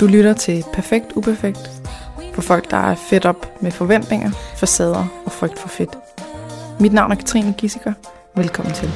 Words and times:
Du 0.00 0.06
lytter 0.06 0.32
til 0.32 0.64
Perfekt 0.72 1.12
Uperfekt 1.16 1.70
for 2.34 2.42
folk, 2.42 2.70
der 2.70 2.76
er 2.76 2.94
fedt 2.94 3.26
op 3.26 3.62
med 3.62 3.70
forventninger, 3.70 4.30
facader 4.56 5.22
og 5.26 5.32
frygt 5.32 5.58
for 5.58 5.68
fedt. 5.68 5.98
Mit 6.80 6.92
navn 6.92 7.12
er 7.12 7.16
Katrine 7.16 7.54
Gissiker. 7.58 7.92
Velkommen 8.36 8.74
til. 8.74 8.88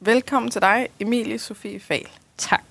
Velkommen 0.00 0.50
til 0.50 0.60
dig, 0.60 0.88
Emilie 1.00 1.38
Sofie 1.38 1.80
Fahl. 1.80 2.08
Tak. 2.36 2.62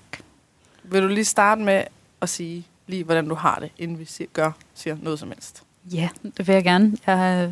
Vil 0.82 1.02
du 1.02 1.08
lige 1.08 1.24
starte 1.24 1.62
med 1.62 1.84
at 2.20 2.28
sige 2.28 2.66
lige, 2.90 3.04
hvordan 3.04 3.28
du 3.28 3.34
har 3.34 3.58
det, 3.60 3.70
inden 3.78 3.98
vi 3.98 4.26
gør, 4.32 4.52
siger 4.74 4.96
noget 5.02 5.18
som 5.18 5.28
helst? 5.28 5.62
Ja, 5.92 6.08
det 6.36 6.46
vil 6.48 6.52
jeg 6.52 6.64
gerne. 6.64 6.96
Jeg 7.06 7.42
er 7.42 7.50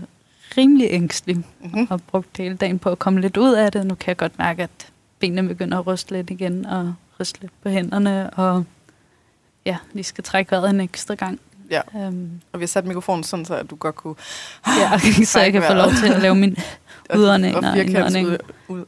rimelig 0.57 0.89
ængstelig 0.91 1.37
Mm-hmm. 1.37 1.81
og 1.83 1.89
har 1.89 1.97
brugt 1.97 2.37
hele 2.39 2.57
dagen 2.57 2.79
på 2.79 2.91
at 2.91 2.99
komme 2.99 3.21
lidt 3.21 3.37
ud 3.37 3.55
af 3.55 3.73
det. 3.73 3.87
Nu 3.87 3.95
kan 3.95 4.09
jeg 4.09 4.17
godt 4.17 4.39
mærke, 4.39 4.63
at 4.63 4.89
benene 5.19 5.49
begynder 5.49 5.79
at 5.79 5.87
ryste 5.87 6.13
lidt 6.13 6.31
igen 6.31 6.67
og 6.67 6.95
ryste 7.21 7.41
lidt 7.41 7.53
på 7.63 7.69
hænderne. 7.69 8.31
Og 8.31 8.65
ja, 9.67 9.77
lige 9.93 10.05
skal 10.05 10.25
trække 10.25 10.51
vejret 10.51 10.71
en 10.71 10.81
ekstra 10.81 11.15
gang. 11.15 11.41
Ja. 11.71 11.81
Um, 12.09 12.31
Og 12.53 12.61
vi 12.61 12.63
har 12.63 12.67
sat 12.69 12.85
mikrofonen 12.85 13.25
sådan, 13.25 13.45
så 13.45 13.55
at 13.55 13.71
du 13.71 13.77
godt 13.77 13.95
kunne... 13.95 14.15
ja, 14.67 14.99
så 15.25 15.41
jeg 15.41 15.53
kan 15.53 15.63
få 15.63 15.73
lov 15.75 15.91
til 15.91 16.13
at 16.13 16.23
lave 16.23 16.35
min 16.35 16.57
udånding 17.17 17.57
og 17.57 17.63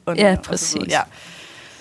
og 0.06 0.16
Ja, 0.16 0.30
og 0.30 0.44
så 0.44 0.50
præcis. 0.50 0.88
Ja. 0.88 1.00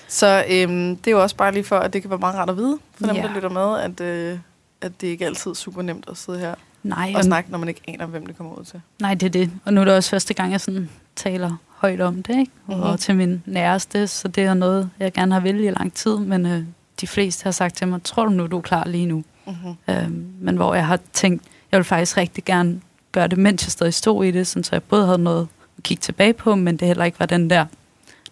Så 0.08 0.46
øhm, 0.50 0.96
det 0.96 1.08
er 1.08 1.12
jo 1.12 1.22
også 1.22 1.36
bare 1.36 1.52
lige 1.54 1.64
for, 1.64 1.78
at 1.80 1.94
det 1.94 2.02
kan 2.02 2.10
være 2.12 2.20
meget 2.20 2.36
rart 2.36 2.50
at 2.50 2.58
vide, 2.58 2.78
for 2.94 3.06
dem, 3.08 3.16
Ja. 3.16 3.22
der 3.22 3.34
lytter 3.34 3.50
med, 3.50 3.80
at, 3.80 4.02
øh, 4.02 4.40
at 4.82 5.02
det 5.02 5.08
ikke 5.08 5.24
er 5.24 5.28
altid 5.30 5.56
super 5.56 5.82
nemt 5.82 6.06
at 6.12 6.18
sidde 6.18 6.40
her 6.40 6.56
Nej, 6.84 7.14
og 7.16 7.24
snakke, 7.24 7.52
når 7.52 7.58
man 7.58 7.68
ikke 7.70 7.82
aner, 7.88 8.06
hvem 8.06 8.26
det 8.26 8.38
kommer 8.38 8.54
ud 8.60 8.64
til. 8.64 8.82
nej, 9.02 9.14
det 9.14 9.26
er 9.26 9.30
det. 9.30 9.52
Og 9.66 9.74
nu 9.74 9.82
er 9.82 9.86
det 9.86 9.94
også 9.94 10.10
første 10.10 10.34
gang, 10.34 10.52
jeg 10.52 10.62
sådan 10.62 10.90
taler 11.16 11.56
højt 11.76 12.02
om 12.02 12.24
det, 12.24 12.40
ikke? 12.40 12.52
Mhm. 12.68 12.82
Og 12.82 13.00
til 13.00 13.16
min 13.16 13.44
næreste, 13.46 14.08
så 14.08 14.28
det 14.28 14.44
er 14.44 14.54
noget, 14.54 14.90
jeg 15.00 15.14
gerne 15.14 15.34
har 15.34 15.40
ville 15.40 15.66
i 15.66 15.70
lang 15.70 15.94
tid. 15.94 16.18
Men 16.18 16.46
øh, 16.46 16.64
de 17.02 17.08
fleste 17.08 17.44
har 17.44 17.52
sagt 17.52 17.76
til 17.76 17.88
mig, 17.88 18.04
tror 18.04 18.26
du 18.26 18.32
nu, 18.32 18.48
du 18.48 18.58
er 18.58 18.62
klar 18.62 18.88
lige 18.88 19.06
nu? 19.06 19.24
Mm-hmm. 19.48 19.76
Øhm, 19.96 20.34
men 20.40 20.56
hvor 20.56 20.74
jeg 20.76 20.88
har 20.88 21.00
tænkt, 21.14 21.44
jeg 21.72 21.78
vil 21.78 21.86
faktisk 21.86 22.18
rigtig 22.18 22.44
gerne 22.46 22.82
gøre 23.12 23.28
det, 23.28 23.38
mens 23.38 23.64
jeg 23.66 23.72
stadig 23.72 23.94
stod 23.94 24.26
i 24.26 24.32
det, 24.32 24.48
sådan, 24.48 24.64
så 24.64 24.70
jeg 24.76 24.84
både 24.84 25.06
havde 25.06 25.18
noget 25.18 25.48
at 25.78 25.84
kigge 25.84 26.02
tilbage 26.02 26.34
på, 26.34 26.56
men 26.56 26.78
det 26.78 26.88
heller 26.88 27.06
ikke 27.06 27.20
var 27.20 27.26
den 27.26 27.50
der, 27.50 27.66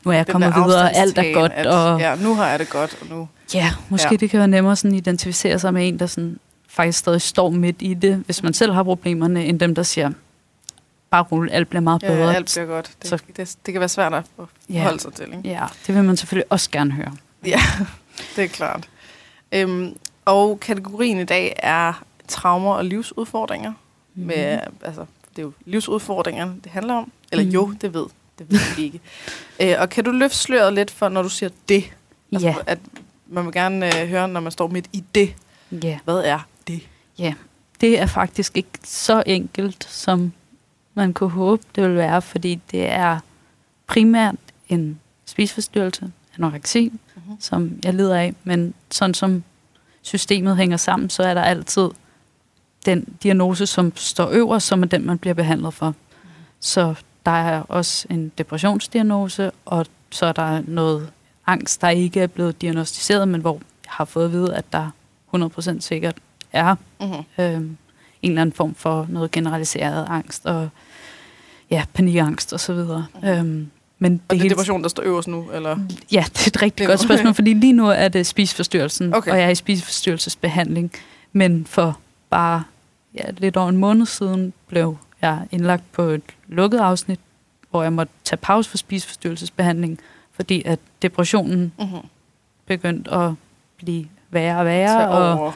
nu 0.08 0.12
er 0.12 0.16
jeg 0.16 0.28
kommet 0.28 0.54
videre, 0.56 0.82
og 0.82 0.96
alt 0.96 1.18
er 1.18 1.34
godt. 1.34 1.52
At, 1.52 1.68
og 1.68 2.00
Ja, 2.00 2.16
nu 2.16 2.36
har 2.36 2.48
jeg 2.48 2.60
det 2.60 2.70
godt, 2.70 2.98
og 3.02 3.08
nu... 3.10 3.28
ja, 3.54 3.72
måske 3.90 4.08
Ja. 4.08 4.12
ja. 4.12 4.18
det 4.18 4.30
kan 4.30 4.38
være 4.40 4.48
nemmere 4.48 4.72
at 4.72 4.84
identificere 4.84 5.60
sig 5.60 5.74
med 5.74 5.88
en, 5.88 6.00
der 6.00 6.06
sådan, 6.06 6.40
faktisk 6.68 7.00
stadig 7.00 7.22
står 7.22 7.50
midt 7.50 7.76
i 7.80 7.94
det, 7.94 8.16
hvis 8.26 8.44
man 8.44 8.54
selv 8.54 8.74
har 8.74 8.84
problemerne, 8.84 9.46
end 9.46 9.60
dem, 9.60 9.76
der 9.76 9.84
siger, 9.84 10.12
bare 11.10 11.24
rulle, 11.24 11.52
alt 11.52 11.70
bliver 11.70 11.82
meget 11.82 12.04
Ja, 12.04 12.08
bedre. 12.08 12.36
alt 12.36 12.52
bliver 12.56 12.66
godt. 12.66 12.92
Det, 13.02 13.10
Så- 13.10 13.20
det, 13.38 13.56
det 13.66 13.72
kan 13.74 13.80
være 13.80 13.90
svært 13.90 14.14
at 14.14 14.24
Ja. 14.70 14.84
holde 14.84 15.00
sig 15.00 15.14
til, 15.14 15.26
ikke? 15.26 15.50
Ja, 15.50 15.64
det 15.88 15.96
vil 15.96 16.04
man 16.04 16.18
selvfølgelig 16.18 16.52
også 16.52 16.70
gerne 16.72 16.92
høre. 16.92 17.12
Ja, 17.46 17.60
det 18.36 18.44
er 18.44 18.48
klart. 18.48 18.90
Øhm, 19.52 19.96
og 20.26 20.60
kategorien 20.60 21.20
i 21.20 21.24
dag 21.24 21.56
er 21.58 22.04
traumer 22.28 22.74
og 22.74 22.86
livsudfordringer. 22.86 23.74
Mhm. 24.16 24.28
Med, 24.28 24.60
altså, 24.86 25.06
det 25.30 25.40
er 25.40 25.42
jo 25.44 25.52
livsudfordringerne, 25.66 26.54
det 26.64 26.72
handler 26.72 26.94
om. 26.94 27.12
Eller 27.32 27.46
Mhm. 27.46 27.54
jo, 27.54 27.74
det 27.82 27.94
ved, 27.94 28.06
det 28.40 28.52
ved 28.52 28.60
vi 28.76 28.84
ikke. 28.84 29.00
Øh, 29.62 29.76
og 29.80 29.90
kan 29.90 30.04
du 30.04 30.12
løfte 30.12 30.38
sløret 30.38 30.74
lidt 30.74 30.92
for, 30.92 31.10
når 31.10 31.22
du 31.22 31.30
siger 31.30 31.50
det? 31.70 31.84
Altså, 32.32 32.48
Ja, 32.48 32.56
At 32.68 32.80
man 33.28 33.46
vil 33.46 33.54
gerne 33.54 34.02
øh, 34.02 34.08
høre, 34.08 34.28
når 34.28 34.40
man 34.40 34.52
står 34.52 34.68
midt 34.68 34.86
i 34.94 35.04
det. 35.16 35.34
ja. 35.84 36.00
Hvad 36.04 36.18
er 36.20 36.40
det? 36.68 36.82
det 37.82 38.00
er 38.00 38.06
faktisk 38.06 38.58
ikke 38.58 38.70
så 38.84 39.24
enkelt, 39.26 39.84
som 39.90 40.32
man 40.94 41.14
kunne 41.14 41.30
håbe, 41.30 41.64
det 41.76 41.84
ville 41.84 41.98
være, 41.98 42.22
fordi 42.22 42.60
det 42.72 42.86
er 42.86 43.20
primært 43.88 44.36
en 44.70 45.00
spiseforstyrrelse, 45.26 46.12
anoreksi, 46.38 46.92
Mhm. 47.16 47.36
som 47.40 47.80
jeg 47.84 47.94
lider 47.94 48.16
af, 48.18 48.34
men 48.44 48.74
sådan 48.92 49.14
som 49.14 49.44
systemet 50.02 50.58
hænger 50.58 50.78
sammen, 50.78 51.10
så 51.10 51.24
er 51.24 51.34
der 51.34 51.42
altid 51.42 51.90
den 52.86 53.06
diagnose, 53.24 53.66
som 53.68 53.92
står 53.96 54.30
øverst, 54.32 54.68
som 54.68 54.84
er 54.84 54.88
den, 54.88 55.06
man 55.06 55.18
bliver 55.18 55.34
behandlet 55.34 55.74
for. 55.74 55.96
Så 56.60 56.96
der 57.28 57.34
er 57.34 57.62
også 57.62 58.08
en 58.10 58.32
depressionsdiagnose, 58.38 59.52
og 59.66 59.86
så 60.12 60.26
er 60.26 60.32
der 60.32 60.62
noget 60.68 61.10
angst, 61.48 61.82
der 61.82 61.90
ikke 61.90 62.20
er 62.22 62.28
blevet 62.28 62.62
diagnostiseret, 62.62 63.28
men 63.28 63.42
hvor 63.42 63.54
jeg 63.54 63.92
har 63.92 64.06
fået 64.06 64.26
at 64.26 64.32
vide, 64.32 64.56
at 64.56 64.66
der 64.74 64.90
100% 65.36 65.80
sikkert 65.80 66.16
er 66.54 66.76
Mm-hmm. 67.02 67.44
øhm, 67.46 67.78
en 68.22 68.32
eller 68.32 68.42
anden 68.42 68.54
form 68.56 68.76
for 68.76 69.06
noget 69.10 69.32
generaliseret 69.32 70.06
angst 70.10 70.46
og 70.46 70.70
ja, 71.72 71.84
panikangst 71.94 72.54
og 72.54 72.60
så 72.60 72.74
videre. 72.74 73.06
Øhm, 73.26 73.68
men 74.00 74.14
Og 74.14 74.20
det 74.30 74.38
er 74.38 74.42
hele- 74.42 74.50
depression, 74.50 74.84
der 74.84 74.90
står 74.90 75.04
øverst 75.04 75.28
nu? 75.28 75.50
Eller? 75.54 75.78
Ja, 76.12 76.26
det 76.34 76.42
er 76.44 76.48
et 76.48 76.62
rigtig 76.62 76.80
Det 76.80 76.88
godt 76.88 77.00
nu. 77.02 77.08
spørgsmål, 77.08 77.34
fordi 77.34 77.54
lige 77.54 77.74
nu 77.74 77.88
er 77.88 78.08
det 78.08 78.28
spiseforstyrrelsen, 78.28 79.14
Okay. 79.14 79.32
og 79.32 79.38
jeg 79.38 79.46
er 79.46 79.50
i 79.50 79.56
spiseforstyrrelsesbehandling. 79.56 80.92
Men 81.34 81.66
for 81.66 82.00
bare 82.30 82.64
ja, 83.16 83.24
lidt 83.38 83.58
over 83.58 83.70
en 83.70 83.78
måned 83.78 84.06
siden 84.06 84.54
blev 84.68 84.98
jeg 85.22 85.40
indlagt 85.52 85.92
på 85.92 86.02
et 86.02 86.22
lukket 86.48 86.78
afsnit, 86.80 87.20
hvor 87.70 87.84
jeg 87.84 87.94
måtte 87.94 88.14
tage 88.24 88.38
pause 88.38 88.70
for 88.70 88.78
spiseforstyrrelsesbehandling, 88.78 90.00
fordi 90.34 90.64
at 90.66 90.80
depressionen 91.02 91.72
Mm-hmm. 91.80 92.00
begyndte 92.68 93.12
at 93.12 93.32
blive 93.78 94.06
værre 94.30 94.60
og 94.60 94.66
værre, 94.66 95.10
og 95.10 95.40
over. 95.40 95.52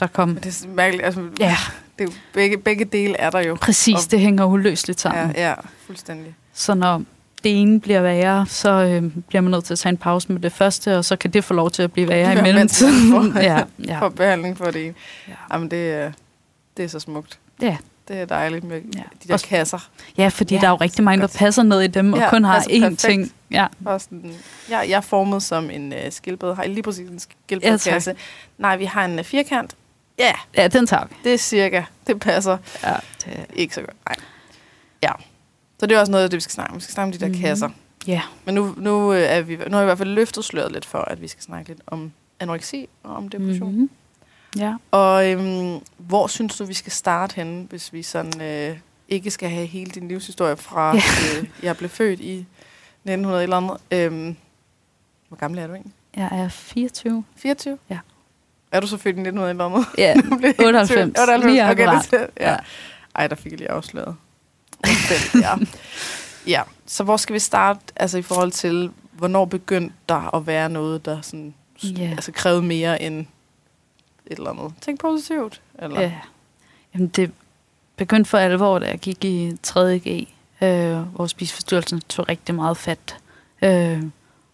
der 0.00 0.06
kom... 0.06 0.28
Men 0.28 0.36
det 0.42 0.64
er 0.64 0.68
mærkeligt. 0.68 1.04
Altså, 1.06 1.20
Ja, 1.40 1.56
det 1.98 2.04
er 2.04 2.08
jo, 2.08 2.10
begge, 2.32 2.58
begge 2.58 2.84
dele 2.84 3.16
er 3.16 3.30
der 3.30 3.40
jo. 3.40 3.54
præcis, 3.60 3.94
Og- 4.04 4.10
det 4.10 4.20
hænger 4.20 4.44
uløseligt 4.44 5.00
sammen. 5.00 5.30
Ja, 5.36 5.48
ja, 5.48 5.54
fuldstændig. 5.86 6.34
Så 6.52 6.74
når 6.74 7.02
det 7.44 7.60
ene 7.60 7.80
bliver 7.80 8.02
værre, 8.02 8.46
så 8.46 8.70
øh, 8.70 9.02
bliver 9.28 9.40
man 9.42 9.50
nødt 9.50 9.64
til 9.64 9.74
at 9.74 9.78
tage 9.78 9.90
en 9.90 9.96
pause 9.96 10.32
med 10.32 10.40
det 10.40 10.52
første, 10.52 10.98
og 10.98 11.04
så 11.04 11.16
kan 11.16 11.30
det 11.30 11.44
få 11.44 11.54
lov 11.54 11.70
til 11.70 11.82
at 11.82 11.92
blive 11.92 12.08
værre 12.08 12.32
i 12.32 12.36
Ja, 12.36 12.42
mellemtiden. 12.42 13.10
får- 13.12 13.40
ja, 13.52 13.62
ja. 13.86 14.00
For 14.00 14.08
behandling 14.08 14.56
for 14.58 14.64
det 14.70 14.84
ene. 14.84 14.94
Ja. 15.28 15.32
Jamen, 15.52 15.70
det, 15.70 15.90
er- 15.94 16.12
det 16.76 16.84
er 16.84 16.88
så 16.88 17.00
smukt. 17.00 17.38
Ja. 17.62 17.76
Det 18.08 18.16
er 18.20 18.24
dejligt 18.24 18.64
med 18.64 18.80
Ja. 18.94 18.98
de 19.22 19.28
der 19.28 19.32
Også- 19.34 19.46
kasser. 19.46 19.88
ja, 20.18 20.28
fordi 20.28 20.54
Ja, 20.54 20.60
der 20.60 20.66
er 20.66 20.70
jo 20.70 20.76
rigtig 20.76 21.04
mange, 21.04 21.22
der 21.22 21.28
passer 21.38 21.62
ned 21.62 21.80
i 21.80 21.86
dem, 21.86 22.12
og 22.12 22.18
Ja, 22.18 22.30
kun 22.30 22.44
har 22.44 22.60
én 22.60 22.80
perfekt. 22.80 23.00
ting. 23.00 23.32
Ja, 23.50 23.66
Og 23.84 24.00
sådan, 24.00 24.34
ja, 24.70 24.78
jeg 24.78 24.90
er 24.90 25.00
formet 25.00 25.42
som 25.42 25.70
en 25.70 25.92
uh, 25.92 25.98
skildpadde. 26.10 26.54
Har 26.54 26.62
I 26.62 26.68
lige 26.68 26.82
præcis 26.82 27.08
en 27.08 27.14
Ja, 27.14 27.18
skildpaddekasse? 27.18 28.14
Nej, 28.58 28.76
vi 28.76 28.84
har 28.84 29.04
en 29.04 29.18
uh, 29.18 29.24
firkant. 29.24 29.74
Ja, 30.18 30.32
ja, 30.56 30.68
den 30.68 30.86
tager 30.86 31.04
vi. 31.04 31.14
det 31.24 31.34
er 31.34 31.38
cirka. 31.38 31.82
Det 32.06 32.20
passer 32.20 32.58
Ja, 32.82 32.94
det, 33.24 33.46
ikke 33.54 33.74
så 33.74 33.80
godt. 33.80 33.96
Nej. 34.08 34.16
Ja. 35.02 35.12
Så 35.80 35.86
det 35.86 35.94
er 35.96 36.00
også 36.00 36.10
noget 36.12 36.24
af 36.24 36.30
det, 36.30 36.36
vi 36.36 36.40
skal 36.40 36.52
snakke 36.52 36.70
om. 36.70 36.76
Vi 36.76 36.82
skal 36.82 36.92
snakke 36.94 37.06
om 37.06 37.12
de 37.12 37.18
der 37.18 37.28
Mhm. 37.28 37.40
kasser. 37.40 37.68
ja. 38.06 38.22
Men 38.44 38.54
nu, 38.54 38.74
nu, 38.76 39.12
øh, 39.12 39.20
er 39.22 39.40
vi, 39.40 39.56
nu 39.56 39.62
har 39.70 39.78
vi 39.78 39.82
i 39.82 39.84
hvert 39.84 39.98
fald 39.98 40.08
løftet 40.08 40.44
sløret 40.44 40.72
lidt 40.72 40.84
for, 40.84 40.98
at 40.98 41.22
vi 41.22 41.28
skal 41.28 41.42
snakke 41.42 41.68
lidt 41.68 41.80
om 41.86 42.12
anoreksi 42.40 42.88
og 43.02 43.16
om 43.16 43.28
depression. 43.28 43.70
Mm-hmm. 43.72 43.90
Ja. 44.56 44.74
Og 44.90 45.30
øhm, 45.30 45.78
hvor 45.96 46.26
synes 46.26 46.56
du, 46.56 46.64
vi 46.64 46.74
skal 46.74 46.92
starte 46.92 47.34
henne, 47.36 47.66
hvis 47.70 47.92
vi 47.92 48.02
sådan 48.02 48.40
øh, 48.42 48.78
ikke 49.08 49.30
skal 49.30 49.50
have 49.50 49.66
hele 49.66 49.90
din 49.90 50.08
livshistorie 50.08 50.56
fra, 50.56 50.94
Ja. 50.96 51.02
øh, 51.40 51.48
jeg 51.62 51.76
blev 51.76 51.90
født 51.90 52.20
i 52.20 52.38
1900 53.04 53.42
eller 53.42 53.56
andet. 53.56 53.76
Øhm, 53.90 54.36
hvor 55.28 55.36
gammel 55.36 55.58
er 55.60 55.66
du 55.66 55.72
egentlig? 55.72 55.92
Jeg 56.16 56.28
er 56.32 56.48
24. 56.48 57.24
24? 57.36 57.78
Ja. 57.90 57.98
Er 58.72 58.80
du 58.80 58.86
så 58.86 58.96
født 58.96 59.16
i 59.16 59.20
1900 59.20 59.50
eller 59.50 59.64
andet? 59.64 59.86
Ja, 59.98 60.14
Nu 60.30 60.36
blev 60.36 60.54
jeg 60.58 60.66
98. 60.66 60.90
i 60.90 60.94
tvivl. 60.94 61.08
98. 61.08 61.44
Lige 61.44 61.70
Okay, 61.70 61.86
det, 62.10 62.28
ja. 62.40 62.50
Ja. 62.50 62.56
Ej, 63.14 63.26
der 63.26 63.34
fik 63.36 63.52
jeg 63.52 63.58
lige 63.58 63.70
afsløret. 63.70 64.16
Ja. 65.34 65.54
ja, 66.56 66.62
så 66.86 67.04
hvor 67.04 67.16
skal 67.16 67.34
vi 67.34 67.38
starte, 67.38 67.80
altså 67.96 68.18
i 68.18 68.22
forhold 68.22 68.52
til, 68.52 68.90
hvornår 69.12 69.44
begyndte 69.44 69.94
der 70.08 70.34
at 70.36 70.46
være 70.46 70.68
noget, 70.68 71.04
der 71.04 71.20
sådan, 71.20 71.54
Ja. 71.82 72.10
altså 72.10 72.32
krævede 72.32 72.62
mere 72.62 73.02
end 73.02 73.26
et 74.30 74.38
eller 74.38 74.50
andet? 74.50 74.72
Tænk 74.80 75.00
positivt, 75.00 75.60
eller? 75.78 76.00
Ja. 76.00 76.12
Jamen, 76.94 77.08
det 77.08 77.32
begyndte 77.96 78.30
for 78.30 78.38
alvor, 78.38 78.78
da 78.78 78.86
jeg 78.86 78.98
gik 78.98 79.24
i 79.24 79.52
3.G, 79.66 80.28
øh, 80.62 80.98
hvor 81.00 81.26
spiseforstyrrelsen 81.26 82.00
tog 82.08 82.28
rigtig 82.28 82.54
meget 82.54 82.76
fat. 82.76 83.16
Øh, 83.62 84.02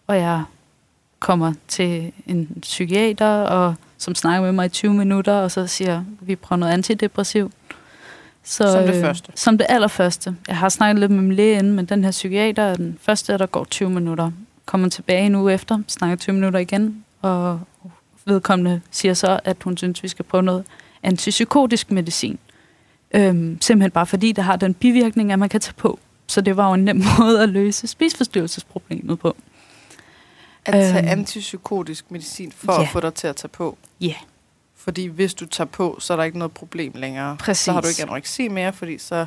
og 0.07 0.17
jeg 0.17 0.43
kommer 1.19 1.53
til 1.67 2.11
en 2.27 2.57
psykiater, 2.61 3.27
og, 3.29 3.75
som 3.97 4.15
snakker 4.15 4.41
med 4.41 4.51
mig 4.51 4.65
i 4.65 4.69
20 4.69 4.93
minutter, 4.93 5.33
og 5.33 5.51
så 5.51 5.67
siger, 5.67 6.03
vi 6.21 6.35
prøver 6.35 6.59
noget 6.59 6.73
antidepressiv. 6.73 7.51
Så, 8.43 8.71
Som 8.71 8.83
det 8.83 9.01
første? 9.01 9.31
Som 9.35 9.57
det 9.57 9.65
allerførste. 9.69 10.35
Jeg 10.47 10.57
har 10.57 10.69
snakket 10.69 10.99
lidt 10.99 11.11
med 11.11 11.23
min 11.23 11.33
læge 11.33 11.59
inden, 11.59 11.73
men 11.73 11.85
den 11.85 12.03
her 12.03 12.11
psykiater 12.11 12.63
er 12.63 12.75
den 12.75 12.97
første, 13.01 13.37
der 13.37 13.45
går 13.45 13.63
20 13.63 13.89
minutter. 13.89 14.31
Kommer 14.65 14.89
tilbage 14.89 15.25
en 15.25 15.35
uge 15.35 15.53
efter, 15.53 15.79
snakker 15.87 16.15
20 16.15 16.33
minutter 16.35 16.59
igen, 16.59 17.05
og 17.21 17.59
vedkommende 18.25 18.81
siger 18.91 19.13
så, 19.13 19.39
at 19.43 19.57
hun 19.63 19.77
synes, 19.77 20.03
vi 20.03 20.07
skal 20.07 20.25
prøve 20.25 20.43
noget 20.43 20.65
antipsykotisk 21.03 21.91
medicin. 21.91 22.39
Øhm, 23.11 23.61
simpelthen 23.61 23.91
bare 23.91 24.05
fordi, 24.05 24.31
det 24.31 24.43
har 24.43 24.55
den 24.55 24.73
bivirkning, 24.73 25.31
at 25.31 25.39
man 25.39 25.49
kan 25.49 25.61
tage 25.61 25.73
på. 25.73 25.99
Så 26.27 26.41
det 26.41 26.57
var 26.57 26.67
jo 26.67 26.73
en 26.73 26.85
nem 26.85 27.01
måde 27.19 27.43
at 27.43 27.49
løse 27.49 27.87
spiseforstyrrelsesproblemet 27.87 29.19
på. 29.19 29.35
At 30.65 30.73
tage 30.73 30.97
Øhm. 30.99 31.07
antipsykotisk 31.07 32.11
medicin 32.11 32.51
for 32.51 32.73
Ja. 32.73 32.81
at 32.81 32.89
få 32.89 32.99
dig 32.99 33.13
til 33.13 33.27
at 33.27 33.35
tage 33.35 33.49
på. 33.49 33.77
Ja. 34.01 34.13
Fordi 34.77 35.05
hvis 35.05 35.33
du 35.33 35.45
tager 35.45 35.67
på, 35.67 35.97
så 35.99 36.13
er 36.13 36.17
der 36.17 36.23
ikke 36.23 36.37
noget 36.37 36.51
problem 36.51 36.91
længere. 36.95 37.37
Præcis. 37.39 37.63
Så 37.65 37.71
har 37.71 37.81
du 37.81 37.87
ikke 37.87 38.03
anoreksi 38.03 38.47
mere, 38.47 38.73
fordi 38.73 38.97
så 38.97 39.25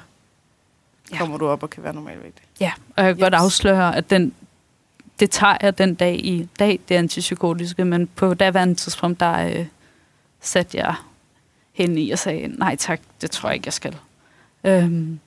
Ja. 1.13 1.19
kommer 1.19 1.39
du 1.39 1.49
op 1.49 1.63
og 1.63 1.71
kan 1.71 1.83
være 1.83 1.95
normalvægtig. 1.95 2.45
Ja, 2.61 2.73
og 2.97 3.05
jeg 3.05 3.15
kan 3.17 3.23
godt 3.25 3.35
Jeps. 3.35 3.43
afsløre, 3.43 3.97
at 3.97 4.11
den, 4.11 4.35
det 5.21 5.31
tager 5.31 5.57
jeg 5.63 5.79
den 5.79 5.95
dag 5.95 6.25
i 6.25 6.49
dag, 6.59 6.81
det 6.89 6.95
antipsykotiske, 6.95 7.85
men 7.85 8.07
på 8.07 8.35
daværende 8.35 8.75
tidspunkt, 8.75 9.21
der 9.21 9.49
øh, 9.49 9.67
satte 10.41 10.79
jeg 10.79 10.95
hen 11.73 11.99
i 11.99 12.11
og 12.11 12.19
sagde, 12.19 12.49
nej 12.49 12.77
tak, 12.77 13.01
det 13.21 13.31
tror 13.31 13.49
jeg 13.49 13.55
ikke, 13.55 13.67
jeg 13.67 13.73
skal. 13.73 13.97
Øhm, 14.65 15.19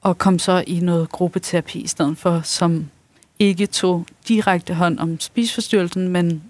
og 0.00 0.18
kom 0.18 0.38
så 0.38 0.64
i 0.66 0.80
noget 0.80 1.12
gruppeterapi 1.12 1.80
i 1.80 1.86
stedet 1.86 2.18
for, 2.18 2.40
som 2.44 2.90
ikke 3.38 3.66
tog 3.66 4.06
direkte 4.28 4.74
hånd 4.74 4.98
om 4.98 5.20
spiseforstyrrelsen, 5.20 6.08
men 6.08 6.42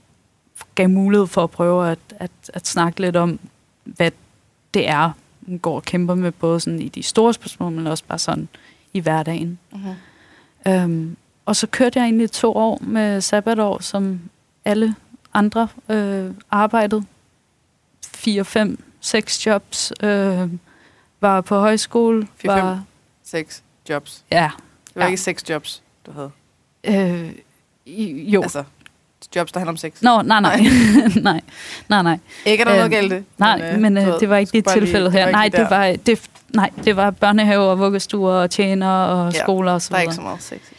gav 0.74 0.88
mulighed 0.88 1.26
for 1.26 1.42
at 1.44 1.50
prøve 1.50 1.90
at, 1.90 1.98
at, 2.10 2.30
at 2.48 2.66
snakke 2.66 3.00
lidt 3.00 3.16
om, 3.16 3.40
hvad 3.84 4.10
det 4.74 4.88
er, 4.88 5.10
man 5.40 5.58
går 5.58 5.76
og 5.76 5.82
kæmper 5.82 6.14
med, 6.14 6.32
både 6.32 6.60
sådan 6.60 6.82
i 6.82 6.88
de 6.88 7.02
store 7.02 7.34
spørgsmål, 7.34 7.72
men 7.72 7.86
også 7.86 8.04
bare 8.08 8.18
sådan 8.18 8.48
i 8.92 9.00
hverdagen. 9.00 9.58
Mm-hmm. 9.72 9.94
Øhm, 10.72 11.16
og 11.46 11.56
så 11.56 11.66
kørte 11.66 11.98
jeg 11.98 12.04
egentlig 12.04 12.30
to 12.32 12.56
år 12.56 12.78
med 12.82 13.20
sabbatår, 13.20 13.78
som 13.82 14.20
alle 14.64 14.94
andre 15.34 15.68
øh, 15.88 16.30
arbejdede. 16.50 17.04
Fire, 18.14 18.44
fem, 18.44 18.82
seks 19.00 19.46
jobs. 19.46 19.92
Øh, 20.02 20.48
var 21.20 21.40
på 21.40 21.58
højskole. 21.60 22.28
Fire, 22.36 22.56
fem. 22.56 22.64
var, 22.66 22.82
Seks 23.24 23.62
jobs. 23.88 24.24
Ja. 24.32 24.50
Det 24.86 24.96
var 24.96 25.02
Ja. 25.02 25.06
ikke 25.06 25.22
seks 25.22 25.50
jobs, 25.50 25.82
du 26.06 26.12
havde. 26.12 26.30
Øh, 26.84 27.32
jo. 28.32 28.42
Altså, 28.42 28.64
jobs, 29.36 29.52
der 29.52 29.60
handler 29.60 29.72
om 29.72 29.76
sex. 29.76 30.02
Nå, 30.02 30.22
nej, 30.22 30.40
nej. 30.40 30.60
nej, 31.22 31.40
nej, 31.88 32.02
nej. 32.02 32.18
Ikke 32.46 32.60
er 32.60 32.64
der 32.64 32.72
noget 32.72 32.84
Øhm, 32.84 32.90
galt 32.90 33.10
det. 33.10 33.24
Nej, 33.38 33.76
men, 33.76 33.98
øh, 33.98 34.06
ved, 34.06 34.20
det 34.20 34.28
var 34.30 34.36
ikke 34.36 34.52
det 34.52 34.66
tilfælde 34.68 35.10
her. 35.10 35.30
Nej, 35.30 35.48
det 35.48 35.66
var, 35.70 35.96
det, 36.06 36.30
nej, 36.54 36.70
det 36.84 36.96
var 36.96 37.10
børnehaver 37.10 37.64
og 37.64 37.78
vuggestuer 37.78 38.32
og 38.34 38.50
tjener 38.50 38.90
og 38.90 39.32
Ja, 39.32 39.42
skoler 39.42 39.72
og 39.72 39.82
så 39.82 39.88
Der 39.90 39.94
er 39.94 39.98
videre. 40.00 40.04
ikke 40.12 40.14
så 40.14 40.20
meget 40.20 40.42
sex. 40.42 40.58
i. 40.72 40.74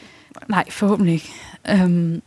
Nej, 0.48 0.70
forhåbentlig 0.70 1.14
ikke. 1.14 1.34
Øhm, 1.70 2.22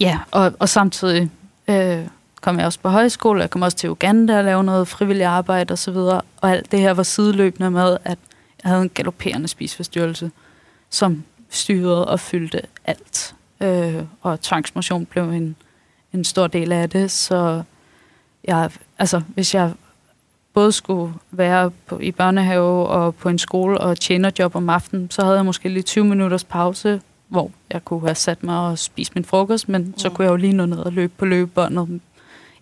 ja, 0.00 0.18
og, 0.30 0.52
og 0.58 0.68
samtidig 0.68 1.30
øh, 1.68 2.06
kom 2.40 2.58
jeg 2.58 2.66
også 2.66 2.80
på 2.80 2.88
højskole, 2.88 3.40
jeg 3.40 3.50
kom 3.50 3.62
også 3.62 3.76
til 3.76 3.90
Uganda 3.90 4.38
og 4.38 4.44
lavede 4.44 4.64
noget 4.64 4.88
frivilligt 4.88 5.26
arbejde 5.26 5.72
osv., 5.72 5.96
og, 5.96 6.24
og 6.40 6.50
alt 6.50 6.72
det 6.72 6.80
her 6.80 6.94
var 6.94 7.02
sideløbende 7.02 7.70
med, 7.70 7.96
at 8.04 8.18
jeg 8.64 8.70
havde 8.70 8.82
en 8.82 8.88
galopperende 8.88 9.48
spiseforstyrrelse, 9.48 10.30
som 10.90 11.24
styrede 11.50 12.08
og 12.08 12.20
fyldte 12.20 12.60
alt. 12.84 13.34
Øh, 13.60 14.02
og 14.22 14.40
tvangsmotion 14.40 15.06
blev 15.06 15.30
en, 15.30 15.56
en 16.12 16.24
stor 16.24 16.46
del 16.46 16.72
af 16.72 16.90
det, 16.90 17.10
så 17.10 17.62
jeg, 18.44 18.70
altså, 18.98 19.22
hvis 19.34 19.54
jeg 19.54 19.72
både 20.54 20.72
skulle 20.72 21.14
være 21.30 21.70
på, 21.86 21.98
i 21.98 22.12
børnehave 22.12 22.86
og 22.86 23.14
på 23.14 23.28
en 23.28 23.38
skole 23.38 23.78
og 23.78 24.00
tjenerjob 24.00 24.56
om 24.56 24.68
aftenen, 24.68 25.10
så 25.10 25.22
havde 25.22 25.36
jeg 25.36 25.44
måske 25.44 25.68
lige 25.68 25.82
20 25.82 26.04
minutters 26.04 26.44
pause, 26.44 27.00
hvor 27.32 27.50
jeg 27.70 27.84
kunne 27.84 28.00
have 28.00 28.14
sat 28.14 28.42
mig 28.42 28.58
og 28.58 28.78
spist 28.78 29.14
min 29.14 29.24
frokost, 29.24 29.68
men 29.68 29.82
mm. 29.82 29.98
så 29.98 30.10
kunne 30.10 30.24
jeg 30.24 30.30
jo 30.30 30.36
lige 30.36 30.52
nå 30.52 30.66
ned 30.66 30.78
og 30.78 30.92
løbe 30.92 31.12
på 31.16 31.24
løbebåndet, 31.24 32.00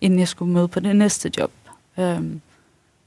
inden 0.01 0.19
jeg 0.19 0.27
skulle 0.27 0.53
møde 0.53 0.67
på 0.67 0.79
det 0.79 0.95
næste 0.95 1.31
job. 1.37 1.51
Um, 1.97 2.41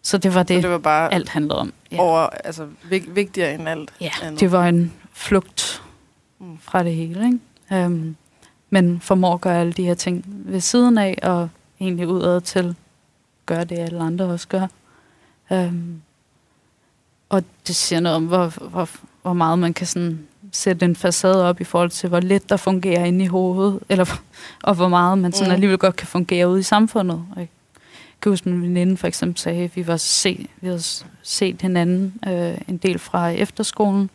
så 0.02 0.18
det 0.18 0.34
var 0.34 0.40
Så 0.40 0.44
det, 0.54 0.62
det 0.62 0.70
var 0.70 0.78
bare 0.78 1.14
alt 1.14 1.28
handlede 1.28 1.58
om. 1.58 1.72
ja. 1.92 2.00
over, 2.00 2.18
altså 2.44 2.66
vig, 2.90 3.14
vigtigere 3.16 3.54
end 3.54 3.68
alt 3.68 3.92
Ja, 4.00 4.10
andet. 4.22 4.40
det 4.40 4.52
var 4.52 4.66
en 4.68 4.92
flugt 5.12 5.80
Mm. 6.38 6.58
fra 6.60 6.82
det 6.82 6.94
hele. 6.94 7.24
Ikke? 7.70 7.86
Um, 7.86 8.16
men 8.70 9.00
formår 9.00 9.34
at 9.34 9.40
gøre 9.40 9.60
alle 9.60 9.72
de 9.72 9.84
her 9.84 9.94
ting 9.94 10.24
ved 10.26 10.60
siden 10.60 10.98
af, 10.98 11.18
og 11.22 11.48
egentlig 11.80 12.08
udad 12.08 12.40
til 12.40 12.76
gøre 13.46 13.64
det, 13.64 13.78
alle 13.78 14.00
andre 14.02 14.24
også 14.24 14.48
gør. 14.48 14.66
Um, 15.50 16.02
og 17.28 17.44
det 17.66 17.76
siger 17.76 18.00
noget 18.00 18.16
om, 18.16 18.26
hvor, 18.26 18.46
hvor, 18.68 18.88
hvor 19.22 19.32
meget 19.32 19.58
man 19.58 19.74
kan 19.74 19.86
sådan 19.86 20.26
sætte 20.54 20.84
en 20.84 20.96
facade 20.96 21.48
op 21.48 21.60
i 21.60 21.64
forhold 21.64 21.90
til, 21.90 22.08
hvor 22.08 22.20
let 22.20 22.48
der 22.48 22.56
fungerer 22.56 23.04
inde 23.04 23.24
i 23.24 23.28
hovedet, 23.28 23.80
eller, 23.88 24.20
og 24.62 24.74
hvor 24.74 24.88
meget 24.88 25.18
man 25.18 25.32
sådan 25.32 25.48
Mm. 25.48 25.54
alligevel 25.54 25.78
godt 25.78 25.96
kan 25.96 26.06
fungere 26.06 26.48
ude 26.48 26.60
i 26.60 26.62
samfundet. 26.62 27.24
Og 27.30 27.40
jeg 27.40 27.48
kan 28.22 28.32
huske, 28.32 28.48
min 28.48 28.62
veninde 28.62 28.96
for 28.96 29.06
eksempel 29.06 29.38
sagde, 29.38 29.64
at 29.64 29.76
vi, 29.76 29.86
var 29.86 29.96
se, 29.96 30.48
vi 30.60 30.66
havde 30.66 30.82
set 31.22 31.62
hinanden 31.62 32.14
øh, 32.28 32.58
en 32.68 32.76
del 32.76 32.98
fra 32.98 33.28
efterskolen, 33.28 34.10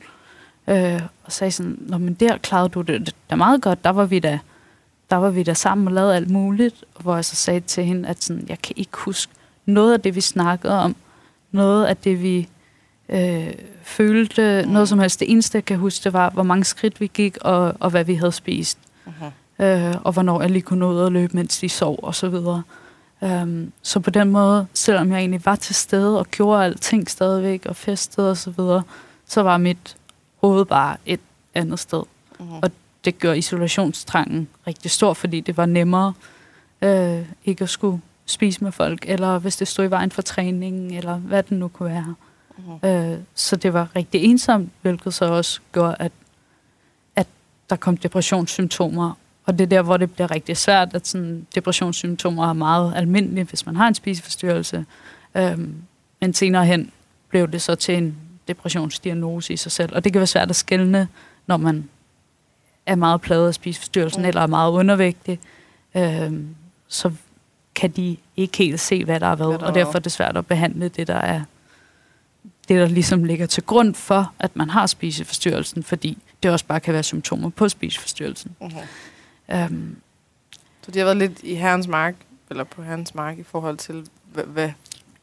øh, 0.67 1.01
og 1.23 1.31
sagde 1.31 1.51
sådan, 1.51 1.77
Nå, 1.81 1.97
men 1.97 2.13
der 2.13 2.37
klarede 2.37 2.69
du 2.69 2.81
det 2.81 3.15
da 3.29 3.35
meget 3.35 3.61
godt, 3.61 3.83
der 3.83 3.89
var 3.89 4.05
vi 4.05 4.19
da, 4.19 4.39
der 5.09 5.15
var 5.15 5.29
vi 5.29 5.43
da 5.43 5.53
sammen 5.53 5.87
og 5.87 5.93
lavede 5.93 6.15
alt 6.15 6.29
muligt, 6.29 6.83
hvor 6.99 7.15
jeg 7.15 7.25
så 7.25 7.35
sagde 7.35 7.59
til 7.59 7.83
hende, 7.83 8.09
at 8.09 8.23
sådan, 8.23 8.45
jeg 8.49 8.61
kan 8.61 8.73
ikke 8.77 8.97
huske 8.97 9.31
noget 9.65 9.93
af 9.93 10.01
det, 10.01 10.15
vi 10.15 10.21
snakkede 10.21 10.79
om, 10.79 10.95
noget 11.51 11.85
af 11.85 11.97
det, 11.97 12.23
vi 12.23 12.47
øh, 13.09 13.53
følte, 13.83 14.63
Mm. 14.65 14.71
noget 14.71 14.89
som 14.89 14.99
helst. 14.99 15.19
Det 15.19 15.31
eneste, 15.31 15.55
jeg 15.55 15.65
kan 15.65 15.77
huske, 15.77 16.03
det 16.03 16.13
var, 16.13 16.29
hvor 16.29 16.43
mange 16.43 16.63
skridt 16.63 17.01
vi 17.01 17.07
gik, 17.13 17.37
og, 17.41 17.73
og 17.79 17.89
hvad 17.89 18.03
vi 18.03 18.15
havde 18.15 18.31
spist 18.31 18.77
Mhm. 19.05 19.65
øh, 19.65 19.95
og 20.03 20.13
hvornår 20.13 20.41
jeg 20.41 20.49
lige 20.51 20.61
kunne 20.61 20.79
nå 20.79 20.91
ud 20.91 20.97
og 20.99 21.11
løbe, 21.11 21.35
mens 21.37 21.59
de 21.59 21.69
sov, 21.69 21.99
og 22.03 22.15
så 22.15 22.29
videre. 22.29 22.63
Um, 23.21 23.71
så 23.81 23.99
på 23.99 24.09
den 24.09 24.31
måde, 24.31 24.67
selvom 24.73 25.11
jeg 25.11 25.19
egentlig 25.19 25.45
var 25.45 25.55
til 25.55 25.75
stede 25.75 26.19
og 26.19 26.27
gjorde 26.31 26.63
alting 26.65 27.09
stadigvæk, 27.09 27.65
og 27.65 27.75
festede 27.75 28.31
og 28.31 28.37
så 28.37 28.49
videre, 28.51 28.83
så 29.27 29.41
var 29.43 29.57
mit 29.57 29.95
hoved 30.41 30.65
bare 30.65 30.97
et 31.05 31.19
andet 31.55 31.79
sted. 31.79 32.03
Mhm. 32.39 32.49
Og 32.61 32.71
det 33.05 33.19
gør 33.19 33.33
isolationstrangen 33.33 34.47
rigtig 34.67 34.91
stor, 34.91 35.13
fordi 35.13 35.39
det 35.39 35.57
var 35.57 35.65
nemmere 35.65 36.13
øh, 36.81 37.19
ikke 37.45 37.63
at 37.63 37.69
skulle 37.69 38.01
spise 38.25 38.63
med 38.63 38.71
folk, 38.71 39.05
eller 39.07 39.39
hvis 39.39 39.55
det 39.57 39.67
stod 39.67 39.85
i 39.85 39.89
vejen 39.89 40.11
for 40.11 40.21
træningen, 40.21 40.91
eller 40.93 41.15
hvad 41.15 41.43
det 41.43 41.57
nu 41.57 41.67
kunne 41.67 41.89
være. 41.89 42.15
Mhm. 42.67 42.89
Øh, 42.89 43.17
så 43.35 43.55
det 43.55 43.73
var 43.73 43.87
rigtig 43.95 44.23
ensomt, 44.23 44.69
hvilket 44.81 45.13
så 45.13 45.25
også 45.25 45.59
gjorde, 45.73 45.95
at, 45.99 46.11
at 47.15 47.27
der 47.69 47.75
kom 47.75 47.97
depressionssymptomer. 47.97 49.13
Og 49.45 49.57
det 49.59 49.63
er 49.63 49.67
der, 49.69 49.81
hvor 49.81 49.97
det 49.97 50.11
bliver 50.13 50.31
rigtig 50.31 50.57
svært, 50.57 50.95
at 50.95 51.07
sådan, 51.07 51.47
depressionssymptomer 51.55 52.49
er 52.49 52.53
meget 52.53 52.93
almindelige, 52.95 53.43
hvis 53.43 53.65
man 53.65 53.75
har 53.75 53.87
en 53.87 53.95
spiseforstyrrelse. 53.95 54.85
Øhm, 55.35 55.75
men 56.21 56.33
senere 56.33 56.65
hen 56.65 56.91
blev 57.29 57.51
det 57.51 57.61
så 57.61 57.75
til 57.75 57.97
en 57.97 58.15
depressionsdiagnose 58.47 59.53
i 59.53 59.57
sig 59.57 59.71
selv. 59.71 59.95
Og 59.95 60.03
det 60.03 60.13
kan 60.13 60.19
være 60.19 60.27
svært 60.27 60.49
at 60.49 60.55
skelne, 60.55 61.07
når 61.47 61.57
man 61.57 61.89
er 62.85 62.95
meget 62.95 63.21
plaget 63.21 63.47
af 63.47 63.53
spiseforstyrrelsen, 63.53 64.21
Mm. 64.21 64.25
mm. 64.25 64.27
eller 64.27 64.41
er 64.41 64.47
meget 64.47 64.71
undervægtig. 64.71 65.39
Øhm, 65.95 66.55
så 66.87 67.11
kan 67.75 67.91
de 67.91 68.17
ikke 68.37 68.57
helt 68.57 68.79
se, 68.79 69.05
hvad 69.05 69.19
der 69.19 69.27
er 69.27 69.35
hvad, 69.35 69.47
og 69.47 69.67
er 69.69 69.73
derfor 69.73 69.95
er 69.95 69.99
det 69.99 70.11
svært 70.11 70.37
at 70.37 70.47
behandle 70.47 70.87
det, 70.87 71.07
der 71.07 71.15
er 71.15 71.41
det, 72.69 72.79
der 72.79 72.87
ligesom 72.87 73.23
ligger 73.23 73.45
til 73.45 73.63
grund 73.63 73.95
for, 73.95 74.33
at 74.39 74.55
man 74.55 74.69
har 74.69 74.85
spiseforstyrrelsen, 74.87 75.83
fordi 75.83 76.17
det 76.43 76.51
også 76.51 76.65
bare 76.65 76.79
kan 76.79 76.93
være 76.93 77.03
symptomer 77.03 77.49
på 77.49 77.69
spiseforstyrrelsen. 77.69 78.55
Mhm. 78.61 78.71
Um, 79.53 79.95
Så 80.85 80.91
de 80.91 80.99
har 80.99 81.05
været 81.05 81.17
lidt 81.17 81.43
i 81.43 81.55
herrens 81.55 81.87
mark, 81.87 82.15
eller 82.49 82.63
på 82.63 82.83
herrens 82.83 83.15
mark, 83.15 83.39
i 83.39 83.43
forhold 83.43 83.77
til, 83.77 84.05
hvad, 84.33 84.43
hvad, 84.43 84.71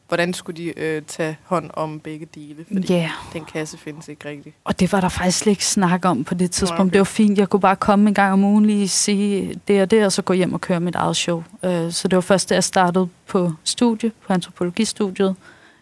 hvordan 0.09 0.35
skulle 0.35 0.65
de 0.65 0.79
øh, 0.79 1.03
tage 1.03 1.37
hånd 1.45 1.71
om 1.75 2.01
begge 2.01 2.27
dele? 2.35 2.65
Fordi 2.73 2.93
yeah. 2.93 3.11
den 3.33 3.45
kasse 3.45 3.79
findes 3.79 4.09
ikke 4.09 4.29
rigtigt. 4.29 4.57
Og 4.65 4.81
det 4.81 4.93
var 4.93 5.01
der 5.01 5.09
faktisk 5.09 5.39
slet 5.39 5.51
ikke 5.51 5.67
snak 5.67 6.05
om 6.05 6.25
på 6.25 6.35
det 6.35 6.51
tidspunkt. 6.51 6.81
okay. 6.81 6.93
Det 6.93 6.99
var 6.99 7.05
fint. 7.05 7.39
Jeg 7.39 7.49
kunne 7.49 7.61
bare 7.61 7.77
komme 7.77 8.09
en 8.09 8.15
gang 8.15 8.33
om 8.33 8.45
ugen 8.45 8.67
lige 8.67 8.89
sige 8.89 9.61
det 9.69 9.83
og 9.83 9.91
det, 9.91 10.05
og 10.05 10.13
så 10.13 10.23
gå 10.23 10.33
hjem 10.33 10.53
og 10.55 10.61
køre 10.61 10.81
mit 10.81 10.95
eget 10.95 11.17
show. 11.17 11.45
Uh, 11.63 11.91
så 11.91 12.09
det 12.09 12.17
var 12.17 12.21
først, 12.21 12.49
da 12.49 12.55
jeg 12.55 12.65
startede 12.65 13.09
på 13.27 13.53
studie, 13.65 14.13
på 14.27 14.33
antropologistudiet. 14.33 15.37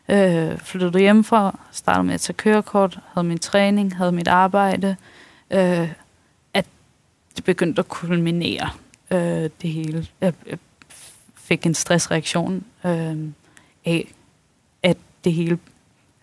Øh, 0.09 0.59
flyttede 0.59 0.99
hjemmefra, 0.99 1.59
startede 1.73 2.05
med 2.05 2.15
at 2.15 2.21
tage 2.21 2.35
kørekort, 2.35 2.99
havde 3.15 3.27
min 3.27 3.39
træning, 3.39 3.97
havde 3.97 4.13
mit 4.13 4.29
arbejde. 4.29 4.97
Øh, 5.51 5.93
at 6.55 6.67
det 7.37 7.45
begyndte 7.45 7.81
at 7.81 7.89
kulminere 7.89 8.71
øh, 9.11 9.51
det 9.63 9.71
hele. 9.71 10.07
Jeg, 10.21 10.33
jeg 10.47 10.59
fik 11.35 11.67
en 11.67 11.75
stressreaktion 11.75 12.65
øh, 12.85 13.29
af, 13.85 14.15
at 14.83 14.97
det 15.25 15.33
hele... 15.33 15.59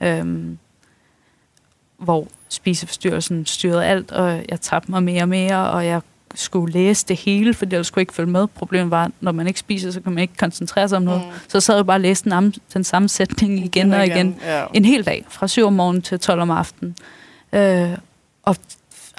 Øh, 0.02 0.56
hvor 1.98 2.28
spiseforstyrrelsen 2.50 3.46
styrede 3.46 3.86
alt, 3.86 4.12
og 4.12 4.46
jeg 4.50 4.62
tabte 4.62 4.92
mig 4.92 5.04
mere 5.04 5.22
og 5.22 5.30
mere, 5.30 5.72
og 5.72 5.86
jeg 5.86 6.02
skulle 6.36 6.74
læse 6.74 7.06
det 7.08 7.18
hele, 7.18 7.54
fordi 7.54 7.76
jeg 7.76 7.86
skulle 7.86 8.02
ikke 8.02 8.14
følge 8.14 8.30
med. 8.30 8.48
Problemet 8.48 8.92
var, 8.92 9.12
når 9.22 9.32
man 9.32 9.48
ikke 9.48 9.60
spiser, 9.60 9.92
så 9.92 10.02
kan 10.02 10.12
man 10.12 10.22
ikke 10.22 10.38
koncentrere 10.38 10.90
sig 10.90 10.96
om 10.98 11.04
noget. 11.04 11.22
Mm. 11.22 11.32
Så 11.48 11.60
sad 11.60 11.76
jeg 11.76 11.86
bare 11.86 11.96
og 11.98 12.02
læste 12.02 12.30
den, 12.30 12.48
am- 12.48 12.60
den 12.74 12.84
samme 12.84 13.10
sætning 13.10 13.66
igen 13.66 13.94
og 13.94 14.06
igen. 14.06 14.36
Ja. 14.46 14.66
En 14.74 14.86
hel 14.86 15.06
dag, 15.06 15.26
fra 15.30 15.48
7 15.48 15.66
om 15.66 15.74
morgenen 15.74 16.02
til 16.02 16.20
12 16.20 16.42
om 16.42 16.52
aftenen. 16.52 16.96
Øh, 17.54 17.90
og 18.44 18.56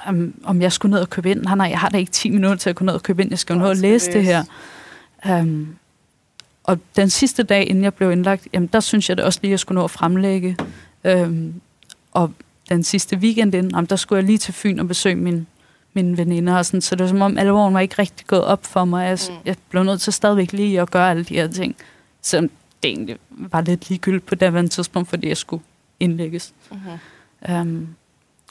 um, 0.09 0.33
om 0.43 0.61
jeg 0.61 0.71
skulle 0.71 0.91
ned 0.91 0.99
og 1.01 1.09
købe 1.09 1.31
ind. 1.31 1.41
Nej, 1.41 1.55
nej, 1.55 1.67
jeg 1.67 1.79
har 1.79 1.89
da 1.89 1.97
ikke 1.97 2.11
10 2.11 2.29
minutter 2.29 2.57
til 2.57 2.69
at 2.69 2.75
gå 2.75 2.85
ned 2.85 2.93
og 2.93 3.03
købe 3.03 3.21
ind. 3.21 3.31
Jeg 3.31 3.39
skal 3.39 3.53
jo 3.53 3.59
Nå, 3.59 3.67
at 3.69 3.77
læse 3.77 4.11
det 4.11 4.23
her. 4.23 4.43
Um, 5.29 5.75
og 6.63 6.79
den 6.95 7.09
sidste 7.09 7.43
dag, 7.43 7.69
inden 7.69 7.83
jeg 7.83 7.93
blev 7.93 8.11
indlagt, 8.11 8.47
jamen, 8.53 8.69
der 8.73 8.79
synes 8.79 9.09
jeg 9.09 9.17
det 9.17 9.25
også 9.25 9.39
lige, 9.41 9.49
at 9.49 9.51
jeg 9.51 9.59
skulle 9.59 9.75
nå 9.79 9.83
at 9.83 9.91
fremlægge. 9.91 10.57
Um, 11.03 11.53
og 12.11 12.31
den 12.69 12.83
sidste 12.83 13.17
weekend 13.17 13.55
inden, 13.55 13.71
jamen, 13.75 13.85
der 13.85 13.95
skulle 13.95 14.17
jeg 14.17 14.25
lige 14.25 14.37
til 14.37 14.53
Fyn 14.53 14.79
og 14.79 14.87
besøge 14.87 15.15
min, 15.15 15.47
mine 15.93 16.17
veninder. 16.17 16.55
Og 16.57 16.65
sådan, 16.65 16.81
så 16.81 16.95
det 16.95 17.03
var 17.03 17.07
som 17.09 17.21
om, 17.21 17.37
alvoren 17.37 17.73
var 17.73 17.79
ikke 17.79 17.95
rigtig 17.99 18.27
gået 18.27 18.43
op 18.45 18.65
for 18.65 18.85
mig. 18.85 19.05
Jeg, 19.07 19.19
Mm. 19.29 19.35
jeg 19.45 19.55
blev 19.69 19.83
nødt 19.83 20.01
til 20.01 20.13
stadigvæk 20.13 20.51
lige 20.53 20.81
at 20.81 20.91
gøre 20.91 21.09
alle 21.09 21.23
de 21.23 21.33
her 21.35 21.47
ting. 21.47 21.75
Selvom 22.21 22.49
det 22.83 22.89
egentlig 22.89 23.17
var 23.29 23.61
lidt 23.61 23.89
ligegyldigt 23.89 24.25
på 24.25 24.35
daværende 24.35 24.69
tidspunkt, 24.69 25.09
fordi 25.09 25.27
jeg 25.27 25.37
skulle 25.37 25.63
indlægges. 25.99 26.53
Mm-hmm. 26.71 27.59
Um, 27.59 27.87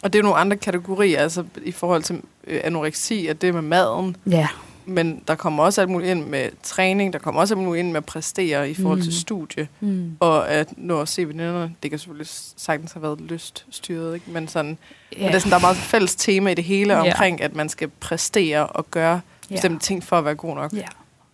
Og 0.02 0.12
det 0.12 0.18
er 0.18 0.22
jo 0.22 0.24
nogle 0.28 0.38
andre 0.38 0.56
kategorier, 0.56 1.18
altså 1.20 1.44
i 1.64 1.72
forhold 1.72 2.02
til 2.02 2.20
øh, 2.46 2.60
anoreksi, 2.64 3.26
at 3.26 3.42
det 3.42 3.54
med 3.54 3.62
maden, 3.62 4.16
ja, 4.26 4.48
men 4.86 5.22
der 5.28 5.34
kommer 5.34 5.62
også 5.64 5.80
alt 5.80 5.90
muligt 5.90 6.10
ind 6.10 6.24
med 6.26 6.48
træning, 6.62 7.12
der 7.12 7.18
kommer 7.18 7.40
også 7.40 7.54
alt 7.54 7.64
muligt 7.64 7.80
ind 7.84 7.88
med 7.92 7.96
at 7.96 8.04
præstere 8.04 8.70
i 8.70 8.74
forhold 8.74 8.98
mm. 8.98 9.04
Til 9.04 9.20
studie, 9.20 9.68
mm. 9.80 10.16
og 10.20 10.50
at 10.50 10.68
nå 10.76 11.00
at 11.00 11.08
se 11.08 11.28
veninderne, 11.28 11.74
det 11.82 11.90
kan 11.90 11.98
selvfølgelig 11.98 12.26
sagtens 12.56 12.92
have 12.92 13.02
været 13.02 13.20
lyststyret, 13.20 14.14
ikke? 14.14 14.30
men 14.30 14.48
sådan, 14.48 14.78
ja. 15.12 15.18
men 15.18 15.26
det 15.28 15.34
er 15.34 15.38
sådan, 15.38 15.50
der 15.50 15.56
er 15.56 15.60
meget 15.60 15.76
fælles 15.76 16.14
tema 16.14 16.50
i 16.50 16.54
det 16.54 16.64
hele 16.64 16.94
Ja. 16.94 17.00
omkring, 17.10 17.42
at 17.42 17.54
man 17.56 17.68
skal 17.68 17.88
præstere 18.00 18.66
og 18.66 18.90
gøre 18.90 19.20
bestemte 19.48 19.86
ting 19.86 20.04
for 20.04 20.18
at 20.18 20.24
være 20.24 20.34
god 20.34 20.54
nok. 20.54 20.72
Ja. 20.72 20.82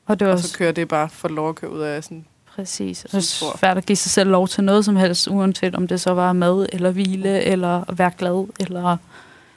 Og 0.07 0.21
det 0.21 0.27
var 0.27 0.33
Og 0.33 0.37
også 0.39 0.49
så 0.49 0.59
kører 0.59 0.73
det 0.73 0.89
bare 0.89 1.09
for 1.09 1.29
lov 1.29 1.49
at 1.49 1.55
køre 1.55 1.71
ud 1.73 1.81
af 1.81 2.05
sådan, 2.05 2.25
præcis. 2.57 2.99
Det 3.03 3.11
Så 3.11 3.17
er 3.17 3.21
stor. 3.21 3.57
svært 3.59 3.77
at 3.79 3.87
give 3.87 3.97
sig 3.97 4.11
selv 4.11 4.31
lov 4.31 4.49
til 4.49 4.65
noget 4.65 4.85
som 4.85 4.97
helst, 4.97 5.29
uanset 5.29 5.75
om 5.75 5.89
det 5.89 6.01
så 6.01 6.11
var 6.11 6.33
mad, 6.33 6.67
eller 6.73 6.91
hvile, 6.91 7.43
eller 7.43 7.85
at 7.91 7.99
være 7.99 8.11
glad, 8.19 8.47
eller 8.61 8.97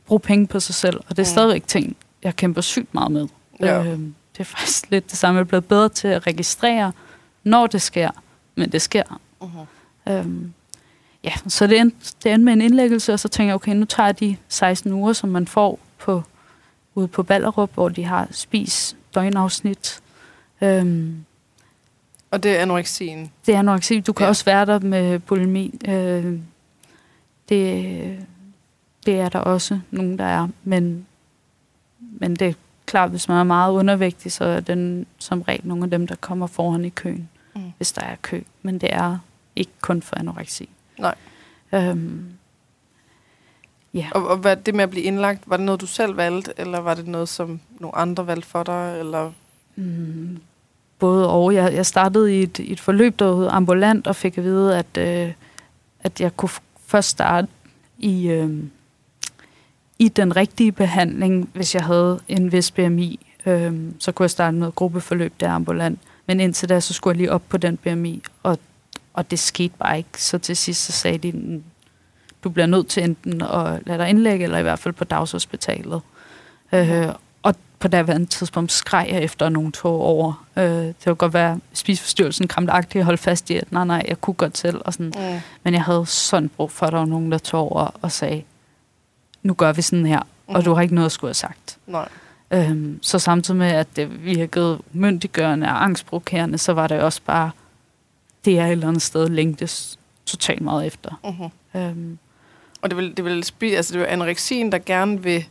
bruge 0.07 0.19
penge 0.19 0.47
på 0.47 0.59
sig 0.59 0.75
selv. 0.75 0.97
Og 0.97 1.09
det 1.09 1.19
er 1.19 1.21
Mm. 1.21 1.25
stadigvæk 1.25 1.67
ting, 1.67 1.95
jeg 2.23 2.35
kæmper 2.35 2.61
sygt 2.61 2.93
meget 2.93 3.11
med. 3.11 3.27
Ja. 3.67 3.83
Øhm, 3.83 4.15
det 4.33 4.39
er 4.39 4.43
faktisk 4.43 4.89
lidt 4.91 5.09
det 5.11 5.17
samme. 5.17 5.37
Jeg 5.37 5.41
er 5.43 5.47
blevet 5.47 5.65
bedre 5.65 5.89
til 5.89 6.07
at 6.07 6.27
registrere, 6.27 6.91
når 7.43 7.67
det 7.67 7.81
sker, 7.81 8.09
men 8.55 8.71
det 8.71 8.81
sker. 8.81 9.19
uh-huh. 9.43 10.11
Øhm, 10.11 10.53
ja, 11.23 11.31
så 11.47 11.67
det 11.67 11.79
endte, 11.79 12.13
det 12.23 12.31
endte 12.33 12.45
med 12.45 12.53
en 12.53 12.61
indlæggelse, 12.61 13.13
og 13.13 13.19
så 13.19 13.27
tænker 13.27 13.47
jeg, 13.49 13.55
okay, 13.55 13.73
nu 13.73 13.85
tager 13.85 14.07
jeg 14.07 14.19
de 14.19 14.37
16 14.49 14.91
uger, 14.93 15.13
som 15.13 15.29
man 15.29 15.47
får 15.47 15.79
på, 15.99 16.23
ude 16.95 17.07
på 17.07 17.23
Ballerup, 17.23 17.73
hvor 17.73 17.89
de 17.89 18.03
har 18.03 18.27
spis 18.31 18.95
døgnafsnit. 19.15 20.01
Øhm, 20.61 21.25
og 22.31 22.43
det 22.43 22.57
er 22.57 22.61
anoreksien. 22.61 23.31
det 23.45 23.55
er 23.55 23.59
anoreksi. 23.59 23.99
Du 23.99 24.13
kan 24.13 24.23
Ja. 24.23 24.29
også 24.29 24.45
være 24.45 24.65
der 24.65 24.79
med 24.79 25.19
bulimi. 25.19 25.79
Øh, 25.87 26.39
det, 27.49 28.19
det 29.05 29.19
er 29.19 29.29
der 29.29 29.39
også 29.39 29.79
nogen, 29.91 30.17
der 30.17 30.25
er. 30.25 30.47
Men, 30.63 31.05
men 31.99 32.35
det 32.35 32.55
klart, 32.91 33.09
hvis 33.09 33.27
man 33.27 33.37
er 33.37 33.43
meget 33.43 33.71
undervægtig, 33.73 34.31
så 34.31 34.43
er 34.45 34.59
den 34.59 35.05
som 35.19 35.41
regel 35.41 35.61
nogle 35.67 35.83
af 35.83 35.89
dem, 35.89 36.07
der 36.07 36.15
kommer 36.15 36.47
foran 36.47 36.85
i 36.85 36.89
køen, 36.89 37.29
Mm. 37.55 37.61
hvis 37.77 37.91
der 37.91 38.01
er 38.01 38.15
kø. 38.21 38.41
Men 38.61 38.77
det 38.81 38.93
er 38.93 39.17
ikke 39.55 39.71
kun 39.81 40.01
for 40.01 40.15
anoreksi. 40.19 40.69
Nej. 40.99 41.15
Øhm, 41.73 42.25
ja. 43.93 44.07
Og, 44.11 44.27
og 44.27 44.37
hvad 44.37 44.55
det 44.55 44.75
med 44.75 44.83
at 44.83 44.89
blive 44.89 45.03
indlagt, 45.05 45.43
var 45.49 45.57
det 45.57 45.65
noget, 45.65 45.81
du 45.81 45.85
selv 45.87 46.17
valgte, 46.17 46.53
eller 46.57 46.79
var 46.79 46.93
det 46.93 47.07
noget, 47.07 47.29
som 47.29 47.59
nogle 47.79 47.95
andre 47.97 48.27
valgte 48.27 48.47
for 48.47 48.63
dig? 48.63 48.99
Eller? 48.99 49.31
Mm, 49.75 50.37
både 50.99 51.29
og. 51.29 51.53
Jeg, 51.53 51.73
jeg 51.73 51.85
startede 51.85 52.39
i 52.39 52.43
et, 52.43 52.59
et 52.59 52.79
forløb, 52.79 53.19
der 53.19 53.35
hed 53.35 53.47
ambulant, 53.51 54.07
og 54.07 54.15
fik 54.15 54.37
at 54.37 54.43
vide, 54.43 54.77
at, 54.77 54.97
øh, 54.97 55.33
at 55.99 56.21
jeg 56.21 56.37
kunne 56.37 56.49
først 56.85 57.09
starte 57.09 57.47
i, 57.97 58.27
øh, 58.27 58.63
i 60.01 60.07
den 60.07 60.35
rigtige 60.35 60.71
behandling, 60.71 61.49
hvis 61.53 61.75
jeg 61.75 61.83
havde 61.83 62.19
en 62.27 62.51
vis 62.51 62.71
BMI. 62.71 63.19
Øh, 63.45 63.73
så 63.99 64.11
kunne 64.11 64.23
jeg 64.23 64.29
starte 64.29 64.57
noget 64.57 64.75
gruppeforløb 64.75 65.33
der 65.39 65.51
ambulant. 65.51 65.99
Men 66.27 66.39
indtil 66.39 66.69
da, 66.69 66.79
så 66.79 66.93
skulle 66.93 67.11
jeg 67.11 67.17
lige 67.17 67.31
op 67.31 67.41
på 67.49 67.57
den 67.57 67.77
BMI, 67.77 68.23
og, 68.43 68.59
og 69.13 69.31
det 69.31 69.39
skete 69.39 69.73
bare 69.79 69.97
ikke. 69.97 70.09
Så 70.23 70.37
til 70.37 70.57
sidst, 70.57 70.85
så 70.85 70.91
sagde 70.91 71.17
de, 71.17 71.31
"Mm, 71.31 71.63
du 72.43 72.49
bliver 72.49 72.65
nødt 72.65 72.87
til 72.87 73.03
enten 73.03 73.41
at 73.41 73.79
lade 73.85 73.97
dig 73.97 74.09
indlægge, 74.09 74.43
eller 74.43 74.57
i 74.57 74.61
hvert 74.61 74.79
fald 74.79 74.93
på 74.93 75.03
dagshospitalet. 75.03 76.01
Øh, 76.73 77.07
og 77.43 77.55
på 77.79 77.87
daværende 77.87 78.25
tidspunkt 78.25 78.71
skreg 78.71 79.07
jeg 79.11 79.23
efter 79.23 79.49
nogle 79.49 79.71
to 79.71 79.89
over. 79.89 80.45
Øh, 80.57 80.63
det 80.65 80.95
kunne 81.05 81.15
godt 81.15 81.33
være 81.33 81.59
spiseforstyrrelsen 81.73 82.47
kramtagtig 82.47 82.99
at 82.99 83.05
holde 83.05 83.17
fast 83.17 83.49
i, 83.49 83.55
at 83.55 83.71
nej, 83.71 83.85
nej, 83.85 84.05
jeg 84.07 84.21
kunne 84.21 84.33
godt 84.33 84.57
selv. 84.57 84.81
Og 84.85 84.93
sådan. 84.93 85.13
Mm. 85.15 85.39
Men 85.63 85.73
jeg 85.73 85.83
havde 85.83 86.05
sådan 86.05 86.49
brug 86.49 86.71
for, 86.71 86.85
at 86.85 86.91
der 86.91 86.97
var 86.99 87.05
nogen, 87.05 87.31
der 87.31 87.37
tog 87.37 87.71
over 87.71 87.87
og 88.01 88.11
sagde, 88.11 88.43
nu 89.43 89.53
gør 89.53 89.73
vi 89.73 89.81
sådan 89.81 90.05
her, 90.05 90.19
og 90.47 90.53
Mhm. 90.55 90.63
du 90.63 90.73
har 90.73 90.81
ikke 90.81 90.95
noget 90.95 91.05
at 91.05 91.11
skulle 91.11 91.29
have 91.29 91.33
sagt. 91.33 91.77
Nej. 91.87 92.07
Øhm, 92.51 92.99
så 93.01 93.19
samtidig 93.19 93.57
med, 93.57 93.67
at 93.67 93.95
det 93.95 94.25
virkede 94.25 94.79
myndiggørende 94.93 95.67
og 95.67 95.83
angstprovokerende, 95.83 96.57
så 96.57 96.73
var 96.73 96.87
det 96.87 96.99
også 97.01 97.21
bare, 97.25 97.51
det 98.45 98.59
er 98.59 98.65
et 98.65 98.71
eller 98.71 98.87
andet 98.87 99.01
sted 99.01 99.29
længtes 99.29 99.99
totalt 100.25 100.61
meget 100.61 100.85
efter. 100.87 101.19
Uh-huh. 101.25 101.77
Øhm, 101.79 102.17
Og 102.81 102.89
det 102.89 102.97
vil, 102.97 103.17
det 103.17 103.25
vil 103.25 103.43
spi, 103.43 103.73
altså 103.73 103.93
det 103.93 104.01
er 104.01 104.05
anoreksien, 104.05 104.71
der 104.71 104.77
gerne 104.85 105.23
vil 105.23 105.45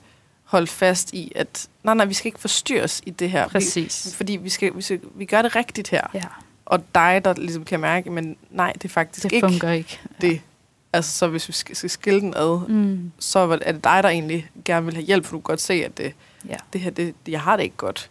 holde 0.44 0.66
fast 0.66 1.12
i, 1.14 1.32
at 1.36 1.68
nej, 1.82 1.94
nej, 1.94 2.04
vi 2.06 2.14
skal 2.14 2.26
ikke 2.28 2.40
forstyrres 2.40 3.02
i 3.06 3.10
det 3.10 3.30
her. 3.30 3.44
Vi, 3.44 3.50
præcis. 3.50 4.14
fordi 4.16 4.32
vi, 4.36 4.48
skal, 4.48 4.76
vi, 4.76 4.82
skal, 4.82 5.00
vi 5.14 5.24
gør 5.24 5.42
det 5.42 5.56
rigtigt 5.56 5.88
her. 5.88 6.02
Ja, 6.14 6.24
Og 6.66 6.94
dig, 6.94 7.20
der 7.24 7.34
ligesom 7.34 7.64
kan 7.64 7.80
mærke, 7.80 8.10
men 8.10 8.36
nej, 8.50 8.72
det 8.72 8.84
er 8.84 8.88
faktisk 8.88 9.22
det 9.22 9.32
ikke 9.32 9.48
fungerer 9.48 9.72
ikke. 9.72 10.00
det. 10.20 10.40
Altså, 10.92 11.10
så 11.18 11.26
hvis 11.28 11.48
vi 11.48 11.52
skal, 11.52 11.90
skille 11.90 12.20
den 12.20 12.34
ad, 12.36 12.68
Mm, 12.68 13.12
så 13.18 13.38
er 13.38 13.72
det 13.72 13.84
dig, 13.84 14.02
der 14.02 14.08
egentlig 14.08 14.50
gerne 14.64 14.86
vil 14.86 14.94
have 14.94 15.04
hjælp, 15.06 15.24
for 15.24 15.32
du 15.36 15.38
kan 15.38 15.42
godt 15.42 15.60
se, 15.60 15.74
at 15.74 15.98
det, 15.98 16.12
ja. 16.48 16.56
det 16.72 16.80
her, 16.80 16.90
det, 16.90 17.14
jeg 17.28 17.40
har 17.40 17.56
det 17.56 17.62
ikke 17.62 17.76
godt. 17.76 18.10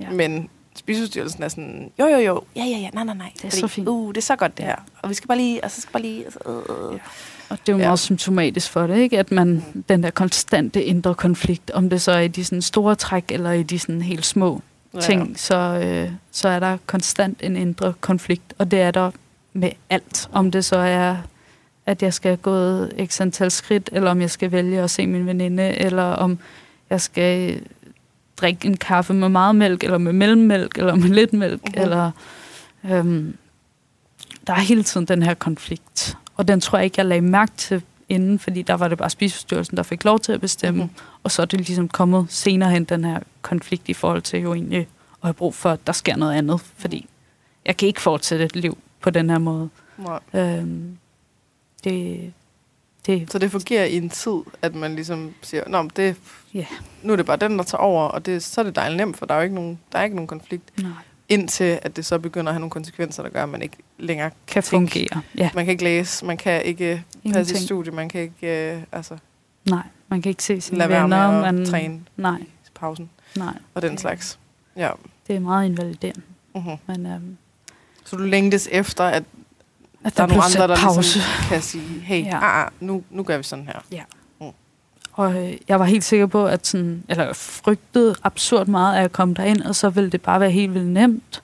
Ja. 0.00 0.10
Men 0.10 0.48
spiseforstyrrelsen 0.76 1.42
er 1.42 1.48
sådan, 1.48 1.92
jo, 1.98 2.06
jo, 2.06 2.18
jo, 2.18 2.42
ja, 2.56 2.64
ja, 2.64 2.78
ja, 2.78 2.88
nej, 2.92 3.04
nej, 3.04 3.14
nej. 3.14 3.32
Det 3.36 3.44
er 3.44 3.50
så 3.50 3.66
fint. 3.66 3.88
Uh, 3.88 4.08
det 4.08 4.16
er 4.16 4.22
så 4.22 4.36
godt, 4.36 4.56
det 4.56 4.64
her. 4.64 4.76
Og 5.02 5.08
vi 5.08 5.14
skal 5.14 5.28
bare 5.28 5.38
lige, 5.38 5.64
og 5.64 5.70
så 5.70 5.80
skal 5.80 5.92
bare 5.92 6.02
lige, 6.02 6.24
altså, 6.24 6.38
øh. 6.48 6.94
Ja. 6.94 6.98
Og 7.48 7.58
det 7.66 7.68
er 7.68 7.72
jo 7.72 7.78
Ja. 7.78 7.82
ja. 7.82 7.88
meget 7.88 7.98
symptomatisk 7.98 8.70
for 8.70 8.86
det, 8.86 8.96
ikke? 8.96 9.18
At 9.18 9.30
man, 9.32 9.64
den 9.88 10.02
der 10.02 10.10
konstante 10.10 10.84
indre 10.84 11.14
konflikt, 11.14 11.70
om 11.70 11.90
det 11.90 12.02
så 12.02 12.12
er 12.12 12.20
i 12.20 12.28
de 12.28 12.44
sådan 12.44 12.62
store 12.62 12.94
træk, 12.94 13.24
eller 13.32 13.50
i 13.52 13.62
de 13.62 13.78
sådan 13.78 14.02
helt 14.02 14.26
små 14.26 14.60
Ja. 14.94 15.00
ting, 15.00 15.38
så, 15.38 15.54
øh, 15.56 16.10
så 16.32 16.48
er 16.48 16.58
der 16.58 16.76
konstant 16.86 17.38
en 17.42 17.56
indre 17.56 17.92
konflikt. 18.00 18.54
Og 18.58 18.70
det 18.70 18.80
er 18.80 18.90
der 18.90 19.10
med 19.52 19.70
alt. 19.90 20.28
Om 20.32 20.50
det 20.50 20.64
så 20.64 20.76
er, 20.76 21.16
at 21.90 22.02
jeg 22.02 22.14
skal 22.14 22.36
gå 22.38 22.86
x 23.06 23.20
antal 23.20 23.50
skridt, 23.50 23.90
eller 23.92 24.10
om 24.10 24.20
jeg 24.20 24.30
skal 24.30 24.52
vælge 24.52 24.80
at 24.80 24.90
se 24.90 25.06
min 25.06 25.26
veninde, 25.26 25.62
eller 25.78 26.02
om 26.02 26.38
jeg 26.90 27.00
skal 27.00 27.60
drikke 28.36 28.66
en 28.66 28.76
kaffe 28.76 29.14
med 29.14 29.28
meget 29.28 29.54
mælk, 29.54 29.84
eller 29.84 29.98
med 29.98 30.12
mellemmælk, 30.12 30.78
eller 30.78 30.94
med 30.94 31.08
lidt 31.08 31.32
mælk, 31.32 31.62
Mhm. 31.64 31.74
uh-huh. 31.76 31.82
eller... 31.82 32.10
Øhm, 32.90 33.36
der 34.46 34.52
er 34.52 34.60
hele 34.60 34.82
tiden 34.82 35.06
den 35.06 35.22
her 35.22 35.34
konflikt. 35.34 36.16
Og 36.36 36.48
den 36.48 36.60
tror 36.60 36.78
jeg 36.78 36.84
ikke, 36.84 36.94
jeg 36.98 37.06
lagde 37.06 37.20
mærke 37.22 37.52
til 37.56 37.82
inden, 38.08 38.38
fordi 38.38 38.62
der 38.62 38.74
var 38.74 38.88
det 38.88 38.98
bare 38.98 39.10
spiseforstyrrelsen, 39.10 39.76
der 39.76 39.82
fik 39.82 40.04
lov 40.04 40.20
til 40.20 40.32
at 40.32 40.40
bestemme. 40.40 40.76
Mhm. 40.76 40.82
Mm-hmm. 40.82 41.18
Og 41.22 41.30
så 41.30 41.42
er 41.42 41.46
det 41.46 41.60
ligesom 41.60 41.88
kommet 41.88 42.26
senere 42.28 42.70
hen, 42.70 42.84
den 42.84 43.04
her 43.04 43.20
konflikt 43.42 43.88
i 43.88 43.94
forhold 43.94 44.22
til 44.22 44.40
jo 44.40 44.54
egentlig 44.54 44.78
at 44.80 44.86
have 45.22 45.34
brug 45.34 45.54
for, 45.54 45.70
at 45.70 45.86
der 45.86 45.92
sker 45.92 46.16
noget 46.16 46.34
andet. 46.34 46.60
Fordi 46.76 47.06
jeg 47.66 47.76
kan 47.76 47.88
ikke 47.88 48.00
fortsætte 48.00 48.44
et 48.44 48.56
liv 48.56 48.78
på 49.00 49.10
den 49.10 49.30
her 49.30 49.38
måde. 49.38 49.68
Nej. 49.98 50.20
Øhm, 50.34 50.96
det, 51.84 52.32
det, 53.06 53.32
Så 53.32 53.38
det 53.38 53.50
fungerer 53.50 53.84
i 53.84 53.96
en 53.96 54.10
tid, 54.10 54.40
at 54.62 54.74
man 54.74 54.94
ligesom 54.94 55.34
siger, 55.42 55.68
Nå, 55.68 55.82
men 55.82 55.90
det, 55.96 56.16
Ja. 56.54 56.66
nu 57.02 57.12
er 57.12 57.16
det 57.16 57.26
bare 57.26 57.36
den, 57.36 57.58
der 57.58 57.64
tager 57.64 57.82
over, 57.82 58.04
og 58.04 58.26
det, 58.26 58.42
så 58.42 58.60
er 58.60 58.64
det 58.64 58.76
dejligt 58.76 58.96
nemt, 58.96 59.16
for 59.16 59.26
der 59.26 59.34
er 59.34 59.38
jo 59.38 59.42
ikke 59.42 59.54
nogen, 59.54 59.78
der 59.92 59.98
er 59.98 60.02
ikke 60.04 60.16
nogen 60.16 60.28
konflikt. 60.28 60.82
nej, 60.82 60.90
Indtil 61.28 61.78
at 61.82 61.96
det 61.96 62.06
så 62.06 62.18
begynder 62.18 62.48
at 62.50 62.54
have 62.54 62.60
nogle 62.60 62.70
konsekvenser, 62.70 63.22
der 63.22 63.30
gør, 63.30 63.42
at 63.42 63.48
man 63.48 63.62
ikke 63.62 63.76
længere 63.98 64.30
kan 64.46 64.62
tænke. 64.62 64.92
fungere. 64.92 65.22
Ja, 65.38 65.50
Man 65.54 65.64
kan 65.64 65.72
ikke 65.72 65.84
læse, 65.84 66.24
man 66.26 66.36
kan 66.36 66.62
ikke 66.64 66.86
passe 66.86 67.04
i 67.24 67.28
ingenting. 67.28 67.58
studie, 67.58 67.92
man 67.92 68.08
kan 68.08 68.20
ikke 68.20 68.72
øh, 68.76 68.82
altså, 68.92 69.16
Nej, 69.70 69.82
man 70.08 70.22
kan 70.22 70.30
ikke 70.30 70.42
se 70.42 70.60
sine 70.60 70.78
være 70.78 71.02
venner. 71.02 71.16
at 71.16 71.54
man, 71.54 71.66
træne 71.66 72.00
Nej, 72.16 72.38
i 72.40 72.46
pausen 72.74 73.10
nej. 73.36 73.54
og 73.74 73.82
den 73.82 73.90
Det- 73.90 74.00
slags. 74.00 74.38
Ja. 74.76 74.90
Det 75.26 75.36
er 75.36 75.40
meget 75.40 75.66
invaliderende. 75.66 76.20
Uh-huh. 76.56 76.76
Men 76.86 77.06
øhm, 77.06 77.36
Så 78.04 78.16
du 78.16 78.22
længtes 78.22 78.68
efter, 78.72 79.04
at 79.04 79.22
at 80.04 80.16
der, 80.16 80.26
der, 80.26 80.34
er 80.34 80.38
nogle 80.38 80.42
andre, 80.62 80.74
der 80.74 80.80
pause. 80.80 81.00
ligesom 81.00 81.22
kan 81.48 81.62
sige, 81.62 82.00
hey, 82.00 82.24
ja. 82.24 82.28
Ja. 82.28 82.36
ah, 82.36 82.64
ah, 82.64 82.70
nu, 82.80 83.02
nu 83.10 83.22
gør 83.22 83.36
vi 83.36 83.42
sådan 83.42 83.64
her. 83.66 84.02
Og 85.12 85.34
øh, 85.46 85.56
jeg 85.68 85.78
var 85.80 85.84
helt 85.86 86.04
sikker 86.04 86.26
på, 86.26 86.46
at 86.46 86.66
sådan, 86.66 87.02
eller 87.08 87.24
jeg 87.24 87.36
frygtede 87.36 88.14
absurd 88.22 88.66
meget, 88.66 88.94
at 88.96 89.00
jeg 89.00 89.12
kom 89.12 89.34
derind, 89.34 89.62
og 89.62 89.74
så 89.76 89.90
ville 89.90 90.10
det 90.10 90.22
bare 90.22 90.40
være 90.40 90.50
helt 90.50 90.74
vildt 90.74 90.88
nemt. 90.88 91.42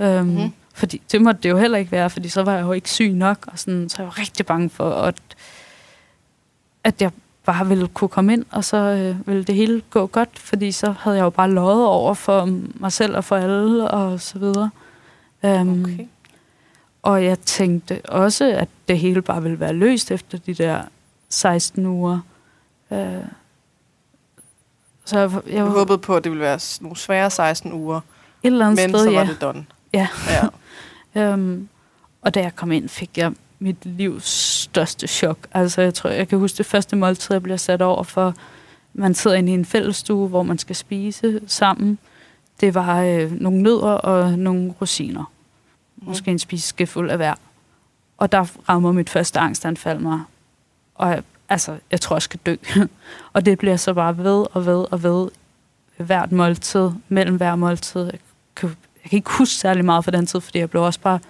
Øhm, 0.00 0.26
Mhm. 0.26 0.34
mm-hmm. 0.36 0.52
Fordi 0.74 1.02
det 1.12 1.22
måtte 1.22 1.40
det 1.42 1.48
jo 1.50 1.56
heller 1.58 1.78
ikke 1.78 1.92
være, 1.92 2.10
fordi 2.10 2.28
så 2.28 2.42
var 2.42 2.54
jeg 2.54 2.62
jo 2.62 2.72
ikke 2.72 2.90
syg 2.90 3.12
nok, 3.12 3.38
og 3.46 3.58
sådan, 3.58 3.88
så 3.88 3.96
jeg 3.98 4.06
var 4.06 4.18
rigtig 4.18 4.46
bange 4.46 4.70
for, 4.70 4.90
at, 4.90 5.14
at 6.84 7.02
jeg 7.02 7.10
bare 7.46 7.68
ville 7.68 7.88
kunne 7.88 8.08
komme 8.08 8.32
ind, 8.32 8.44
og 8.50 8.64
så 8.64 8.76
øh, 8.76 9.28
ville 9.28 9.44
det 9.44 9.54
hele 9.54 9.82
gå 9.90 10.06
godt, 10.06 10.38
fordi 10.38 10.72
så 10.72 10.94
havde 11.00 11.16
jeg 11.16 11.24
jo 11.24 11.30
bare 11.30 11.50
løjet 11.50 11.86
over 11.86 12.14
for 12.14 12.48
mig 12.80 12.92
selv 12.92 13.16
og 13.16 13.24
for 13.24 13.36
alle, 13.36 13.90
og 13.90 14.20
så 14.20 14.38
videre. 14.38 14.70
Øhm, 15.44 15.84
Okay. 15.84 16.06
Og 17.08 17.24
jeg 17.24 17.38
tænkte 17.40 18.00
også, 18.08 18.44
at 18.44 18.68
det 18.88 18.98
hele 18.98 19.22
bare 19.22 19.42
ville 19.42 19.60
være 19.60 19.72
løst 19.72 20.10
efter 20.10 20.38
de 20.38 20.54
der 20.54 20.82
16 21.28 21.86
uger. 21.86 22.20
Øh, 22.92 22.98
så 25.04 25.18
jeg, 25.18 25.30
jeg 25.46 25.64
var 25.64 25.70
håbede 25.70 25.98
på, 25.98 26.16
at 26.16 26.24
det 26.24 26.32
ville 26.32 26.44
være 26.44 26.60
nogle 26.80 26.96
svære 26.96 27.30
16 27.30 27.72
uger, 27.72 27.96
et 27.96 28.02
eller 28.42 28.66
andet 28.66 28.88
men 28.88 28.90
sted, 28.90 29.04
så 29.04 29.10
var 29.10 29.20
ja. 29.20 29.26
det 29.26 29.40
done. 29.40 29.66
Ja. 29.92 30.08
ja. 30.28 30.42
Øhm, 31.32 31.68
og 32.22 32.34
da 32.34 32.40
jeg 32.40 32.56
kom 32.56 32.72
ind, 32.72 32.88
fik 32.88 33.18
jeg 33.18 33.32
mit 33.58 33.86
livs 33.86 34.28
største 34.62 35.06
chok. 35.06 35.38
Altså, 35.52 35.82
jeg 35.82 35.94
tror, 35.94 36.10
jeg 36.10 36.28
kan 36.28 36.38
huske 36.38 36.58
det 36.58 36.66
første 36.66 36.96
måltid, 36.96 37.34
jeg 37.34 37.42
bliver 37.42 37.56
sat 37.56 37.82
over 37.82 38.02
for. 38.02 38.34
Man 38.94 39.14
sidder 39.14 39.36
inde 39.36 39.52
i 39.52 39.54
en 39.54 39.64
fællesstue, 39.64 40.28
hvor 40.28 40.42
man 40.42 40.58
skal 40.58 40.76
spise 40.76 41.40
sammen. 41.46 41.98
Det 42.60 42.74
var 42.74 43.02
øh, 43.02 43.32
nogle 43.32 43.62
nødder 43.62 43.92
og 43.92 44.38
nogle 44.38 44.74
rosiner. 44.80 45.32
Måske 46.02 46.30
en 46.30 46.38
spiseske 46.38 46.86
fuld 46.86 47.10
af 47.10 47.16
hver. 47.16 47.34
Og 48.18 48.32
der 48.32 48.46
rammer 48.68 48.92
mit 48.92 49.10
første 49.10 49.38
angstanfald 49.38 49.98
mig. 49.98 50.20
Og 50.94 51.08
jeg, 51.10 51.22
altså, 51.48 51.78
jeg 51.90 52.00
tror, 52.00 52.16
jeg 52.16 52.22
skal 52.22 52.40
dø. 52.46 52.56
og 53.32 53.46
det 53.46 53.58
bliver 53.58 53.76
så 53.76 53.94
bare 53.94 54.18
ved 54.18 54.46
og 54.52 54.66
ved 54.66 54.86
og 54.90 55.02
ved 55.02 55.28
hvert 55.96 56.32
måltid, 56.32 56.90
mellem 57.08 57.36
hver 57.36 57.56
måltid. 57.56 58.04
Jeg 58.04 58.18
kan, 58.56 58.68
jeg 59.02 59.10
kan 59.10 59.16
ikke 59.16 59.30
huske 59.30 59.54
særlig 59.54 59.84
meget 59.84 60.04
fra 60.04 60.10
den 60.10 60.26
tid, 60.26 60.40
fordi 60.40 60.58
jeg 60.58 60.70
blev 60.70 60.82
også 60.82 61.00
bare 61.00 61.20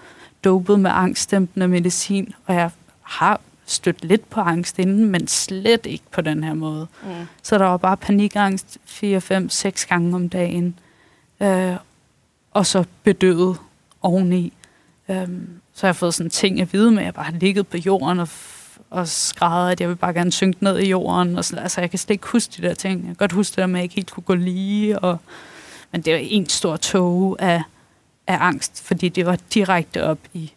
dopet 0.45 0.81
med 0.81 0.91
angstdæmpende 0.95 1.69
medicin, 1.69 2.35
og 2.47 2.55
jeg 2.55 2.71
har 3.03 3.41
stødt 3.67 4.05
lidt 4.05 4.31
på 4.31 4.41
angst 4.41 4.79
inden, 4.79 5.11
men 5.11 5.29
slet 5.29 5.87
ikke 5.87 6.05
på 6.11 6.21
den 6.21 6.45
her 6.45 6.55
måde. 6.55 6.87
Mm. 7.03 7.11
Så 7.43 7.59
der 7.59 7.65
var 7.65 7.77
bare 7.77 7.97
panikangst 7.97 8.79
4, 8.85 9.21
5, 9.21 9.49
6 9.49 9.87
gange 9.87 10.15
om 10.15 10.29
dagen, 10.29 10.79
øh, 11.41 11.77
og 12.51 12.67
så 12.67 12.85
bedøvet 13.03 13.57
oveni. 14.03 14.53
Um, 15.09 15.49
så 15.75 15.87
har 15.87 15.89
jeg 15.89 15.97
fået 15.97 16.15
sådan 16.15 16.31
ting 16.31 16.61
at 16.61 16.73
vide 16.73 16.91
med, 16.91 16.99
at 16.99 17.05
jeg 17.05 17.15
bare 17.15 17.25
har 17.25 17.33
ligget 17.33 17.67
på 17.67 17.77
jorden 17.77 18.21
og, 18.21 18.29
og 18.91 19.09
skrevet, 19.09 19.71
at 19.71 19.81
jeg 19.81 19.89
vil 19.89 19.97
bare 19.97 20.13
gerne 20.13 20.33
synke 20.33 20.65
ned 20.65 20.79
i 20.79 20.89
jorden. 20.89 21.39
Og 21.39 21.45
sådan, 21.45 21.63
altså, 21.63 21.81
jeg 21.81 21.91
kan 21.91 21.99
slet 21.99 22.15
ikke 22.15 22.27
huske 22.27 22.53
de 22.57 22.69
der 22.69 22.75
ting. 22.75 23.01
Jeg 23.01 23.07
kan 23.07 23.15
godt 23.15 23.33
huske 23.33 23.51
det 23.51 23.59
der 23.59 23.67
med, 23.67 23.75
at 23.75 23.79
jeg 23.79 23.85
ikke 23.85 23.95
helt 23.95 24.11
kunne 24.11 24.25
gå 24.25 24.35
lige. 24.35 24.99
Og, 24.99 25.19
men 25.93 26.03
det 26.03 26.13
var 26.13 26.19
en 26.23 26.49
stor 26.49 26.77
tog 26.77 27.37
af, 27.39 27.63
af 28.27 28.37
angst, 28.41 28.83
fordi 28.83 29.09
det 29.09 29.27
var 29.27 29.39
direkte 29.55 30.05
op 30.05 30.19
i 30.35 30.53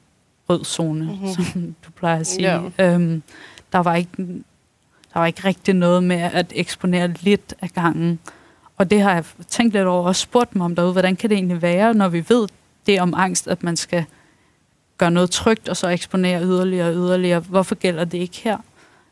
rød 0.49 0.65
zone, 0.65 1.03
mm-hmm. 1.03 1.27
som 1.27 1.75
du 1.85 1.91
plejer 1.91 2.19
at 2.19 2.27
sige. 2.27 2.71
Yeah. 2.79 2.95
Um, 2.95 3.23
der, 3.71 3.79
var 3.79 3.95
ikke, 3.95 4.25
der 5.13 5.19
var 5.19 5.25
ikke 5.25 5.47
rigtig 5.47 5.73
noget 5.73 6.03
med 6.03 6.17
at 6.17 6.53
eksponere 6.55 7.07
lidt 7.07 7.53
af 7.61 7.69
gangen. 7.69 8.19
Og 8.77 8.91
det 8.91 9.01
har 9.01 9.13
jeg 9.13 9.23
tænkt 9.47 9.73
lidt 9.73 9.87
over 9.87 10.07
og 10.07 10.15
spurgt 10.15 10.55
mig 10.55 10.65
om 10.65 10.75
derude, 10.75 10.91
hvordan 10.91 11.15
kan 11.15 11.29
det 11.29 11.35
egentlig 11.35 11.61
være, 11.61 11.93
når 11.93 12.07
vi 12.07 12.25
ved 12.29 12.47
det 12.85 13.01
om 13.01 13.13
angst, 13.17 13.47
at 13.47 13.63
man 13.63 13.77
skal 13.77 14.05
gøre 15.01 15.11
noget 15.11 15.31
trygt, 15.31 15.69
og 15.69 15.77
så 15.77 15.87
eksponere 15.87 16.43
yderligere 16.43 16.87
og 16.87 16.93
yderligere. 16.95 17.39
Hvorfor 17.39 17.75
gælder 17.75 18.05
det 18.05 18.17
ikke 18.17 18.41
her? 18.43 18.57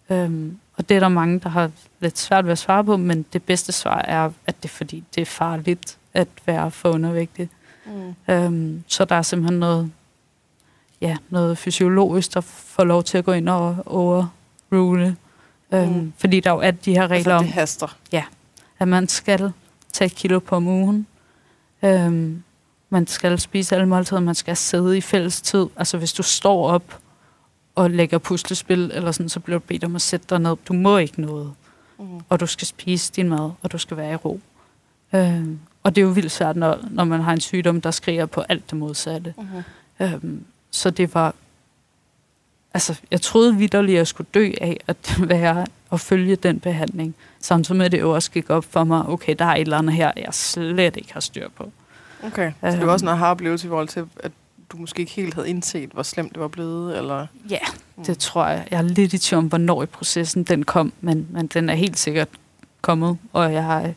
Øhm, 0.10 0.58
og 0.78 0.90
det 0.90 0.96
er 0.96 1.00
der 1.00 1.08
mange, 1.08 1.40
der 1.40 1.50
har 1.50 1.72
lidt 2.00 2.18
svært 2.18 2.46
ved 2.46 2.52
at 2.52 2.58
svare 2.58 2.84
på, 2.84 2.98
men 2.98 3.26
det 3.34 3.44
bedste 3.44 3.72
svar 3.72 4.02
er, 4.02 4.30
at 4.48 4.56
det 4.64 4.70
er 4.70 4.74
fordi, 4.74 5.04
det 5.16 5.22
er 5.22 5.26
farligt 5.26 5.98
at 6.14 6.28
være 6.46 6.72
for 6.72 6.90
undervægtig. 6.90 7.50
Mm. 7.86 8.34
Øhm, 8.34 8.84
så 8.88 9.06
der 9.06 9.16
er 9.16 9.22
simpelthen 9.22 9.60
noget, 9.60 9.92
ja, 11.02 11.18
noget 11.30 11.58
fysiologisk, 11.58 12.34
der 12.34 12.42
får 12.42 12.84
lov 12.84 13.04
til 13.04 13.18
at 13.18 13.26
gå 13.26 13.32
ind 13.32 13.50
og 13.50 13.78
overrule. 13.86 15.16
Øhm, 15.74 15.94
mm. 15.94 16.14
Fordi 16.18 16.40
der 16.40 16.52
jo 16.52 16.60
er 16.60 16.72
de 16.72 16.94
her 16.94 17.08
regler 17.08 17.36
altså, 17.36 17.46
det 17.46 17.54
haster. 17.54 17.98
Ja, 18.12 18.24
at 18.80 18.88
man 18.88 19.08
skal 19.08 19.52
tage 19.94 20.06
et 20.06 20.16
kilo 20.16 20.40
på 20.40 20.56
om 20.56 20.68
ugen. 20.68 21.08
Øhm, 21.84 22.44
man 22.90 23.08
skal 23.08 23.40
spise 23.40 23.76
alle 23.76 23.88
måltider, 23.88 24.20
man 24.20 24.36
skal 24.36 24.58
sidde 24.58 24.98
i 24.98 25.02
fælles 25.02 25.42
tid. 25.42 25.66
Altså 25.76 25.98
hvis 25.98 26.14
du 26.14 26.24
står 26.24 26.68
op 26.70 27.00
og 27.76 27.90
lægger 27.90 28.18
puslespil, 28.18 28.92
eller 28.94 29.12
sådan, 29.12 29.30
så 29.30 29.40
bliver 29.40 29.60
du 29.60 29.66
bedt 29.68 29.84
om 29.84 29.96
at 29.96 30.02
sætte 30.02 30.26
dig 30.30 30.40
ned. 30.40 30.56
Du 30.68 30.74
må 30.74 30.98
ikke 30.98 31.22
noget. 31.22 31.54
Mm. 32.00 32.06
Og 32.30 32.40
du 32.40 32.46
skal 32.46 32.68
spise 32.68 33.14
din 33.14 33.30
mad, 33.30 33.52
og 33.62 33.72
du 33.72 33.78
skal 33.78 33.98
være 33.98 34.14
i 34.14 34.16
ro. 34.16 34.40
Øhm, 35.16 35.60
og 35.84 35.96
det 35.96 36.02
er 36.02 36.06
jo 36.06 36.12
vildt 36.12 36.32
svært, 36.32 36.56
når, 36.56 36.80
når 36.90 37.04
man 37.04 37.22
har 37.22 37.34
en 37.34 37.42
sygdom, 37.42 37.82
der 37.82 37.92
skriger 37.92 38.26
på 38.26 38.42
alt 38.42 38.70
det 38.70 38.78
modsatte. 38.78 39.34
Mm. 39.38 40.06
Øhm, 40.06 40.46
så 40.72 40.90
det 40.90 41.14
var... 41.14 41.36
Altså, 42.74 43.00
jeg 43.12 43.22
troede 43.22 43.56
vidderligt, 43.56 43.96
at 43.96 43.98
jeg 43.98 44.08
skulle 44.08 44.28
dø 44.34 44.52
af 44.62 44.78
at 44.88 45.16
være 45.30 45.66
og 45.90 46.00
følge 46.00 46.36
den 46.36 46.60
behandling. 46.60 47.16
Samtidig 47.40 47.78
med, 47.78 47.86
at 47.86 47.92
det 47.92 48.00
jo 48.00 48.12
også 48.12 48.32
gik 48.32 48.50
op 48.50 48.66
for 48.70 48.84
mig, 48.84 49.06
okay, 49.06 49.36
der 49.40 49.46
er 49.46 49.56
et 49.56 49.62
eller 49.62 49.78
andet 49.78 49.94
her, 49.94 50.12
jeg 50.18 50.34
slet 50.34 50.98
ikke 50.98 51.14
har 51.14 51.20
styr 51.20 51.50
på. 51.50 51.72
Okay, 52.24 52.52
så 52.62 52.72
det 52.72 52.86
var 52.86 52.94
også 52.94 53.06
noget 53.06 53.20
har 53.20 53.32
oplevelse 53.32 53.68
i 53.68 53.70
forhold 53.70 53.88
til, 53.88 54.06
at 54.24 54.32
du 54.72 54.78
måske 54.78 55.00
ikke 55.00 55.12
helt 55.12 55.34
havde 55.34 55.50
indset, 55.50 55.90
hvor 55.90 56.04
slemt 56.04 56.34
det 56.34 56.42
var 56.42 56.48
blevet? 56.48 56.98
Eller? 56.98 57.28
Ja, 57.50 57.60
mm. 57.98 58.06
det 58.06 58.18
tror 58.18 58.48
jeg. 58.48 58.68
Jeg 58.72 58.78
er 58.78 58.82
lidt 58.82 59.14
i 59.14 59.18
tvivl 59.18 59.38
om, 59.38 59.48
hvornår 59.48 59.84
i 59.84 59.86
processen 59.86 60.44
den 60.44 60.64
kom, 60.64 60.94
men, 61.02 61.28
men 61.30 61.48
den 61.48 61.70
er 61.70 61.76
helt 61.76 62.00
sikkert 62.00 62.28
kommet. 62.82 63.18
Og 63.34 63.54
jeg 63.54 63.64
har, 63.64 63.92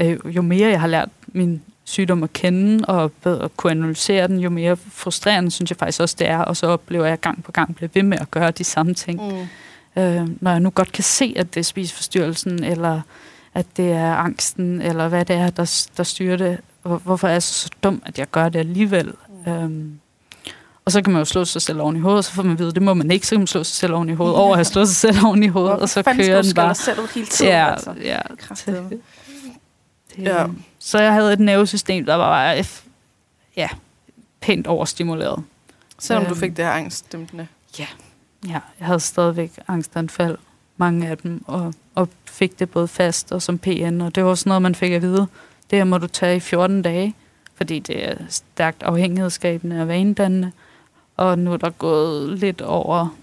øh, 0.00 0.18
jo 0.24 0.42
mere 0.42 0.68
jeg 0.68 0.80
har 0.80 0.88
lært 0.88 1.08
min 1.26 1.62
sygdom 1.84 2.22
at 2.22 2.32
kende 2.32 2.84
og 2.84 3.12
bedre 3.12 3.48
kunne 3.48 3.70
analysere 3.70 4.28
den, 4.28 4.38
jo 4.38 4.50
mere 4.50 4.76
frustrerende 4.76 5.50
synes 5.50 5.70
jeg 5.70 5.76
faktisk 5.76 6.00
også, 6.00 6.16
det 6.18 6.28
er. 6.28 6.38
Og 6.38 6.56
så 6.56 6.66
oplever 6.66 7.06
jeg 7.06 7.20
gang 7.20 7.44
på 7.44 7.52
gang 7.52 7.76
blive 7.76 7.90
ved 7.94 8.02
med 8.02 8.18
at 8.18 8.30
gøre 8.30 8.50
de 8.50 8.64
samme 8.64 8.94
ting. 8.94 9.20
Mm. 9.22 10.02
Øh, 10.02 10.28
når 10.40 10.50
jeg 10.50 10.60
nu 10.60 10.70
godt 10.70 10.92
kan 10.92 11.04
se, 11.04 11.34
at 11.36 11.54
det 11.54 11.60
er 11.60 11.64
spiseforstyrrelsen, 11.64 12.64
eller 12.64 13.00
at 13.54 13.66
det 13.76 13.92
er 13.92 14.14
angsten, 14.14 14.82
eller 14.82 15.08
hvad 15.08 15.24
det 15.24 15.36
er, 15.36 15.50
der, 15.50 15.88
der 15.96 16.02
styrer 16.02 16.36
det, 16.36 16.58
hvor, 16.82 16.98
hvorfor 16.98 17.28
er 17.28 17.32
jeg 17.32 17.42
så, 17.42 17.70
dum, 17.82 18.02
at 18.06 18.18
jeg 18.18 18.30
gør 18.30 18.48
det 18.48 18.58
alligevel? 18.58 19.12
Mm. 19.46 19.52
Øhm, 19.52 20.00
og 20.84 20.92
så 20.92 21.02
kan 21.02 21.12
man 21.12 21.20
jo 21.20 21.24
slå 21.24 21.44
sig 21.44 21.62
selv 21.62 21.80
oven 21.80 21.96
i 21.96 22.00
hovedet, 22.00 22.18
og 22.18 22.24
så 22.24 22.32
får 22.32 22.42
man 22.42 22.52
at 22.52 22.58
vide, 22.58 22.72
det 22.72 22.82
må 22.82 22.94
man 22.94 23.10
ikke, 23.10 23.26
så 23.26 23.30
kan 23.30 23.40
man 23.40 23.46
slå 23.46 23.64
sig 23.64 23.76
selv 23.76 23.94
oven 23.94 24.08
i 24.08 24.12
hovedet, 24.12 24.36
over 24.36 24.50
at 24.50 24.56
have 24.56 24.64
slået 24.64 24.88
sig 24.88 24.96
selv 24.96 25.26
oven 25.26 25.42
i 25.42 25.46
hovedet, 25.46 25.78
og 25.78 25.88
så 25.88 26.02
kører 26.02 26.42
den 26.42 26.54
bare. 26.54 26.74
selv 26.74 26.98
hele 27.14 27.26
tiden, 27.26 27.52
ja, 27.52 27.70
altså. 27.72 27.94
ja, 28.02 28.18
det, 28.66 29.00
ja. 30.18 30.46
Så 30.78 30.98
jeg 30.98 31.12
havde 31.12 31.32
et 31.32 31.40
nervesystem, 31.40 32.06
der 32.06 32.14
var 32.14 32.64
ja, 33.56 33.68
pænt 34.40 34.66
overstimuleret. 34.66 35.44
Selvom 35.98 36.22
øhm, 36.22 36.34
du 36.34 36.40
fik 36.40 36.56
det 36.56 36.64
her 36.64 36.72
angstdæmpende? 36.72 37.46
Ja. 37.78 37.86
ja, 38.46 38.60
jeg 38.78 38.86
havde 38.86 39.00
stadigvæk 39.00 39.52
angstanfald, 39.68 40.38
mange 40.76 41.08
af 41.08 41.18
dem, 41.18 41.44
og, 41.46 41.74
og 41.94 42.08
fik 42.24 42.58
det 42.58 42.70
både 42.70 42.88
fast 42.88 43.32
og 43.32 43.42
som 43.42 43.58
PN, 43.58 44.00
og 44.00 44.14
det 44.14 44.24
var 44.24 44.30
også 44.30 44.48
noget, 44.48 44.62
man 44.62 44.74
fik 44.74 44.92
at 44.92 45.02
vide 45.02 45.26
det 45.70 45.78
her 45.78 45.84
må 45.84 45.98
du 45.98 46.06
tage 46.06 46.36
i 46.36 46.40
14 46.40 46.82
dage, 46.82 47.14
fordi 47.54 47.78
det 47.78 48.08
er 48.08 48.14
stærkt 48.28 48.82
afhængighedsskabende 48.82 49.80
og 49.82 49.88
vanedannende. 49.88 50.52
Og 51.16 51.38
nu 51.38 51.52
er 51.52 51.56
der 51.56 51.70
gået 51.70 52.38
lidt 52.38 52.60
over 52.60 53.16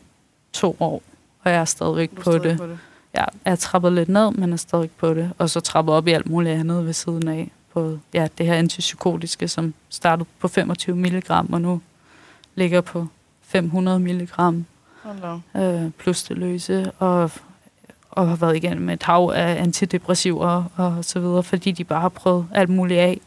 to 0.53 0.77
år, 0.79 1.01
og 1.43 1.51
jeg 1.51 1.61
er 1.61 1.65
stadigvæk 1.65 2.15
på, 2.15 2.21
stadig 2.21 2.43
det. 2.43 2.57
på 2.57 2.67
det. 2.67 2.79
Ja, 3.15 3.25
jeg 3.45 3.51
er 3.51 3.55
trappet 3.55 3.93
lidt 3.93 4.09
ned, 4.09 4.31
men 4.31 4.53
er 4.53 4.57
stadig 4.57 4.91
på 4.91 5.13
det. 5.13 5.31
Og 5.37 5.49
så 5.49 5.59
trappet 5.59 5.95
op 5.95 6.07
i 6.07 6.11
alt 6.11 6.29
muligt 6.29 6.59
andet 6.59 6.85
ved 6.85 6.93
siden 6.93 7.27
af. 7.27 7.51
På 7.73 7.99
ja, 8.13 8.27
det 8.37 8.45
her 8.45 8.53
antipsykotiske, 8.53 9.47
som 9.47 9.73
startede 9.89 10.29
på 10.39 10.47
25 10.47 10.95
mg, 10.95 11.31
og 11.31 11.61
nu 11.61 11.81
ligger 12.55 12.81
på 12.81 13.07
500 13.41 13.99
mg. 13.99 14.29
Øh, 15.55 15.91
plus 15.97 16.23
det 16.23 16.37
løse. 16.37 16.91
Og 16.91 17.31
og 18.17 18.27
har 18.27 18.35
været 18.35 18.55
igennem 18.55 18.89
et 18.89 19.03
hav 19.03 19.31
af 19.35 19.61
antidepressiver 19.61 20.63
og 20.75 21.05
så 21.05 21.19
videre, 21.19 21.43
fordi 21.43 21.71
de 21.71 21.83
bare 21.83 22.01
har 22.01 22.09
prøvet 22.09 22.47
alt 22.53 22.69
muligt 22.69 22.99
af. 22.99 23.19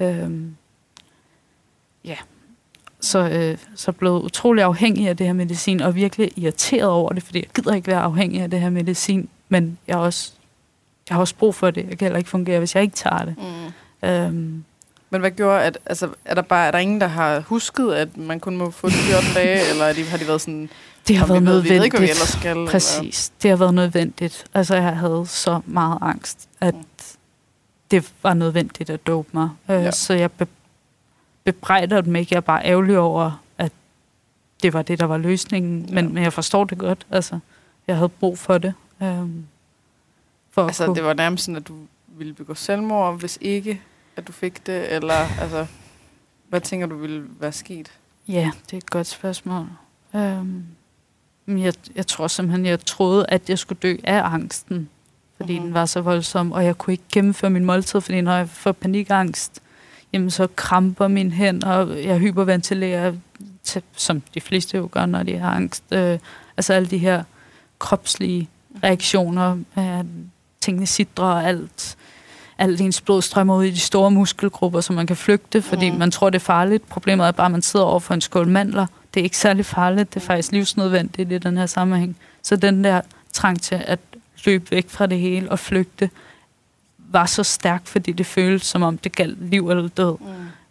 Øhm, 0.00 0.56
ja, 2.04 2.16
så, 3.00 3.18
øh, 3.18 3.58
så 3.74 3.92
blevet 3.92 4.22
utrolig 4.22 4.64
afhængig 4.64 5.08
af 5.08 5.16
det 5.16 5.26
her 5.26 5.32
medicin, 5.32 5.80
og 5.80 5.94
virkelig 5.94 6.30
irriteret 6.36 6.90
over 6.90 7.12
det, 7.12 7.22
fordi 7.22 7.38
jeg 7.38 7.48
gider 7.54 7.74
ikke 7.74 7.86
være 7.86 8.00
afhængig 8.00 8.40
af 8.40 8.50
det 8.50 8.60
her 8.60 8.70
medicin, 8.70 9.28
men 9.48 9.78
jeg, 9.88 9.96
også, 9.96 10.32
jeg 11.08 11.14
har 11.14 11.20
også 11.20 11.34
brug 11.34 11.54
for 11.54 11.70
det. 11.70 11.86
Jeg 11.88 11.98
kan 11.98 12.06
heller 12.06 12.18
ikke 12.18 12.30
fungere, 12.30 12.58
hvis 12.58 12.74
jeg 12.74 12.82
ikke 12.82 12.96
tager 12.96 13.24
det. 13.24 13.34
Mm. 14.02 14.08
Øhm, 14.08 14.64
men 15.10 15.20
hvad 15.20 15.30
gjorde, 15.30 15.62
at, 15.62 15.78
altså, 15.86 16.08
er 16.24 16.34
der 16.34 16.42
bare 16.42 16.66
er 16.66 16.70
der 16.70 16.78
ingen, 16.78 17.00
der 17.00 17.06
har 17.06 17.40
husket, 17.40 17.92
at 17.92 18.16
man 18.16 18.40
kun 18.40 18.56
må 18.56 18.70
få 18.70 18.86
det 18.88 18.96
14 18.96 19.28
dage, 19.34 19.60
eller 19.70 19.92
de, 19.92 20.04
har 20.04 20.18
de 20.18 20.26
været 20.26 20.40
sådan, 20.40 20.70
det 21.08 21.16
har 21.16 21.26
været 21.26 21.42
nødvendigt. 21.42 21.74
Ved, 21.74 21.84
ikke, 21.84 21.98
hvad 21.98 22.08
vi 22.08 22.14
skal, 22.14 22.66
Præcis, 22.66 23.28
eller? 23.28 23.38
det 23.42 23.50
har 23.50 23.56
været 23.56 23.74
nødvendigt. 23.74 24.44
Altså, 24.54 24.74
jeg 24.74 24.96
havde 24.96 25.26
så 25.26 25.60
meget 25.66 25.98
angst, 26.00 26.48
at 26.60 26.74
mm. 26.74 26.84
det 27.90 28.12
var 28.22 28.34
nødvendigt 28.34 28.90
at 28.90 29.06
dope 29.06 29.28
mig. 29.32 29.50
Øh, 29.70 29.76
ja. 29.76 29.90
Så 29.90 30.14
jeg 30.14 30.32
be- 30.32 30.46
bebrejder 31.44 32.00
dem 32.00 32.16
ikke. 32.16 32.28
Jeg 32.34 32.36
er 32.36 32.40
bare 32.40 32.64
ærgerlig 32.64 32.98
over, 32.98 33.42
at 33.58 33.72
det 34.62 34.72
var 34.72 34.82
det, 34.82 35.00
der 35.00 35.06
var 35.06 35.18
løsningen. 35.18 35.84
Ja. 35.88 35.94
Men, 35.94 36.14
men 36.14 36.22
jeg 36.22 36.32
forstår 36.32 36.64
det 36.64 36.78
godt. 36.78 37.06
Altså, 37.10 37.38
jeg 37.86 37.96
havde 37.96 38.08
brug 38.08 38.38
for 38.38 38.58
det. 38.58 38.74
Øhm, 39.02 39.46
for 40.50 40.66
altså, 40.66 40.86
kunne... 40.86 40.96
det 40.96 41.04
var 41.04 41.14
nærmest 41.14 41.44
sådan, 41.44 41.56
at 41.56 41.68
du 41.68 41.74
ville 42.06 42.34
begå 42.34 42.54
selvmord, 42.54 43.18
hvis 43.18 43.38
ikke 43.40 43.80
at 44.16 44.26
du 44.26 44.32
fik 44.32 44.66
det? 44.66 44.94
Eller 44.94 45.40
altså, 45.40 45.66
hvad 46.48 46.60
tænker 46.60 46.86
du 46.86 46.96
ville 46.96 47.24
være 47.40 47.52
sket? 47.52 47.92
Ja, 48.28 48.50
det 48.66 48.72
er 48.72 48.76
et 48.76 48.90
godt 48.90 49.06
spørgsmål. 49.06 49.66
Øhm, 50.14 50.64
jeg, 51.48 51.72
jeg 51.94 52.06
tror 52.06 52.26
simpelthen, 52.26 52.66
jeg 52.66 52.84
troede, 52.84 53.26
at 53.28 53.48
jeg 53.48 53.58
skulle 53.58 53.78
dø 53.82 53.96
af 54.04 54.22
angsten, 54.24 54.88
fordi 55.36 55.52
mm-hmm. 55.52 55.66
den 55.66 55.74
var 55.74 55.86
så 55.86 56.00
voldsom, 56.00 56.52
og 56.52 56.64
jeg 56.64 56.78
kunne 56.78 56.94
ikke 56.94 57.04
gennemføre 57.12 57.50
min 57.50 57.64
måltid, 57.64 58.00
fordi 58.00 58.20
når 58.20 58.36
jeg 58.36 58.48
får 58.48 58.72
panikangst, 58.72 59.60
jamen 60.12 60.30
så 60.30 60.46
kramper 60.56 61.08
min 61.08 61.32
hænder, 61.32 61.72
og 61.72 62.04
jeg 62.04 62.18
hyperventilerer, 62.18 63.12
til, 63.64 63.82
som 63.96 64.22
de 64.34 64.40
fleste 64.40 64.76
jo 64.76 64.88
gør, 64.92 65.06
når 65.06 65.22
de 65.22 65.38
har 65.38 65.50
angst. 65.50 65.84
Øh, 65.92 66.18
altså 66.56 66.72
alle 66.72 66.88
de 66.88 66.98
her 66.98 67.22
kropslige 67.78 68.48
reaktioner, 68.84 69.58
øh, 69.78 70.04
tingene 70.60 70.86
sidder 70.86 71.22
og 71.22 71.44
alt 71.44 71.96
alt 72.58 72.80
ens 72.80 73.00
blod 73.00 73.22
strømmer 73.22 73.56
ud 73.56 73.64
i 73.64 73.70
de 73.70 73.78
store 73.78 74.10
muskelgrupper, 74.10 74.80
så 74.80 74.92
man 74.92 75.06
kan 75.06 75.16
flygte, 75.16 75.62
fordi 75.62 75.90
mm. 75.90 75.98
man 75.98 76.10
tror, 76.10 76.30
det 76.30 76.38
er 76.38 76.44
farligt. 76.44 76.88
Problemet 76.88 77.26
er 77.26 77.32
bare, 77.32 77.44
at 77.44 77.52
man 77.52 77.62
sidder 77.62 77.86
over 77.86 78.00
for 78.00 78.14
en 78.14 78.20
skål 78.20 78.48
mandler. 78.48 78.86
Det 79.18 79.22
er 79.22 79.24
ikke 79.24 79.38
særlig 79.38 79.66
farligt. 79.66 80.14
Det 80.14 80.20
er 80.20 80.26
faktisk 80.26 80.52
livsnødvendigt 80.52 81.32
i 81.32 81.38
den 81.38 81.56
her 81.56 81.66
sammenhæng. 81.66 82.16
Så 82.42 82.56
den 82.56 82.84
der 82.84 83.00
trang 83.32 83.62
til 83.62 83.74
at 83.86 83.98
løbe 84.44 84.70
væk 84.70 84.88
fra 84.90 85.06
det 85.06 85.18
hele 85.18 85.50
og 85.50 85.58
flygte, 85.58 86.10
var 86.98 87.26
så 87.26 87.42
stærk, 87.42 87.86
fordi 87.86 88.12
det 88.12 88.26
føltes 88.26 88.68
som 88.68 88.82
om, 88.82 88.98
det 88.98 89.14
galt 89.16 89.50
liv 89.50 89.70
eller 89.70 89.88
død. 89.88 90.16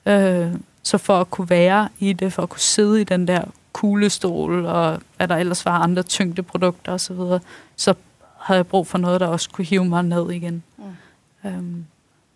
Mm. 0.05 0.11
Øh, 0.11 0.53
Så 0.83 0.97
for 0.97 1.21
at 1.21 1.31
kunne 1.31 1.49
være 1.49 1.89
i 1.99 2.13
det, 2.13 2.33
for 2.33 2.43
at 2.43 2.49
kunne 2.49 2.59
sidde 2.59 3.01
i 3.01 3.03
den 3.03 3.27
der 3.27 3.41
kuglestol, 3.73 4.65
og 4.65 5.01
hvad 5.17 5.27
der 5.27 5.35
ellers 5.35 5.65
var 5.65 5.79
andre 5.79 6.03
tyngdeprodukter 6.03 6.91
osv., 6.91 6.99
så, 6.99 7.13
videre, 7.13 7.39
så 7.75 7.93
havde 8.39 8.57
jeg 8.57 8.67
brug 8.67 8.87
for 8.87 8.97
noget, 8.97 9.21
der 9.21 9.27
også 9.27 9.49
kunne 9.49 9.65
hive 9.65 9.85
mig 9.85 10.03
ned 10.03 10.31
igen. 10.31 10.63
Mm. 10.77 11.49
Øhm, 11.49 11.85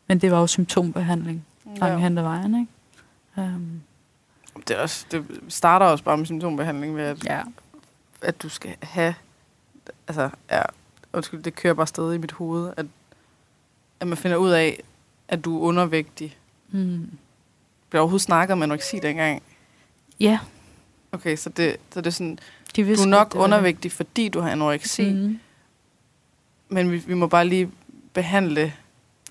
men 0.08 0.20
det 0.20 0.32
var 0.32 0.40
jo 0.40 0.48
symptombehandling 0.48 1.46
langt 1.66 1.94
ja. 1.94 1.98
hen 1.98 2.18
ad 2.18 2.24
vejen, 2.24 2.56
ikke? 2.56 2.72
Øhm. 3.52 3.82
Det, 4.68 4.78
er 4.78 4.82
også, 4.82 5.06
det 5.12 5.26
starter 5.50 5.86
også 5.86 6.04
bare 6.04 6.18
med 6.18 6.26
symptombehandling 6.26 6.96
ved, 6.96 7.04
at, 7.04 7.26
ja. 7.26 7.42
at 8.22 8.42
du 8.42 8.50
skal 8.50 8.76
have... 8.82 9.16
Altså, 10.08 10.30
ja, 10.52 10.62
undskyld, 11.14 11.44
det 11.44 11.56
kører 11.56 11.74
bare 11.74 11.88
stadig 11.88 12.16
i 12.16 12.18
mit 12.18 12.32
hoved, 12.32 12.74
at, 12.78 12.86
at 14.00 14.08
man 14.08 14.18
finder 14.18 14.38
ud 14.38 14.50
af, 14.50 14.84
at 15.28 15.46
du 15.46 15.58
er 15.58 15.62
undervægtig. 15.62 16.38
Mm. 16.70 17.10
Bliver 17.90 18.02
overhovedet 18.02 18.22
snakket 18.22 18.54
om 18.54 18.64
anoreksi 18.64 19.00
dengang? 19.00 19.42
Ja. 20.20 20.40
Okay, 21.12 21.36
så 21.36 21.50
det, 21.50 21.78
så 21.94 22.02
det 22.02 22.08
er 22.08 22.12
sådan, 22.12 22.40
De 22.76 22.96
du 22.96 23.02
er 23.02 23.06
nok 23.06 23.34
det 23.34 23.40
undervægtig, 23.40 23.92
fordi 23.92 24.30
du 24.30 24.40
har 24.40 24.50
anoreksi, 24.50 25.14
mm. 25.14 25.40
men 26.70 26.92
vi, 26.92 26.98
vi 26.98 27.14
må 27.14 27.28
bare 27.28 27.48
lige 27.48 27.72
behandle 28.14 28.74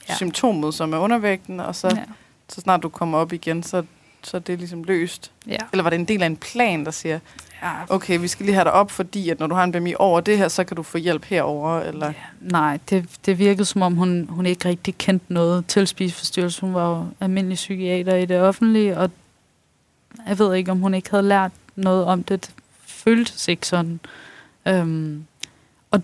ja. 0.09 0.16
symptomet, 0.16 0.74
som 0.74 0.92
er 0.92 0.98
undervægten, 0.98 1.61
og 1.61 1.74
så, 1.74 1.88
ja. 1.88 2.04
så 2.48 2.61
snart 2.61 2.83
du 2.83 2.88
kommer 2.88 3.18
op 3.18 3.33
igen, 3.33 3.62
så, 3.62 3.85
så 4.22 4.37
er 4.37 4.40
det 4.40 4.59
ligesom 4.59 4.85
løst. 4.85 5.33
Ja. 5.46 5.56
Eller 5.72 5.83
var 5.83 5.90
det 5.90 5.98
en 5.98 6.04
del 6.04 6.22
af 6.22 6.26
en 6.26 6.37
plan, 6.37 6.85
der 6.85 6.90
siger, 6.90 7.18
ja. 7.62 7.72
okay, 7.88 8.20
vi 8.20 8.28
skal 8.28 8.46
lige 8.46 8.54
have 8.54 8.64
dig 8.64 8.72
op, 8.72 8.90
fordi 8.90 9.28
at 9.28 9.40
når 9.40 9.46
du 9.46 9.54
har 9.54 9.64
en 9.64 9.72
BMI 9.72 9.94
over 9.98 10.20
det 10.20 10.38
her, 10.38 10.48
så 10.48 10.64
kan 10.64 10.76
du 10.76 10.83
få 10.83 10.98
hjælp 10.98 11.24
herover 11.24 11.80
eller? 11.80 12.06
Ja. 12.06 12.12
Nej, 12.40 12.78
det, 12.90 13.06
det 13.26 13.38
virkede 13.38 13.64
som 13.64 13.83
om, 13.83 13.94
hun, 13.94 14.26
hun 14.30 14.46
ikke 14.46 14.68
rigtig 14.68 14.98
kendte 14.98 15.33
noget 15.33 15.66
til 15.66 15.87
spiseforstyrrelse. 15.87 16.61
Hun 16.61 16.74
var 16.74 16.88
jo 16.88 17.06
almindelig 17.20 17.56
psykiater 17.56 18.16
i 18.16 18.26
det 18.26 18.40
offentlige, 18.40 18.98
og 18.98 19.11
jeg 20.26 20.38
ved 20.38 20.54
ikke, 20.54 20.70
om 20.70 20.78
hun 20.80 20.94
ikke 20.94 21.11
havde 21.11 21.22
lært 21.22 21.52
noget 21.76 22.04
om 22.04 22.22
det. 22.22 22.46
Det 22.46 22.54
føltes 22.87 23.48
ikke 23.48 23.66
sådan. 23.66 24.00
Øhm, 24.68 25.24
og, 25.90 26.02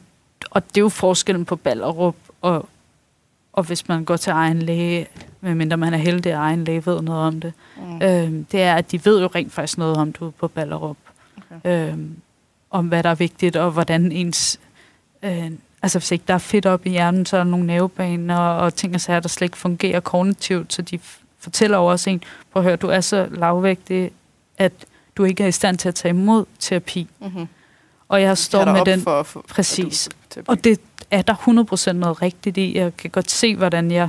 og 0.51 0.69
det 0.69 0.77
er 0.77 0.81
jo 0.81 0.89
forskellen 0.89 1.45
på 1.45 1.57
Ballerup 1.57 2.17
og, 2.41 2.69
og 3.57 3.65
hvis 3.65 3.89
man 3.89 4.05
går 4.05 4.17
til 4.17 4.31
egen 4.31 4.63
læge, 4.63 5.07
medmindre 5.41 5.77
man 5.77 5.95
er 5.95 5.99
heldig, 5.99 6.33
at 6.33 6.39
egen 6.39 6.65
læge 6.65 6.87
ved 6.87 7.03
noget 7.03 7.23
om 7.23 7.41
det, 7.41 7.53
mm. 7.77 8.03
øhm, 8.03 8.45
det 8.45 8.63
er, 8.63 8.75
at 8.75 8.93
de 8.93 9.05
ved 9.05 9.21
jo 9.21 9.27
rent 9.35 9.53
faktisk 9.53 9.79
noget 9.79 9.97
om 9.97 10.13
det 10.13 10.35
på 10.35 10.49
Ballerup. 10.49 10.97
Okay. 11.57 11.91
Øhm, 11.91 12.17
om 12.71 12.87
hvad 12.89 13.03
der 13.03 13.11
er 13.11 13.15
vigtigt, 13.15 13.57
og 13.57 13.71
hvordan 13.71 14.13
ens... 14.13 14.61
Øh, 15.23 15.51
altså 15.83 15.99
hvis 15.99 16.11
ikke 16.11 16.25
der 16.29 16.35
er 16.35 16.39
fedt 16.39 16.67
op 16.67 16.87
i 16.87 16.91
hjernen, 16.91 17.27
så 17.27 17.37
er 17.37 17.45
der 17.45 17.51
nogle 17.51 17.67
nervebaner 17.67 18.39
og, 18.39 18.59
og 18.59 18.75
ting 18.75 18.95
og 18.95 19.01
sager, 19.01 19.21
der 19.21 19.29
slet 19.29 19.47
ikke 19.47 19.59
fungerer 19.59 20.01
kognitivt, 20.01 20.73
så 20.73 20.83
de 20.83 20.99
fortæller 21.39 21.79
over 21.79 21.93
os 21.93 22.07
en, 22.07 22.23
prøv 22.53 22.61
at 22.61 22.65
høre, 22.65 22.77
du 22.77 22.89
er 22.89 23.01
så 23.01 23.29
lavvægtig, 23.31 24.11
at 24.59 24.73
du 25.17 25.25
ikke 25.25 25.45
er 25.45 25.49
i 25.49 25.53
stand 25.53 25.79
til 25.79 25.89
at 25.89 25.95
tage 25.95 26.11
imod 26.11 26.45
terapi. 26.59 27.09
Mm-hmm. 27.21 27.49
Og 28.09 28.23
jeg 28.23 28.39
står 28.39 28.65
med 28.65 28.85
den... 28.85 29.01
For, 29.01 29.23
for, 29.23 29.45
præcis. 29.49 30.09
Og 30.47 30.65
det 30.65 30.81
er 31.11 31.23
der 31.23 31.35
100% 31.89 31.93
noget 31.93 32.23
rigtigt 32.23 32.57
i. 32.57 32.79
Jeg 32.79 32.97
kan 32.97 33.11
godt 33.11 33.31
se, 33.31 33.57
hvordan 33.57 33.91
jeg 33.91 34.09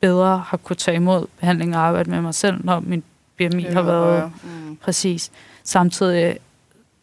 bedre 0.00 0.38
har 0.46 0.56
kunne 0.56 0.76
tage 0.76 0.94
imod 0.94 1.26
behandling 1.40 1.76
og 1.76 1.82
arbejde 1.82 2.10
med 2.10 2.20
mig 2.20 2.34
selv, 2.34 2.64
når 2.64 2.80
min 2.80 3.02
BMI 3.36 3.62
har 3.62 3.82
været 3.82 4.32
mm. 4.42 4.76
præcis. 4.76 5.30
Samtidig 5.64 6.38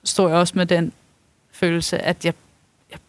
står 0.04 0.28
jeg 0.28 0.38
også 0.38 0.54
med 0.56 0.66
den 0.66 0.94
følelse, 1.52 1.98
at 1.98 2.26
jeg, 2.26 2.34
jeg, 2.92 3.00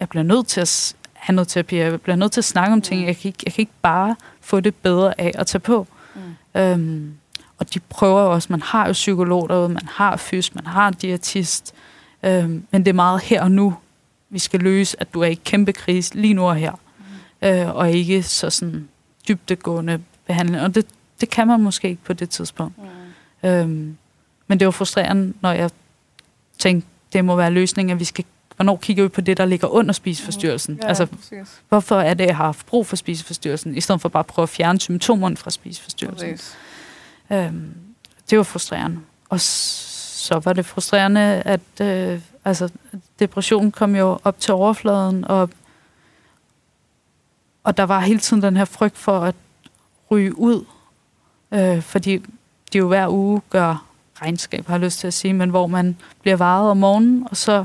jeg 0.00 0.08
bliver 0.08 0.22
nødt 0.22 0.46
til 0.46 0.60
at 0.60 0.96
have 1.12 1.34
noget 1.34 1.48
terapi. 1.48 1.76
Jeg 1.76 2.00
bliver 2.00 2.16
nødt 2.16 2.32
til 2.32 2.40
at 2.40 2.44
snakke 2.44 2.72
om 2.72 2.78
mm. 2.78 2.82
ting. 2.82 3.06
Jeg 3.06 3.16
kan, 3.16 3.28
ikke, 3.28 3.38
jeg 3.44 3.52
kan 3.52 3.62
ikke 3.62 3.72
bare 3.82 4.16
få 4.40 4.60
det 4.60 4.74
bedre 4.74 5.20
af 5.20 5.32
at 5.34 5.46
tage 5.46 5.60
på. 5.60 5.86
Mm. 6.14 6.60
Øhm, 6.60 7.14
og 7.58 7.74
de 7.74 7.80
prøver 7.80 8.22
jo 8.22 8.32
også, 8.32 8.46
man 8.50 8.62
har 8.62 8.86
jo 8.86 8.92
psykolog 8.92 9.48
derude, 9.48 9.68
man 9.68 9.88
har 9.90 10.16
fys, 10.16 10.54
man 10.54 10.66
har 10.66 10.90
diætist, 10.90 11.74
øhm, 12.22 12.66
men 12.70 12.84
det 12.84 12.88
er 12.88 12.94
meget 12.94 13.22
her 13.22 13.42
og 13.42 13.50
nu, 13.50 13.74
vi 14.30 14.38
skal 14.38 14.60
løse, 14.60 15.00
at 15.00 15.14
du 15.14 15.20
er 15.20 15.26
i 15.26 15.34
kæmpe 15.34 15.72
krise 15.72 16.14
lige 16.14 16.34
nu 16.34 16.42
og 16.48 16.56
her, 16.56 16.72
øh, 17.42 17.76
og 17.76 17.90
ikke 17.90 18.22
så 18.22 18.50
sådan 18.50 18.88
dybdegående 19.28 20.00
behandling. 20.26 20.62
Og 20.62 20.74
det, 20.74 20.86
det 21.20 21.30
kan 21.30 21.46
man 21.46 21.60
måske 21.60 21.88
ikke 21.88 22.04
på 22.04 22.12
det 22.12 22.30
tidspunkt. 22.30 22.78
Mm. 23.42 23.48
Øhm, 23.48 23.96
men 24.46 24.60
det 24.60 24.64
var 24.64 24.70
frustrerende, 24.70 25.32
når 25.40 25.52
jeg 25.52 25.70
tænkte, 26.58 26.88
det 27.12 27.24
må 27.24 27.36
være 27.36 27.50
løsningen, 27.50 27.92
at 27.92 28.00
vi 28.00 28.04
skal 28.04 28.24
hvornår 28.58 28.76
kigger 28.76 29.02
vi 29.02 29.08
på 29.08 29.20
det, 29.20 29.36
der 29.36 29.46
ligger 29.46 29.68
under 29.68 29.92
spiseforstyrrelsen? 29.92 30.74
Mm. 30.74 30.80
Ja, 30.82 30.88
altså, 30.88 31.06
præcis. 31.06 31.60
hvorfor 31.68 32.00
er 32.00 32.14
det, 32.14 32.26
jeg 32.26 32.36
har 32.36 32.44
haft 32.44 32.66
brug 32.66 32.86
for 32.86 32.96
spiseforstyrrelsen, 32.96 33.76
i 33.76 33.80
stedet 33.80 34.00
for 34.00 34.08
bare 34.08 34.20
at 34.20 34.26
prøve 34.26 34.42
at 34.42 34.48
fjerne 34.48 34.80
symptomerne 34.80 35.36
fra 35.36 35.50
spiseforstyrrelsen? 35.50 36.30
Præcis. 36.30 36.56
Øhm, 37.30 37.74
det 38.30 38.38
var 38.38 38.44
frustrerende. 38.44 38.98
Og 39.28 39.40
så 39.40 40.38
var 40.38 40.52
det 40.52 40.66
frustrerende, 40.66 41.20
at 41.44 41.80
øh, 41.80 42.20
altså, 42.48 42.68
depressionen 43.18 43.72
kom 43.72 43.96
jo 43.96 44.18
op 44.24 44.40
til 44.40 44.54
overfladen, 44.54 45.24
og, 45.24 45.50
og 47.64 47.76
der 47.76 47.82
var 47.82 48.00
hele 48.00 48.18
tiden 48.18 48.42
den 48.42 48.56
her 48.56 48.64
frygt 48.64 48.98
for 48.98 49.20
at 49.20 49.34
ryge 50.10 50.38
ud, 50.38 50.64
øh, 51.52 51.82
fordi 51.82 52.22
de 52.72 52.78
jo 52.78 52.88
hver 52.88 53.08
uge 53.08 53.40
gør 53.50 53.84
regnskab, 54.22 54.66
har 54.66 54.74
jeg 54.74 54.80
lyst 54.80 54.98
til 54.98 55.06
at 55.06 55.14
sige, 55.14 55.34
men 55.34 55.50
hvor 55.50 55.66
man 55.66 55.96
bliver 56.20 56.36
varet 56.36 56.70
om 56.70 56.76
morgenen, 56.76 57.26
og 57.30 57.36
så, 57.36 57.64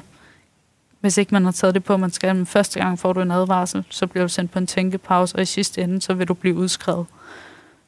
hvis 1.00 1.18
ikke 1.18 1.36
man 1.36 1.46
har 1.46 1.52
taget 1.52 1.76
det 1.76 1.84
på, 1.84 1.98
man 1.98 2.12
skal, 2.12 2.36
men 2.36 2.46
første 2.46 2.80
gang 2.80 3.00
får 3.00 3.14
du 3.14 3.22
en 3.22 3.32
advarsel, 3.32 3.86
så 3.90 4.08
bliver 4.08 4.24
du 4.24 4.30
sendt 4.30 4.52
på 4.52 4.60
en 4.60 4.68
tænkepause, 4.68 5.36
og 5.36 5.42
i 5.42 5.46
sidste 5.46 5.82
ende, 5.82 6.02
så 6.02 6.14
vil 6.14 6.28
du 6.28 6.34
blive 6.34 6.56
udskrevet. 6.56 7.06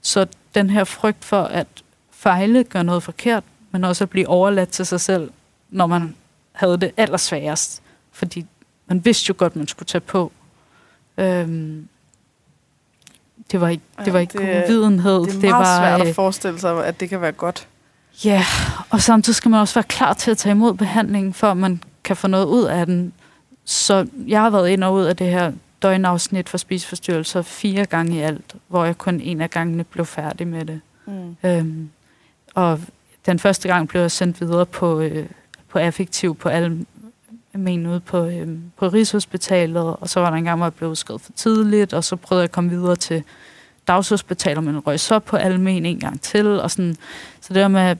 Så 0.01 0.27
den 0.55 0.69
her 0.69 0.84
frygt 0.84 1.25
for 1.25 1.41
at 1.41 1.67
fejle, 2.12 2.63
gøre 2.63 2.84
noget 2.84 3.03
forkert, 3.03 3.43
men 3.71 3.84
også 3.84 4.03
at 4.03 4.10
blive 4.10 4.27
overladt 4.27 4.69
til 4.69 4.86
sig 4.86 5.01
selv, 5.01 5.31
når 5.69 5.88
man 5.88 6.15
havde 6.56 6.78
det 6.78 6.91
allersværest. 6.98 7.82
Fordi 8.12 8.46
man 8.88 9.06
vidste 9.06 9.30
jo 9.30 9.36
godt, 9.38 9.56
man 9.56 9.68
skulle 9.68 9.88
tage 9.88 10.02
på. 10.02 10.32
Øhm, 11.18 11.88
det 13.52 13.62
var 13.62 13.68
ikke, 13.68 13.84
det 14.06 14.13
var 14.13 14.20
ikke 14.20 14.44
ja, 14.44 14.62
det, 14.62 14.68
videnhed. 14.68 15.26
Det 15.26 15.36
er 15.36 15.39
det 15.39 15.52
var, 15.52 15.80
svært 15.80 16.02
at 16.02 16.08
øh, 16.08 16.13
forestille 16.13 16.60
sig, 16.60 16.86
at 16.86 17.00
det 17.00 17.10
kan 17.10 17.22
være 17.22 17.32
godt. 17.32 17.68
Ja, 18.26 18.44
og 18.89 19.02
samtidig 19.02 19.36
skal 19.36 19.52
man 19.52 19.60
også 19.60 19.74
være 19.74 19.84
klar 19.84 20.13
til 20.13 20.32
at 20.32 20.38
tage 20.38 20.52
imod 20.52 20.74
behandlingen, 20.74 21.34
før 21.34 21.54
man 21.54 21.84
kan 22.04 22.15
få 22.15 22.28
noget 22.28 22.46
ud 22.46 22.63
af 22.63 22.86
den. 22.86 23.13
Så 23.65 24.08
jeg 24.28 24.41
har 24.41 24.50
været 24.50 24.70
ind 24.70 24.84
og 24.84 24.94
ud 24.94 25.04
af 25.04 25.15
det 25.15 25.28
her 25.28 25.52
døgnafsnit 25.82 26.50
for 26.50 26.58
spiseforstyrrelser 26.58 27.41
fire 27.41 27.86
gange 27.86 28.15
i 28.15 28.20
alt, 28.20 28.56
hvor 28.68 28.86
jeg 28.86 28.98
kun 28.98 29.20
en 29.20 29.41
af 29.41 29.50
gangene 29.50 29.84
blev 29.84 30.06
færdig 30.06 30.48
med 30.48 30.65
det. 30.65 30.82
Mm. 31.06 31.36
Øhm, 31.44 31.89
og 32.54 32.80
den 33.26 33.39
første 33.39 33.68
gang 33.68 33.88
blev 33.88 34.02
jeg 34.02 34.12
sendt 34.12 34.41
videre 34.41 34.65
på, 34.65 35.00
øh, 35.00 35.26
på 35.75 35.79
affektiv 35.79 36.35
på 36.35 36.49
alle 36.49 36.85
men 37.53 37.88
ude 37.88 37.99
på, 37.99 38.25
øh, 38.25 38.47
på 38.77 38.88
Rigshospitalet, 38.88 39.95
og 39.95 40.09
så 40.09 40.19
var 40.19 40.29
der 40.29 40.38
en 40.38 40.43
gang, 40.43 40.57
hvor 40.57 40.65
jeg 40.65 40.73
blev 40.73 40.89
udskrevet 40.89 41.21
for 41.21 41.31
tidligt, 41.31 41.93
og 41.93 42.03
så 42.03 42.15
prøvede 42.15 42.41
jeg 42.41 42.49
at 42.49 42.51
komme 42.51 42.69
videre 42.69 42.95
til 42.95 43.23
dagshospitalet, 43.88 44.63
men 44.63 44.79
røg 44.79 44.99
så 44.99 45.19
på 45.19 45.38
almen 45.38 45.85
en 45.85 45.99
gang 45.99 46.21
til, 46.21 46.47
og 46.47 46.71
sådan. 46.71 46.95
Så 47.41 47.53
det 47.53 47.55
der 47.55 47.67
med 47.67 47.95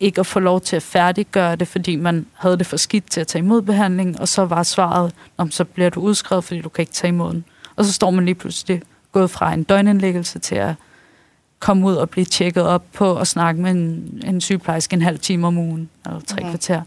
ikke 0.00 0.20
at 0.20 0.26
få 0.26 0.40
lov 0.40 0.60
til 0.60 0.76
at 0.76 0.82
færdiggøre 0.82 1.56
det, 1.56 1.68
fordi 1.68 1.96
man 1.96 2.26
havde 2.34 2.58
det 2.58 2.66
for 2.66 2.76
skidt 2.76 3.10
til 3.10 3.20
at 3.20 3.26
tage 3.26 3.42
imod 3.42 3.62
behandling, 3.62 4.20
og 4.20 4.28
så 4.28 4.44
var 4.44 4.62
svaret, 4.62 5.14
om 5.36 5.50
så 5.50 5.64
bliver 5.64 5.90
du 5.90 6.00
udskrevet, 6.00 6.44
fordi 6.44 6.60
du 6.60 6.68
kan 6.68 6.82
ikke 6.82 6.92
tage 6.92 7.08
imod 7.08 7.32
den. 7.32 7.44
Og 7.76 7.84
så 7.84 7.92
står 7.92 8.10
man 8.10 8.24
lige 8.24 8.34
pludselig 8.34 8.82
gået 9.12 9.30
fra 9.30 9.52
en 9.52 9.62
døgnindlæggelse 9.62 10.38
til 10.38 10.54
at 10.54 10.74
komme 11.62 11.86
ud 11.86 11.94
og 11.94 12.10
blive 12.10 12.24
tjekket 12.24 12.62
op 12.62 12.84
på 12.92 13.06
og 13.06 13.26
snakke 13.26 13.62
med 13.62 13.70
en, 13.70 14.22
en 14.26 14.40
sygeplejerske 14.40 14.94
en 14.94 15.02
halv 15.02 15.18
time 15.18 15.46
om 15.46 15.58
ugen, 15.58 15.88
eller 16.06 16.20
tre 16.20 16.40
mm. 16.42 16.48
kvarter. 16.48 16.82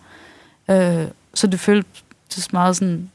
Øh, 0.70 1.08
så 1.34 1.48
det 1.48 1.60
føltes 1.60 2.54
meget 2.54 2.76
sådan 2.76 3.10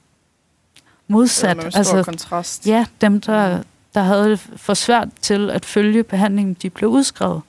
modsat. 1.08 1.56
Det 1.56 1.76
altså, 1.76 2.02
kontrast. 2.02 2.66
Ja, 2.66 2.86
dem, 3.00 3.20
der, 3.20 3.56
mhm. 3.56 3.64
der 3.94 4.00
havde 4.00 4.30
det 4.30 4.38
for 4.56 4.74
svært 4.74 5.08
til 5.20 5.50
at 5.50 5.64
følge 5.64 6.02
behandlingen, 6.02 6.56
de 6.62 6.70
blev 6.70 6.90
udskrevet. 6.90 7.42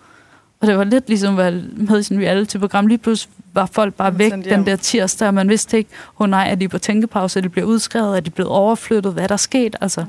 Og 0.60 0.68
det 0.68 0.78
var 0.78 0.84
lidt 0.84 1.08
ligesom 1.08 1.40
at 1.40 1.54
med 1.54 2.00
i 2.00 2.04
sådan 2.04 2.18
en 2.18 2.24
reality-program. 2.24 2.88
Lige 2.88 2.98
pludselig 2.98 3.34
var 3.54 3.66
folk 3.66 3.94
bare 3.94 4.18
væk 4.18 4.32
den 4.32 4.66
der 4.66 4.76
tirsdag, 4.76 5.28
og 5.28 5.34
man 5.34 5.50
vidste 5.50 5.78
ikke, 5.78 5.90
oh 6.20 6.30
nej, 6.30 6.48
er 6.52 6.56
de 6.56 6.68
på 6.68 6.78
tænkepause, 6.78 7.40
er 7.40 7.42
de 7.42 7.50
blevet 7.50 7.68
udskrevet, 7.68 8.18
er 8.18 8.22
de 8.22 8.30
blevet 8.30 8.52
overflyttet, 8.52 9.14
hvad 9.14 9.28
der 9.28 9.34
er 9.34 9.38
sket. 9.38 9.76
Altså. 9.82 10.06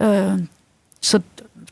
Mm. 0.00 0.06
Øh, 0.06 0.38
så 1.00 1.20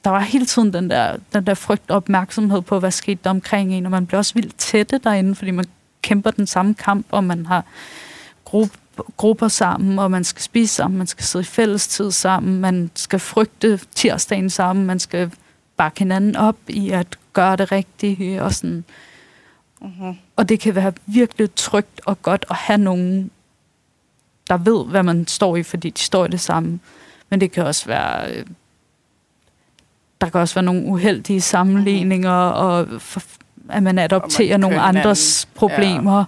der 0.04 0.10
var 0.10 0.20
hele 0.20 0.46
tiden 0.46 0.72
den 0.72 0.90
der, 0.90 1.16
den 1.32 1.46
der 1.46 1.54
frygt 1.54 1.90
og 1.90 1.96
opmærksomhed 1.96 2.62
på, 2.62 2.78
hvad 2.78 2.90
skete 2.90 3.20
der 3.24 3.30
omkring 3.30 3.74
en, 3.74 3.84
og 3.84 3.90
man 3.90 4.06
bliver 4.06 4.18
også 4.18 4.34
vildt 4.34 4.56
tætte 4.58 4.98
derinde, 4.98 5.34
fordi 5.34 5.50
man 5.50 5.64
kæmper 6.02 6.30
den 6.30 6.46
samme 6.46 6.74
kamp, 6.74 7.06
og 7.10 7.24
man 7.24 7.46
har 7.46 7.64
gruppe, 8.44 8.78
grupper 9.16 9.48
sammen, 9.48 9.98
og 9.98 10.10
man 10.10 10.24
skal 10.24 10.42
spise 10.42 10.74
sammen, 10.74 10.98
man 10.98 11.06
skal 11.06 11.24
sidde 11.24 11.42
i 11.42 11.46
fællestid 11.46 12.10
sammen, 12.10 12.60
man 12.60 12.90
skal 12.94 13.18
frygte 13.18 13.80
tirsdagen 13.94 14.50
sammen, 14.50 14.86
man 14.86 14.98
skal 14.98 15.30
bakke 15.76 15.98
hinanden 15.98 16.36
op 16.36 16.56
i 16.68 16.90
at 16.90 17.18
gøre 17.32 17.56
det 17.56 17.72
rigtige, 17.72 18.42
og 18.42 18.54
sådan. 18.54 18.84
Uh-huh. 19.82 20.14
Og 20.36 20.48
det 20.48 20.60
kan 20.60 20.74
være 20.74 20.92
virkelig 21.06 21.54
trygt 21.54 22.00
og 22.06 22.22
godt 22.22 22.44
at 22.50 22.56
have 22.56 22.78
nogen, 22.78 23.30
der 24.48 24.56
ved, 24.56 24.86
hvad 24.86 25.02
man 25.02 25.26
står 25.26 25.56
i, 25.56 25.62
fordi 25.62 25.90
de 25.90 26.00
står 26.00 26.24
i 26.24 26.28
det 26.28 26.40
samme. 26.40 26.80
Men 27.30 27.40
det 27.40 27.52
kan 27.52 27.64
også 27.64 27.86
være 27.86 28.32
øh, 28.32 28.46
der 30.20 30.28
kan 30.28 30.40
også 30.40 30.54
være 30.54 30.64
nogle 30.64 30.84
uheldige 30.84 31.40
sammenligninger, 31.40 32.50
mm. 32.50 32.56
og 32.56 33.00
for, 33.00 33.22
at 33.68 33.82
man 33.82 33.98
adopterer 33.98 34.58
man 34.58 34.60
nogle 34.60 34.80
andres 34.80 35.44
anden. 35.44 35.58
problemer, 35.58 36.24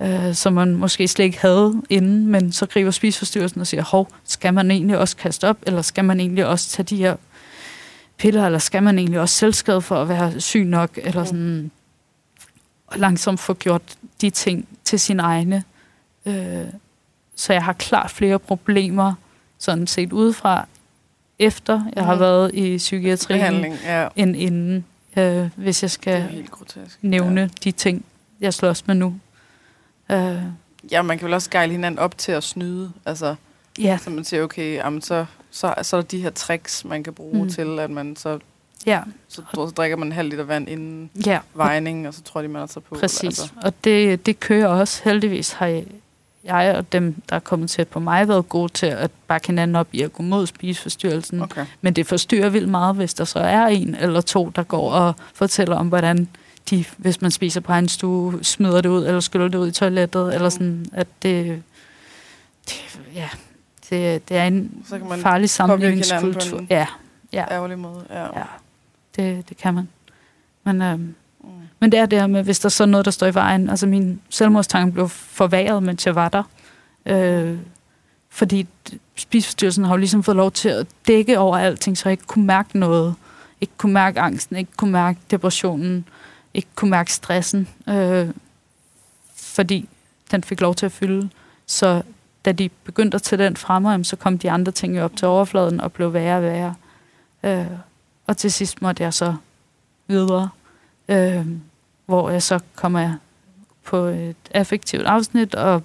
ja. 0.00 0.06
mm. 0.06 0.26
øh, 0.26 0.34
som 0.34 0.52
man 0.52 0.74
måske 0.74 1.08
slet 1.08 1.24
ikke 1.24 1.40
havde 1.40 1.82
inden, 1.90 2.26
men 2.26 2.52
så 2.52 2.66
griber 2.66 2.90
spiseforstyrrelsen 2.90 3.60
og 3.60 3.66
siger, 3.66 3.82
hov, 3.82 4.08
skal 4.24 4.54
man 4.54 4.70
egentlig 4.70 4.98
også 4.98 5.16
kaste 5.16 5.48
op, 5.48 5.56
eller 5.66 5.82
skal 5.82 6.04
man 6.04 6.20
egentlig 6.20 6.46
også 6.46 6.68
tage 6.68 6.84
de 6.84 6.96
her 6.96 7.16
piller, 8.18 8.46
eller 8.46 8.58
skal 8.58 8.82
man 8.82 8.98
egentlig 8.98 9.20
også 9.20 9.34
selvskade 9.34 9.80
for 9.80 10.02
at 10.02 10.08
være 10.08 10.40
syg 10.40 10.64
nok, 10.64 10.90
eller 10.96 11.20
mm. 11.20 11.26
sådan, 11.26 11.70
og 12.86 12.98
langsomt 12.98 13.40
få 13.40 13.54
gjort 13.54 13.82
de 14.20 14.30
ting 14.30 14.68
til 14.84 15.00
sin 15.00 15.20
egne. 15.20 15.64
Øh, 16.26 16.64
så 17.36 17.52
jeg 17.52 17.64
har 17.64 17.72
klart 17.72 18.10
flere 18.10 18.38
problemer, 18.38 19.14
sådan 19.58 19.86
set 19.86 20.12
udefra, 20.12 20.66
efter 21.38 21.82
jeg 21.96 22.02
mm. 22.02 22.06
har 22.06 22.16
været 22.16 22.54
i 22.54 22.76
psykiatrien, 22.76 23.72
ja. 23.84 24.08
end 24.16 24.36
inden, 24.36 24.84
øh, 25.16 25.48
hvis 25.56 25.82
jeg 25.82 25.90
skal 25.90 26.44
nævne 27.02 27.40
ja. 27.40 27.48
de 27.64 27.70
ting, 27.72 28.04
jeg 28.40 28.54
slås 28.54 28.86
med 28.86 28.94
nu. 28.94 29.14
Øh. 30.10 30.42
Ja, 30.90 31.02
man 31.02 31.18
kan 31.18 31.26
vel 31.26 31.34
også 31.34 31.50
gejle 31.50 31.72
hinanden 31.72 31.98
op 31.98 32.18
til 32.18 32.32
at 32.32 32.44
snyde. 32.44 32.92
Altså, 33.06 33.34
ja. 33.78 33.98
Så 34.02 34.10
man 34.10 34.24
siger, 34.24 34.42
okay, 34.42 34.74
jamen, 34.74 35.02
så, 35.02 35.26
så, 35.50 35.74
så 35.82 35.96
er 35.96 36.00
der 36.00 36.08
de 36.08 36.22
her 36.22 36.30
tricks, 36.30 36.84
man 36.84 37.02
kan 37.02 37.14
bruge 37.14 37.42
mm. 37.42 37.50
til, 37.50 37.78
at 37.78 37.90
man 37.90 38.16
så 38.16 38.38
Ja. 38.86 39.00
Så, 39.28 39.42
så 39.54 39.72
drikker 39.76 39.96
man 39.96 40.08
en 40.08 40.12
halv 40.12 40.30
liter 40.30 40.44
vand 40.44 40.68
inden 40.68 41.10
ja. 41.26 41.38
vejning, 41.54 42.08
og 42.08 42.14
så 42.14 42.22
tror 42.22 42.42
de, 42.42 42.48
man 42.48 42.62
er 42.62 42.66
så 42.66 42.80
på. 42.80 42.94
Præcis, 42.94 43.24
altså. 43.24 43.50
og 43.62 43.84
det, 43.84 44.26
det 44.26 44.40
kører 44.40 44.68
også. 44.68 45.00
Heldigvis 45.04 45.52
har 45.52 45.66
jeg, 45.66 45.84
jeg 46.48 46.76
og 46.76 46.92
dem, 46.92 47.22
der 47.28 47.36
er 47.36 47.40
kommet 47.40 47.70
tæt 47.70 47.88
på 47.88 48.00
mig, 48.00 48.28
været 48.28 48.48
gode 48.48 48.72
til 48.72 48.86
at 48.86 49.10
bakke 49.28 49.46
hinanden 49.46 49.76
op 49.76 49.88
i 49.92 50.02
at 50.02 50.12
gå 50.12 50.22
mod 50.22 50.46
spiseforstyrrelsen. 50.46 51.42
Okay. 51.42 51.66
Men 51.80 51.92
det 51.92 52.06
forstyrrer 52.06 52.48
vildt 52.48 52.68
meget, 52.68 52.96
hvis 52.96 53.14
der 53.14 53.24
så 53.24 53.38
er 53.38 53.66
en 53.66 53.94
eller 53.94 54.20
to, 54.20 54.50
der 54.56 54.62
går 54.62 54.92
og 54.92 55.14
fortæller 55.34 55.76
om, 55.76 55.88
hvordan 55.88 56.28
de, 56.70 56.84
hvis 56.96 57.20
man 57.20 57.30
spiser 57.30 57.60
på 57.60 57.72
en 57.72 57.88
stue, 57.88 58.44
smider 58.44 58.80
det 58.80 58.88
ud, 58.88 59.06
eller 59.06 59.20
skyller 59.20 59.48
det 59.48 59.58
ud 59.58 59.68
i 59.68 59.72
toilettet, 59.72 60.26
mm. 60.26 60.32
eller 60.32 60.48
sådan, 60.48 60.86
at 60.92 61.06
det, 61.22 61.62
det 62.66 63.00
ja, 63.14 63.28
det, 63.90 64.28
det 64.28 64.36
er 64.36 64.44
en 64.44 64.84
så 64.88 64.98
kan 64.98 65.08
man 65.08 65.18
farlig 65.18 65.50
sammenligningskultur. 65.50 66.66
Ja, 66.70 66.86
ja. 67.32 67.44
Ærgerlig 67.50 67.78
måde, 67.78 68.04
ja. 68.10 68.38
ja 68.38 68.44
det, 69.16 69.48
det 69.48 69.56
kan 69.56 69.74
man. 69.74 69.88
Men, 70.64 70.82
øhm, 70.82 71.14
mm. 71.48 71.62
men 71.80 71.92
det 71.92 72.00
er 72.00 72.06
det 72.06 72.30
med, 72.30 72.42
hvis 72.42 72.60
der 72.60 72.66
er 72.66 72.70
sådan 72.70 72.90
noget, 72.90 73.04
der 73.04 73.10
står 73.10 73.26
i 73.26 73.34
vejen. 73.34 73.70
Altså 73.70 73.86
min 73.86 74.20
selvmordstanke 74.28 74.92
blev 74.92 75.08
forværet, 75.08 75.82
mens 75.82 76.06
jeg 76.06 76.14
var 76.14 76.28
der. 76.28 76.42
Øh, 77.06 77.58
fordi 78.30 78.66
spisforstyrrelsen 79.16 79.84
har 79.84 79.92
jo 79.92 79.96
ligesom 79.96 80.22
fået 80.22 80.36
lov 80.36 80.52
til 80.52 80.68
at 80.68 80.86
dække 81.06 81.38
over 81.38 81.58
alting, 81.58 81.98
så 81.98 82.08
jeg 82.08 82.12
ikke 82.12 82.26
kunne 82.26 82.46
mærke 82.46 82.78
noget. 82.78 83.14
Ikke 83.60 83.72
kunne 83.76 83.92
mærke 83.92 84.20
angsten, 84.20 84.56
ikke 84.56 84.72
kunne 84.76 84.92
mærke 84.92 85.18
depressionen, 85.30 86.04
ikke 86.54 86.68
kunne 86.74 86.90
mærke 86.90 87.12
stressen. 87.12 87.68
Øh, 87.88 88.28
fordi 89.36 89.88
den 90.30 90.44
fik 90.44 90.60
lov 90.60 90.74
til 90.74 90.86
at 90.86 90.92
fylde. 90.92 91.28
Så 91.66 92.02
da 92.44 92.52
de 92.52 92.68
begyndte 92.84 93.14
at 93.14 93.22
tage 93.22 93.44
den 93.44 93.56
frem, 93.56 94.04
så 94.04 94.16
kom 94.16 94.38
de 94.38 94.50
andre 94.50 94.72
ting 94.72 95.02
op 95.02 95.16
til 95.16 95.28
overfladen 95.28 95.80
og 95.80 95.92
blev 95.92 96.12
værre 96.12 96.36
og 96.36 96.42
værre. 96.42 96.74
Øh, 97.42 97.66
og 98.26 98.36
til 98.36 98.52
sidst 98.52 98.82
måtte 98.82 99.02
jeg 99.02 99.14
så 99.14 99.34
videre, 100.06 100.48
øh, 101.08 101.46
hvor 102.06 102.30
jeg 102.30 102.42
så 102.42 102.58
kommer 102.74 103.14
på 103.84 103.96
et 103.96 104.36
affektivt 104.54 105.02
afsnit, 105.06 105.54
og, 105.54 105.82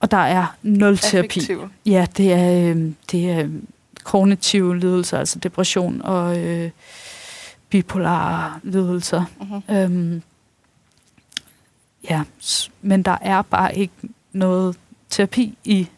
og 0.00 0.10
der 0.10 0.16
er 0.16 0.56
nul 0.62 0.98
terapi. 0.98 1.38
Affektiv. 1.38 1.70
Ja, 1.86 2.06
det 2.16 2.32
er, 2.32 2.70
øh, 2.70 2.92
det 3.10 3.30
er 3.30 3.48
kognitive 4.04 4.78
lidelser, 4.78 5.18
altså 5.18 5.38
depression 5.38 6.02
og 6.02 6.38
øh, 6.38 6.70
bipolare 7.68 8.60
lidelser. 8.62 9.24
Uh-huh. 9.40 9.74
Øhm, 9.74 10.22
ja, 12.10 12.22
men 12.82 13.02
der 13.02 13.18
er 13.20 13.42
bare 13.42 13.76
ikke 13.76 13.94
noget 14.32 14.76
terapi 15.10 15.58
i 15.64 15.88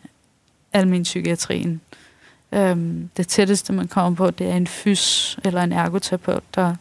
almen 0.72 1.02
psykiatrien. 1.02 1.80
Øhm, 2.52 3.10
det 3.16 3.28
tætteste, 3.28 3.72
man 3.72 3.88
kommer 3.88 4.16
på, 4.16 4.30
det 4.30 4.50
er 4.50 4.54
en 4.54 4.66
fys 4.66 5.38
eller 5.44 5.62
en 5.62 5.72
ergoterapeut, 5.72 6.42
der, 6.54 6.74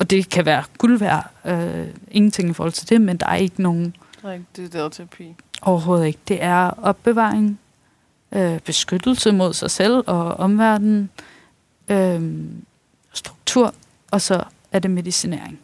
og 0.00 0.10
det 0.10 0.30
kan 0.30 0.44
være 0.44 0.64
guld 0.78 0.98
værd, 0.98 1.30
øh, 1.44 1.86
ingenting 2.10 2.50
i 2.50 2.52
forhold 2.52 2.72
til 2.72 2.88
det, 2.88 3.00
men 3.00 3.16
der 3.16 3.26
er 3.26 3.34
ikke 3.34 3.62
nogen... 3.62 3.96
Det 4.56 4.74
er 4.74 4.88
terapi. 4.88 5.34
Overhovedet 5.62 6.06
ikke. 6.06 6.18
Det 6.28 6.42
er 6.42 6.70
opbevaring, 6.70 7.60
øh, 8.32 8.58
beskyttelse 8.60 9.32
mod 9.32 9.52
sig 9.52 9.70
selv 9.70 10.04
og 10.06 10.34
omverdenen, 10.34 11.10
øh, 11.88 12.44
struktur, 13.12 13.74
og 14.10 14.20
så 14.20 14.44
er 14.72 14.78
det 14.78 14.90
medicinering. 14.90 15.60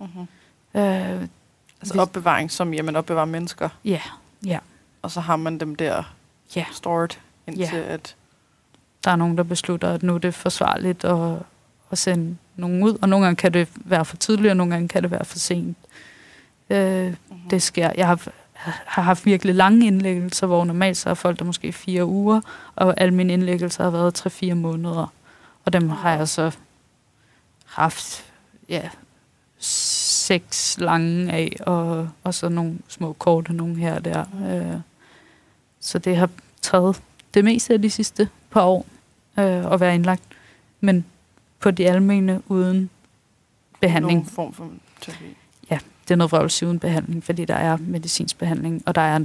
Uh-huh. 0.00 0.18
Øh, 0.74 1.20
altså 1.20 1.28
hvis, 1.80 1.90
opbevaring, 1.90 2.50
som 2.50 2.74
jamen 2.74 2.96
opbevarer 2.96 3.24
mennesker? 3.24 3.68
Ja, 3.84 4.00
ja. 4.46 4.58
Og 5.02 5.10
så 5.10 5.20
har 5.20 5.36
man 5.36 5.58
dem 5.58 5.74
der 5.74 6.14
ja. 6.56 6.64
stored, 6.72 7.18
indtil 7.46 7.78
ja. 7.78 7.82
at 7.82 8.16
der 9.04 9.10
er 9.10 9.16
nogen, 9.16 9.36
der 9.36 9.42
beslutter, 9.42 9.92
at 9.92 10.02
nu 10.02 10.14
er 10.14 10.18
det 10.18 10.34
forsvarligt 10.34 11.04
at, 11.04 11.38
at 11.90 11.98
sende 11.98 12.36
nogen 12.56 12.82
ud, 12.82 12.98
og 13.02 13.08
nogle 13.08 13.26
gange 13.26 13.36
kan 13.36 13.52
det 13.52 13.68
være 13.74 14.04
for 14.04 14.16
tidligt, 14.16 14.50
og 14.50 14.56
nogle 14.56 14.72
gange 14.72 14.88
kan 14.88 15.02
det 15.02 15.10
være 15.10 15.24
for 15.24 15.38
sent. 15.38 15.76
Øh, 16.70 17.06
mm-hmm. 17.06 17.48
Det 17.50 17.62
sker. 17.62 17.90
Jeg 17.96 18.06
har, 18.06 18.28
har 18.86 19.02
haft 19.02 19.26
virkelig 19.26 19.54
lange 19.54 19.86
indlæggelser, 19.86 20.46
hvor 20.46 20.64
normalt 20.64 20.96
så 20.96 21.10
er 21.10 21.14
folk 21.14 21.38
der 21.38 21.44
måske 21.44 21.72
fire 21.72 22.04
uger, 22.04 22.40
og 22.76 23.00
alle 23.00 23.14
mine 23.14 23.32
indlæggelser 23.32 23.84
har 23.84 23.90
været 23.90 24.14
tre-fire 24.14 24.54
måneder. 24.54 25.12
Og 25.64 25.72
dem 25.72 25.88
har 25.88 26.16
jeg 26.16 26.28
så 26.28 26.56
haft 27.66 28.24
ja, 28.68 28.88
seks 29.58 30.76
lange 30.80 31.32
af, 31.32 31.56
og, 31.60 32.08
og 32.24 32.34
så 32.34 32.48
nogle 32.48 32.78
små 32.88 33.12
korte 33.12 33.52
nogle 33.52 33.76
her 33.76 33.94
og 33.94 34.04
der. 34.04 34.24
Mm. 34.32 34.44
Øh, 34.44 34.80
så 35.80 35.98
det 35.98 36.16
har 36.16 36.28
taget 36.62 37.02
det 37.34 37.44
meste 37.44 37.74
af 37.74 37.82
de 37.82 37.90
sidste 37.90 38.28
par 38.50 38.62
år 38.62 38.86
øh, 39.38 39.72
at 39.72 39.80
være 39.80 39.94
indlagt, 39.94 40.22
men 40.80 41.04
på 41.60 41.70
de 41.70 41.88
almene 41.88 42.42
uden 42.48 42.90
behandling. 43.80 44.18
Nogen 44.18 44.30
form 44.30 44.52
for 44.52 44.70
terapi. 45.00 45.24
Ja, 45.70 45.78
det 46.04 46.10
er 46.10 46.16
noget 46.16 46.32
vrøvelse 46.32 46.66
uden 46.66 46.78
behandling, 46.78 47.24
fordi 47.24 47.44
der 47.44 47.54
er 47.54 47.76
medicinsk 47.80 48.38
behandling, 48.38 48.82
og 48.86 48.94
der 48.94 49.00
er 49.00 49.18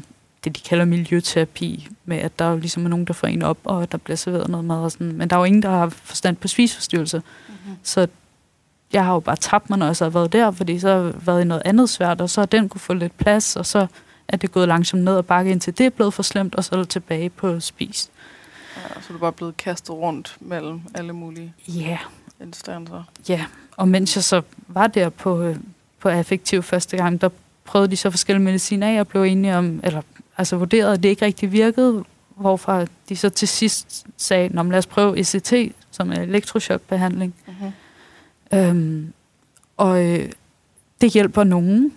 det, 0.43 0.55
de 0.55 0.61
kalder 0.61 0.85
miljøterapi, 0.85 1.87
med 2.05 2.17
at 2.17 2.39
der 2.39 2.45
er 2.45 2.55
ligesom 2.55 2.85
er 2.85 2.89
nogen, 2.89 3.05
der 3.05 3.13
får 3.13 3.27
en 3.27 3.41
op, 3.41 3.57
og 3.63 3.91
der 3.91 3.97
bliver 3.97 4.17
serveret 4.17 4.49
noget 4.49 4.65
mad 4.65 4.77
og 4.77 4.91
sådan. 4.91 5.11
Men 5.11 5.29
der 5.29 5.35
er 5.35 5.39
jo 5.39 5.43
ingen, 5.43 5.63
der 5.63 5.69
har 5.69 5.89
forstand 5.89 6.35
på 6.35 6.47
spiseforstyrrelse. 6.47 7.17
Mm-hmm. 7.17 7.75
Så 7.83 8.07
jeg 8.93 9.05
har 9.05 9.13
jo 9.13 9.19
bare 9.19 9.35
tabt 9.35 9.69
mig, 9.69 9.79
når 9.79 9.85
jeg 9.85 9.95
så 9.95 10.05
har 10.05 10.09
været 10.09 10.33
der, 10.33 10.51
fordi 10.51 10.79
så 10.79 10.87
har 10.87 10.95
jeg 10.95 11.13
været 11.25 11.41
i 11.41 11.45
noget 11.45 11.61
andet 11.65 11.89
svært, 11.89 12.21
og 12.21 12.29
så 12.29 12.41
har 12.41 12.45
den 12.45 12.69
kunne 12.69 12.81
få 12.81 12.93
lidt 12.93 13.17
plads, 13.17 13.55
og 13.55 13.65
så 13.65 13.87
er 14.27 14.37
det 14.37 14.51
gået 14.51 14.67
langsomt 14.67 15.03
ned 15.03 15.15
og 15.15 15.25
bakke 15.25 15.51
indtil 15.51 15.77
det 15.77 15.85
er 15.85 15.89
blevet 15.89 16.13
for 16.13 16.23
slemt, 16.23 16.55
og 16.55 16.63
så 16.63 16.75
er 16.75 16.79
det 16.79 16.89
tilbage 16.89 17.29
på 17.29 17.59
spis. 17.59 18.09
Ja, 18.75 19.01
så 19.01 19.07
er 19.09 19.13
du 19.13 19.19
bare 19.19 19.31
blevet 19.31 19.57
kastet 19.57 19.95
rundt 19.95 20.37
mellem 20.39 20.81
alle 20.93 21.13
mulige 21.13 21.53
yeah. 21.79 21.99
Instanser. 22.43 23.03
Ja, 23.29 23.45
og 23.77 23.87
mens 23.87 24.15
jeg 24.15 24.23
så 24.23 24.41
var 24.67 24.87
der 24.87 25.09
på, 25.09 25.41
øh, 25.41 25.55
på 25.99 26.09
affektiv 26.09 26.63
første 26.63 26.97
gang, 26.97 27.21
der 27.21 27.29
prøvede 27.65 27.91
de 27.91 27.97
så 27.97 28.09
forskellige 28.09 28.43
mediciner 28.43 28.87
af 28.87 28.99
og 28.99 29.07
blev 29.07 29.23
enige 29.23 29.55
om, 29.55 29.79
eller 29.83 30.01
altså 30.37 30.55
vurderede, 30.55 30.93
at 30.93 31.03
det 31.03 31.09
ikke 31.09 31.25
rigtig 31.25 31.51
virkede, 31.51 32.03
hvorfor 32.35 32.87
de 33.09 33.15
så 33.15 33.29
til 33.29 33.47
sidst 33.47 34.05
sagde, 34.17 34.49
Nå, 34.55 34.63
lad 34.63 34.77
os 34.77 34.87
prøve 34.87 35.19
ECT, 35.19 35.75
som 35.91 36.11
er 36.11 36.15
elektrochokbehandling. 36.15 37.35
Uh-huh. 37.47 38.57
Øhm, 38.57 39.13
og 39.77 40.05
øh, 40.05 40.31
det 41.01 41.13
hjælper 41.13 41.43
nogen 41.43 41.93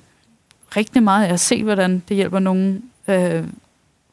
rigtig 0.76 1.02
meget. 1.02 1.28
Jeg 1.28 1.40
ser, 1.40 1.64
hvordan 1.64 2.02
det 2.08 2.16
hjælper 2.16 2.38
nogen. 2.38 2.90
Øh, 3.08 3.44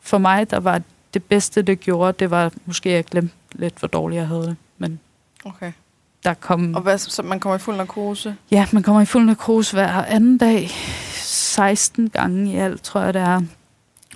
for 0.01 0.17
mig, 0.17 0.51
der 0.51 0.59
var 0.59 0.81
det 1.13 1.23
bedste, 1.23 1.61
det 1.61 1.79
gjorde, 1.79 2.13
det 2.19 2.31
var 2.31 2.53
måske, 2.65 2.89
at 2.89 2.95
jeg 2.95 3.05
glemte 3.05 3.35
lidt, 3.51 3.79
hvor 3.79 3.87
dårligt 3.87 4.19
jeg 4.19 4.27
havde 4.27 4.41
det. 4.41 4.55
Men 4.77 4.99
okay. 5.45 5.71
Der 6.25 6.33
kom... 6.33 6.75
Og 6.75 6.81
hvad, 6.81 6.97
så 6.97 7.23
man 7.23 7.39
kommer 7.39 7.55
i 7.55 7.59
fuld 7.59 7.75
narkose? 7.75 8.35
Ja, 8.51 8.67
man 8.71 8.83
kommer 8.83 9.01
i 9.01 9.05
fuld 9.05 9.25
narkose 9.25 9.73
hver 9.73 9.87
anden 9.87 10.37
dag. 10.37 10.69
16 11.13 12.09
gange 12.09 12.51
i 12.51 12.55
alt, 12.55 12.83
tror 12.83 13.01
jeg, 13.01 13.13
det 13.13 13.21
er. 13.21 13.41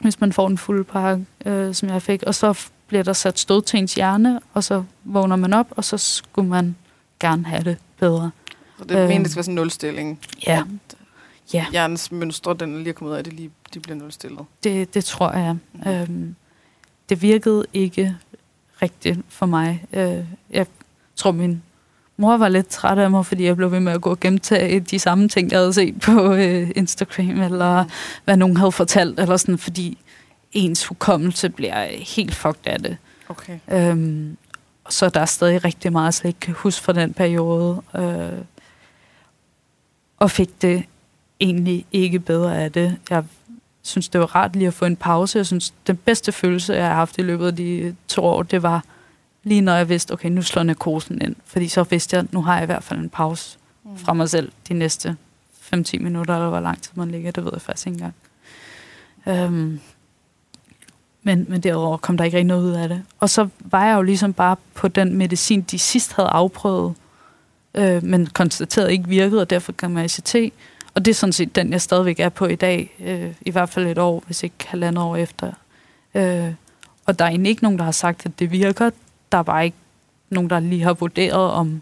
Hvis 0.02 0.20
man 0.20 0.34
får 0.34 0.48
den 0.48 0.58
fulde 0.58 0.84
pakke, 0.84 1.26
øh, 1.46 1.76
som 1.76 1.90
jeg 1.90 2.02
fik. 2.02 2.24
Og 2.24 2.36
så 2.36 2.60
bliver 2.88 3.04
der 3.04 3.14
sat 3.14 3.40
stød 3.40 3.62
til 3.62 3.80
ens 3.80 3.94
hjerne, 3.94 4.40
og 4.54 4.64
så 4.64 4.84
vågner 5.04 5.36
man 5.36 5.54
op, 5.54 5.68
og 5.70 5.84
så 5.84 5.98
skulle 5.98 6.50
man 6.50 6.76
gerne 7.20 7.46
have 7.46 7.64
det 7.64 7.78
bedre. 8.00 8.32
Så 8.78 8.84
det 8.84 8.98
øh, 8.98 9.08
mener, 9.08 9.24
det 9.24 9.32
skal 9.32 9.38
være 9.38 9.44
sådan 9.44 9.52
en 9.52 9.56
nulstilling? 9.56 10.20
Ja. 10.48 10.64
ja. 11.54 11.66
Hjernens 11.72 12.12
mønstre, 12.12 12.54
den 12.60 12.78
lige 12.78 12.90
er 12.90 12.94
kommet 12.94 13.12
ud 13.12 13.18
af 13.18 13.24
det, 13.24 13.34
lige, 13.34 13.52
de 13.74 13.80
bliver 13.80 13.96
nulstillet? 13.96 14.46
Det, 14.64 14.94
det 14.94 15.06
tror 15.06 15.32
jeg. 15.32 15.58
Mm. 15.74 15.92
Øhm, 15.92 16.36
det 17.10 17.22
virkede 17.22 17.66
ikke 17.74 18.16
rigtigt 18.82 19.20
for 19.30 19.46
mig. 19.46 19.86
Øh, 19.94 20.26
jeg 20.50 20.66
tror, 21.16 21.32
min 21.32 21.64
mor 22.18 22.38
var 22.38 22.50
lidt 22.50 22.68
træt 22.68 22.98
af 22.98 23.12
mig, 23.12 23.26
fordi 23.26 23.44
jeg 23.44 23.56
blev 23.56 23.72
ved 23.72 23.80
med 23.80 23.94
at 23.94 24.02
gå 24.02 24.10
og 24.10 24.20
gentage 24.20 24.80
de 24.80 25.00
samme 25.00 25.30
ting, 25.30 25.52
jeg 25.52 25.60
havde 25.60 25.74
set 25.74 26.02
på 26.02 26.34
øh, 26.34 26.72
Instagram, 26.76 27.42
eller 27.42 27.86
hvad 28.26 28.38
nogen 28.38 28.58
havde 28.58 28.72
fortalt, 28.72 29.20
eller 29.20 29.38
sådan, 29.38 29.58
fordi 29.58 29.98
ens 30.52 30.86
hukommelse 30.86 31.50
bliver 31.50 31.86
helt 32.16 32.36
fucked 32.36 32.68
af 32.68 32.80
det. 32.80 32.98
Okay. 33.30 33.60
Øhm, 33.72 34.38
så 34.90 35.10
der 35.10 35.20
er 35.20 35.26
stadig 35.26 35.66
rigtig 35.66 35.92
meget, 35.92 36.24
jeg 36.24 36.30
ikke 36.30 36.40
kan 36.40 36.54
huske 36.54 36.84
fra 36.84 36.94
den 36.94 37.14
periode. 37.14 37.82
Øh, 37.96 38.42
og 40.18 40.32
fik 40.32 40.62
det 40.62 40.84
egentlig 41.40 41.86
ikke 41.92 42.20
bedre 42.20 42.64
af 42.64 42.72
det. 42.72 42.98
Jeg 43.10 43.24
synes, 43.82 44.10
det 44.10 44.22
var 44.22 44.36
rart 44.36 44.56
lige 44.56 44.68
at 44.68 44.74
få 44.74 44.86
en 44.86 44.96
pause. 44.96 45.38
Jeg 45.38 45.46
synes, 45.46 45.74
den 45.88 45.98
bedste 45.98 46.32
følelse, 46.32 46.74
jeg 46.74 46.88
har 46.88 46.94
haft 46.94 47.18
i 47.18 47.22
løbet 47.22 47.48
af 47.48 47.56
de 47.56 47.96
to 48.08 48.24
år, 48.24 48.44
det 48.44 48.64
var 48.64 48.84
lige 49.48 49.62
når 49.62 49.76
jeg 49.76 49.90
vidste, 49.90 50.12
okay, 50.12 50.30
nu 50.30 50.42
slår 50.42 50.64
narkosen 50.64 51.22
ind. 51.22 51.36
Fordi 51.46 51.68
så 51.68 51.84
vidste 51.84 52.16
jeg, 52.16 52.26
nu 52.32 52.42
har 52.42 52.54
jeg 52.54 52.64
i 52.64 52.66
hvert 52.66 52.84
fald 52.84 53.00
en 53.00 53.10
pause 53.10 53.58
mm. 53.84 53.98
fra 53.98 54.14
mig 54.14 54.30
selv 54.30 54.52
de 54.68 54.74
næste 54.74 55.18
5-10 55.74 56.00
minutter, 56.00 56.34
eller 56.34 56.50
hvor 56.50 56.60
lang 56.60 56.82
tid 56.82 56.92
man 56.96 57.12
ligger, 57.12 57.32
det 57.32 57.46
ved 57.46 57.52
jeg 57.54 57.62
faktisk 57.62 57.88
ikke 57.88 57.96
engang. 57.96 58.14
Øhm, 59.28 59.80
men, 61.24 61.46
men 61.50 61.62
derudover 61.62 61.98
kom 61.98 62.18
der 62.18 62.24
ikke 62.24 62.38
rigtig 62.38 62.48
noget 62.48 62.64
ud 62.64 62.72
af 62.72 62.90
det. 62.90 63.04
Og 63.20 63.30
så 63.30 63.48
var 63.60 63.86
jeg 63.86 63.96
jo 63.96 64.02
ligesom 64.02 64.34
bare 64.34 64.56
på 64.74 64.88
den 64.88 65.16
medicin, 65.16 65.62
de 65.62 65.80
sidst 65.80 66.14
havde 66.14 66.30
afprøvet, 66.30 66.96
øh, 67.76 68.04
men 68.04 68.26
konstateret 68.28 68.92
ikke 68.92 69.08
virkede, 69.08 69.42
og 69.42 69.50
derfor 69.50 69.72
kom 69.72 69.98
jeg 69.98 70.06
i 70.06 70.08
CT. 70.08 70.36
Og 70.96 71.06
det 71.06 71.12
er 71.12 71.16
sådan 71.16 71.34
set 71.34 71.56
den, 71.56 71.72
jeg 71.72 71.82
stadigvæk 71.82 72.20
er 72.20 72.30
på 72.30 72.46
i 72.46 72.56
dag, 72.56 72.96
øh, 73.00 73.34
i 73.42 73.52
hvert 73.52 73.70
fald 73.70 73.88
et 73.88 73.98
år, 73.98 74.24
hvis 74.26 74.44
ikke 74.44 74.56
halvandet 74.66 75.04
år 75.04 75.16
efter. 75.16 75.52
Øh, 76.16 76.54
og 77.06 77.20
der 77.20 77.26
er 77.26 77.30
egentlig 77.30 77.50
ikke 77.50 77.64
nogen, 77.64 77.80
der 77.80 77.86
har 77.86 77.92
sagt, 77.92 78.26
at 78.26 78.40
det 78.40 78.52
virker. 78.52 78.90
Der 79.32 79.38
er 79.38 79.44
bare 79.44 79.66
ikke 79.66 79.78
nogen, 80.30 80.50
der 80.50 80.60
lige 80.60 80.84
har 80.84 80.94
vurderet, 80.94 81.52
om 81.52 81.82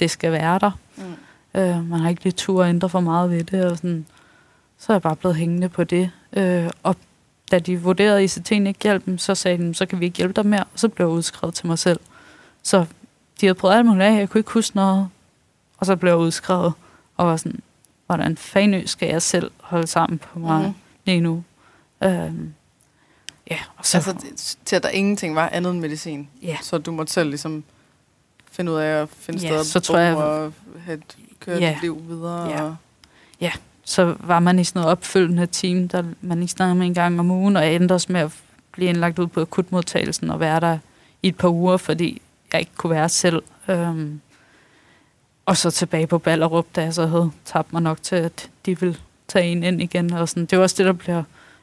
det 0.00 0.10
skal 0.10 0.32
være 0.32 0.58
der. 0.58 0.70
Mm. 0.96 1.60
Øh, 1.60 1.88
man 1.88 2.00
har 2.00 2.08
ikke 2.08 2.24
lige 2.24 2.32
tur 2.32 2.64
at 2.64 2.68
ændre 2.68 2.88
for 2.88 3.00
meget 3.00 3.30
ved 3.30 3.44
det, 3.44 3.64
og 3.64 3.76
sådan. 3.76 4.06
så 4.78 4.92
er 4.92 4.94
jeg 4.94 5.02
bare 5.02 5.16
blevet 5.16 5.36
hængende 5.36 5.68
på 5.68 5.84
det. 5.84 6.10
Øh, 6.32 6.70
og 6.82 6.96
da 7.50 7.58
de 7.58 7.82
vurderede, 7.82 8.22
at 8.22 8.38
ICT'en 8.38 8.52
ikke 8.54 8.82
hjalp 8.82 9.04
dem, 9.04 9.18
så 9.18 9.34
sagde 9.34 9.58
de, 9.58 9.74
så 9.74 9.86
kan 9.86 10.00
vi 10.00 10.04
ikke 10.04 10.16
hjælpe 10.16 10.34
dig 10.34 10.46
mere, 10.46 10.64
og 10.64 10.78
så 10.78 10.88
blev 10.88 11.06
jeg 11.06 11.14
udskrevet 11.14 11.54
til 11.54 11.66
mig 11.66 11.78
selv. 11.78 12.00
Så 12.62 12.86
de 13.40 13.46
havde 13.46 13.54
prøvet 13.54 13.74
alt 13.74 13.86
muligt 13.86 14.04
af, 14.04 14.18
jeg 14.18 14.28
kunne 14.28 14.38
ikke 14.38 14.52
huske 14.52 14.76
noget, 14.76 15.08
og 15.78 15.86
så 15.86 15.96
blev 15.96 16.10
jeg 16.10 16.18
udskrevet, 16.18 16.72
og 17.16 17.26
var 17.26 17.36
sådan, 17.36 17.60
hvordan 18.06 18.36
fanden 18.36 18.86
skal 18.86 19.08
jeg 19.08 19.22
selv 19.22 19.50
holde 19.60 19.86
sammen 19.86 20.18
på 20.18 20.38
mig 20.38 20.58
mm-hmm. 20.58 20.74
lige 21.04 21.20
nu? 21.20 21.44
Øhm, 22.04 22.54
ja, 23.50 23.58
og 23.76 23.86
så... 23.86 23.96
Altså 23.96 24.14
til 24.64 24.76
at 24.76 24.82
der 24.82 24.88
ingenting 24.88 25.34
var 25.34 25.48
andet 25.48 25.70
end 25.70 25.80
medicin? 25.80 26.28
Ja. 26.42 26.56
Så 26.62 26.78
du 26.78 26.92
måtte 26.92 27.12
selv 27.12 27.28
ligesom 27.28 27.64
finde 28.52 28.72
ud 28.72 28.76
af 28.76 29.02
at 29.02 29.08
finde 29.18 29.40
ja, 29.40 29.48
steder 29.48 29.62
så 29.62 29.80
tror 29.80 29.98
jeg, 29.98 30.16
og 30.16 30.52
have 30.84 30.98
et, 30.98 31.16
køre 31.40 31.58
ja. 31.58 31.72
dit 31.74 31.82
liv 31.82 32.02
videre? 32.08 32.48
Ja. 32.48 32.62
Og... 32.62 32.76
ja, 33.40 33.52
så 33.84 34.16
var 34.20 34.40
man 34.40 34.58
i 34.58 34.64
sådan 34.64 34.80
noget 34.80 34.90
opfølgende 34.90 35.46
team, 35.46 35.88
der 35.88 36.04
man 36.20 36.42
ikke 36.42 36.52
snakkede 36.52 36.78
med 36.78 36.86
en 36.86 36.94
gang 36.94 37.20
om 37.20 37.30
ugen, 37.30 37.56
og 37.56 37.74
endte 37.74 37.92
også 37.92 38.12
med 38.12 38.20
at 38.20 38.32
blive 38.72 38.88
indlagt 38.88 39.18
ud 39.18 39.26
på 39.26 39.40
akutmodtagelsen 39.40 40.30
og 40.30 40.40
være 40.40 40.60
der 40.60 40.78
i 41.22 41.28
et 41.28 41.36
par 41.36 41.48
uger, 41.48 41.76
fordi 41.76 42.22
jeg 42.52 42.60
ikke 42.60 42.72
kunne 42.76 42.90
være 42.90 43.08
selv. 43.08 43.42
Øhm, 43.68 44.20
og 45.46 45.56
så 45.56 45.70
tilbage 45.70 46.06
på 46.06 46.18
Ballerup, 46.18 46.66
da 46.76 46.82
jeg 46.82 46.94
så 46.94 47.06
havde 47.06 47.30
tabt 47.44 47.72
mig 47.72 47.82
nok 47.82 48.02
til, 48.02 48.16
at 48.16 48.50
de 48.66 48.80
ville 48.80 48.96
tage 49.28 49.46
en 49.46 49.62
ind 49.62 49.82
igen. 49.82 50.12
Og 50.12 50.28
sådan. 50.28 50.46
Det 50.46 50.52
er 50.52 50.60
også 50.60 50.76
det, 50.78 50.86
der 50.86 50.92
bliver 50.92 51.22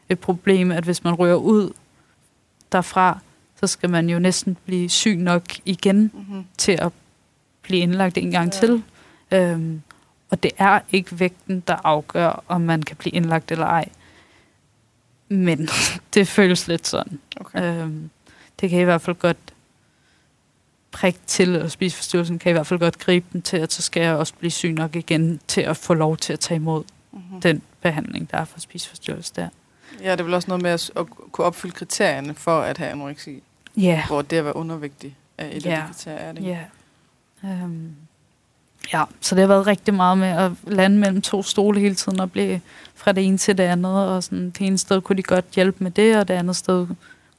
et 0.09 0.19
problem, 0.19 0.71
at 0.71 0.83
hvis 0.83 1.03
man 1.03 1.13
ryger 1.13 1.35
ud 1.35 1.71
derfra, 2.71 3.19
så 3.59 3.67
skal 3.67 3.89
man 3.89 4.09
jo 4.09 4.19
næsten 4.19 4.57
blive 4.65 4.89
syg 4.89 5.15
nok 5.15 5.43
igen 5.65 6.11
mm-hmm. 6.13 6.45
til 6.57 6.71
at 6.71 6.91
blive 7.61 7.81
indlagt 7.81 8.17
en 8.17 8.31
gang 8.31 8.53
ja. 8.53 8.59
til. 8.59 8.83
Øhm, 9.31 9.81
og 10.29 10.43
det 10.43 10.51
er 10.57 10.79
ikke 10.91 11.19
vægten, 11.19 11.63
der 11.67 11.75
afgør, 11.83 12.43
om 12.47 12.61
man 12.61 12.83
kan 12.83 12.95
blive 12.95 13.11
indlagt 13.11 13.51
eller 13.51 13.65
ej. 13.65 13.89
Men 15.29 15.69
det 16.13 16.27
føles 16.27 16.67
lidt 16.67 16.87
sådan. 16.87 17.19
Okay. 17.39 17.83
Øhm, 17.83 18.09
det 18.59 18.69
kan 18.69 18.79
i 18.79 18.83
hvert 18.83 19.01
fald 19.01 19.15
godt 19.15 19.37
prik 20.91 21.27
til, 21.27 21.61
og 21.61 21.71
spiseforstyrrelsen 21.71 22.39
kan 22.39 22.49
i 22.49 22.53
hvert 22.53 22.67
fald 22.67 22.79
godt 22.79 22.99
gribe 22.99 23.25
den 23.33 23.41
til, 23.41 23.57
at 23.57 23.73
så 23.73 23.81
skal 23.81 24.03
jeg 24.03 24.15
også 24.15 24.33
blive 24.39 24.51
syg 24.51 24.73
nok 24.73 24.95
igen 24.95 25.39
til 25.47 25.61
at 25.61 25.77
få 25.77 25.93
lov 25.93 26.17
til 26.17 26.33
at 26.33 26.39
tage 26.39 26.55
imod 26.55 26.83
mm-hmm. 27.11 27.41
den 27.41 27.61
behandling, 27.81 28.31
der 28.31 28.37
er 28.37 28.45
for 28.45 28.59
spiseforstyrrelse 28.59 29.33
der. 29.35 29.49
Ja, 30.03 30.11
det 30.11 30.19
er 30.19 30.23
vel 30.23 30.33
også 30.33 30.47
noget 30.47 30.63
med 30.63 30.71
at, 30.71 30.91
at 30.95 31.05
kunne 31.31 31.45
opfylde 31.45 31.73
kriterierne 31.73 32.33
for 32.33 32.59
at 32.59 32.77
have 32.77 32.91
anoreksi. 32.91 33.43
Ja. 33.77 33.81
Yeah. 33.81 34.07
Hvor 34.07 34.21
det 34.21 34.37
at 34.37 34.45
være 34.45 34.55
undervægtig 34.55 35.15
er 35.37 35.45
et 35.51 35.63
yeah. 35.63 35.77
af 35.77 35.87
de 35.87 35.93
kriterier, 35.93 36.19
er 36.19 36.31
det 36.31 36.43
Ja. 36.43 36.59
Yeah. 37.45 37.63
Um, 37.63 37.95
ja, 38.93 39.03
så 39.21 39.35
det 39.35 39.41
har 39.41 39.47
været 39.47 39.67
rigtig 39.67 39.93
meget 39.93 40.17
med 40.17 40.27
at 40.27 40.51
lande 40.67 40.97
mellem 40.97 41.21
to 41.21 41.43
stole 41.43 41.79
hele 41.79 41.95
tiden 41.95 42.19
og 42.19 42.31
blive 42.31 42.61
fra 42.95 43.11
det 43.11 43.25
ene 43.25 43.37
til 43.37 43.57
det 43.57 43.63
andet. 43.63 44.07
Og 44.07 44.23
sådan, 44.23 44.49
det 44.49 44.61
ene 44.61 44.77
sted 44.77 45.01
kunne 45.01 45.17
de 45.17 45.23
godt 45.23 45.45
hjælpe 45.45 45.83
med 45.83 45.91
det, 45.91 46.17
og 46.17 46.27
det 46.27 46.33
andet 46.33 46.55
sted 46.55 46.87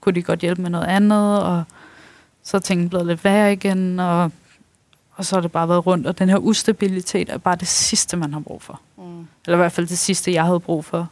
kunne 0.00 0.14
de 0.14 0.22
godt 0.22 0.40
hjælpe 0.40 0.62
med 0.62 0.70
noget 0.70 0.86
andet. 0.86 1.42
Og 1.42 1.64
så 2.42 2.56
er 2.56 2.60
tingene 2.60 2.90
blevet 2.90 3.06
lidt 3.06 3.24
værre 3.24 3.52
igen, 3.52 4.00
og, 4.00 4.30
og 5.14 5.24
så 5.24 5.36
har 5.36 5.40
det 5.40 5.52
bare 5.52 5.68
været 5.68 5.86
rundt. 5.86 6.06
Og 6.06 6.18
den 6.18 6.28
her 6.28 6.36
ustabilitet 6.36 7.28
er 7.28 7.38
bare 7.38 7.56
det 7.56 7.68
sidste, 7.68 8.16
man 8.16 8.32
har 8.32 8.40
brug 8.40 8.62
for. 8.62 8.80
Mm. 8.96 9.26
Eller 9.46 9.56
i 9.56 9.60
hvert 9.60 9.72
fald 9.72 9.86
det 9.86 9.98
sidste, 9.98 10.32
jeg 10.32 10.44
havde 10.44 10.60
brug 10.60 10.84
for. 10.84 11.08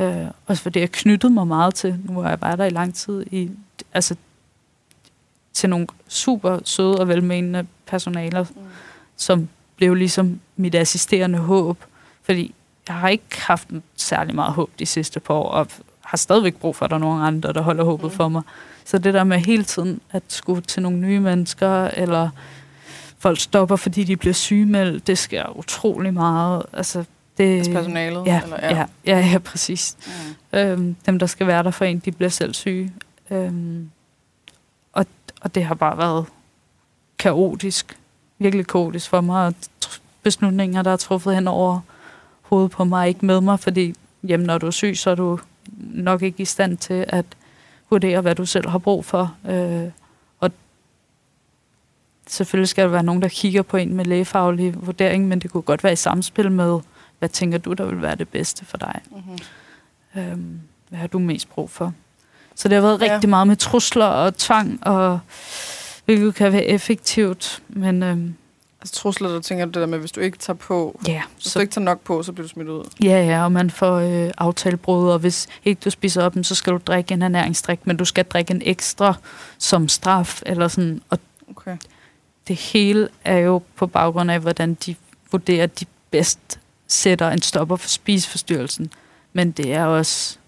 Øh, 0.00 0.26
også 0.46 0.62
fordi 0.62 0.80
jeg 0.80 0.92
knyttede 0.92 1.32
mig 1.32 1.46
meget 1.46 1.74
til, 1.74 1.98
nu 2.04 2.20
har 2.20 2.28
jeg 2.28 2.40
bare 2.40 2.56
der 2.56 2.64
i 2.64 2.70
lang 2.70 2.94
tid, 2.94 3.26
i, 3.30 3.50
altså 3.92 4.16
til 5.52 5.70
nogle 5.70 5.86
super 6.08 6.58
søde 6.64 6.98
og 7.00 7.08
velmenende 7.08 7.66
personaler, 7.86 8.42
mm. 8.42 8.62
som 9.16 9.48
blev 9.76 9.94
ligesom 9.94 10.40
mit 10.56 10.74
assisterende 10.74 11.38
håb. 11.38 11.84
Fordi 12.22 12.54
jeg 12.88 12.96
har 12.96 13.08
ikke 13.08 13.40
haft 13.40 13.68
særlig 13.96 14.34
meget 14.34 14.52
håb 14.52 14.70
de 14.78 14.86
sidste 14.86 15.20
par 15.20 15.34
år, 15.34 15.50
og 15.50 15.66
har 16.00 16.16
stadigvæk 16.16 16.56
brug 16.56 16.76
for, 16.76 16.84
at 16.84 16.90
der 16.90 16.96
er 16.96 17.00
nogen 17.00 17.22
andre, 17.22 17.52
der 17.52 17.62
holder 17.62 17.84
håbet 17.84 18.10
mm. 18.10 18.16
for 18.16 18.28
mig. 18.28 18.42
Så 18.84 18.98
det 18.98 19.14
der 19.14 19.24
med 19.24 19.38
hele 19.38 19.64
tiden 19.64 20.00
at 20.10 20.22
skulle 20.28 20.62
til 20.62 20.82
nogle 20.82 20.98
nye 20.98 21.20
mennesker, 21.20 21.84
eller 21.84 22.30
folk 23.18 23.40
stopper, 23.40 23.76
fordi 23.76 24.04
de 24.04 24.16
bliver 24.16 24.34
sygemeldt, 24.34 25.06
det 25.06 25.18
sker 25.18 25.58
utrolig 25.58 26.14
meget. 26.14 26.62
Altså, 26.72 27.04
det, 27.38 27.58
altså 27.58 27.72
personalet? 27.72 28.26
Ja, 28.26 28.40
eller, 28.42 28.58
ja. 28.62 28.76
ja, 28.76 28.86
ja, 29.06 29.26
ja 29.32 29.38
præcis. 29.38 29.96
Mm. 30.52 30.58
Øhm, 30.58 30.96
dem, 31.06 31.18
der 31.18 31.26
skal 31.26 31.46
være 31.46 31.62
der 31.62 31.70
for 31.70 31.84
en, 31.84 31.98
de 31.98 32.12
bliver 32.12 32.30
selv 32.30 32.54
syge. 32.54 32.92
Øhm, 33.30 33.90
og, 34.92 35.06
og 35.40 35.54
det 35.54 35.64
har 35.64 35.74
bare 35.74 35.98
været 35.98 36.26
kaotisk. 37.18 37.98
Virkelig 38.38 38.66
kaotisk 38.66 39.08
for 39.08 39.20
mig. 39.20 39.54
Beslutninger, 40.22 40.82
der 40.82 40.90
er 40.90 40.96
truffet 40.96 41.34
hen 41.34 41.48
over 41.48 41.80
hovedet 42.42 42.70
på 42.70 42.84
mig, 42.84 43.08
ikke 43.08 43.26
med 43.26 43.40
mig, 43.40 43.60
fordi 43.60 43.94
jamen, 44.24 44.46
når 44.46 44.58
du 44.58 44.66
er 44.66 44.70
syg, 44.70 44.96
så 44.96 45.10
er 45.10 45.14
du 45.14 45.38
nok 45.78 46.22
ikke 46.22 46.42
i 46.42 46.44
stand 46.44 46.78
til 46.78 47.04
at 47.08 47.24
vurdere, 47.90 48.20
hvad 48.20 48.34
du 48.34 48.46
selv 48.46 48.68
har 48.68 48.78
brug 48.78 49.04
for. 49.04 49.34
Øh, 49.48 49.90
og 50.40 50.50
selvfølgelig 52.26 52.68
skal 52.68 52.84
der 52.84 52.90
være 52.90 53.02
nogen, 53.02 53.22
der 53.22 53.28
kigger 53.28 53.62
på 53.62 53.76
en 53.76 53.94
med 53.94 54.04
lægefaglig 54.04 54.86
vurdering, 54.86 55.28
men 55.28 55.38
det 55.38 55.50
kunne 55.50 55.62
godt 55.62 55.84
være 55.84 55.92
i 55.92 55.96
samspil 55.96 56.52
med, 56.52 56.80
hvad 57.18 57.28
tænker 57.28 57.58
du, 57.58 57.72
der 57.72 57.84
vil 57.84 58.02
være 58.02 58.14
det 58.14 58.28
bedste 58.28 58.64
for 58.64 58.76
dig? 58.76 59.00
Mm-hmm. 59.10 60.22
Øh, 60.22 60.38
hvad 60.88 60.98
har 60.98 61.06
du 61.06 61.18
mest 61.18 61.50
brug 61.50 61.70
for? 61.70 61.92
Så 62.54 62.68
det 62.68 62.74
har 62.74 62.82
været 62.82 63.02
ja. 63.02 63.14
rigtig 63.14 63.30
meget 63.30 63.46
med 63.46 63.56
trusler 63.56 64.06
og 64.06 64.36
tvang, 64.36 64.86
og 64.86 65.20
hvilket 66.04 66.34
kan 66.34 66.52
være 66.52 66.64
effektivt, 66.64 67.62
men... 67.68 68.02
Øh, 68.02 68.18
Altså 68.80 68.94
trusler, 68.94 69.28
der 69.28 69.40
tænker 69.40 69.64
det 69.64 69.74
der 69.74 69.86
med, 69.86 69.98
hvis 69.98 70.12
du 70.12 70.20
ikke 70.20 70.38
tager 70.38 70.56
på, 70.56 71.00
ja, 71.08 71.22
hvis 71.34 71.46
så, 71.46 71.58
du 71.58 71.60
ikke 71.60 71.72
tager 71.72 71.84
nok 71.84 72.00
på, 72.00 72.22
så 72.22 72.32
bliver 72.32 72.44
du 72.44 72.48
smidt 72.48 72.68
ud. 72.68 72.84
Ja, 73.02 73.24
ja, 73.24 73.44
og 73.44 73.52
man 73.52 73.70
får 73.70 73.94
øh, 73.94 74.30
aftalebrud, 74.38 75.10
og 75.10 75.18
hvis 75.18 75.46
ikke 75.64 75.80
du 75.84 75.90
spiser 75.90 76.22
op, 76.22 76.34
så 76.42 76.54
skal 76.54 76.72
du 76.72 76.80
drikke 76.86 77.14
en 77.14 77.22
ernæringsdrik, 77.22 77.86
men 77.86 77.96
du 77.96 78.04
skal 78.04 78.24
drikke 78.24 78.50
en 78.50 78.62
ekstra 78.64 79.14
som 79.58 79.88
straf, 79.88 80.42
eller 80.46 80.68
sådan. 80.68 81.02
Og 81.10 81.18
okay. 81.50 81.76
det 82.48 82.56
hele 82.56 83.08
er 83.24 83.38
jo 83.38 83.62
på 83.76 83.86
baggrund 83.86 84.30
af, 84.30 84.40
hvordan 84.40 84.74
de 84.74 84.94
vurderer, 85.32 85.66
de 85.66 85.86
bedst 86.10 86.60
sætter 86.88 87.30
en 87.30 87.42
stopper 87.42 87.76
for 87.76 87.88
spiseforstyrrelsen. 87.88 88.90
Men 89.32 89.50
det 89.50 89.74
er 89.74 89.84
også, 89.84 90.38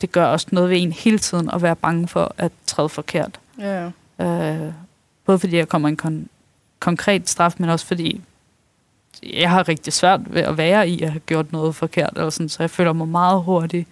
det 0.00 0.12
gør 0.12 0.26
også 0.26 0.46
noget 0.52 0.70
ved 0.70 0.82
en 0.82 0.92
hele 0.92 1.18
tiden 1.18 1.50
at 1.50 1.62
være 1.62 1.76
bange 1.76 2.08
for 2.08 2.34
at 2.38 2.52
træde 2.66 2.88
forkert. 2.88 3.40
Ja. 3.58 3.90
Øh, 4.20 4.72
både 5.24 5.38
fordi 5.38 5.56
jeg 5.56 5.68
kommer 5.68 5.88
en 5.88 5.96
kon 5.96 6.28
konkret 6.80 7.28
straf, 7.28 7.54
men 7.58 7.70
også 7.70 7.86
fordi 7.86 8.20
jeg 9.22 9.50
har 9.50 9.68
rigtig 9.68 9.92
svært 9.92 10.20
ved 10.34 10.42
at 10.42 10.56
være 10.56 10.88
i 10.88 11.02
at 11.02 11.10
have 11.10 11.20
gjort 11.20 11.52
noget 11.52 11.74
forkert, 11.74 12.10
eller 12.16 12.30
sådan, 12.30 12.48
så 12.48 12.62
jeg 12.62 12.70
føler 12.70 12.92
mig 12.92 13.08
meget 13.08 13.42
hurtigt, 13.42 13.88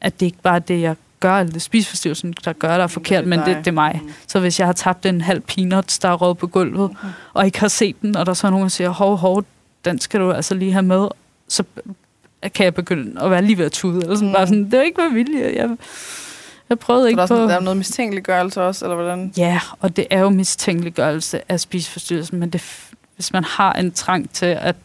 at 0.00 0.20
det 0.20 0.26
ikke 0.26 0.42
bare 0.42 0.54
er 0.54 0.58
det, 0.58 0.80
jeg 0.80 0.96
gør, 1.20 1.34
eller 1.34 1.52
det 1.52 1.62
spiseforstyrrelsen, 1.62 2.34
der 2.44 2.52
gør, 2.52 2.76
der 2.76 2.82
er 2.82 2.86
forkert, 2.86 3.24
det 3.24 3.32
er 3.32 3.36
men 3.36 3.46
det, 3.46 3.56
det 3.56 3.66
er 3.66 3.72
mig. 3.72 4.00
Mm. 4.02 4.10
Så 4.26 4.40
hvis 4.40 4.58
jeg 4.58 4.68
har 4.68 4.72
tabt 4.72 5.06
en 5.06 5.20
halv 5.20 5.40
peanut, 5.40 5.98
der 6.02 6.08
er 6.08 6.14
råd 6.14 6.34
på 6.34 6.46
gulvet, 6.46 6.90
mm. 6.90 7.08
og 7.32 7.46
ikke 7.46 7.60
har 7.60 7.68
set 7.68 8.02
den, 8.02 8.16
og 8.16 8.26
der 8.26 8.34
så 8.34 8.46
er 8.46 8.50
nogen, 8.50 8.62
der 8.62 8.68
siger, 8.68 8.90
hov, 8.90 9.16
hov, 9.16 9.44
den 9.84 10.00
skal 10.00 10.20
du 10.20 10.32
altså 10.32 10.54
lige 10.54 10.72
have 10.72 10.82
med, 10.82 11.08
så 11.48 11.64
kan 12.54 12.64
jeg 12.64 12.74
begynde 12.74 13.22
at 13.22 13.30
være 13.30 13.42
lige 13.42 13.58
ved 13.58 13.64
at 13.64 13.72
tude. 13.72 14.02
Eller 14.02 14.14
sådan, 14.14 14.28
mm. 14.28 14.34
bare 14.34 14.46
sådan, 14.46 14.64
det 14.64 14.74
er 14.74 14.82
ikke 14.82 15.00
med 15.00 15.10
vilje. 15.10 15.52
Jeg, 15.56 15.76
jeg 16.68 16.78
prøvede 16.78 17.08
ikke 17.08 17.20
der 17.20 17.26
på... 17.26 17.34
der 17.34 17.56
er 17.56 17.60
noget 17.60 17.76
mistænkeliggørelse 17.76 18.62
også, 18.62 18.84
eller 18.84 18.96
hvordan? 18.96 19.32
Ja, 19.36 19.60
og 19.80 19.96
det 19.96 20.06
er 20.10 20.20
jo 20.20 20.28
mistænkeliggørelse 20.28 21.52
af 21.52 21.60
spiseforstyrrelsen, 21.60 22.38
men 22.38 22.50
det, 22.50 22.62
hvis 23.14 23.32
man 23.32 23.44
har 23.44 23.72
en 23.72 23.92
trang 23.92 24.30
til 24.30 24.46
at 24.46 24.76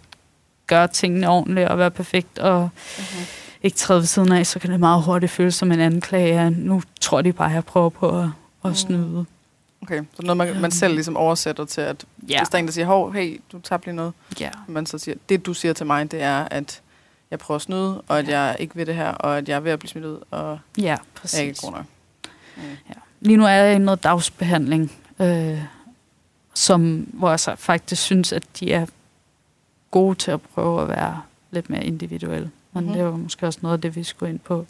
gøre 0.68 0.88
tingene 0.88 1.30
ordentligt 1.30 1.68
og 1.68 1.78
være 1.78 1.92
perfekt 1.92 2.40
og 2.40 2.70
uh-huh. 2.76 3.26
ikke 3.64 3.78
træde 3.78 4.00
ved 4.00 4.08
siden 4.08 4.32
af, 4.32 4.48
så 4.48 4.60
kan 4.60 4.72
det 4.72 4.80
meget 4.80 5.04
hurtigt 5.04 5.32
føles 5.32 5.56
som 5.56 5.72
en 5.72 5.80
anklage. 5.80 6.50
Nu 6.50 6.82
tror 7.02 7.22
de 7.22 7.34
bare, 7.34 7.50
at 7.50 7.56
jeg 7.56 7.66
prøver 7.66 7.90
på 7.90 8.20
at, 8.20 8.26
at 8.66 8.70
mm. 8.70 8.76
snyde. 8.76 9.26
Okay, 9.84 10.04
så 10.14 10.22
noget, 10.22 10.38
man, 10.38 10.62
man 10.62 10.72
selv 10.72 10.94
ligesom 10.94 11.18
oversætter 11.18 11.66
til, 11.66 11.82
at 11.82 12.06
ja. 12.30 12.40
hvis 12.40 12.50
der 12.50 12.56
er 12.56 12.60
en, 12.60 12.66
der 12.66 12.72
siger, 12.72 12.86
hov, 12.86 13.14
hey, 13.14 13.42
du 13.52 13.60
tabte 13.60 13.88
lige 13.88 13.96
noget. 13.96 14.14
Ja. 14.40 14.50
Man 14.68 14.86
så 14.86 14.98
siger, 14.98 15.16
det 15.30 15.46
du 15.46 15.54
siger 15.54 15.74
til 15.74 15.86
mig, 15.86 16.12
det 16.12 16.22
er, 16.22 16.48
at 16.52 16.82
jeg 17.32 17.40
prøver 17.40 17.56
at 17.56 17.62
snyde, 17.62 18.02
og 18.02 18.20
at 18.20 18.28
ja. 18.28 18.42
jeg 18.42 18.56
ikke 18.60 18.76
vil 18.76 18.88
det 18.88 18.96
her, 18.96 19.10
og 19.10 19.38
at 19.38 19.50
jeg 19.50 19.56
er 19.56 19.60
ved 19.60 19.72
at 19.72 19.80
blive 19.80 19.90
smidt 19.90 20.06
ud, 20.06 20.20
og 20.32 20.60
ja, 20.78 20.98
præcis. 21.16 21.38
jeg 21.38 21.44
er 21.44 21.48
ikke 21.48 21.62
god 21.62 21.72
nok. 21.72 21.86
Mm. 22.58 22.62
Ja. 22.64 22.94
Lige 23.22 23.38
nu 23.38 23.46
er 23.46 23.50
jeg 23.50 23.76
i 23.76 23.78
noget 23.78 24.04
dagsbehandling, 24.04 24.92
øh, 25.20 25.62
som, 26.54 27.08
hvor 27.14 27.30
jeg 27.30 27.40
så 27.40 27.56
faktisk 27.56 28.02
synes, 28.02 28.34
at 28.34 28.44
de 28.60 28.74
er 28.74 28.86
gode 29.92 30.16
til 30.16 30.32
at 30.32 30.42
prøve 30.42 30.82
at 30.82 30.88
være 30.88 31.22
lidt 31.52 31.70
mere 31.70 31.84
individuelle. 31.84 32.52
Men 32.74 32.84
mm-hmm. 32.84 32.98
det 32.98 33.06
var 33.06 33.12
måske 33.12 33.48
også 33.48 33.60
noget 33.62 33.78
af 33.78 33.82
det, 33.82 33.96
vi 33.96 34.04
skulle 34.04 34.30
ind 34.30 34.40
på, 34.40 34.66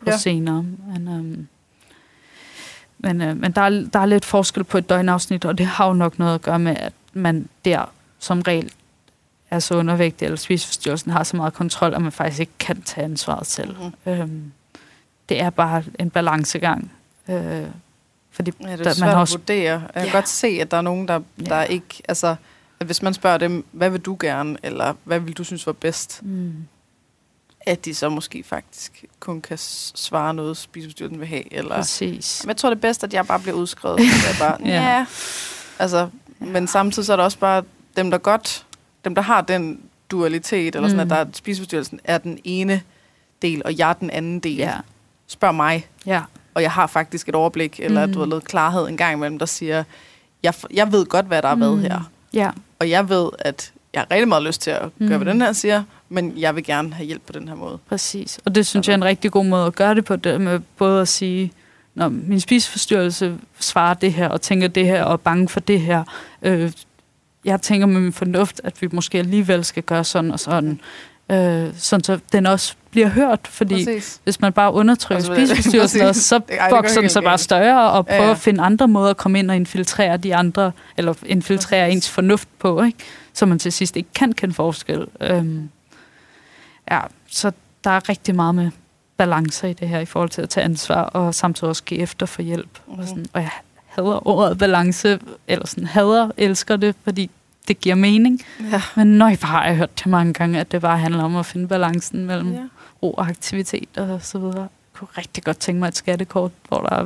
på 0.00 0.10
ja. 0.10 0.16
senere. 0.16 0.62
Men, 0.62 1.08
øhm, 1.08 1.48
men, 2.98 3.20
øh, 3.20 3.36
men 3.36 3.52
der, 3.52 3.60
er, 3.60 3.70
der 3.92 3.98
er 3.98 4.06
lidt 4.06 4.24
forskel 4.24 4.64
på 4.64 4.78
et 4.78 4.88
døgnafsnit, 4.88 5.44
og 5.44 5.58
det 5.58 5.66
har 5.66 5.86
jo 5.86 5.92
nok 5.92 6.18
noget 6.18 6.34
at 6.34 6.42
gøre 6.42 6.58
med, 6.58 6.76
at 6.76 6.92
man 7.12 7.48
der 7.64 7.84
som 8.18 8.40
regel 8.40 8.72
er 9.50 9.58
så 9.58 9.74
undervægtig, 9.74 10.24
eller 10.24 10.36
spiseforstyrrelsen 10.36 11.10
har 11.10 11.22
så 11.22 11.36
meget 11.36 11.54
kontrol, 11.54 11.94
at 11.94 12.02
man 12.02 12.12
faktisk 12.12 12.40
ikke 12.40 12.52
kan 12.58 12.82
tage 12.82 13.04
ansvaret 13.04 13.46
selv. 13.46 13.76
Mm. 14.06 14.12
Øhm, 14.12 14.52
det 15.28 15.40
er 15.40 15.50
bare 15.50 15.84
en 15.98 16.10
balancegang. 16.10 16.92
Øh, 17.28 17.66
fordi 18.30 18.52
ja, 18.60 18.66
det 18.66 18.80
er 18.80 18.84
der, 18.84 18.92
svært 18.92 19.06
man 19.06 19.08
har 19.08 19.20
også, 19.20 19.34
at 19.34 19.40
vurdere. 19.40 19.72
Jeg 19.72 19.90
kan 19.94 20.04
ja. 20.04 20.12
godt 20.12 20.28
se, 20.28 20.46
at 20.46 20.70
der 20.70 20.76
er 20.76 20.82
nogen, 20.82 21.08
der, 21.08 21.20
der 21.48 21.56
ja. 21.56 21.62
ikke... 21.62 22.02
Altså, 22.08 22.36
hvis 22.84 23.02
man 23.02 23.14
spørger 23.14 23.38
dem, 23.38 23.64
hvad 23.72 23.90
vil 23.90 24.00
du 24.00 24.16
gerne, 24.20 24.56
eller 24.62 24.94
hvad 25.04 25.20
vil 25.20 25.34
du 25.34 25.44
synes 25.44 25.66
var 25.66 25.72
bedst, 25.72 26.22
mm. 26.22 26.54
At 27.68 27.84
de 27.84 27.94
så 27.94 28.08
måske 28.08 28.42
faktisk 28.42 29.04
kun 29.20 29.40
kan 29.40 29.58
svare 29.58 30.34
noget, 30.34 30.56
spiseforstyrrelsen 30.56 31.20
vil 31.20 31.28
have. 31.28 31.54
Eller, 31.54 31.74
Præcis. 31.74 32.40
Men 32.44 32.48
jeg 32.48 32.56
tror, 32.56 32.68
det 32.68 32.76
er 32.76 32.80
bedst, 32.80 33.04
at 33.04 33.14
jeg 33.14 33.26
bare 33.26 33.40
bliver 33.40 33.56
udskrevet. 33.56 34.00
jeg 34.00 34.36
bare, 34.38 34.56
ja. 34.64 34.96
ja. 34.96 35.06
Altså, 35.78 36.08
men 36.38 36.66
samtidig 36.66 37.06
så 37.06 37.12
er 37.12 37.16
der 37.16 37.24
også 37.24 37.38
bare 37.38 37.62
dem, 37.96 38.10
der 38.10 38.18
godt 38.18 38.66
dem, 39.04 39.14
der 39.14 39.22
har 39.22 39.40
den 39.40 39.80
dualitet, 40.10 40.74
eller 40.74 40.88
sådan, 40.88 41.06
mm. 41.06 41.12
at 41.12 41.26
der 41.26 41.32
spiseforstyrrelsen 41.32 42.00
er 42.04 42.18
den 42.18 42.38
ene 42.44 42.82
del, 43.42 43.62
og 43.64 43.78
jeg 43.78 43.90
er 43.90 43.92
den 43.92 44.10
anden 44.10 44.40
del. 44.40 44.56
Ja. 44.56 44.74
Spørg 45.26 45.54
mig. 45.54 45.86
Ja. 46.06 46.22
Og 46.54 46.62
jeg 46.62 46.72
har 46.72 46.86
faktisk 46.86 47.28
et 47.28 47.34
overblik, 47.34 47.80
eller 47.80 48.06
mm. 48.06 48.12
du 48.12 48.18
har 48.18 48.26
lavet 48.26 48.44
klarhed 48.44 48.88
en 48.88 48.96
gang 48.96 49.16
imellem, 49.16 49.38
der 49.38 49.46
siger, 49.46 49.84
jeg, 50.42 50.54
jeg 50.74 50.92
ved 50.92 51.06
godt, 51.06 51.26
hvad 51.26 51.42
der 51.42 51.48
er 51.48 51.54
mm. 51.54 51.60
hvad 51.60 51.90
her. 51.90 52.10
Ja. 52.32 52.50
Og 52.78 52.90
jeg 52.90 53.08
ved, 53.08 53.28
at 53.38 53.72
jeg 53.92 54.00
har 54.00 54.10
rigtig 54.10 54.28
meget 54.28 54.42
lyst 54.42 54.60
til 54.60 54.70
at 54.70 54.80
gøre, 54.80 54.90
mm. 55.18 55.22
hvad 55.22 55.32
den 55.32 55.40
her 55.40 55.52
siger, 55.52 55.82
men 56.08 56.34
jeg 56.36 56.56
vil 56.56 56.64
gerne 56.64 56.94
have 56.94 57.06
hjælp 57.06 57.22
på 57.26 57.32
den 57.32 57.48
her 57.48 57.54
måde. 57.54 57.78
Præcis. 57.88 58.40
Og 58.44 58.54
det 58.54 58.66
synes 58.66 58.88
jeg 58.88 58.92
er 58.92 58.96
en 58.96 59.04
rigtig 59.04 59.30
god 59.30 59.44
måde 59.44 59.66
at 59.66 59.74
gøre 59.74 59.94
det 59.94 60.04
på, 60.04 60.16
det 60.16 60.40
med 60.40 60.60
både 60.76 61.00
at 61.00 61.08
sige, 61.08 61.52
når 61.94 62.08
min 62.08 62.40
spiseforstyrrelse 62.40 63.38
svarer 63.60 63.94
det 63.94 64.12
her, 64.12 64.28
og 64.28 64.40
tænker 64.40 64.68
det 64.68 64.86
her, 64.86 65.04
og 65.04 65.12
er 65.12 65.16
bange 65.16 65.48
for 65.48 65.60
det 65.60 65.80
her, 65.80 66.04
øh, 66.42 66.72
jeg 67.44 67.60
tænker 67.60 67.86
med 67.86 68.00
min 68.00 68.12
fornuft, 68.12 68.60
at 68.64 68.82
vi 68.82 68.88
måske 68.92 69.18
alligevel 69.18 69.64
skal 69.64 69.82
gøre 69.82 70.04
sådan 70.04 70.30
og 70.30 70.40
sådan. 70.40 70.80
Øh, 71.30 71.68
sådan 71.76 72.04
så 72.04 72.18
den 72.32 72.46
også 72.46 72.74
bliver 72.90 73.08
hørt, 73.08 73.40
fordi 73.44 73.74
Præcis. 73.74 74.20
hvis 74.24 74.40
man 74.40 74.52
bare 74.52 74.72
undertrykker 74.72 75.30
altså, 75.30 75.54
spiseforstyrrelsen, 75.54 76.22
så 76.32 76.40
vokser 76.70 77.00
den 77.00 77.10
så 77.10 77.20
bare 77.20 77.38
større, 77.38 77.90
og 77.90 78.06
prøver 78.06 78.20
ja, 78.20 78.26
ja. 78.26 78.30
at 78.30 78.38
finde 78.38 78.62
andre 78.62 78.88
måder 78.88 79.10
at 79.10 79.16
komme 79.16 79.38
ind 79.38 79.50
og 79.50 79.56
infiltrere 79.56 80.16
de 80.16 80.36
andre, 80.36 80.72
eller 80.96 81.14
infiltrere 81.26 81.86
Præcis. 81.86 81.96
ens 81.96 82.10
fornuft 82.10 82.48
på, 82.58 82.82
ikke? 82.82 82.98
så 83.32 83.46
man 83.46 83.58
til 83.58 83.72
sidst 83.72 83.96
ikke 83.96 84.08
kan 84.14 84.32
kende 84.32 84.54
forskel. 84.54 85.06
Øhm, 85.20 85.68
ja, 86.90 87.00
så 87.26 87.52
der 87.84 87.90
er 87.90 88.08
rigtig 88.08 88.34
meget 88.34 88.54
med 88.54 88.70
balancer 89.16 89.68
i 89.68 89.72
det 89.72 89.88
her, 89.88 90.00
i 90.00 90.04
forhold 90.04 90.30
til 90.30 90.42
at 90.42 90.48
tage 90.48 90.64
ansvar, 90.64 91.02
og 91.02 91.34
samtidig 91.34 91.68
også 91.68 91.84
give 91.84 92.00
efter 92.00 92.26
for 92.26 92.42
hjælp. 92.42 92.78
Mm-hmm. 92.86 93.00
Og, 93.00 93.08
sådan, 93.08 93.26
og 93.32 93.40
jeg 93.40 93.50
hader 93.86 94.28
ordet 94.28 94.58
balance, 94.58 95.18
eller 95.48 95.66
sådan 95.66 95.86
hader, 95.86 96.30
elsker 96.36 96.76
det, 96.76 96.94
fordi 97.04 97.30
det 97.68 97.80
giver 97.80 97.94
mening. 97.94 98.40
Ja. 98.72 98.82
Men 98.96 99.06
nøj, 99.06 99.36
bare 99.36 99.50
har 99.50 99.66
jeg 99.66 99.76
hørt 99.76 99.98
det 99.98 100.06
mange 100.06 100.32
gange, 100.32 100.60
at 100.60 100.72
det 100.72 100.80
bare 100.80 100.98
handler 100.98 101.24
om 101.24 101.36
at 101.36 101.46
finde 101.46 101.68
balancen 101.68 102.24
mellem 102.24 102.52
ja. 102.52 102.62
ro 103.02 103.12
og 103.12 103.28
aktivitet 103.28 103.88
og 103.96 104.22
så 104.22 104.38
videre. 104.38 104.60
Jeg 104.60 104.68
kunne 104.92 105.08
rigtig 105.18 105.44
godt 105.44 105.58
tænke 105.58 105.78
mig 105.78 105.88
et 105.88 105.96
skattekort, 105.96 106.50
hvor 106.68 106.80
der 106.80 107.04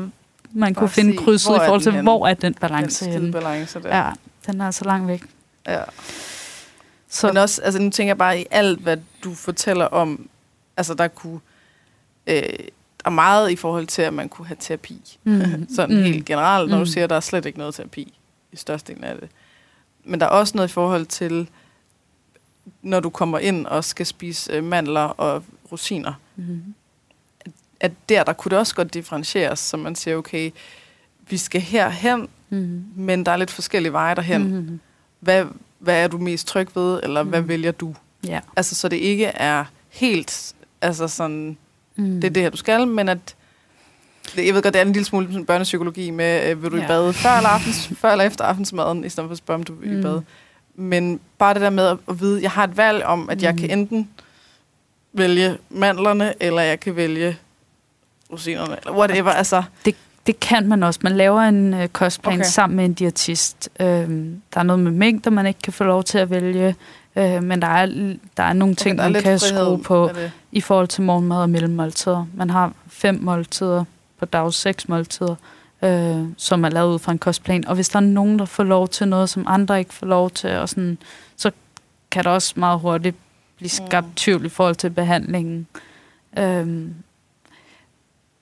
man 0.52 0.74
bare 0.74 0.80
kunne 0.80 0.90
finde 0.90 1.16
krydset 1.16 1.54
i 1.54 1.58
forhold 1.58 1.80
til, 1.80 2.02
hvor 2.02 2.26
er 2.26 2.34
den 2.34 2.54
balance 2.54 3.04
den 3.04 3.12
henne. 3.12 3.32
balance 3.32 3.82
der. 3.82 3.96
Ja, 3.96 4.10
den 4.46 4.60
er 4.60 4.70
så 4.70 4.84
langt 4.84 5.08
væk. 5.08 5.22
Ja. 5.66 5.80
Så. 7.12 7.26
Men 7.26 7.36
også, 7.36 7.62
altså 7.62 7.80
nu 7.80 7.90
tænker 7.90 8.08
jeg 8.08 8.18
bare 8.18 8.40
i 8.40 8.46
alt, 8.50 8.80
hvad 8.80 8.96
du 9.24 9.34
fortæller 9.34 9.84
om, 9.84 10.28
altså 10.76 10.94
der 10.94 11.08
kunne, 11.08 11.40
øh, 12.26 12.42
der 13.04 13.04
er 13.04 13.10
meget 13.10 13.50
i 13.50 13.56
forhold 13.56 13.86
til, 13.86 14.02
at 14.02 14.14
man 14.14 14.28
kunne 14.28 14.46
have 14.46 14.56
terapi. 14.60 15.18
Mm. 15.24 15.68
Sådan 15.76 15.96
mm. 15.96 16.02
helt 16.02 16.24
generelt, 16.24 16.70
når 16.70 16.78
mm. 16.78 16.84
du 16.84 16.90
siger, 16.90 17.04
at 17.04 17.10
der 17.10 17.16
er 17.16 17.20
slet 17.20 17.46
ikke 17.46 17.58
noget 17.58 17.74
terapi 17.74 18.14
i 18.52 18.56
størstedelen 18.56 19.04
af 19.04 19.16
det 19.20 19.28
men 20.04 20.20
der 20.20 20.26
er 20.26 20.30
også 20.30 20.56
noget 20.56 20.68
i 20.68 20.72
forhold 20.72 21.06
til, 21.06 21.48
når 22.82 23.00
du 23.00 23.10
kommer 23.10 23.38
ind 23.38 23.66
og 23.66 23.84
skal 23.84 24.06
spise 24.06 24.52
øh, 24.52 24.64
mandler 24.64 25.00
og 25.00 25.44
rosiner. 25.72 26.12
Mm-hmm. 26.36 26.74
At, 27.40 27.52
at 27.80 27.92
der, 28.08 28.24
der 28.24 28.32
kunne 28.32 28.50
det 28.50 28.58
også 28.58 28.74
godt 28.74 28.94
differentieres, 28.94 29.58
så 29.58 29.76
man 29.76 29.94
siger, 29.94 30.16
okay, 30.16 30.50
vi 31.28 31.36
skal 31.36 31.60
herhen, 31.60 32.28
mm-hmm. 32.50 32.84
men 32.96 33.26
der 33.26 33.32
er 33.32 33.36
lidt 33.36 33.50
forskellige 33.50 33.92
veje 33.92 34.14
derhen. 34.14 34.42
Mm-hmm. 34.42 34.80
Hvad, 35.20 35.46
hvad 35.82 36.04
er 36.04 36.08
du 36.08 36.18
mest 36.18 36.46
tryg 36.46 36.68
ved, 36.74 37.00
eller 37.02 37.22
mm-hmm. 37.22 37.30
hvad 37.30 37.40
vælger 37.40 37.70
du? 37.70 37.94
Ja. 38.26 38.40
Altså, 38.56 38.74
så 38.74 38.88
det 38.88 38.96
ikke 38.96 39.24
er 39.24 39.64
helt, 39.88 40.54
altså 40.80 41.08
sådan, 41.08 41.56
mm. 41.96 42.20
det 42.20 42.24
er 42.24 42.30
det 42.32 42.42
her, 42.42 42.50
du 42.50 42.56
skal, 42.56 42.86
men 42.88 43.08
at 43.08 43.36
jeg 44.36 44.54
ved 44.54 44.62
godt, 44.62 44.74
det 44.74 44.80
er 44.80 44.84
en 44.86 44.92
lille 44.92 45.06
smule 45.06 45.44
børnepsykologi 45.44 46.10
med, 46.10 46.50
øh, 46.50 46.62
vil 46.62 46.70
du 46.70 46.76
ja. 46.76 46.84
i 46.84 46.86
bad 46.86 47.12
før 47.12 47.30
eller, 47.30 47.48
aftens, 47.48 47.90
før 47.98 48.12
eller 48.12 48.24
efter 48.24 48.44
aftensmaden, 48.44 49.04
i 49.04 49.08
stedet 49.08 49.28
for 49.28 49.32
at 49.32 49.38
spørge, 49.38 49.58
om 49.58 49.62
du 49.62 49.74
vil 49.74 49.90
mm. 49.90 50.00
i 50.00 50.02
bad. 50.02 50.20
Men 50.74 51.20
bare 51.38 51.54
det 51.54 51.62
der 51.62 51.70
med 51.70 51.96
at 52.08 52.20
vide, 52.20 52.36
at 52.36 52.42
jeg 52.42 52.50
har 52.50 52.64
et 52.64 52.76
valg 52.76 53.04
om, 53.04 53.30
at 53.30 53.38
mm. 53.38 53.44
jeg 53.44 53.56
kan 53.56 53.70
enten 53.78 54.08
vælge 55.12 55.58
mandlerne, 55.70 56.34
eller 56.40 56.62
jeg 56.62 56.80
kan 56.80 56.96
vælge 56.96 57.36
rosinerne, 58.32 58.76
eller 58.76 58.98
whatever. 58.98 59.30
Altså. 59.30 59.62
Det, 59.84 59.96
det 60.26 60.40
kan 60.40 60.68
man 60.68 60.82
også. 60.82 61.00
Man 61.02 61.16
laver 61.16 61.40
en 61.40 61.74
øh, 61.74 61.88
kostplan 61.88 62.34
okay. 62.34 62.44
sammen 62.44 62.76
med 62.76 62.84
en 62.84 62.92
diætist. 62.92 63.68
Øhm, 63.80 64.42
der 64.54 64.60
er 64.60 64.64
noget 64.64 64.80
med 64.80 64.92
mængder, 64.92 65.30
man 65.30 65.46
ikke 65.46 65.62
kan 65.62 65.72
få 65.72 65.84
lov 65.84 66.04
til 66.04 66.18
at 66.18 66.30
vælge. 66.30 66.74
Øh, 67.16 67.42
men 67.42 67.62
der 67.62 67.68
er, 67.68 67.86
der 68.36 68.42
er 68.42 68.52
nogle 68.52 68.74
ting, 68.74 69.00
okay, 69.00 69.10
man 69.10 69.22
kan 69.22 69.38
skrue 69.38 69.82
på 69.82 70.10
i 70.52 70.60
forhold 70.60 70.88
til 70.88 71.02
morgenmad 71.02 71.36
og 71.36 71.50
mellemmåltider. 71.50 72.26
Man 72.34 72.50
har 72.50 72.72
fem 72.88 73.18
måltider 73.22 73.84
på 74.18 74.24
dags 74.24 74.56
seks 74.56 74.88
måltider, 74.88 75.34
øh, 75.82 76.24
som 76.36 76.64
er 76.64 76.68
lavet 76.68 76.94
ud 76.94 76.98
fra 76.98 77.12
en 77.12 77.18
kostplan. 77.18 77.66
Og 77.66 77.74
hvis 77.74 77.88
der 77.88 77.96
er 77.96 78.00
nogen, 78.00 78.38
der 78.38 78.44
får 78.44 78.64
lov 78.64 78.88
til 78.88 79.08
noget, 79.08 79.28
som 79.28 79.44
andre 79.48 79.78
ikke 79.78 79.94
får 79.94 80.06
lov 80.06 80.30
til, 80.30 80.50
og 80.50 80.68
sådan, 80.68 80.98
så 81.36 81.50
kan 82.10 82.24
der 82.24 82.30
også 82.30 82.52
meget 82.56 82.80
hurtigt 82.80 83.16
blive 83.56 83.70
skabt 83.70 84.06
mm. 84.06 84.14
tvivl 84.14 84.46
i 84.46 84.48
forhold 84.48 84.74
til 84.74 84.90
behandlingen. 84.90 85.66
Øh, 86.38 86.66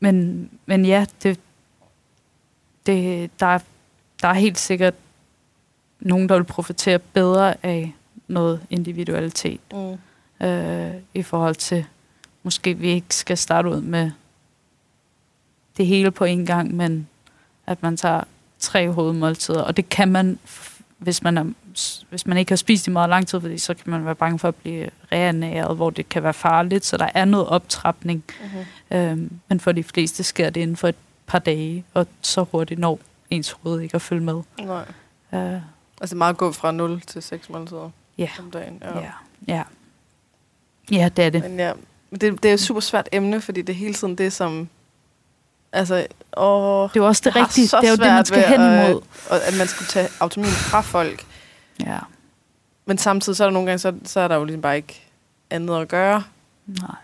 men, 0.00 0.48
men 0.66 0.84
ja, 0.84 1.04
det, 1.22 1.38
det, 2.86 3.30
der, 3.40 3.46
er, 3.46 3.58
der 4.22 4.28
er 4.28 4.32
helt 4.32 4.58
sikkert 4.58 4.94
nogen, 6.00 6.28
der 6.28 6.34
vil 6.34 6.44
profitere 6.44 6.98
bedre 6.98 7.54
af 7.62 7.94
noget 8.28 8.60
individualitet. 8.70 9.60
Mm. 9.72 10.46
Øh, 10.46 10.94
I 11.14 11.22
forhold 11.22 11.54
til, 11.54 11.84
måske 12.42 12.74
vi 12.74 12.88
ikke 12.88 13.14
skal 13.14 13.38
starte 13.38 13.68
ud 13.68 13.80
med 13.80 14.10
det 15.76 15.86
hele 15.86 16.10
på 16.10 16.24
en 16.24 16.46
gang, 16.46 16.74
men 16.74 17.08
at 17.66 17.82
man 17.82 17.96
tager 17.96 18.24
tre 18.58 18.90
hovedmåltider. 18.90 19.62
Og 19.62 19.76
det 19.76 19.88
kan 19.88 20.12
man, 20.12 20.38
hvis 20.98 21.22
man, 21.22 21.38
er, 21.38 21.44
hvis 22.10 22.26
man 22.26 22.38
ikke 22.38 22.50
har 22.50 22.56
spist 22.56 22.86
i 22.86 22.90
meget 22.90 23.10
lang 23.10 23.26
tid, 23.26 23.40
fordi 23.40 23.58
så 23.58 23.74
kan 23.74 23.90
man 23.90 24.04
være 24.04 24.14
bange 24.14 24.38
for 24.38 24.48
at 24.48 24.54
blive 24.54 24.90
reanæret, 25.12 25.76
hvor 25.76 25.90
det 25.90 26.08
kan 26.08 26.22
være 26.22 26.34
farligt. 26.34 26.84
Så 26.84 26.96
der 26.96 27.08
er 27.14 27.24
noget 27.24 27.46
optrapning. 27.46 28.24
Uh-huh. 28.28 28.96
Øhm, 28.96 29.30
men 29.48 29.60
for 29.60 29.72
de 29.72 29.84
fleste 29.84 30.22
sker 30.22 30.50
det 30.50 30.60
inden 30.60 30.76
for 30.76 30.88
et 30.88 30.96
par 31.30 31.38
dage, 31.38 31.84
og 31.94 32.06
så 32.20 32.42
hurtigt 32.42 32.80
når 32.80 33.00
ens 33.30 33.50
hoved 33.50 33.80
ikke 33.80 33.94
at 33.94 34.02
følge 34.02 34.22
med. 34.22 34.42
Nej. 34.60 34.84
Uh, 35.32 35.62
altså 36.00 36.16
meget 36.16 36.36
gå 36.36 36.52
fra 36.52 36.72
0 36.72 37.00
til 37.00 37.22
6 37.22 37.48
måltider 37.48 37.90
ja. 38.18 38.28
om 38.38 38.50
dagen. 38.50 38.82
Ja. 38.82 38.98
ja. 38.98 39.12
Ja. 39.48 39.62
Ja, 40.90 41.08
det 41.16 41.24
er 41.24 41.30
det. 41.30 41.42
Men 41.42 41.58
ja, 41.58 41.72
det, 42.10 42.42
det 42.42 42.44
er 42.44 42.54
et 42.54 42.60
super 42.60 42.80
svært 42.80 43.08
emne, 43.12 43.40
fordi 43.40 43.62
det 43.62 43.72
er 43.72 43.76
hele 43.76 43.94
tiden 43.94 44.18
det, 44.18 44.32
som 44.32 44.68
Altså, 45.72 46.06
åh, 46.36 46.88
det 46.88 46.96
er 46.96 47.00
jo 47.00 47.06
også 47.06 47.22
det 47.24 47.36
rigtige. 47.36 47.66
Det 47.66 47.84
er 47.84 47.90
jo 47.90 47.96
det, 47.96 48.06
man 48.06 48.24
skal 48.24 48.42
hen 48.42 48.60
imod. 48.60 49.02
At, 49.30 49.40
at 49.40 49.58
man 49.58 49.66
skulle 49.66 49.88
tage 49.88 50.08
autonomien 50.20 50.54
fra 50.54 50.80
folk. 50.80 51.24
Ja. 51.80 51.98
Men 52.86 52.98
samtidig 52.98 53.36
så 53.36 53.44
er 53.44 53.46
der 53.46 53.52
nogle 53.52 53.66
gange, 53.66 53.78
så, 53.78 53.94
så 54.04 54.20
er 54.20 54.28
der 54.28 54.36
jo 54.36 54.44
ligesom 54.44 54.62
bare 54.62 54.76
ikke 54.76 55.02
andet 55.50 55.80
at 55.80 55.88
gøre. 55.88 56.22
Nej. 56.66 56.94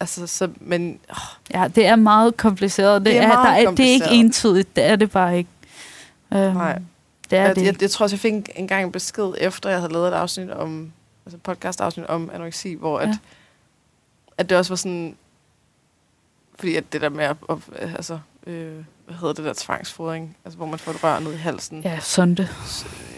Altså, 0.00 0.26
så, 0.26 0.50
men... 0.60 0.98
Åh. 1.10 1.16
Ja, 1.54 1.68
det 1.68 1.86
er 1.86 1.96
meget 1.96 2.36
kompliceret. 2.36 3.04
Det, 3.04 3.12
det, 3.12 3.16
er, 3.16 3.28
meget 3.28 3.64
der 3.64 3.70
er, 3.70 3.74
det 3.74 3.88
er 3.88 3.92
ikke 3.92 4.10
entydigt. 4.10 4.76
Det 4.76 4.84
er 4.84 4.96
det 4.96 5.10
bare 5.10 5.38
ikke. 5.38 5.50
Um, 6.30 6.38
Nej. 6.38 6.78
Det 7.30 7.38
er 7.38 7.42
jeg, 7.42 7.56
det. 7.56 7.64
Jeg, 7.64 7.82
jeg 7.82 7.90
tror 7.90 8.04
også, 8.04 8.16
jeg 8.16 8.20
fik 8.20 8.32
en, 8.32 8.46
en 8.56 8.68
gang 8.68 8.84
en 8.84 8.92
besked, 8.92 9.34
efter 9.38 9.70
jeg 9.70 9.78
havde 9.78 9.92
lavet 9.92 10.08
et 10.08 10.12
afsnit 10.12 10.50
om, 10.50 10.92
altså 11.26 11.38
podcast 11.38 11.80
afsnit 11.80 12.06
om 12.06 12.30
anoreksi, 12.32 12.74
hvor 12.74 12.98
at, 12.98 13.08
at 14.38 14.50
det 14.50 14.58
også 14.58 14.70
var 14.70 14.76
sådan, 14.76 15.16
fordi 16.58 16.76
at 16.76 16.92
det 16.92 17.00
der 17.00 17.08
med 17.08 17.24
at, 17.24 17.36
at 17.50 17.58
altså, 17.78 18.18
øh, 18.46 18.74
hvad 19.06 19.16
hedder 19.16 19.34
det 19.34 19.44
der 19.44 19.52
tvangsfodring, 19.56 20.36
altså 20.44 20.56
hvor 20.56 20.66
man 20.66 20.78
får 20.78 20.92
et 20.92 21.04
rør 21.04 21.18
ned 21.18 21.32
i 21.32 21.36
halsen. 21.36 21.82
Ja, 21.82 22.00
sonde. 22.00 22.48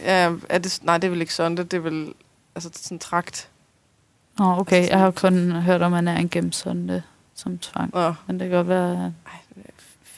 Ja, 0.03 0.33
er 0.49 0.59
det, 0.59 0.79
nej, 0.83 0.99
det 0.99 1.07
er 1.07 1.11
vel 1.11 1.20
ikke 1.20 1.35
sonde, 1.35 1.64
det 1.64 1.74
er 1.74 1.81
vel 1.81 2.14
altså 2.55 2.70
sådan 2.74 2.99
trakt. 2.99 3.49
Åh, 4.41 4.49
oh, 4.49 4.59
okay. 4.59 4.89
Jeg 4.89 4.99
har 4.99 5.11
kun 5.11 5.53
hørt 5.53 5.82
om, 5.82 5.95
at 5.95 6.05
man 6.05 6.16
er 6.16 6.20
en 6.20 6.28
gennemsonde 6.28 7.03
som 7.34 7.59
tvang. 7.59 7.91
Nå. 7.95 8.14
Men 8.26 8.41
det 8.41 8.49
kan 8.49 8.57
godt 8.57 8.68
være... 8.68 9.12
Ej, 9.26 9.39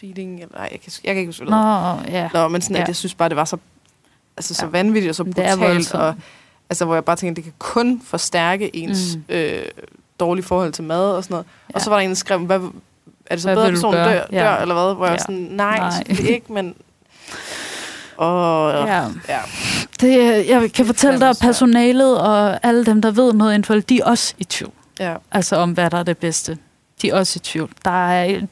feeding, 0.00 0.42
eller 0.42 0.56
ej, 0.56 0.68
jeg 0.72 0.80
kan, 0.80 0.92
jeg 1.04 1.14
kan 1.14 1.20
ikke 1.20 1.28
huske, 1.28 1.44
Nå, 1.44 1.56
ja. 2.08 2.28
Nå, 2.32 2.48
men 2.48 2.60
sådan, 2.60 2.76
at 2.76 2.88
jeg 2.88 2.96
synes 2.96 3.14
bare, 3.14 3.28
det 3.28 3.36
var 3.36 3.44
så, 3.44 3.56
altså, 4.36 4.54
så 4.54 4.64
ja. 4.64 4.70
vanvittigt 4.70 5.08
og 5.08 5.14
så 5.14 5.24
brutalt, 5.24 5.94
og 5.94 6.14
altså, 6.70 6.84
hvor 6.84 6.94
jeg 6.94 7.04
bare 7.04 7.16
tænkte, 7.16 7.42
det 7.42 7.44
kan 7.44 7.52
kun 7.58 8.02
forstærke 8.04 8.76
ens 8.76 9.16
mm. 9.16 9.24
øh, 9.28 9.62
dårlige 10.20 10.44
forhold 10.44 10.72
til 10.72 10.84
mad 10.84 11.12
og 11.12 11.24
sådan 11.24 11.34
noget. 11.34 11.46
Ja. 11.70 11.74
Og 11.74 11.80
så 11.80 11.90
var 11.90 11.96
der 11.96 12.04
en, 12.04 12.08
der 12.08 12.14
skrev, 12.14 12.38
hvad, 12.38 12.60
er 13.26 13.34
det 13.34 13.42
så 13.42 13.48
hvad 13.48 13.56
bedre, 13.56 13.66
at 13.66 13.72
personen 13.72 13.94
dør, 13.94 14.24
ja. 14.32 14.44
dør, 14.44 14.56
eller 14.56 14.74
hvad? 14.74 14.94
Hvor 14.94 15.04
ja. 15.04 15.10
jeg 15.10 15.12
var 15.12 15.18
sådan, 15.18 15.48
nej, 15.50 15.78
nej. 15.78 16.02
ikke, 16.28 16.52
men... 16.52 16.74
Og, 18.20 18.72
ja. 18.88 19.06
ja. 19.28 19.40
Det, 20.00 20.48
jeg 20.48 20.72
kan 20.72 20.86
fortælle 20.86 21.20
dig, 21.20 21.28
at 21.28 21.38
personalet 21.40 22.20
og 22.20 22.66
alle 22.66 22.86
dem, 22.86 23.02
der 23.02 23.10
ved 23.10 23.32
noget 23.32 23.54
inden 23.54 23.80
de 23.80 24.00
er 24.00 24.04
også 24.04 24.34
i 24.38 24.44
tvivl. 24.44 24.72
Ja. 24.98 25.16
Altså 25.32 25.56
om, 25.56 25.72
hvad 25.72 25.90
der 25.90 25.98
er 25.98 26.02
det 26.02 26.18
bedste. 26.18 26.58
De 27.02 27.10
er 27.10 27.14
også 27.14 27.36
i 27.36 27.40
tvivl. 27.40 27.70
Der 27.84 28.08
er, 28.08 28.46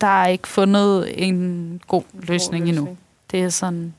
der 0.00 0.06
er 0.06 0.26
ikke 0.26 0.48
fundet 0.48 1.24
en 1.26 1.80
god 1.88 2.02
løsning, 2.12 2.22
god 2.22 2.32
løsning. 2.32 2.68
endnu. 2.68 2.96
Det 3.30 3.42
er 3.42 3.48
sådan... 3.48 3.94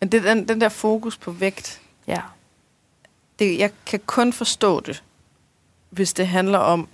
Men 0.00 0.08
det, 0.08 0.22
den, 0.22 0.48
den 0.48 0.60
der 0.60 0.68
fokus 0.68 1.16
på 1.16 1.30
vægt, 1.30 1.80
ja. 2.06 2.20
det, 3.38 3.58
jeg 3.58 3.70
kan 3.86 4.00
kun 4.06 4.32
forstå 4.32 4.80
det, 4.80 5.02
hvis 5.90 6.12
det 6.12 6.26
handler 6.26 6.58
om, 6.58 6.88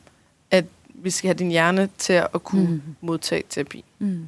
at 0.51 0.65
vi 0.95 1.11
skal 1.11 1.29
have 1.29 1.39
din 1.39 1.51
hjerne 1.51 1.89
til 1.99 2.13
at 2.13 2.45
kunne 2.45 2.71
mm. 2.71 2.83
modtage 3.01 3.43
terapi. 3.51 3.85
Mm. 3.99 4.27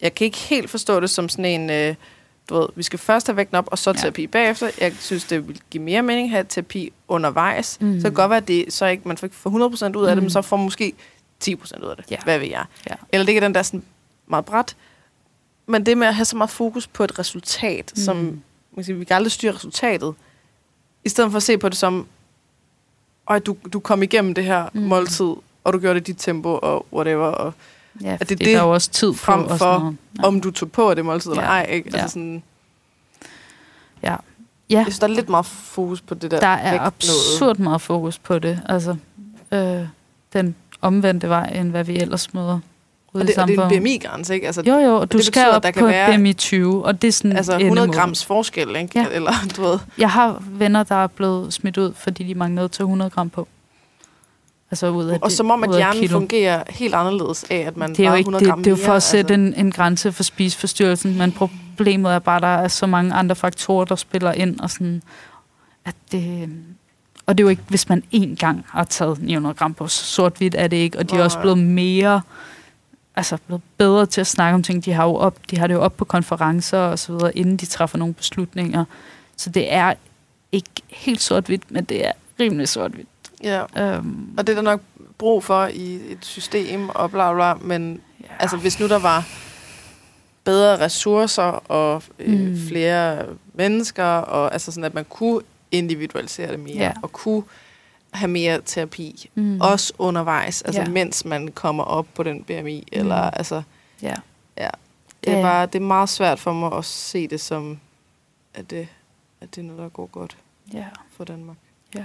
Jeg 0.00 0.14
kan 0.14 0.24
ikke 0.24 0.38
helt 0.38 0.70
forstå 0.70 1.00
det 1.00 1.10
som 1.10 1.28
sådan 1.28 1.44
en, 1.44 1.70
øh, 1.70 1.94
du 2.48 2.54
ved, 2.54 2.68
vi 2.74 2.82
skal 2.82 2.98
først 2.98 3.26
have 3.26 3.36
vægten 3.36 3.56
op, 3.56 3.68
og 3.70 3.78
så 3.78 3.90
ja. 3.90 3.96
terapi 3.96 4.26
bagefter. 4.26 4.70
Jeg 4.80 4.92
synes, 5.00 5.24
det 5.24 5.48
vil 5.48 5.60
give 5.70 5.82
mere 5.82 6.02
mening 6.02 6.26
at 6.26 6.30
have 6.30 6.44
terapi 6.48 6.92
undervejs. 7.08 7.78
Mm. 7.80 7.92
Så 7.92 7.94
det 7.94 8.02
kan 8.02 8.12
godt 8.12 8.30
være, 8.30 8.36
at 8.36 8.48
det 8.48 8.72
så 8.72 8.86
ikke, 8.86 9.08
man 9.08 9.18
får 9.18 9.88
100% 9.90 9.98
ud 9.98 10.04
af 10.04 10.16
mm. 10.16 10.16
det, 10.16 10.22
men 10.22 10.30
så 10.30 10.42
får 10.42 10.56
man 10.56 10.64
måske 10.64 10.92
10% 11.44 11.50
ud 11.84 11.88
af 11.90 11.96
det. 11.96 12.10
Ja. 12.10 12.16
Hvad 12.24 12.38
ved 12.38 12.48
jeg? 12.48 12.64
Ja. 12.90 12.94
Eller 13.12 13.26
det 13.26 13.36
er 13.36 13.40
den 13.40 13.54
der 13.54 13.62
sådan 13.62 13.82
meget 14.26 14.44
bræt. 14.44 14.76
Men 15.66 15.86
det 15.86 15.98
med 15.98 16.06
at 16.06 16.14
have 16.14 16.24
så 16.24 16.36
meget 16.36 16.50
fokus 16.50 16.86
på 16.86 17.04
et 17.04 17.18
resultat, 17.18 17.92
mm. 17.96 18.02
som 18.02 18.42
man 18.72 18.84
siger, 18.84 18.96
vi 18.96 19.04
kan 19.04 19.16
aldrig 19.16 19.32
styre 19.32 19.52
resultatet, 19.52 20.14
i 21.04 21.08
stedet 21.08 21.30
for 21.30 21.36
at 21.36 21.42
se 21.42 21.58
på 21.58 21.68
det 21.68 21.78
som, 21.78 22.06
at 23.30 23.46
du, 23.46 23.56
du 23.72 23.80
kom 23.80 24.02
igennem 24.02 24.34
det 24.34 24.44
her 24.44 24.68
mm. 24.72 24.80
måltid, 24.80 25.34
og 25.64 25.72
du 25.72 25.78
gjorde 25.78 26.00
det 26.00 26.08
i 26.08 26.12
dit 26.12 26.20
tempo, 26.20 26.58
og 26.62 26.86
whatever, 26.92 27.26
og 27.26 27.52
Ja, 28.02 28.16
at 28.20 28.28
det, 28.28 28.28
det 28.28 28.46
der 28.46 28.58
er 28.58 28.62
jo 28.62 28.72
også 28.72 28.90
tid 28.90 29.14
frem 29.14 29.48
for, 29.48 29.56
for 29.56 29.94
ja. 30.18 30.24
om 30.26 30.40
du 30.40 30.50
tog 30.50 30.72
på 30.72 30.94
det 30.94 31.04
måltid 31.04 31.30
eller 31.30 31.42
ja. 31.42 31.48
ej. 31.48 31.66
Ikke? 31.70 31.86
Altså 31.86 32.00
ja. 32.00 32.06
sådan, 32.06 32.42
ja. 34.02 34.16
Ja. 34.70 34.76
Jeg 34.76 34.84
synes, 34.84 34.98
der 34.98 35.06
er 35.06 35.10
lidt 35.10 35.28
meget 35.28 35.46
fokus 35.46 36.00
på 36.00 36.14
det 36.14 36.30
der. 36.30 36.40
Der 36.40 36.46
er 36.46 36.80
absurd 36.80 37.58
meget 37.58 37.80
fokus 37.80 38.18
på 38.18 38.38
det. 38.38 38.60
Altså, 38.66 38.96
øh, 39.52 39.80
den 40.32 40.54
omvendte 40.80 41.28
vej, 41.28 41.52
end 41.54 41.70
hvad 41.70 41.84
vi 41.84 41.96
ellers 41.96 42.34
møder 42.34 42.60
ude 43.14 43.22
og 43.22 43.26
det, 43.26 43.36
i. 43.36 43.40
Og 43.40 43.48
det 43.48 43.58
er 43.58 43.68
en 43.68 43.82
BMI-grænse, 43.82 44.34
ikke? 44.34 44.46
Altså, 44.46 44.62
jo, 44.66 44.74
jo, 44.74 44.96
og 44.96 45.12
du 45.12 45.18
skal 45.22 45.44
betyder, 45.44 45.56
op 45.56 45.74
på 45.78 45.86
være, 45.86 46.18
BMI 46.18 46.32
20, 46.32 46.84
og 46.84 47.02
det 47.02 47.08
er 47.08 47.12
sådan 47.12 47.36
Altså 47.36 47.58
100 47.58 47.92
grams 47.92 48.24
forskel, 48.24 48.76
ikke? 48.76 49.00
Ja. 49.00 49.06
Eller, 49.10 49.32
du 49.56 49.62
ved. 49.62 49.78
Jeg 49.98 50.10
har 50.10 50.42
venner, 50.50 50.82
der 50.82 50.94
er 50.94 51.06
blevet 51.06 51.52
smidt 51.52 51.78
ud, 51.78 51.92
fordi 51.94 52.24
de 52.24 52.34
manglede 52.34 52.68
til 52.68 52.82
100 52.82 53.10
gram 53.10 53.30
på. 53.30 53.48
Altså 54.70 54.90
ud 54.90 55.04
af 55.04 55.18
og 55.22 55.32
som 55.32 55.50
om, 55.50 55.64
at 55.64 55.76
hjernen 55.76 56.00
kilo. 56.00 56.18
fungerer 56.18 56.62
helt 56.68 56.94
anderledes 56.94 57.44
af, 57.50 57.56
at 57.56 57.76
man 57.76 57.94
det 57.94 58.06
er 58.06 58.10
jo 58.10 58.16
ikke, 58.16 58.30
det, 58.30 58.40
det 58.40 58.66
er 58.66 58.70
jo 58.70 58.76
for 58.76 58.92
at 58.92 59.02
sætte 59.02 59.34
altså. 59.34 59.58
en, 59.60 59.66
en 59.66 59.72
grænse 59.72 60.12
for 60.12 60.22
spiseforstyrrelsen, 60.22 61.18
men 61.18 61.32
problemet 61.32 62.12
er 62.12 62.18
bare, 62.18 62.36
at 62.36 62.42
der 62.42 62.48
er 62.48 62.68
så 62.68 62.86
mange 62.86 63.14
andre 63.14 63.36
faktorer, 63.36 63.84
der 63.84 63.96
spiller 63.96 64.32
ind, 64.32 64.60
og 64.60 64.70
sådan, 64.70 65.02
at 65.84 65.94
det, 66.12 66.50
og 67.26 67.38
det 67.38 67.44
er 67.44 67.44
jo 67.44 67.48
ikke, 67.48 67.62
hvis 67.68 67.88
man 67.88 68.02
én 68.14 68.34
gang 68.34 68.64
har 68.68 68.84
taget 68.84 69.22
900 69.22 69.54
gram 69.54 69.74
på 69.74 69.88
sort-hvidt, 69.88 70.54
er 70.54 70.66
det 70.68 70.76
ikke, 70.76 70.98
og 70.98 71.10
de 71.10 71.16
er 71.16 71.22
også 71.22 71.40
blevet 71.40 71.58
mere, 71.58 72.20
altså 73.16 73.38
blevet 73.46 73.62
bedre 73.78 74.06
til 74.06 74.20
at 74.20 74.26
snakke 74.26 74.54
om 74.54 74.62
ting. 74.62 74.84
De 74.84 74.92
har, 74.92 75.04
jo 75.04 75.14
op, 75.14 75.38
de 75.50 75.58
har 75.58 75.66
det 75.66 75.74
jo 75.74 75.80
op 75.80 75.96
på 75.96 76.04
konferencer 76.04 76.78
og 76.78 76.98
så 76.98 77.12
videre, 77.12 77.38
inden 77.38 77.56
de 77.56 77.66
træffer 77.66 77.98
nogle 77.98 78.14
beslutninger. 78.14 78.84
Så 79.36 79.50
det 79.50 79.72
er 79.72 79.94
ikke 80.52 80.70
helt 80.88 81.22
sort-hvidt, 81.22 81.70
men 81.70 81.84
det 81.84 82.06
er 82.06 82.12
rimelig 82.40 82.68
sort-hvidt. 82.68 83.08
Ja, 83.42 83.64
øhm, 83.76 84.34
og 84.38 84.46
det 84.46 84.52
er 84.52 84.56
der 84.56 84.62
nok 84.62 84.80
brug 85.18 85.44
for 85.44 85.66
i 85.66 86.12
et 86.12 86.24
system 86.24 86.88
og 86.88 87.10
bla 87.10 87.34
bla, 87.34 87.54
men 87.54 88.00
ja. 88.20 88.26
altså 88.38 88.56
hvis 88.56 88.80
nu 88.80 88.88
der 88.88 88.98
var 88.98 89.28
bedre 90.44 90.84
ressourcer 90.84 91.42
og 91.42 92.02
øh, 92.18 92.40
mm. 92.40 92.58
flere 92.68 93.26
mennesker, 93.54 94.04
og 94.04 94.52
altså 94.52 94.72
sådan, 94.72 94.84
at 94.84 94.94
man 94.94 95.04
kunne 95.04 95.42
individualisere 95.70 96.50
det 96.50 96.60
mere, 96.60 96.76
ja. 96.76 96.92
og 97.02 97.12
kunne 97.12 97.42
have 98.10 98.28
mere 98.28 98.60
terapi, 98.64 99.30
mm. 99.34 99.60
også 99.60 99.92
undervejs, 99.98 100.62
altså 100.62 100.80
ja. 100.80 100.88
mens 100.88 101.24
man 101.24 101.48
kommer 101.48 101.84
op 101.84 102.06
på 102.14 102.22
den 102.22 102.44
BMI, 102.44 102.80
mm. 102.80 102.98
eller 102.98 103.16
altså, 103.16 103.62
ja. 104.02 104.14
ja. 104.56 104.70
Det 105.24 105.32
er, 105.32 105.42
bare, 105.42 105.66
det 105.66 105.74
er 105.74 105.80
meget 105.86 106.08
svært 106.08 106.38
for 106.38 106.52
mig 106.52 106.72
at 106.72 106.84
se 106.84 107.28
det 107.28 107.40
som, 107.40 107.80
at 108.54 108.70
det, 108.70 108.88
at 109.40 109.54
det 109.54 109.60
er 109.60 109.64
noget, 109.64 109.82
der 109.82 109.88
går 109.88 110.06
godt 110.06 110.36
ja. 110.72 110.84
for 111.16 111.24
Danmark. 111.24 111.56
Ja. 111.94 112.04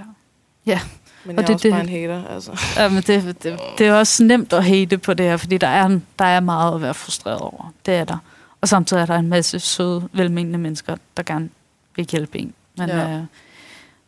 Ja. 0.66 0.80
Men 1.26 1.36
jeg 1.36 1.40
og 1.40 1.48
det, 1.48 1.50
er 1.50 1.54
også 1.54 1.68
det, 1.68 1.72
bare 1.72 1.82
en 1.82 1.90
hater, 1.90 2.28
altså. 2.28 2.52
Ja, 2.82 2.90
men 2.90 3.04
det, 3.04 3.44
det, 3.44 3.60
det 3.78 3.88
er 3.88 3.94
også 3.94 4.24
nemt 4.24 4.54
at 4.54 4.66
hate 4.66 4.98
på 4.98 5.14
det 5.14 5.26
her, 5.26 5.38
fordi 5.38 5.58
der 5.58 5.68
er, 5.68 6.00
der 6.20 6.26
er 6.26 6.40
meget 6.40 6.76
at 6.76 6.82
være 6.82 6.94
frustreret 6.94 7.40
over. 7.40 7.74
Det 7.86 7.94
er 7.94 8.04
der. 8.04 8.18
Og 8.62 8.68
samtidig 8.68 9.02
er 9.02 9.06
der 9.06 9.16
en 9.16 9.30
masse 9.30 9.60
søde, 9.60 10.10
velmenende 10.14 10.60
mennesker, 10.60 10.98
der 11.18 11.24
gerne 11.24 11.50
vil 11.96 12.06
hjælpe 12.06 12.40
en. 12.40 12.54
Men, 12.78 12.90
ja. 12.90 13.18
øh, 13.18 13.24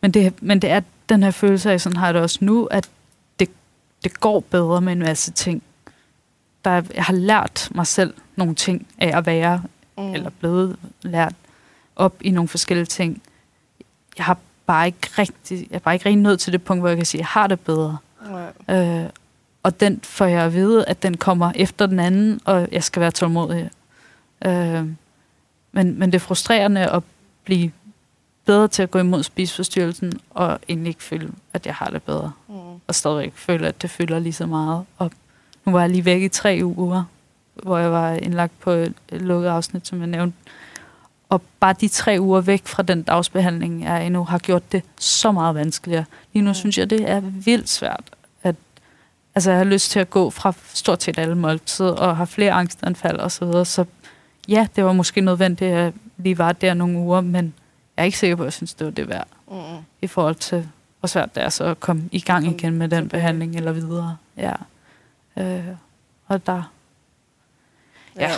men, 0.00 0.10
det, 0.10 0.42
men 0.42 0.62
det 0.62 0.70
er 0.70 0.80
den 1.08 1.22
her 1.22 1.30
følelse 1.30 1.72
af, 1.72 1.80
sådan 1.80 1.96
har 1.96 2.06
jeg 2.06 2.14
det 2.14 2.22
også 2.22 2.38
nu, 2.40 2.64
at 2.64 2.88
det, 3.40 3.50
det 4.04 4.20
går 4.20 4.40
bedre 4.40 4.80
med 4.80 4.92
en 4.92 4.98
masse 4.98 5.32
ting. 5.32 5.62
Der, 6.64 6.82
jeg 6.94 7.04
har 7.04 7.12
lært 7.12 7.68
mig 7.74 7.86
selv 7.86 8.14
nogle 8.36 8.54
ting 8.54 8.86
af 8.98 9.18
at 9.18 9.26
være, 9.26 9.62
mm. 9.98 10.14
eller 10.14 10.30
blevet 10.30 10.76
lært 11.02 11.34
op 11.96 12.14
i 12.20 12.30
nogle 12.30 12.48
forskellige 12.48 12.86
ting. 12.86 13.22
Jeg 14.18 14.24
har 14.24 14.38
bare 14.66 14.86
ikke 14.86 15.08
rigtig, 15.18 15.66
jeg 15.70 15.76
er 15.76 15.78
bare 15.78 15.94
ikke 15.94 16.06
rigtig 16.06 16.22
nået 16.22 16.40
til 16.40 16.52
det 16.52 16.62
punkt, 16.62 16.82
hvor 16.82 16.88
jeg 16.88 16.96
kan 16.96 17.06
sige, 17.06 17.18
at 17.18 17.20
jeg 17.20 17.26
har 17.26 17.46
det 17.46 17.60
bedre. 17.60 17.98
Nej. 18.68 19.02
Øh, 19.04 19.10
og 19.62 19.80
den 19.80 20.00
får 20.02 20.24
jeg 20.24 20.42
at 20.44 20.54
vide, 20.54 20.84
at 20.84 21.02
den 21.02 21.16
kommer 21.16 21.52
efter 21.54 21.86
den 21.86 22.00
anden, 22.00 22.40
og 22.44 22.68
jeg 22.72 22.84
skal 22.84 23.00
være 23.00 23.10
tålmodig. 23.10 23.70
Øh, 24.46 24.86
men, 25.72 25.98
men 25.98 26.02
det 26.02 26.14
er 26.14 26.18
frustrerende 26.18 26.90
at 26.90 27.02
blive 27.44 27.70
bedre 28.44 28.68
til 28.68 28.82
at 28.82 28.90
gå 28.90 28.98
imod 28.98 29.22
spiseforstyrrelsen, 29.22 30.12
og 30.30 30.58
egentlig 30.68 30.88
ikke 30.88 31.02
føle, 31.02 31.32
at 31.52 31.66
jeg 31.66 31.74
har 31.74 31.90
det 31.90 32.02
bedre. 32.02 32.32
Mm. 32.48 32.54
Og 32.86 32.94
stadigvæk 32.94 33.32
føle, 33.34 33.68
at 33.68 33.82
det 33.82 33.90
fylder 33.90 34.18
lige 34.18 34.32
så 34.32 34.46
meget. 34.46 34.84
Og 34.98 35.10
nu 35.64 35.72
var 35.72 35.80
jeg 35.80 35.90
lige 35.90 36.04
væk 36.04 36.22
i 36.22 36.28
tre 36.28 36.60
uger, 36.62 37.04
hvor 37.54 37.78
jeg 37.78 37.92
var 37.92 38.12
indlagt 38.12 38.60
på 38.60 38.70
et 38.70 38.94
lukket 39.10 39.48
afsnit, 39.48 39.86
som 39.86 39.98
jeg 39.98 40.06
nævnte. 40.06 40.36
Og 41.28 41.42
bare 41.60 41.74
de 41.80 41.88
tre 41.88 42.16
uger 42.20 42.40
væk 42.40 42.66
fra 42.66 42.82
den 42.82 43.02
dagsbehandling, 43.02 43.84
jeg 43.84 44.06
endnu 44.06 44.24
har 44.24 44.38
gjort 44.38 44.72
det 44.72 44.82
så 44.98 45.32
meget 45.32 45.54
vanskeligere. 45.54 46.04
Lige 46.32 46.42
nu 46.42 46.54
synes 46.54 46.78
jeg, 46.78 46.90
det 46.90 47.10
er 47.10 47.20
vildt 47.20 47.68
svært. 47.68 48.04
At, 48.42 48.54
altså, 49.34 49.50
jeg 49.50 49.58
har 49.58 49.64
lyst 49.64 49.90
til 49.90 50.00
at 50.00 50.10
gå 50.10 50.30
fra 50.30 50.52
stort 50.74 51.02
set 51.02 51.18
alle 51.18 51.34
måltider, 51.34 51.92
og 51.92 52.16
har 52.16 52.24
flere 52.24 52.52
angstanfald 52.52 53.18
og 53.18 53.32
så 53.32 53.44
videre. 53.44 53.64
Så 53.64 53.84
ja, 54.48 54.66
det 54.76 54.84
var 54.84 54.92
måske 54.92 55.20
nødvendigt, 55.20 55.72
at 55.72 55.94
lige 56.16 56.38
var 56.38 56.52
der 56.52 56.74
nogle 56.74 56.98
uger, 56.98 57.20
men 57.20 57.54
jeg 57.96 58.02
er 58.02 58.04
ikke 58.04 58.18
sikker 58.18 58.36
på, 58.36 58.42
at 58.42 58.46
jeg 58.46 58.52
synes, 58.52 58.74
det 58.74 58.84
var 58.84 58.90
det 58.90 59.08
værd. 59.08 59.28
Mm. 59.50 59.56
I 60.02 60.06
forhold 60.06 60.34
til, 60.34 60.68
hvor 61.00 61.06
svært 61.06 61.34
det 61.34 61.42
er 61.42 61.48
så 61.48 61.64
at 61.64 61.80
komme 61.80 62.08
i 62.12 62.20
gang 62.20 62.46
igen 62.46 62.74
med 62.74 62.88
den 62.88 63.08
behandling 63.08 63.56
eller 63.56 63.72
videre. 63.72 64.16
Ja. 64.36 64.52
Øh, 65.36 65.64
og 66.26 66.46
der... 66.46 66.72
Ja. 68.16 68.28
ja. 68.30 68.36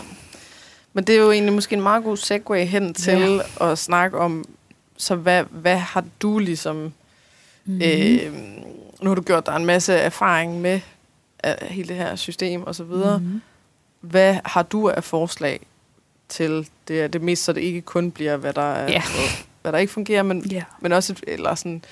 Men 0.99 1.05
det 1.05 1.15
er 1.15 1.19
jo 1.19 1.31
egentlig 1.33 1.53
måske 1.53 1.77
en 1.77 1.83
meget 1.83 2.05
god 2.05 2.17
segue 2.17 2.65
hen 2.65 2.95
til 2.95 3.43
ja. 3.61 3.71
at 3.71 3.79
snakke 3.79 4.19
om, 4.19 4.45
så 4.97 5.15
hvad, 5.15 5.45
hvad 5.51 5.77
har 5.77 6.05
du 6.23 6.39
ligesom... 6.39 6.77
Mm-hmm. 7.65 7.83
Øh, 7.83 8.33
nu 9.03 9.11
har 9.11 9.15
du 9.15 9.23
gjort 9.23 9.47
dig 9.47 9.57
en 9.57 9.67
masse 9.67 9.95
erfaring 9.95 10.61
med 10.61 10.81
uh, 11.47 11.67
hele 11.67 11.89
det 11.89 11.97
her 11.97 12.17
system 12.17 12.63
og 12.63 12.75
så 12.75 12.85
videre. 12.85 13.19
Mm-hmm. 13.19 13.41
Hvad 14.01 14.37
har 14.45 14.63
du 14.63 14.89
af 14.89 15.05
forslag 15.05 15.61
til 16.29 16.69
det, 16.89 17.13
det 17.13 17.23
mest, 17.23 17.45
så 17.45 17.53
det 17.53 17.61
ikke 17.61 17.81
kun 17.81 18.11
bliver, 18.11 18.37
hvad 18.37 18.53
der, 18.53 18.73
er, 18.73 18.91
yeah. 18.91 19.03
hvad 19.63 19.73
der 19.73 19.79
ikke 19.79 19.93
fungerer, 19.93 20.23
men, 20.23 20.45
yeah. 20.53 20.65
men 20.81 20.93
også, 20.93 21.13
et, 21.13 21.25
eller 21.27 21.55
sådan, 21.55 21.83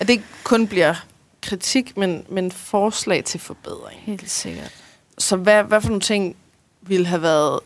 at 0.00 0.06
det 0.06 0.12
ikke 0.12 0.24
kun 0.44 0.66
bliver 0.66 0.94
kritik, 1.42 1.96
men, 1.96 2.24
men 2.28 2.50
forslag 2.50 3.24
til 3.24 3.40
forbedring. 3.40 4.00
Helt 4.00 4.30
sikkert. 4.30 4.74
Så 5.18 5.36
hvad, 5.36 5.64
hvad 5.64 5.80
for 5.80 5.88
nogle 5.88 6.00
ting 6.00 6.36
ville 6.82 7.06
have 7.06 7.22
været 7.22 7.60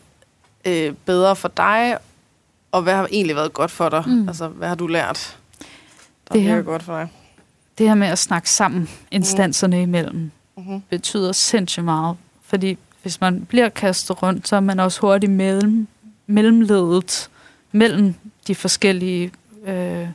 øh, 0.66 0.94
bedre 1.06 1.36
for 1.36 1.48
dig, 1.48 1.98
og 2.72 2.82
hvad 2.82 2.94
har 2.94 3.08
egentlig 3.12 3.36
været 3.36 3.52
godt 3.52 3.70
for 3.70 3.88
dig? 3.88 4.02
Mm. 4.06 4.28
Altså, 4.28 4.48
hvad 4.48 4.68
har 4.68 4.74
du 4.74 4.86
lært, 4.86 5.38
der 6.28 6.32
det 6.32 6.42
her, 6.42 6.62
godt 6.62 6.82
for 6.82 6.92
dig? 6.98 7.08
Det 7.78 7.88
her 7.88 7.94
med 7.94 8.06
at 8.06 8.18
snakke 8.18 8.50
sammen, 8.50 8.88
instanserne 9.10 9.76
mm. 9.76 9.82
imellem, 9.82 10.30
mm-hmm. 10.56 10.82
betyder 10.90 11.32
sindssygt 11.32 11.84
meget. 11.84 12.16
Fordi 12.42 12.78
hvis 13.02 13.20
man 13.20 13.44
bliver 13.44 13.68
kastet 13.68 14.22
rundt, 14.22 14.48
så 14.48 14.56
er 14.56 14.60
man 14.60 14.80
også 14.80 15.00
hurtigt 15.00 15.32
mellem, 15.32 15.86
mellemledet 16.26 17.30
mellem 17.72 18.14
de 18.46 18.54
forskellige 18.54 19.32
øh, 19.66 20.08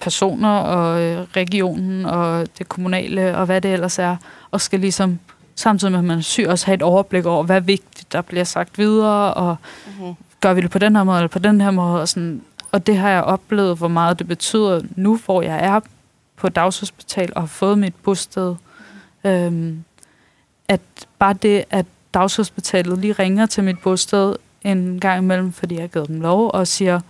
personer 0.00 0.50
og 0.58 1.00
øh, 1.00 1.26
regionen 1.36 2.06
og 2.06 2.46
det 2.58 2.68
kommunale 2.68 3.36
og 3.36 3.46
hvad 3.46 3.60
det 3.60 3.72
ellers 3.72 3.98
er, 3.98 4.16
og 4.50 4.60
skal 4.60 4.80
ligesom 4.80 5.18
samtidig 5.54 5.92
med, 5.92 5.98
at 5.98 6.04
man 6.04 6.18
er 6.18 6.22
syg, 6.22 6.46
også 6.48 6.66
have 6.66 6.74
et 6.74 6.82
overblik 6.82 7.26
over, 7.26 7.42
hvad 7.42 7.56
er 7.56 7.60
vigtigt, 7.60 8.12
der 8.12 8.20
bliver 8.20 8.44
sagt 8.44 8.78
videre, 8.78 9.34
og 9.34 9.56
mm-hmm. 9.86 10.14
gør 10.40 10.54
vi 10.54 10.60
det 10.60 10.70
på 10.70 10.78
den 10.78 10.96
her 10.96 11.04
måde 11.04 11.18
eller 11.18 11.28
på 11.28 11.38
den 11.38 11.60
her 11.60 11.70
måde, 11.70 12.00
og, 12.00 12.08
sådan, 12.08 12.42
og 12.72 12.86
det 12.86 12.96
har 12.96 13.10
jeg 13.10 13.22
oplevet, 13.22 13.78
hvor 13.78 13.88
meget 13.88 14.18
det 14.18 14.28
betyder 14.28 14.80
nu, 14.96 15.20
hvor 15.24 15.42
jeg 15.42 15.64
er 15.64 15.80
på 16.36 16.48
dagshospital 16.48 17.32
og 17.36 17.42
har 17.42 17.46
fået 17.46 17.78
mit 17.78 17.94
bosted. 17.94 18.54
Mm. 19.24 19.30
Øhm, 19.30 19.84
at 20.68 20.80
bare 21.18 21.32
det, 21.32 21.64
at 21.70 21.86
dagshospitalet 22.14 22.98
lige 22.98 23.12
ringer 23.12 23.46
til 23.46 23.64
mit 23.64 23.78
bosted 23.78 24.36
en 24.64 25.00
gang 25.00 25.22
imellem, 25.22 25.52
fordi 25.52 25.74
jeg 25.74 25.82
har 25.82 25.88
givet 25.88 26.08
dem 26.08 26.20
lov, 26.20 26.50
og 26.54 26.66
siger, 26.66 27.00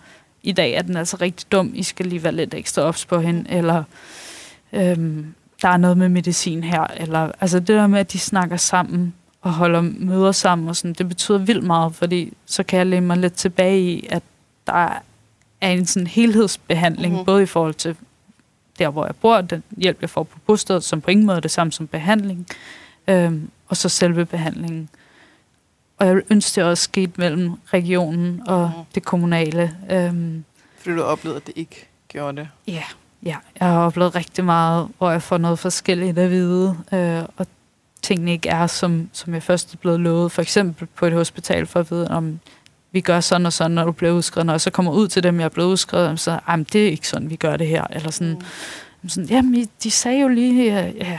i 0.43 0.53
dag 0.53 0.73
er 0.73 0.83
den 0.83 0.97
altså 0.97 1.17
rigtig 1.21 1.53
dum, 1.53 1.71
I 1.75 1.83
skal 1.83 2.07
lige 2.07 2.25
være 2.25 2.33
lidt 2.33 2.55
ekstra 2.55 2.83
ops 2.83 3.07
på 3.07 3.21
hende, 3.21 3.51
eller 3.51 3.85
øhm, 4.73 5.35
der 5.63 5.69
er 5.69 5.77
noget 5.77 5.99
med 5.99 6.09
medicin 6.09 6.65
her, 6.65 6.87
eller 6.97 7.33
altså 7.41 7.59
det 7.59 7.69
der 7.69 7.87
med, 7.87 8.01
at 8.01 8.13
de 8.13 8.19
snakker 8.19 8.57
sammen 8.57 9.15
og 9.43 9.53
holder 9.53 9.81
møder 9.81 10.33
sammen, 10.33 10.69
og 10.69 10.77
sådan, 10.77 10.93
det 10.93 11.09
betyder 11.09 11.39
vildt 11.39 11.65
meget, 11.65 11.95
fordi 11.95 12.33
så 12.47 12.63
kan 12.63 12.79
jeg 12.79 12.87
læne 12.87 13.07
mig 13.07 13.17
lidt 13.17 13.35
tilbage 13.35 13.81
i, 13.81 14.07
at 14.11 14.23
der 14.67 15.03
er 15.61 15.71
en 15.71 15.87
sådan 15.87 16.07
helhedsbehandling, 16.07 17.13
mm-hmm. 17.13 17.27
både 17.27 17.43
i 17.43 17.47
forhold 17.47 17.75
til 17.75 17.97
der, 18.79 18.89
hvor 18.89 19.07
jeg 19.07 19.17
bor, 19.17 19.41
den 19.41 19.63
hjælp, 19.77 20.01
jeg 20.01 20.11
får 20.11 20.23
på 20.23 20.39
bostedet, 20.47 20.85
som 20.85 21.01
på 21.01 21.11
ingen 21.11 21.27
måde 21.27 21.37
er 21.37 21.41
det 21.41 21.51
samme 21.51 21.73
som 21.73 21.87
behandling, 21.87 22.47
øhm, 23.09 23.51
og 23.69 23.77
så 23.77 23.89
selve 23.89 24.27
behandlingen. 24.27 24.89
Og 25.99 26.07
jeg 26.07 26.23
ønsker 26.31 26.63
det 26.63 26.71
også 26.71 26.85
sket 26.85 27.19
mellem 27.19 27.53
regionen 27.67 28.43
og 28.47 28.73
mm. 28.77 28.85
det 28.95 29.05
kommunale. 29.05 29.77
Øhm, 29.91 30.45
Fordi 30.79 30.97
du 30.97 31.03
oplevede, 31.03 31.37
at 31.37 31.47
det 31.47 31.53
ikke 31.57 31.89
gjorde 32.09 32.37
det? 32.37 32.49
Ja, 32.67 32.85
ja, 33.23 33.37
jeg 33.61 33.69
har 33.69 33.79
oplevet 33.79 34.15
rigtig 34.15 34.45
meget, 34.45 34.89
hvor 34.99 35.11
jeg 35.11 35.23
får 35.23 35.39
noget 35.39 35.59
forskelligt 35.59 36.19
at 36.19 36.31
vide, 36.31 36.77
øh, 36.93 37.23
og 37.37 37.47
tingene 38.03 38.33
ikke 38.33 38.49
er, 38.49 38.67
som, 38.67 39.09
som 39.13 39.35
jeg 39.35 39.43
først 39.43 39.75
er 39.75 39.77
blevet 39.77 40.01
lovet. 40.01 40.33
For 40.33 40.43
eksempel 40.43 40.89
på 40.97 41.07
et 41.07 41.13
hospital, 41.13 41.67
for 41.67 41.81
at 41.81 41.91
vide, 41.91 42.09
om 42.09 42.41
vi 42.93 43.01
gør 43.01 43.21
sådan 43.21 43.47
og 43.47 43.53
sådan, 43.53 43.71
når 43.71 43.85
du 43.85 43.93
bliver 43.93 44.13
udskrevet. 44.13 44.47
Når 44.47 44.53
jeg 44.53 44.61
så 44.61 44.71
kommer 44.71 44.93
ud 44.93 45.09
til 45.09 45.23
dem, 45.23 45.39
jeg 45.39 45.45
er 45.45 45.49
blevet 45.49 45.69
udskrevet, 45.69 46.21
så 46.21 46.39
jamen, 46.49 46.67
det 46.73 46.87
er 46.87 46.91
ikke 46.91 47.09
sådan, 47.09 47.31
vi 47.31 47.37
gør 47.37 47.57
det 47.57 47.67
her. 47.67 47.85
Eller 47.91 48.11
sådan, 48.11 48.43
mm. 49.03 49.09
sådan 49.09 49.29
jamen, 49.29 49.69
de 49.83 49.91
sagde 49.91 50.21
jo 50.21 50.29
lige, 50.29 50.65
ja, 50.65 50.91
ja. 50.97 51.19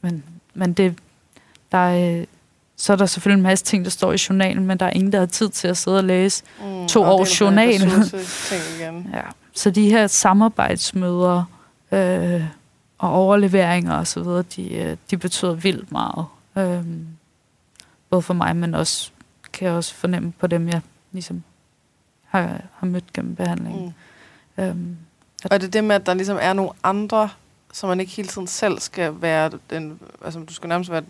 Men, 0.00 0.24
men 0.54 0.72
det, 0.72 0.94
der 1.72 1.78
er, 1.78 2.24
så 2.76 2.92
er 2.92 2.96
der 2.96 3.06
selvfølgelig 3.06 3.38
en 3.38 3.42
masse 3.42 3.64
ting, 3.64 3.84
der 3.84 3.90
står 3.90 4.12
i 4.12 4.16
journalen, 4.28 4.66
men 4.66 4.78
der 4.78 4.86
er 4.86 4.90
ingen, 4.90 5.12
der 5.12 5.18
har 5.18 5.26
tid 5.26 5.48
til 5.48 5.68
at 5.68 5.76
sidde 5.76 5.96
og 5.96 6.04
læse 6.04 6.42
mm, 6.60 6.88
to 6.88 7.02
års 7.02 7.40
journal. 7.40 7.82
igen. 8.78 9.10
ja. 9.14 9.20
Så 9.54 9.70
de 9.70 9.90
her 9.90 10.06
samarbejdsmøder 10.06 11.44
øh, 11.92 12.44
og 12.98 13.10
overleveringer 13.12 13.98
osv., 13.98 14.22
de, 14.56 14.74
øh, 14.74 14.96
de 15.10 15.16
betyder 15.16 15.54
vildt 15.54 15.92
meget. 15.92 16.26
Øh, 16.56 16.84
både 18.10 18.22
for 18.22 18.34
mig, 18.34 18.56
men 18.56 18.74
også 18.74 19.10
kan 19.52 19.68
jeg 19.68 19.74
også 19.74 19.94
fornemme 19.94 20.32
på 20.32 20.46
dem, 20.46 20.68
jeg 20.68 20.80
ligesom 21.12 21.42
har, 22.24 22.60
har 22.72 22.86
mødt 22.86 23.12
gennem 23.12 23.36
behandlingen. 23.36 23.94
Mm. 24.56 24.64
Øhm, 24.64 24.96
at 25.44 25.52
og 25.52 25.60
det 25.60 25.66
er 25.66 25.70
det 25.70 25.84
med, 25.84 25.96
at 25.96 26.06
der 26.06 26.14
ligesom 26.14 26.38
er 26.40 26.52
nogle 26.52 26.70
andre, 26.82 27.28
som 27.72 27.88
man 27.88 28.00
ikke 28.00 28.12
hele 28.12 28.28
tiden 28.28 28.46
selv 28.46 28.80
skal 28.80 29.22
være 29.22 29.50
den, 29.70 30.00
altså 30.24 30.40
du 30.40 30.54
skal 30.54 30.68
nærmest 30.68 30.90
være 30.90 31.02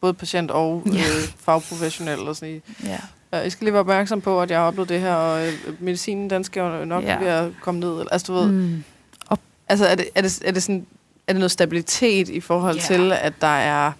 både 0.00 0.14
patient 0.14 0.50
og 0.50 0.82
ja. 0.86 0.90
øh, 0.90 1.28
fagprofessionel 1.38 2.18
og 2.18 2.36
sådan 2.36 2.62
ja. 2.84 2.98
Jeg 3.32 3.52
skal 3.52 3.64
lige 3.64 3.72
være 3.72 3.80
opmærksom 3.80 4.20
på, 4.20 4.42
at 4.42 4.50
jeg 4.50 4.58
har 4.58 4.66
oplevet 4.66 4.88
det 4.88 5.00
her, 5.00 5.14
og 5.14 5.46
øh, 5.46 5.52
medicinen, 5.80 6.30
den 6.30 6.44
skal 6.44 6.60
jo 6.60 6.84
nok 6.84 7.04
ja. 7.04 7.18
ved 7.18 7.26
at 7.26 7.52
komme 7.62 7.80
ned. 7.80 8.06
Altså, 8.10 8.32
du 8.32 8.38
ved, 8.38 8.52
mm. 8.52 8.84
og, 9.26 9.38
altså, 9.68 9.86
er 9.86 9.94
det, 9.94 10.08
er, 10.14 10.22
det, 10.22 10.42
er, 10.44 10.50
det 10.50 10.62
sådan, 10.62 10.86
er 11.26 11.32
det 11.32 11.40
noget 11.40 11.50
stabilitet 11.50 12.28
i 12.28 12.40
forhold 12.40 12.76
yeah. 12.76 12.84
til, 12.84 13.12
at 13.12 13.32
der 13.40 13.46
er 13.46 13.92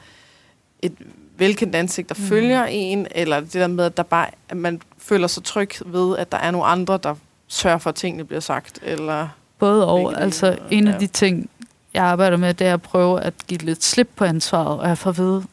et 0.82 0.92
velkendt 1.38 1.74
ansigt, 1.74 2.08
der 2.08 2.14
mm. 2.18 2.24
følger 2.24 2.64
en, 2.64 3.06
eller 3.10 3.40
det 3.40 3.54
der 3.54 3.66
med, 3.66 3.84
at, 3.84 3.96
der 3.96 4.02
bare, 4.02 4.26
at 4.48 4.56
man 4.56 4.82
føler 4.98 5.26
sig 5.26 5.44
tryg 5.44 5.70
ved, 5.86 6.18
at 6.18 6.32
der 6.32 6.38
er 6.38 6.50
nogle 6.50 6.66
andre, 6.66 6.98
der 7.02 7.14
sørger 7.48 7.78
for, 7.78 7.90
at 7.90 7.96
tingene 7.96 8.24
bliver 8.24 8.40
sagt? 8.40 8.78
Eller 8.82 9.28
Både 9.58 9.86
og. 9.86 10.20
Altså, 10.22 10.56
en 10.70 10.86
ja. 10.86 10.92
af 10.92 11.00
de 11.00 11.06
ting, 11.06 11.50
jeg 11.94 12.04
arbejder 12.04 12.36
med, 12.36 12.54
det 12.54 12.66
er 12.66 12.74
at 12.74 12.82
prøve 12.82 13.20
at 13.20 13.34
give 13.46 13.60
lidt 13.60 13.84
slip 13.84 14.08
på 14.16 14.24
ansvaret, 14.24 14.80
og 14.80 14.88
jeg 14.88 14.98
får 14.98 15.10
at 15.10 15.18
vide, 15.18 15.44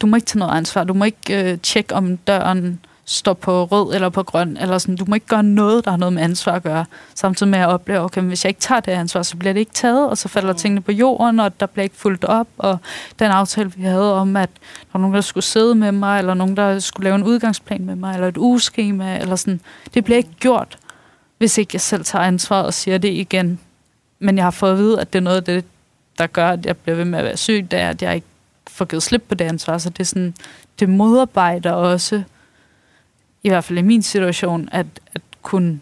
du 0.00 0.06
må 0.06 0.16
ikke 0.16 0.26
tage 0.26 0.38
noget 0.38 0.56
ansvar. 0.56 0.84
Du 0.84 0.94
må 0.94 1.04
ikke 1.04 1.52
øh, 1.52 1.58
tjekke, 1.58 1.94
om 1.94 2.16
døren 2.16 2.80
står 3.08 3.32
på 3.32 3.64
rød 3.64 3.94
eller 3.94 4.08
på 4.08 4.22
grøn, 4.22 4.56
eller 4.56 4.78
sådan. 4.78 4.96
Du 4.96 5.04
må 5.08 5.14
ikke 5.14 5.26
gøre 5.26 5.42
noget, 5.42 5.84
der 5.84 5.90
har 5.90 5.98
noget 5.98 6.12
med 6.12 6.22
ansvar 6.22 6.52
at 6.52 6.62
gøre. 6.62 6.84
Samtidig 7.14 7.50
med 7.50 7.58
at 7.58 7.68
opleve, 7.68 8.00
okay, 8.00 8.20
hvis 8.22 8.44
jeg 8.44 8.50
ikke 8.50 8.60
tager 8.60 8.80
det 8.80 8.92
ansvar, 8.92 9.22
så 9.22 9.36
bliver 9.36 9.52
det 9.52 9.60
ikke 9.60 9.72
taget, 9.72 10.10
og 10.10 10.18
så 10.18 10.28
falder 10.28 10.52
mm. 10.52 10.58
tingene 10.58 10.80
på 10.80 10.92
jorden, 10.92 11.40
og 11.40 11.60
der 11.60 11.66
bliver 11.66 11.82
ikke 11.82 11.96
fuldt 11.96 12.24
op, 12.24 12.46
og 12.58 12.78
den 13.18 13.30
aftale, 13.30 13.72
vi 13.76 13.82
havde 13.82 14.14
om, 14.14 14.36
at 14.36 14.50
der 14.54 14.88
var 14.92 15.00
nogen, 15.00 15.14
der 15.14 15.20
skulle 15.20 15.44
sidde 15.44 15.74
med 15.74 15.92
mig, 15.92 16.18
eller 16.18 16.34
nogen, 16.34 16.56
der 16.56 16.78
skulle 16.78 17.04
lave 17.04 17.14
en 17.14 17.24
udgangsplan 17.24 17.84
med 17.84 17.96
mig, 17.96 18.14
eller 18.14 18.28
et 18.28 18.36
ugeskema, 18.36 19.18
eller 19.18 19.36
sådan, 19.36 19.60
det 19.94 20.04
bliver 20.04 20.16
ikke 20.16 20.34
gjort, 20.40 20.78
hvis 21.38 21.58
ikke 21.58 21.70
jeg 21.72 21.80
selv 21.80 22.04
tager 22.04 22.24
ansvar 22.24 22.62
og 22.62 22.74
siger 22.74 22.98
det 22.98 23.12
igen. 23.12 23.60
Men 24.18 24.36
jeg 24.36 24.44
har 24.44 24.50
fået 24.50 24.72
at 24.72 24.78
vide, 24.78 25.00
at 25.00 25.12
det 25.12 25.18
er 25.18 25.22
noget 25.22 25.36
af 25.36 25.44
det, 25.44 25.64
der 26.18 26.26
gør, 26.26 26.48
at 26.48 26.66
jeg 26.66 26.76
bliver 26.76 26.96
ved 26.96 27.04
med 27.04 27.18
at 27.18 27.24
være 27.24 27.36
syg, 27.36 27.66
det 27.70 27.80
er, 27.80 27.88
at 27.88 28.02
jeg 28.02 28.14
ikke 28.14 28.26
får 28.76 28.84
givet 28.84 29.02
slip 29.02 29.22
på 29.28 29.34
det 29.34 29.44
ansvar. 29.44 29.78
Så 29.78 29.90
det, 29.90 30.00
er 30.00 30.04
sådan, 30.04 30.34
det 30.80 30.88
modarbejder 30.88 31.72
også, 31.72 32.22
i 33.42 33.48
hvert 33.48 33.64
fald 33.64 33.78
i 33.78 33.82
min 33.82 34.02
situation, 34.02 34.68
at, 34.72 34.86
at 35.14 35.22
kunne 35.42 35.80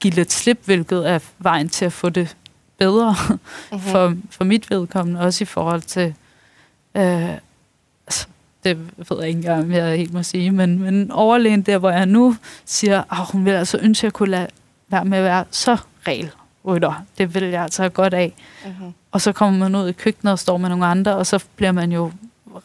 give 0.00 0.14
lidt 0.14 0.32
slip, 0.32 0.58
hvilket 0.64 1.10
er 1.10 1.18
vejen 1.38 1.68
til 1.68 1.84
at 1.84 1.92
få 1.92 2.08
det 2.08 2.36
bedre 2.78 3.16
mm-hmm. 3.28 3.80
for, 3.90 4.14
for 4.30 4.44
mit 4.44 4.70
vedkommende, 4.70 5.20
også 5.20 5.44
i 5.44 5.46
forhold 5.46 5.82
til, 5.82 6.14
øh, 6.94 7.30
altså, 8.06 8.26
det 8.64 8.78
ved 8.96 9.18
jeg 9.18 9.28
ikke 9.28 9.38
engang, 9.38 9.64
om 9.64 9.72
jeg 9.72 9.96
helt 9.96 10.12
må 10.12 10.22
sige, 10.22 10.50
men, 10.50 10.78
men 10.78 11.10
overlægen 11.10 11.62
der, 11.62 11.78
hvor 11.78 11.90
jeg 11.90 12.06
nu 12.06 12.36
siger, 12.64 13.02
at 13.10 13.32
hun 13.32 13.44
vil 13.44 13.50
altså 13.50 13.78
ønske, 13.82 14.00
at 14.00 14.04
jeg 14.04 14.12
kunne 14.12 14.30
lade 14.30 14.48
være 14.88 15.04
med 15.04 15.18
at 15.18 15.24
være 15.24 15.44
så 15.50 15.76
regel 16.06 16.30
rytter. 16.68 17.04
Det 17.18 17.34
vil 17.34 17.44
jeg 17.44 17.62
altså 17.62 17.88
godt 17.88 18.14
af. 18.14 18.32
Mm-hmm. 18.66 18.94
Og 19.12 19.20
så 19.20 19.32
kommer 19.32 19.58
man 19.58 19.74
ud 19.74 19.88
i 19.88 19.92
køkkenet 19.92 20.32
og 20.32 20.38
står 20.38 20.56
med 20.56 20.68
nogle 20.68 20.86
andre, 20.86 21.16
og 21.16 21.26
så 21.26 21.44
bliver 21.56 21.72
man 21.72 21.92
jo 21.92 22.12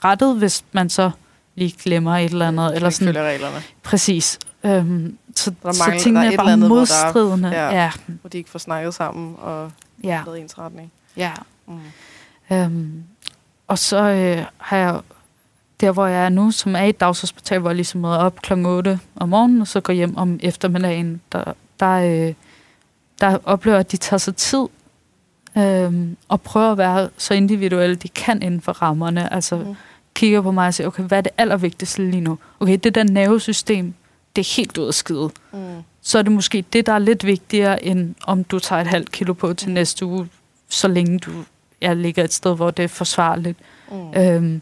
rettet, 0.03 0.37
hvis 0.37 0.63
man 0.71 0.89
så 0.89 1.11
lige 1.55 1.75
glemmer 1.83 2.17
et 2.17 2.31
eller 2.31 2.47
andet. 2.47 2.75
Eller 2.75 2.89
sådan. 2.89 3.15
reglerne. 3.17 3.63
Præcis. 3.83 4.39
Øhm, 4.63 5.17
så, 5.35 5.49
der 5.49 5.55
mangler, 5.63 5.97
så 5.97 6.03
tingene 6.03 6.25
der 6.25 6.29
er, 6.29 6.33
er 6.33 6.37
bare 6.37 6.51
andet, 6.51 6.69
modstridende. 6.69 7.49
Hvor, 7.49 7.57
der, 7.57 7.63
ja, 7.63 7.83
ja. 7.83 7.91
hvor 8.05 8.29
de 8.29 8.37
ikke 8.37 8.49
får 8.49 8.59
snakket 8.59 8.93
sammen 8.93 9.35
og 9.41 9.71
ja. 10.03 10.21
lavet 10.25 10.41
ens 10.41 10.59
retning. 10.59 10.91
Ja. 11.17 11.31
Mm. 11.67 11.79
Øhm, 12.51 13.03
og 13.67 13.79
så 13.79 13.97
øh, 13.97 14.45
har 14.57 14.77
jeg 14.77 14.99
der, 15.81 15.91
hvor 15.91 16.07
jeg 16.07 16.25
er 16.25 16.29
nu, 16.29 16.51
som 16.51 16.75
er 16.75 16.83
et 16.83 16.99
dagshospital, 16.99 17.59
hvor 17.59 17.69
jeg 17.69 17.75
ligesom 17.75 18.01
møder 18.01 18.17
op 18.17 18.41
kl. 18.41 18.53
8 18.53 18.99
om 19.15 19.29
morgenen, 19.29 19.61
og 19.61 19.67
så 19.67 19.81
går 19.81 19.93
hjem 19.93 20.17
om 20.17 20.39
eftermiddagen, 20.43 21.21
der, 21.31 21.53
der 21.79 22.27
øh, 22.27 22.33
der 23.21 23.37
oplever, 23.43 23.77
at 23.77 23.91
de 23.91 23.97
tager 23.97 24.17
sig 24.17 24.35
tid 24.35 24.67
øhm, 25.57 26.17
og 26.27 26.41
prøver 26.41 26.71
at 26.71 26.77
være 26.77 27.09
så 27.17 27.33
individuelle, 27.33 27.95
de 27.95 28.09
kan 28.09 28.41
inden 28.41 28.61
for 28.61 28.71
rammerne. 28.71 29.33
Altså 29.33 29.55
mm. 29.55 29.75
kigger 30.13 30.41
på 30.41 30.51
mig 30.51 30.67
og 30.67 30.73
siger, 30.73 30.87
okay, 30.87 31.03
hvad 31.03 31.17
er 31.17 31.21
det 31.21 31.31
allervigtigste 31.37 32.11
lige 32.11 32.21
nu? 32.21 32.37
Okay, 32.59 32.77
det 32.83 32.95
der 32.95 33.03
nervesystem, 33.03 33.93
det 34.35 34.41
er 34.41 34.55
helt 34.55 34.77
ud 34.77 34.87
af 34.87 34.93
skide. 34.93 35.29
Mm. 35.53 35.59
Så 36.01 36.17
er 36.17 36.21
det 36.21 36.31
måske 36.31 36.65
det, 36.73 36.85
der 36.85 36.93
er 36.93 36.99
lidt 36.99 37.25
vigtigere, 37.25 37.85
end 37.85 38.15
om 38.27 38.43
du 38.43 38.59
tager 38.59 38.81
et 38.81 38.87
halvt 38.87 39.11
kilo 39.11 39.33
på 39.33 39.53
til 39.53 39.67
mm. 39.67 39.73
næste 39.73 40.05
uge, 40.05 40.29
så 40.69 40.87
længe 40.87 41.19
du 41.19 41.31
jeg 41.83 41.95
ligger 41.95 42.23
et 42.23 42.33
sted, 42.33 42.55
hvor 42.55 42.71
det 42.71 42.83
er 42.83 42.87
forsvarligt. 42.87 43.59
Mm. 43.91 44.21
Øhm, 44.21 44.61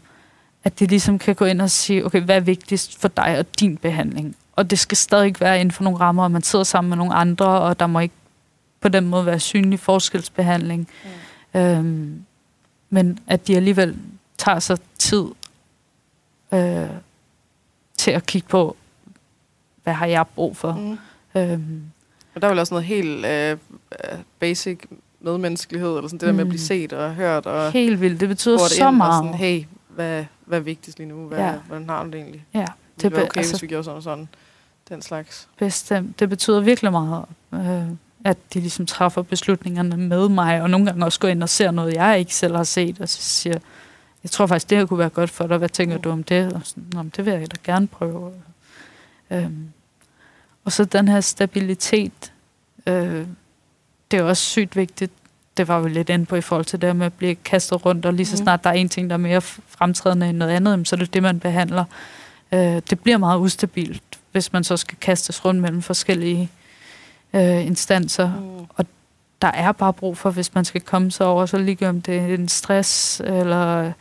at 0.64 0.78
det 0.78 0.90
ligesom 0.90 1.18
kan 1.18 1.34
gå 1.34 1.44
ind 1.44 1.60
og 1.60 1.70
sige, 1.70 2.06
okay, 2.06 2.20
hvad 2.20 2.36
er 2.36 2.40
vigtigst 2.40 3.00
for 3.00 3.08
dig 3.08 3.38
og 3.38 3.60
din 3.60 3.76
behandling? 3.76 4.36
Og 4.56 4.70
det 4.70 4.78
skal 4.78 4.96
stadig 4.96 5.34
være 5.40 5.60
inden 5.60 5.72
for 5.72 5.84
nogle 5.84 6.00
rammer, 6.00 6.24
og 6.24 6.30
man 6.30 6.42
sidder 6.42 6.64
sammen 6.64 6.88
med 6.88 6.96
nogle 6.96 7.14
andre, 7.14 7.46
og 7.46 7.80
der 7.80 7.86
må 7.86 8.00
ikke 8.00 8.14
på 8.82 8.88
den 8.88 9.08
måde 9.08 9.26
være 9.26 9.40
synlig 9.40 9.80
forskelsbehandling. 9.80 10.88
Mm. 11.54 11.60
Øhm, 11.60 12.24
men 12.90 13.18
at 13.26 13.46
de 13.46 13.56
alligevel 13.56 13.96
tager 14.38 14.58
sig 14.58 14.78
tid 14.98 15.24
øh, 16.54 16.86
til 17.96 18.10
at 18.10 18.26
kigge 18.26 18.48
på, 18.48 18.76
hvad 19.82 19.94
har 19.94 20.06
jeg 20.06 20.26
brug 20.34 20.56
for. 20.56 20.72
Mm. 20.72 20.98
Øhm, 21.40 21.82
og 22.34 22.42
der 22.42 22.48
er 22.48 22.52
vel 22.52 22.58
også 22.58 22.74
noget 22.74 22.86
helt 22.86 23.26
øh, 23.26 23.58
basic 24.38 24.78
medmenneskelighed, 25.20 25.96
eller 25.96 26.08
sådan 26.08 26.18
det 26.18 26.26
der 26.26 26.32
med 26.32 26.40
at 26.40 26.48
blive 26.48 26.60
mm. 26.60 26.66
set 26.66 26.92
og 26.92 27.14
hørt. 27.14 27.46
Og 27.46 27.72
helt 27.72 28.00
vildt, 28.00 28.20
det 28.20 28.28
betyder 28.28 28.58
så 28.58 28.90
meget. 28.90 29.24
sådan, 29.24 29.34
hey, 29.34 29.64
hvad, 29.88 30.24
hvad 30.44 30.58
er 30.58 30.62
vigtigst 30.62 30.98
lige 30.98 31.08
nu? 31.08 31.26
Hvad, 31.26 31.38
ja. 31.38 31.54
Hvordan 31.66 31.88
har 31.88 32.04
du 32.04 32.10
det 32.10 32.14
egentlig? 32.14 32.44
Ja. 32.54 32.66
Det, 32.96 33.02
det 33.02 33.18
er 33.18 33.22
okay, 33.22 33.38
altså, 33.38 33.52
hvis 33.52 33.62
vi 33.62 33.66
gjorde 33.66 33.84
sådan 33.84 33.96
og 33.96 34.02
sådan. 34.02 34.28
Den 34.88 35.02
slags. 35.02 35.48
Bestemt. 35.58 36.20
Det 36.20 36.28
betyder 36.28 36.60
virkelig 36.60 36.92
meget. 36.92 37.24
Øh, 37.54 37.88
at 38.24 38.38
de 38.54 38.60
ligesom 38.60 38.86
træffer 38.86 39.22
beslutningerne 39.22 39.96
med 39.96 40.28
mig, 40.28 40.62
og 40.62 40.70
nogle 40.70 40.86
gange 40.86 41.04
også 41.04 41.20
går 41.20 41.28
ind 41.28 41.42
og 41.42 41.48
ser 41.48 41.70
noget, 41.70 41.94
jeg 41.94 42.18
ikke 42.18 42.34
selv 42.34 42.56
har 42.56 42.64
set, 42.64 43.00
og 43.00 43.08
så 43.08 43.22
siger, 43.22 43.58
jeg 44.22 44.30
tror 44.30 44.46
faktisk, 44.46 44.70
det 44.70 44.78
her 44.78 44.86
kunne 44.86 44.98
være 44.98 45.08
godt 45.08 45.30
for 45.30 45.46
dig. 45.46 45.58
Hvad 45.58 45.68
tænker 45.68 45.98
du 45.98 46.10
om 46.10 46.22
det? 46.22 46.52
Og 46.52 46.60
sådan, 46.64 46.84
Nå, 46.92 47.02
det 47.16 47.26
vil 47.26 47.32
jeg 47.32 47.52
da 47.52 47.56
gerne 47.64 47.86
prøve. 47.86 48.32
Øhm, 49.30 49.68
og 50.64 50.72
så 50.72 50.84
den 50.84 51.08
her 51.08 51.20
stabilitet, 51.20 52.32
øh, 52.86 53.26
det 54.10 54.18
er 54.18 54.22
også 54.22 54.42
sygt 54.42 54.76
vigtigt. 54.76 55.12
Det 55.56 55.68
var 55.68 55.78
jo 55.78 55.86
lidt 55.86 56.08
inde 56.08 56.26
på 56.26 56.36
i 56.36 56.40
forhold 56.40 56.64
til 56.64 56.80
det 56.80 56.96
med 56.96 57.06
at 57.06 57.12
blive 57.12 57.34
kastet 57.34 57.86
rundt, 57.86 58.06
og 58.06 58.12
lige 58.12 58.26
så 58.26 58.32
mm. 58.32 58.42
snart 58.42 58.64
der 58.64 58.70
er 58.70 58.74
en 58.74 58.88
ting, 58.88 59.10
der 59.10 59.14
er 59.14 59.18
mere 59.18 59.40
fremtrædende 59.40 60.28
end 60.28 60.36
noget 60.36 60.52
andet, 60.52 60.88
så 60.88 60.96
er 60.96 60.98
det 60.98 61.14
det, 61.14 61.22
man 61.22 61.40
behandler. 61.40 61.84
Øh, 62.52 62.82
det 62.90 63.00
bliver 63.02 63.18
meget 63.18 63.40
ustabilt, 63.40 64.02
hvis 64.32 64.52
man 64.52 64.64
så 64.64 64.76
skal 64.76 64.98
kastes 65.00 65.44
rundt 65.44 65.60
mellem 65.60 65.82
forskellige 65.82 66.50
øh, 67.34 67.66
instanser. 67.66 68.32
Mm. 68.40 68.66
Og 68.68 68.86
der 69.42 69.48
er 69.48 69.72
bare 69.72 69.92
brug 69.92 70.16
for, 70.16 70.30
hvis 70.30 70.54
man 70.54 70.64
skal 70.64 70.80
komme 70.80 71.10
sig 71.10 71.26
over, 71.26 71.46
så 71.46 71.58
lige 71.58 71.88
om 71.88 72.02
det 72.02 72.16
er 72.16 72.34
en 72.34 72.48
stress, 72.48 73.20
eller 73.20 73.92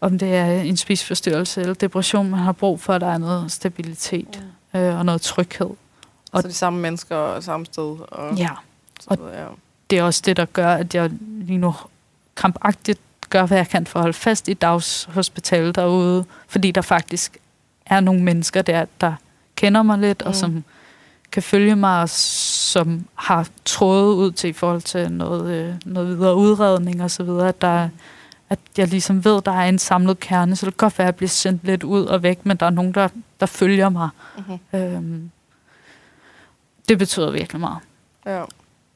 om 0.00 0.18
det 0.18 0.34
er 0.34 0.60
en 0.60 0.76
spiseforstyrrelse 0.76 1.60
eller 1.60 1.74
depression, 1.74 2.30
man 2.30 2.40
har 2.40 2.52
brug 2.52 2.80
for, 2.80 2.92
at 2.92 3.00
der 3.00 3.06
er 3.06 3.18
noget 3.18 3.52
stabilitet 3.52 4.44
mm. 4.72 4.80
øh, 4.80 4.98
og 4.98 5.04
noget 5.04 5.22
tryghed. 5.22 5.70
Og 6.32 6.42
så 6.42 6.48
de 6.48 6.52
samme 6.52 6.78
mennesker 6.78 7.16
og 7.16 7.42
samme 7.42 7.66
sted. 7.66 7.96
Og 8.08 8.36
ja, 8.36 8.50
og 9.06 9.18
ja. 9.34 9.46
det 9.90 9.98
er 9.98 10.02
også 10.02 10.22
det, 10.24 10.36
der 10.36 10.44
gør, 10.44 10.74
at 10.74 10.94
jeg 10.94 11.10
lige 11.20 11.58
nu 11.58 11.74
krampagtigt 12.34 13.00
gør, 13.30 13.46
hvad 13.46 13.56
jeg 13.56 13.68
kan 13.68 13.86
for 13.86 13.98
at 13.98 14.02
holde 14.02 14.16
fast 14.16 14.48
i 14.48 14.54
dagshospitalet 14.54 15.74
derude, 15.74 16.24
fordi 16.48 16.70
der 16.70 16.82
faktisk 16.82 17.38
er 17.86 18.00
nogle 18.00 18.22
mennesker 18.22 18.62
der, 18.62 18.84
der 19.00 19.14
kender 19.56 19.82
mig 19.82 19.98
lidt, 19.98 20.22
mm. 20.24 20.28
og 20.28 20.34
som 20.34 20.64
kan 21.32 21.42
følge 21.42 21.76
mig, 21.76 22.08
som 22.08 23.04
har 23.14 23.48
trådet 23.64 24.14
ud 24.14 24.32
til 24.32 24.50
i 24.50 24.52
forhold 24.52 24.82
til 24.82 25.12
noget, 25.12 25.54
øh, 25.54 25.74
noget 25.84 26.08
videre 26.08 26.36
udredning 26.36 27.02
og 27.02 27.10
så 27.10 27.22
videre, 27.22 27.48
at, 27.48 27.60
der, 27.60 27.88
at 28.50 28.58
jeg 28.78 28.88
ligesom 28.88 29.24
ved, 29.24 29.42
der 29.42 29.52
er 29.52 29.68
en 29.68 29.78
samlet 29.78 30.20
kerne, 30.20 30.56
så 30.56 30.66
det 30.66 30.76
kan 30.76 30.84
godt 30.86 30.98
være, 30.98 31.04
at 31.04 31.12
jeg 31.12 31.16
bliver 31.16 31.28
sendt 31.28 31.64
lidt 31.64 31.84
ud 31.84 32.04
og 32.04 32.22
væk, 32.22 32.46
men 32.46 32.56
der 32.56 32.66
er 32.66 32.70
nogen, 32.70 32.92
der, 32.92 33.08
der 33.40 33.46
følger 33.46 33.88
mig. 33.88 34.08
Mm-hmm. 34.38 34.80
Øhm, 34.80 35.30
det 36.88 36.98
betyder 36.98 37.30
virkelig 37.30 37.60
meget. 37.60 37.78
Ja. 38.26 38.44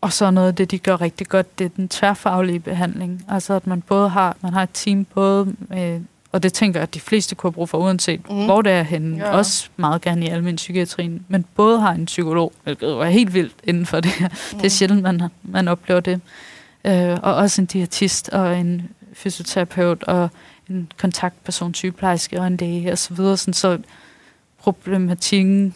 Og 0.01 0.12
så 0.12 0.30
noget 0.30 0.49
af 0.49 0.55
det, 0.55 0.70
de 0.70 0.78
gør 0.78 1.01
rigtig 1.01 1.28
godt, 1.28 1.59
det 1.59 1.64
er 1.64 1.68
den 1.68 1.89
tværfaglige 1.89 2.61
behandling. 2.61 3.24
Altså 3.28 3.55
at 3.55 3.66
man 3.66 3.82
både 3.82 4.09
har, 4.09 4.37
man 4.41 4.53
har 4.53 4.62
et 4.62 4.70
team 4.72 5.05
både 5.05 5.55
med 5.59 6.01
og 6.35 6.43
det 6.43 6.53
tænker 6.53 6.80
jeg, 6.80 6.82
at 6.82 6.95
de 6.95 7.01
fleste 7.01 7.35
kunne 7.35 7.49
have 7.49 7.55
brug 7.55 7.68
for, 7.68 7.78
uanset 7.78 8.30
mm. 8.30 8.45
hvor 8.45 8.62
det 8.62 8.72
er 8.72 8.82
henne. 8.82 9.16
Ja. 9.16 9.37
Også 9.37 9.68
meget 9.76 10.03
gerne 10.03 10.24
i 10.26 10.28
almindelig 10.28 10.57
psykiatrien. 10.57 11.24
Men 11.28 11.45
både 11.55 11.80
har 11.80 11.93
en 11.93 12.05
psykolog, 12.05 12.53
hvilket 12.64 12.89
er 12.89 13.05
helt 13.05 13.35
vildt 13.35 13.55
inden 13.64 13.87
for 13.87 14.01
det 14.01 14.11
her. 14.11 14.28
Mm. 14.28 14.35
Det 14.35 14.53
er 14.53 14.57
mhm. 14.57 14.68
sjældent, 14.68 15.03
man, 15.03 15.22
man 15.43 15.68
oplever 15.68 16.01
det. 16.01 16.20
Øh, 16.85 17.18
og 17.22 17.35
også 17.35 17.62
en 17.62 17.66
diætist 17.66 18.28
og 18.28 18.59
en 18.59 18.89
fysioterapeut 19.12 20.03
og 20.03 20.28
en 20.70 20.93
kontaktperson, 20.99 21.74
sygeplejerske 21.74 22.41
og 22.41 22.47
en 22.47 22.57
læge 22.57 22.93
og 22.93 22.99
så 22.99 23.14
videre. 23.14 23.37
Sådan, 23.37 23.55
så 23.55 23.78
problematikken 24.59 25.74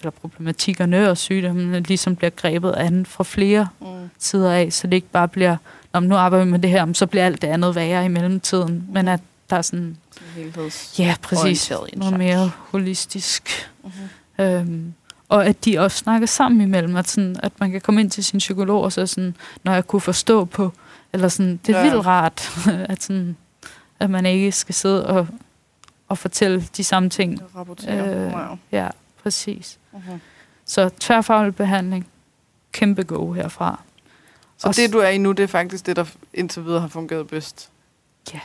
eller 0.00 0.10
problematikkerne 0.10 1.10
og 1.10 1.16
sygdommene 1.16 1.80
ligesom 1.80 2.16
bliver 2.16 2.30
grebet 2.30 2.72
an 2.72 3.06
fra 3.06 3.24
flere 3.24 3.68
mm. 3.80 3.86
sider 4.18 4.52
af, 4.52 4.72
så 4.72 4.86
det 4.86 4.94
ikke 4.94 5.10
bare 5.12 5.28
bliver, 5.28 5.56
når 5.92 6.00
nu 6.00 6.14
arbejder 6.14 6.44
vi 6.44 6.50
med 6.50 6.58
det 6.58 6.70
her, 6.70 6.92
så 6.92 7.06
bliver 7.06 7.26
alt 7.26 7.42
det 7.42 7.48
andet 7.48 7.74
værre 7.74 8.04
i 8.04 8.08
mellemtiden, 8.08 8.86
men 8.92 9.08
at 9.08 9.20
der 9.50 9.56
er 9.56 9.62
sådan... 9.62 9.96
Ja, 10.98 11.14
præcis. 11.22 11.72
Noget 11.96 12.18
mere 12.18 12.50
holistisk. 12.70 13.70
Mm-hmm. 13.84 14.44
Øhm, 14.44 14.94
og 15.28 15.46
at 15.46 15.64
de 15.64 15.78
også 15.78 15.96
snakker 15.96 16.26
sammen 16.26 16.60
imellem, 16.60 16.96
at, 16.96 17.08
sådan, 17.08 17.36
at 17.42 17.52
man 17.60 17.70
kan 17.70 17.80
komme 17.80 18.00
ind 18.00 18.10
til 18.10 18.24
sin 18.24 18.38
psykolog, 18.38 18.82
og 18.82 18.92
så 18.92 19.06
sådan, 19.06 19.36
når 19.64 19.72
jeg 19.72 19.86
kunne 19.86 20.00
forstå 20.00 20.44
på, 20.44 20.72
eller 21.12 21.28
sådan, 21.28 21.60
det 21.66 21.74
er 21.74 21.84
ja. 21.84 21.90
vildt 21.90 22.06
rart, 22.06 22.50
at, 22.92 23.02
sådan, 23.02 23.36
at 24.00 24.10
man 24.10 24.26
ikke 24.26 24.52
skal 24.52 24.74
sidde 24.74 25.06
og, 25.06 25.26
og 26.08 26.18
fortælle 26.18 26.66
de 26.76 26.84
samme 26.84 27.10
ting. 27.10 27.42
Øh, 27.88 28.32
wow. 28.32 28.58
Ja, 28.72 28.88
præcis. 29.22 29.78
Mm-hmm. 29.92 30.20
Så 30.64 30.90
tværfaglig 31.00 31.56
behandling, 31.56 32.06
kæmpe 32.72 33.02
go 33.02 33.32
herfra. 33.32 33.80
Så 34.58 34.68
Også, 34.68 34.82
det, 34.82 34.92
du 34.92 34.98
er 34.98 35.08
i 35.08 35.18
nu, 35.18 35.32
det 35.32 35.42
er 35.42 35.46
faktisk 35.46 35.86
det, 35.86 35.96
der 35.96 36.04
indtil 36.34 36.64
videre 36.64 36.80
har 36.80 36.88
fungeret 36.88 37.26
bedst? 37.26 37.70
Ja. 38.34 38.40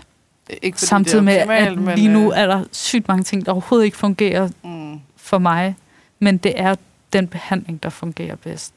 Ikke 0.61 0.81
Samtidig 0.81 1.23
med, 1.23 1.37
optimalt, 1.41 1.89
at 1.89 1.99
lige 1.99 2.07
nu 2.09 2.31
øh, 2.31 2.39
er 2.39 2.45
der 2.45 2.63
sygt 2.71 3.07
mange 3.07 3.23
ting, 3.23 3.45
der 3.45 3.51
overhovedet 3.51 3.85
ikke 3.85 3.97
fungerer 3.97 4.49
mm. 4.63 4.99
for 5.17 5.37
mig. 5.37 5.75
Men 6.19 6.37
det 6.37 6.59
er 6.59 6.75
den 7.13 7.27
behandling, 7.27 7.83
der 7.83 7.89
fungerer 7.89 8.35
bedst. 8.35 8.73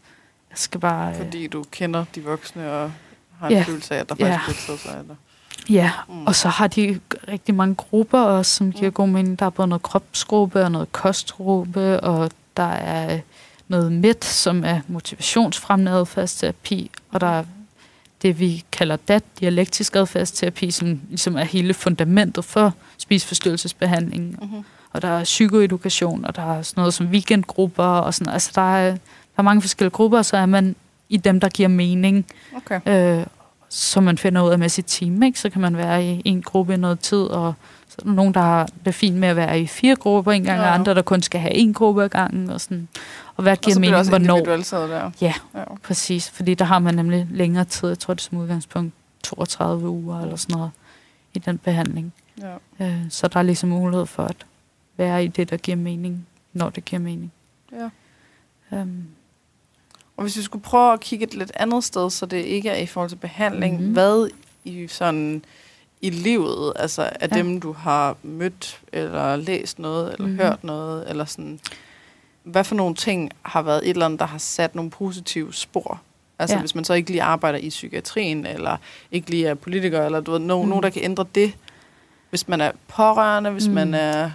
Jeg 0.50 0.58
skal 0.58 0.80
bare... 0.80 1.10
Øh, 1.10 1.16
Fordi 1.16 1.46
du 1.46 1.64
kender 1.70 2.04
de 2.14 2.24
voksne 2.24 2.72
og 2.72 2.92
har 3.38 3.48
en 3.48 3.52
ja, 3.52 3.62
følelse 3.62 3.94
af, 3.94 4.00
at 4.00 4.08
der 4.08 4.14
faktisk 4.14 4.68
ja. 4.68 4.76
sig 4.76 5.04
dig. 5.08 5.16
Ja, 5.68 5.92
mm. 6.08 6.26
og 6.26 6.34
så 6.34 6.48
har 6.48 6.66
de 6.66 7.00
rigtig 7.28 7.54
mange 7.54 7.74
grupper 7.74 8.20
også, 8.20 8.56
som 8.56 8.72
giver 8.72 8.90
mm. 8.90 8.94
god 8.94 9.08
mening. 9.08 9.38
Der 9.38 9.46
er 9.46 9.50
både 9.50 9.68
noget 9.68 9.82
kropsgruppe 9.82 10.62
og 10.62 10.72
noget 10.72 10.92
kostgruppe, 10.92 12.00
og 12.00 12.30
der 12.56 12.72
er 12.72 13.20
noget 13.68 13.92
midt, 13.92 14.24
som 14.24 14.64
er 14.64 14.80
motivationsfremmende 14.88 15.92
adfærdsterapi, 15.92 16.90
og 17.10 17.20
der 17.20 17.26
er 17.26 17.44
det, 18.22 18.40
vi 18.40 18.64
kalder 18.72 18.96
DAT, 18.96 19.24
dialektisk 19.40 19.96
adfærdsterapi, 19.96 20.70
som 20.70 21.00
ligesom 21.08 21.36
er 21.36 21.44
hele 21.44 21.74
fundamentet 21.74 22.44
for 22.44 22.74
spiseforstyrrelsesbehandlingen. 22.98 24.36
Mm-hmm. 24.42 24.64
Og 24.92 25.02
der 25.02 25.08
er 25.08 25.24
psykoedukation, 25.24 26.24
og 26.24 26.36
der 26.36 26.42
er 26.42 26.62
sådan 26.62 26.80
noget 26.80 26.94
som 26.94 27.06
weekendgrupper, 27.06 27.84
og 27.84 28.14
sådan 28.14 28.32
Altså, 28.32 28.52
der 28.54 28.76
er, 28.76 28.90
der 28.90 28.98
er 29.36 29.42
mange 29.42 29.60
forskellige 29.60 29.92
grupper, 29.92 30.18
og 30.18 30.24
så 30.24 30.36
er 30.36 30.46
man 30.46 30.76
i 31.08 31.16
dem, 31.16 31.40
der 31.40 31.48
giver 31.48 31.68
mening. 31.68 32.26
Okay. 32.56 32.80
Øh, 33.20 33.26
så 33.68 34.00
man 34.00 34.18
finder 34.18 34.42
ud 34.42 34.50
af 34.50 34.58
med 34.58 34.68
sit 34.68 34.84
team, 34.88 35.22
ikke? 35.22 35.40
Så 35.40 35.50
kan 35.50 35.60
man 35.60 35.76
være 35.76 36.04
i 36.04 36.22
en 36.24 36.42
gruppe 36.42 36.74
i 36.74 36.76
noget 36.76 37.00
tid, 37.00 37.22
og 37.22 37.54
nogen, 38.04 38.34
der 38.34 38.40
har 38.40 38.68
det 38.84 38.94
fint 38.94 39.16
med 39.16 39.28
at 39.28 39.36
være 39.36 39.60
i 39.60 39.66
fire 39.66 39.96
grupper 39.96 40.32
en 40.32 40.44
gang, 40.44 40.60
ja. 40.60 40.66
og 40.66 40.74
andre, 40.74 40.94
der 40.94 41.02
kun 41.02 41.22
skal 41.22 41.40
have 41.40 41.54
en 41.54 41.74
gruppe 41.74 42.04
ad 42.04 42.08
gangen, 42.08 42.50
og 42.50 42.60
sådan. 42.60 42.88
Og 43.36 43.42
hvad 43.42 43.56
giver 43.56 43.78
mening, 43.78 44.08
hvornår? 44.08 44.40
Der. 44.70 45.10
Ja, 45.20 45.34
ja, 45.54 45.64
præcis. 45.82 46.30
Fordi 46.30 46.54
der 46.54 46.64
har 46.64 46.78
man 46.78 46.94
nemlig 46.94 47.28
længere 47.30 47.64
tid, 47.64 47.88
jeg 47.88 47.98
tror 47.98 48.14
det 48.14 48.20
er 48.20 48.24
som 48.24 48.38
udgangspunkt 48.38 48.94
32 49.22 49.88
uger 49.88 50.20
eller 50.20 50.36
sådan 50.36 50.56
noget, 50.56 50.70
i 51.34 51.38
den 51.38 51.58
behandling. 51.58 52.12
Ja. 52.40 52.86
Øh, 52.86 53.00
så 53.10 53.28
der 53.28 53.38
er 53.38 53.42
ligesom 53.42 53.68
mulighed 53.68 54.06
for 54.06 54.22
at 54.22 54.46
være 54.96 55.24
i 55.24 55.28
det, 55.28 55.50
der 55.50 55.56
giver 55.56 55.76
mening, 55.76 56.26
når 56.52 56.70
det 56.70 56.84
giver 56.84 57.00
mening. 57.00 57.32
Ja. 57.72 57.90
Um, 58.80 59.04
og 60.16 60.22
hvis 60.22 60.36
vi 60.36 60.42
skulle 60.42 60.62
prøve 60.62 60.92
at 60.92 61.00
kigge 61.00 61.26
et 61.26 61.34
lidt 61.34 61.52
andet 61.54 61.84
sted, 61.84 62.10
så 62.10 62.26
det 62.26 62.36
ikke 62.36 62.68
er 62.68 62.76
i 62.76 62.86
forhold 62.86 63.10
til 63.10 63.16
behandling, 63.16 63.76
mm-hmm. 63.76 63.92
hvad 63.92 64.30
i 64.64 64.86
sådan 64.86 65.44
i 66.02 66.10
livet, 66.10 66.72
altså 66.76 67.10
af 67.20 67.28
ja. 67.32 67.36
dem, 67.36 67.60
du 67.60 67.72
har 67.72 68.16
mødt, 68.22 68.80
eller 68.92 69.36
læst 69.36 69.78
noget, 69.78 70.12
eller 70.12 70.26
mm-hmm. 70.26 70.42
hørt 70.42 70.64
noget, 70.64 71.10
eller 71.10 71.24
sådan, 71.24 71.60
hvad 72.42 72.64
for 72.64 72.74
nogle 72.74 72.94
ting 72.94 73.30
har 73.42 73.62
været 73.62 73.82
et 73.84 73.90
eller 73.90 74.06
andet, 74.06 74.20
der 74.20 74.26
har 74.26 74.38
sat 74.38 74.74
nogle 74.74 74.90
positive 74.90 75.54
spor? 75.54 76.00
Altså 76.38 76.56
ja. 76.56 76.60
hvis 76.60 76.74
man 76.74 76.84
så 76.84 76.94
ikke 76.94 77.10
lige 77.10 77.22
arbejder 77.22 77.58
i 77.58 77.68
psykiatrien, 77.68 78.46
eller 78.46 78.76
ikke 79.12 79.30
lige 79.30 79.48
er 79.48 79.54
politiker, 79.54 80.06
eller 80.06 80.20
du 80.20 80.30
ved, 80.30 80.38
no, 80.38 80.62
mm. 80.62 80.68
nogen, 80.68 80.82
der 80.82 80.90
kan 80.90 81.02
ændre 81.04 81.26
det. 81.34 81.52
Hvis 82.30 82.48
man 82.48 82.60
er 82.60 82.72
pårørende, 82.88 83.50
hvis 83.50 83.68
mm. 83.68 83.74
man 83.74 83.94
er 83.94 84.30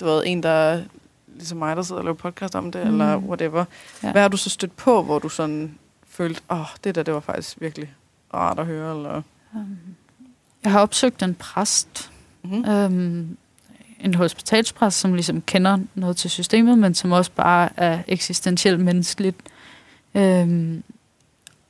du 0.00 0.04
ved, 0.04 0.22
en, 0.26 0.42
der 0.42 0.82
ligesom 1.26 1.58
mig, 1.58 1.76
der 1.76 1.82
sidder 1.82 2.00
og 2.00 2.04
laver 2.04 2.16
podcast 2.16 2.54
om 2.54 2.72
det, 2.72 2.86
mm. 2.86 2.92
eller 2.92 3.16
whatever. 3.16 3.64
Ja. 4.02 4.12
Hvad 4.12 4.22
har 4.22 4.28
du 4.28 4.36
så 4.36 4.50
stødt 4.50 4.76
på, 4.76 5.02
hvor 5.02 5.18
du 5.18 5.28
sådan 5.28 5.78
følte, 6.08 6.40
åh, 6.50 6.60
oh, 6.60 6.66
det 6.84 6.94
der, 6.94 7.02
det 7.02 7.14
var 7.14 7.20
faktisk 7.20 7.60
virkelig 7.60 7.94
rart 8.34 8.58
at 8.58 8.66
høre? 8.66 8.96
Eller? 8.96 9.22
Um, 9.54 9.78
jeg 10.64 10.72
har 10.72 10.80
opsøgt 10.80 11.22
en 11.22 11.34
præst, 11.34 12.10
mm-hmm. 12.42 12.70
øhm, 12.70 13.36
en 14.00 14.14
hospitalspræst, 14.14 15.00
som 15.00 15.14
ligesom 15.14 15.42
kender 15.42 15.78
noget 15.94 16.16
til 16.16 16.30
systemet, 16.30 16.78
men 16.78 16.94
som 16.94 17.12
også 17.12 17.30
bare 17.30 17.68
er 17.76 18.02
eksistentielt 18.08 18.80
menneskeligt. 18.80 19.36
Øhm, 20.14 20.82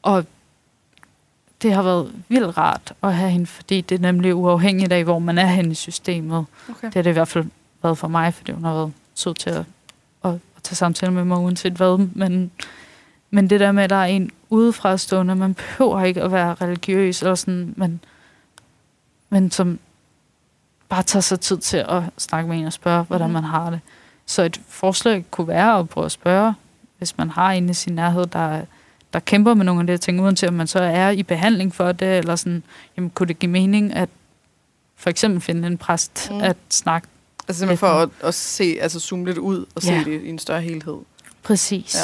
og 0.03 0.24
det 1.62 1.72
har 1.72 1.82
været 1.82 2.12
vildt 2.28 2.59
rart 2.59 2.93
at 3.03 3.14
have 3.14 3.30
hende, 3.30 3.47
fordi 3.47 3.80
det 3.80 3.95
er 3.95 3.99
nemlig 4.03 4.34
uafhængigt 4.34 4.93
af, 4.93 5.05
hvor 5.05 5.18
man 5.18 5.38
er 5.38 5.47
henne 5.47 5.70
i 5.70 5.74
systemet. 5.74 6.47
Okay. 6.70 6.86
Det 6.86 6.95
har 6.95 7.03
det 7.03 7.11
i 7.11 7.12
hvert 7.12 7.28
fald 7.28 7.45
været 7.82 7.99
for 7.99 8.09
mig, 8.09 8.34
fordi 8.34 8.53
hun 8.53 8.64
har 8.64 8.74
været 8.74 8.93
sød 9.14 9.34
til 9.34 9.51
at, 9.51 9.64
at, 10.24 10.30
at 10.57 10.62
tage 10.62 10.76
samtale 10.76 11.12
med 11.12 11.24
mig, 11.24 11.38
uanset 11.38 11.72
hvad. 11.72 11.99
Men, 11.99 12.51
men 13.30 13.51
det 13.51 13.61
der 13.61 13.72
med, 13.72 13.82
at 13.82 13.91
der 13.91 13.97
er 13.97 14.05
en 14.05 14.30
udefra 14.51 14.97
stående, 14.97 15.34
man 15.34 15.55
behøver 15.55 16.03
ikke 16.03 16.22
at 16.22 16.32
være 16.32 16.55
religiøs, 16.55 17.22
eller 17.22 17.34
sådan, 17.34 17.74
men, 17.76 18.01
men 19.31 19.51
som 19.51 19.78
bare 20.89 21.03
tager 21.03 21.20
sig 21.20 21.41
tid 21.41 21.59
til 21.59 21.76
at 21.76 22.03
snakke 22.18 22.49
med 22.49 22.59
en 22.59 22.66
og 22.66 22.72
spørge, 22.72 23.05
hvordan 23.05 23.26
mm. 23.26 23.33
man 23.33 23.45
har 23.45 23.70
det. 23.70 23.81
Så 24.26 24.43
et 24.43 24.61
forslag 24.68 25.24
kunne 25.31 25.49
være 25.49 25.78
at 25.78 25.89
prøve 25.89 26.05
at 26.05 26.12
spørge, 26.12 26.55
hvis 26.99 27.18
man 27.18 27.31
har 27.31 27.53
en 27.53 27.68
i 27.68 27.74
sin 27.74 27.95
nærhed, 27.95 28.26
der, 28.26 28.62
der 29.12 29.20
kæmper 29.20 29.55
med 29.55 29.64
nogle 29.64 29.81
af 29.81 29.87
de 29.87 29.99
ting, 29.99 30.20
uanset 30.20 30.49
om 30.49 30.55
man 30.55 30.66
så 30.66 30.81
er 30.81 31.11
i 31.11 31.22
behandling 31.22 31.74
for 31.74 31.93
det, 31.93 32.18
eller 32.18 32.37
sådan, 32.37 32.62
jamen, 32.97 33.11
kunne 33.11 33.26
det 33.26 33.39
give 33.39 33.51
mening 33.51 33.95
at 33.95 34.09
for 34.97 35.11
eksempel 35.11 35.41
finde 35.41 35.66
en 35.66 35.78
præst 35.78 36.31
mm. 36.31 36.41
at 36.41 36.57
snakke 36.70 37.09
Altså 37.49 37.61
simpelthen 37.61 37.78
for 37.78 37.87
at, 37.87 38.09
at 38.22 38.35
se, 38.35 38.78
altså 38.81 39.01
zoome 39.01 39.24
lidt 39.24 39.39
ud 39.39 39.66
og 39.74 39.85
ja. 39.85 40.03
se 40.03 40.11
det 40.11 40.22
i 40.22 40.28
en 40.28 40.39
større 40.39 40.61
helhed. 40.61 40.97
Præcis. 41.43 41.97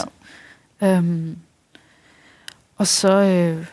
Ja. 0.81 0.97
Øhm, 0.97 1.37
og 2.77 2.87
så 2.87 3.12
øh, 3.12 3.66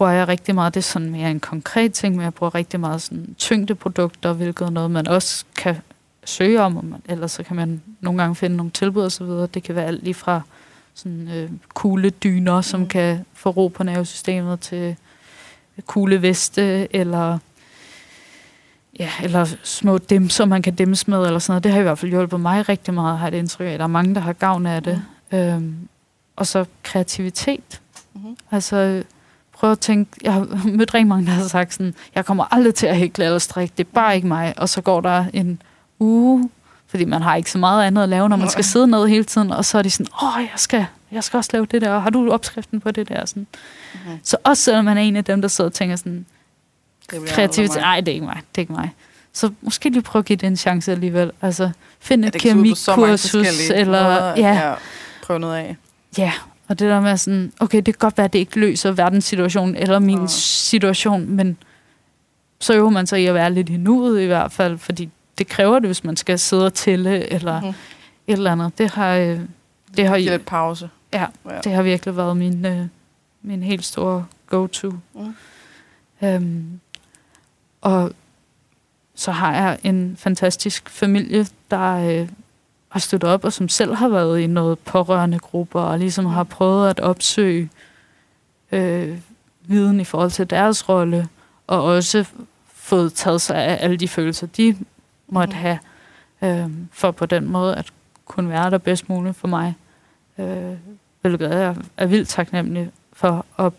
bruger 0.00 0.12
jeg 0.12 0.28
rigtig 0.28 0.54
meget, 0.54 0.74
det 0.74 0.80
er 0.80 0.84
sådan 0.84 1.10
mere 1.10 1.30
en 1.30 1.40
konkret 1.40 1.92
ting, 1.92 2.16
men 2.16 2.24
jeg 2.24 2.34
bruger 2.34 2.54
rigtig 2.54 2.80
meget 2.80 3.02
sådan 3.02 3.34
tyngdeprodukter, 3.38 4.32
hvilket 4.32 4.66
er 4.66 4.70
noget, 4.70 4.90
man 4.90 5.08
også 5.08 5.44
kan 5.56 5.76
søge 6.24 6.60
om, 6.60 6.72
man, 6.72 7.02
ellers 7.08 7.32
så 7.32 7.42
kan 7.42 7.56
man 7.56 7.82
nogle 8.00 8.22
gange 8.22 8.34
finde 8.34 8.56
nogle 8.56 8.70
tilbud 8.70 9.02
og 9.02 9.12
så 9.12 9.24
videre. 9.24 9.46
Det 9.46 9.62
kan 9.62 9.74
være 9.74 9.84
alt 9.84 10.04
lige 10.04 10.14
fra 10.14 10.40
sådan 10.94 11.28
øh, 11.28 11.50
kugle 11.74 12.10
dyner, 12.10 12.60
som 12.60 12.80
mm. 12.80 12.88
kan 12.88 13.24
få 13.34 13.50
ro 13.50 13.68
på 13.68 13.82
nervesystemet, 13.82 14.60
til 14.60 14.96
kugle 15.86 16.22
veste, 16.22 16.96
eller 16.96 17.38
ja, 18.98 19.10
eller 19.22 19.46
små 19.62 19.98
dem, 19.98 20.28
som 20.30 20.48
man 20.48 20.62
kan 20.62 20.74
dæmmes 20.74 21.08
med, 21.08 21.26
eller 21.26 21.38
sådan 21.38 21.52
noget. 21.52 21.64
Det 21.64 21.72
har 21.72 21.80
i 21.80 21.82
hvert 21.82 21.98
fald 21.98 22.10
hjulpet 22.10 22.40
mig 22.40 22.68
rigtig 22.68 22.94
meget, 22.94 23.18
har 23.18 23.30
det 23.30 23.38
indtryk 23.38 23.66
af. 23.66 23.78
Der 23.78 23.84
er 23.84 23.88
mange, 23.88 24.14
der 24.14 24.20
har 24.20 24.32
gavn 24.32 24.66
af 24.66 24.82
det. 24.82 25.02
Mm. 25.32 25.38
Øhm, 25.38 25.88
og 26.36 26.46
så 26.46 26.64
kreativitet. 26.82 27.80
Mm-hmm. 28.14 28.36
Altså, 28.50 29.02
prøv 29.60 29.72
at 29.72 29.78
tænke, 29.78 30.10
jeg 30.22 30.32
har 30.32 30.40
mødt 30.76 30.94
rigtig 30.94 31.06
mange, 31.06 31.26
der 31.26 31.32
har 31.32 31.48
sagt 31.48 31.72
sådan, 31.72 31.94
jeg 32.14 32.26
kommer 32.26 32.44
aldrig 32.50 32.74
til 32.74 32.86
at 32.86 32.96
hækle 32.96 33.24
eller 33.24 33.38
strikke, 33.38 33.74
det 33.78 33.86
er 33.86 33.90
bare 33.94 34.16
ikke 34.16 34.28
mig. 34.28 34.54
Og 34.56 34.68
så 34.68 34.80
går 34.80 35.00
der 35.00 35.24
en 35.32 35.62
uge, 35.98 36.50
fordi 36.86 37.04
man 37.04 37.22
har 37.22 37.36
ikke 37.36 37.50
så 37.50 37.58
meget 37.58 37.84
andet 37.84 38.02
at 38.02 38.08
lave, 38.08 38.28
når 38.28 38.36
man 38.36 38.50
skal 38.50 38.64
sidde 38.64 38.86
ned 38.86 39.06
hele 39.06 39.24
tiden, 39.24 39.50
og 39.50 39.64
så 39.64 39.78
er 39.78 39.82
de 39.82 39.90
sådan, 39.90 40.06
åh, 40.22 40.42
jeg 40.42 40.50
skal, 40.56 40.86
jeg 41.12 41.24
skal 41.24 41.36
også 41.36 41.50
lave 41.52 41.66
det 41.66 41.82
der, 41.82 41.98
har 41.98 42.10
du 42.10 42.32
opskriften 42.32 42.80
på 42.80 42.90
det 42.90 43.08
der? 43.08 43.24
Sådan. 43.24 43.46
Mm-hmm. 43.94 44.18
Så 44.22 44.36
også 44.44 44.62
selvom 44.62 44.84
man 44.84 44.96
er 44.96 45.02
en 45.02 45.16
af 45.16 45.24
dem, 45.24 45.40
der 45.40 45.48
sidder 45.48 45.70
og 45.70 45.74
tænker 45.74 45.96
sådan, 45.96 46.26
kreativitet, 47.26 47.80
nej, 47.80 48.00
det 48.00 48.08
er 48.08 48.14
ikke 48.14 48.26
mig, 48.26 48.36
det 48.36 48.58
er 48.58 48.60
ikke 48.60 48.72
mig. 48.72 48.90
Så 49.32 49.50
måske 49.62 49.90
lige 49.90 50.02
prøve 50.02 50.20
at 50.20 50.26
give 50.26 50.36
det 50.36 50.46
en 50.46 50.56
chance 50.56 50.92
alligevel. 50.92 51.32
Altså, 51.42 51.70
find 52.00 52.24
et 52.24 52.32
kemikursus, 52.32 53.70
eller... 53.70 54.34
ja, 54.36 54.68
ja, 54.68 54.74
prøve 55.22 55.38
noget 55.38 55.56
af. 55.56 55.76
Ja, 56.18 56.32
og 56.70 56.78
det 56.78 56.90
der 56.90 57.00
med 57.00 57.16
sådan, 57.16 57.52
okay, 57.60 57.76
det 57.76 57.84
kan 57.84 57.98
godt 57.98 58.18
være, 58.18 58.24
at 58.24 58.32
det 58.32 58.38
ikke 58.38 58.60
løser 58.60 58.92
verdenssituationen, 58.92 59.76
eller 59.76 59.98
min 59.98 60.20
ja. 60.20 60.26
situation, 60.26 61.30
men 61.30 61.56
så 62.58 62.74
øver 62.74 62.90
man 62.90 63.06
sig 63.06 63.22
i 63.22 63.26
at 63.26 63.34
være 63.34 63.52
lidt 63.52 63.68
i 63.68 63.76
nuet 63.76 64.20
i 64.20 64.26
hvert 64.26 64.52
fald, 64.52 64.78
fordi 64.78 65.10
det 65.38 65.48
kræver 65.48 65.78
det, 65.78 65.88
hvis 65.88 66.04
man 66.04 66.16
skal 66.16 66.38
sidde 66.38 66.66
og 66.66 66.74
tælle, 66.74 67.32
eller 67.32 67.60
mm. 67.60 67.68
et 67.68 67.74
eller 68.26 68.52
andet. 68.52 68.78
Det 68.78 68.90
har... 68.90 69.14
Øh, 69.14 69.40
det 69.96 70.06
har 70.06 70.16
lidt 70.16 70.46
pause. 70.46 70.90
Ja, 71.12 71.26
ja, 71.50 71.58
det 71.64 71.72
har 71.72 71.82
virkelig 71.82 72.16
været 72.16 72.36
min, 72.36 72.66
øh, 72.66 72.86
min 73.42 73.62
helt 73.62 73.84
store 73.84 74.26
go-to. 74.46 74.90
Mm. 75.14 75.34
Øhm, 76.22 76.80
og 77.80 78.12
så 79.14 79.32
har 79.32 79.54
jeg 79.54 79.78
en 79.82 80.16
fantastisk 80.18 80.90
familie, 80.90 81.46
der 81.70 82.20
øh, 82.20 82.28
har 82.90 83.00
støttet 83.00 83.30
op, 83.30 83.44
og 83.44 83.52
som 83.52 83.68
selv 83.68 83.94
har 83.94 84.08
været 84.08 84.40
i 84.40 84.46
noget 84.46 84.78
pårørende 84.78 85.38
grupper, 85.38 85.80
og 85.80 85.98
ligesom 85.98 86.26
har 86.26 86.44
prøvet 86.44 86.90
at 86.90 87.00
opsøge 87.00 87.70
øh, 88.72 89.18
viden 89.62 90.00
i 90.00 90.04
forhold 90.04 90.30
til 90.30 90.50
deres 90.50 90.88
rolle, 90.88 91.28
og 91.66 91.84
også 91.84 92.24
fået 92.74 93.12
taget 93.12 93.40
sig 93.40 93.56
af 93.56 93.84
alle 93.84 93.96
de 93.96 94.08
følelser, 94.08 94.46
de 94.46 94.76
måtte 95.28 95.54
have, 95.54 95.78
øh, 96.42 96.70
for 96.92 97.10
på 97.10 97.26
den 97.26 97.48
måde 97.48 97.76
at 97.76 97.92
kunne 98.24 98.48
være 98.48 98.70
der 98.70 98.78
bedst 98.78 99.08
muligt 99.08 99.36
for 99.36 99.48
mig. 99.48 99.74
Øh, 100.38 100.74
hvilket 101.20 101.50
jeg 101.50 101.76
er 101.96 102.06
vildt 102.06 102.28
taknemmelig 102.28 102.90
for, 103.12 103.46
og 103.56 103.74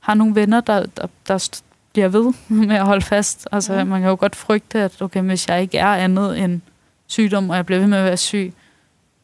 har 0.00 0.14
nogle 0.14 0.34
venner, 0.34 0.60
der, 0.60 0.86
der, 0.96 1.06
der 1.28 1.60
bliver 1.92 2.08
ved 2.08 2.32
med 2.66 2.76
at 2.76 2.86
holde 2.86 3.04
fast. 3.04 3.48
Altså, 3.52 3.84
mm. 3.84 3.90
man 3.90 4.00
kan 4.00 4.10
jo 4.10 4.16
godt 4.20 4.36
frygte, 4.36 4.78
at 4.78 5.02
okay, 5.02 5.20
hvis 5.20 5.48
jeg 5.48 5.62
ikke 5.62 5.78
er 5.78 5.94
andet 5.94 6.38
end 6.38 6.60
sygdom, 7.06 7.50
og 7.50 7.56
jeg 7.56 7.66
bliver 7.66 7.78
ved 7.78 7.88
med 7.88 7.98
at 7.98 8.04
være 8.04 8.16
syg, 8.16 8.52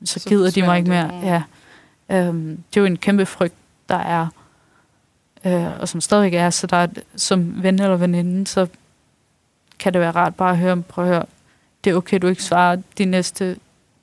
så, 0.04 0.20
så 0.20 0.28
gider 0.28 0.50
de 0.50 0.62
mig 0.62 0.78
ikke 0.78 0.90
mere. 0.90 1.08
Det. 1.08 1.22
Ja. 1.22 1.42
Øhm, 2.10 2.62
det 2.70 2.76
er 2.76 2.80
jo 2.80 2.86
en 2.86 2.96
kæmpe 2.96 3.26
frygt, 3.26 3.54
der 3.88 3.96
er, 3.96 4.26
øh, 5.44 5.80
og 5.80 5.88
som 5.88 6.00
stadig 6.00 6.34
er, 6.34 6.50
så 6.50 6.66
der 6.66 6.76
er, 6.76 6.86
som 7.16 7.62
ven 7.62 7.82
eller 7.82 7.96
veninde, 7.96 8.46
så 8.46 8.66
kan 9.78 9.92
det 9.92 10.00
være 10.00 10.10
rart 10.10 10.34
bare 10.34 10.50
at 10.50 10.58
høre, 10.58 10.82
prøv 10.82 11.04
at 11.04 11.10
høre, 11.10 11.24
det 11.84 11.90
er 11.90 11.94
okay, 11.94 12.18
du 12.18 12.26
ikke 12.26 12.42
svarer 12.42 12.76
de 12.98 13.04
næste 13.04 13.56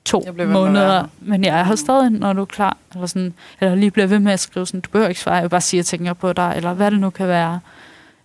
to 0.04 0.24
måneder, 0.46 1.06
men 1.20 1.44
jeg 1.44 1.60
er 1.60 1.64
her 1.64 1.72
mm. 1.72 1.76
stadig, 1.76 2.10
når 2.10 2.32
du 2.32 2.40
er 2.40 2.46
klar. 2.46 2.76
Eller, 2.94 3.06
sådan, 3.06 3.34
eller 3.60 3.74
lige 3.74 3.90
bliver 3.90 4.06
ved 4.06 4.18
med 4.18 4.32
at 4.32 4.40
skrive 4.40 4.66
sådan, 4.66 4.80
du 4.80 4.90
behøver 4.90 5.08
ikke 5.08 5.20
svare, 5.20 5.34
jeg 5.34 5.42
vil 5.42 5.48
bare 5.48 5.60
sige, 5.60 5.78
at 5.78 5.92
jeg 5.92 5.98
tænker 5.98 6.12
på 6.12 6.32
dig, 6.32 6.52
eller 6.56 6.72
hvad 6.74 6.90
det 6.90 7.00
nu 7.00 7.10
kan 7.10 7.28
være. 7.28 7.60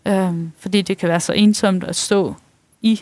Øhm, 0.06 0.51
fordi 0.60 0.82
det 0.82 0.97
kan 0.97 1.10
være 1.10 1.20
så 1.20 1.34
ensomt 1.34 1.84
at 1.84 1.95
stå 1.95 2.36
i 2.82 3.01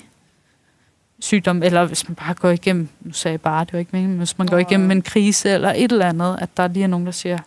sygdom, 1.24 1.64
eller 1.64 1.86
hvis 1.86 2.08
man 2.10 2.16
bare 2.16 2.34
går 2.34 2.50
igennem, 2.50 2.90
nu 3.02 3.14
sagde 3.14 3.34
jeg 3.34 3.42
bare, 3.42 3.66
det 3.66 3.74
var 3.74 3.80
ikke 3.80 3.90
meningen, 3.94 4.18
hvis 4.18 4.38
man 4.38 4.48
går 4.48 4.58
igennem 4.58 4.92
en 4.92 5.02
krise 5.02 5.50
eller 5.50 5.74
et 5.76 5.92
eller 5.92 6.06
andet, 6.06 6.38
at 6.42 6.58
der 6.58 6.68
lige 6.68 6.84
er 6.84 6.88
nogen, 6.88 7.06
der 7.06 7.12
siger, 7.12 7.38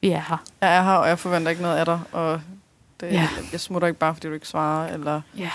vi 0.00 0.10
er 0.10 0.22
her. 0.28 0.42
Jeg 0.60 0.76
er 0.76 0.82
her, 0.82 0.92
og 0.92 1.08
jeg 1.08 1.18
forventer 1.18 1.50
ikke 1.50 1.62
noget 1.62 1.76
af 1.76 1.84
dig, 1.84 2.00
og 2.12 2.40
det, 3.00 3.12
ja. 3.12 3.28
jeg 3.52 3.60
smutter 3.60 3.88
ikke 3.88 3.98
bare, 3.98 4.14
fordi 4.14 4.28
du 4.28 4.34
ikke 4.34 4.48
svarer. 4.48 4.94
Eller, 4.94 5.20
ja, 5.38 5.50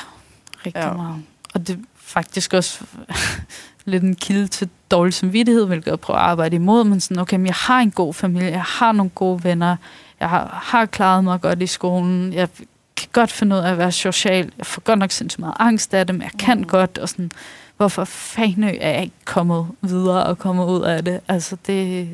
rigtig 0.65 0.84
ja. 0.84 0.93
meget. 0.93 1.23
Og 1.53 1.67
det 1.67 1.75
er 1.75 1.80
faktisk 1.95 2.53
også 2.53 2.86
lidt 3.86 4.03
en 4.03 4.15
kilde 4.15 4.47
til 4.47 4.69
dårlig 4.91 5.13
samvittighed, 5.13 5.65
hvilket 5.65 5.91
jeg 5.91 5.99
prøver 5.99 6.19
at 6.19 6.25
arbejde 6.25 6.55
imod, 6.55 6.84
men 6.84 6.99
sådan, 6.99 7.19
okay, 7.19 7.38
men 7.38 7.45
jeg 7.45 7.55
har 7.55 7.80
en 7.80 7.91
god 7.91 8.13
familie, 8.13 8.51
jeg 8.51 8.63
har 8.63 8.91
nogle 8.91 9.09
gode 9.09 9.43
venner, 9.43 9.75
jeg 10.19 10.30
har, 10.30 10.59
har 10.63 10.86
klaret 10.86 11.23
mig 11.23 11.41
godt 11.41 11.61
i 11.61 11.67
skolen, 11.67 12.34
jeg 12.34 12.49
kan 12.97 13.07
godt 13.11 13.31
finde 13.31 13.55
ud 13.55 13.61
af 13.61 13.71
at 13.71 13.77
være 13.77 13.91
social. 13.91 14.51
Jeg 14.57 14.65
får 14.65 14.81
godt 14.81 14.99
nok 14.99 15.11
sindssygt 15.11 15.39
meget 15.39 15.55
angst 15.59 15.93
af 15.93 16.07
det, 16.07 16.15
men 16.15 16.21
jeg 16.21 16.31
kan 16.39 16.57
mm. 16.57 16.63
godt. 16.63 16.97
Og 16.97 17.09
sådan, 17.09 17.31
hvorfor 17.77 18.03
fanden 18.03 18.63
er 18.63 18.89
jeg 18.89 19.03
ikke 19.03 19.15
kommet 19.25 19.67
videre 19.81 20.23
og 20.23 20.37
kommet 20.37 20.65
ud 20.65 20.81
af 20.81 21.03
det? 21.03 21.19
Altså, 21.27 21.57
det, 21.67 22.09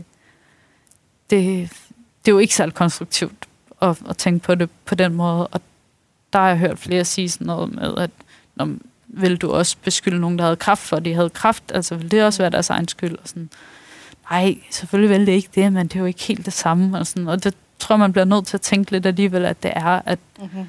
det, 1.29 1.69
det 2.25 2.31
er 2.31 2.36
jo 2.36 2.38
ikke 2.38 2.55
særlig 2.55 2.75
konstruktivt 2.75 3.47
at, 3.81 4.01
at 4.09 4.17
tænke 4.17 4.45
på 4.45 4.55
det 4.55 4.69
på 4.86 4.95
den 4.95 5.13
måde. 5.13 5.47
Og 5.47 5.61
der 6.34 6.39
har 6.39 6.47
jeg 6.47 6.57
hørt 6.57 6.79
flere 6.79 7.05
sige 7.05 7.29
sådan 7.29 7.47
noget 7.47 7.75
med, 7.75 7.97
at 7.97 8.11
når, 8.55 8.69
vil 9.07 9.38
du 9.38 9.51
også 9.51 9.77
beskylde 9.84 10.19
nogen, 10.19 10.38
der 10.38 10.43
havde 10.43 10.55
kraft 10.55 10.81
for, 10.81 10.97
at 10.97 11.05
de 11.05 11.13
havde 11.13 11.29
kraft? 11.29 11.63
Altså, 11.73 11.95
vil 11.95 12.11
det 12.11 12.23
også 12.23 12.43
være 12.43 12.49
deres 12.49 12.69
egen 12.69 12.88
skyld? 12.88 13.17
Og 13.17 13.27
sådan, 13.27 13.49
nej, 14.31 14.57
selvfølgelig 14.71 15.17
vil 15.17 15.27
det 15.27 15.34
ikke 15.34 15.49
det, 15.55 15.73
men 15.73 15.88
det 15.88 15.95
er 15.95 15.99
jo 15.99 16.05
ikke 16.05 16.23
helt 16.23 16.45
det 16.45 16.53
samme. 16.53 16.97
Og, 16.97 17.07
sådan, 17.07 17.27
og 17.27 17.43
det 17.43 17.55
tror 17.84 17.97
man 17.97 18.11
bliver 18.11 18.25
nødt 18.25 18.47
til 18.47 18.57
at 18.57 18.61
tænke 18.61 18.91
lidt 18.91 19.05
alligevel, 19.05 19.45
at 19.45 19.63
det 19.63 19.71
er, 19.75 20.01
at 20.05 20.19
mm-hmm. 20.39 20.65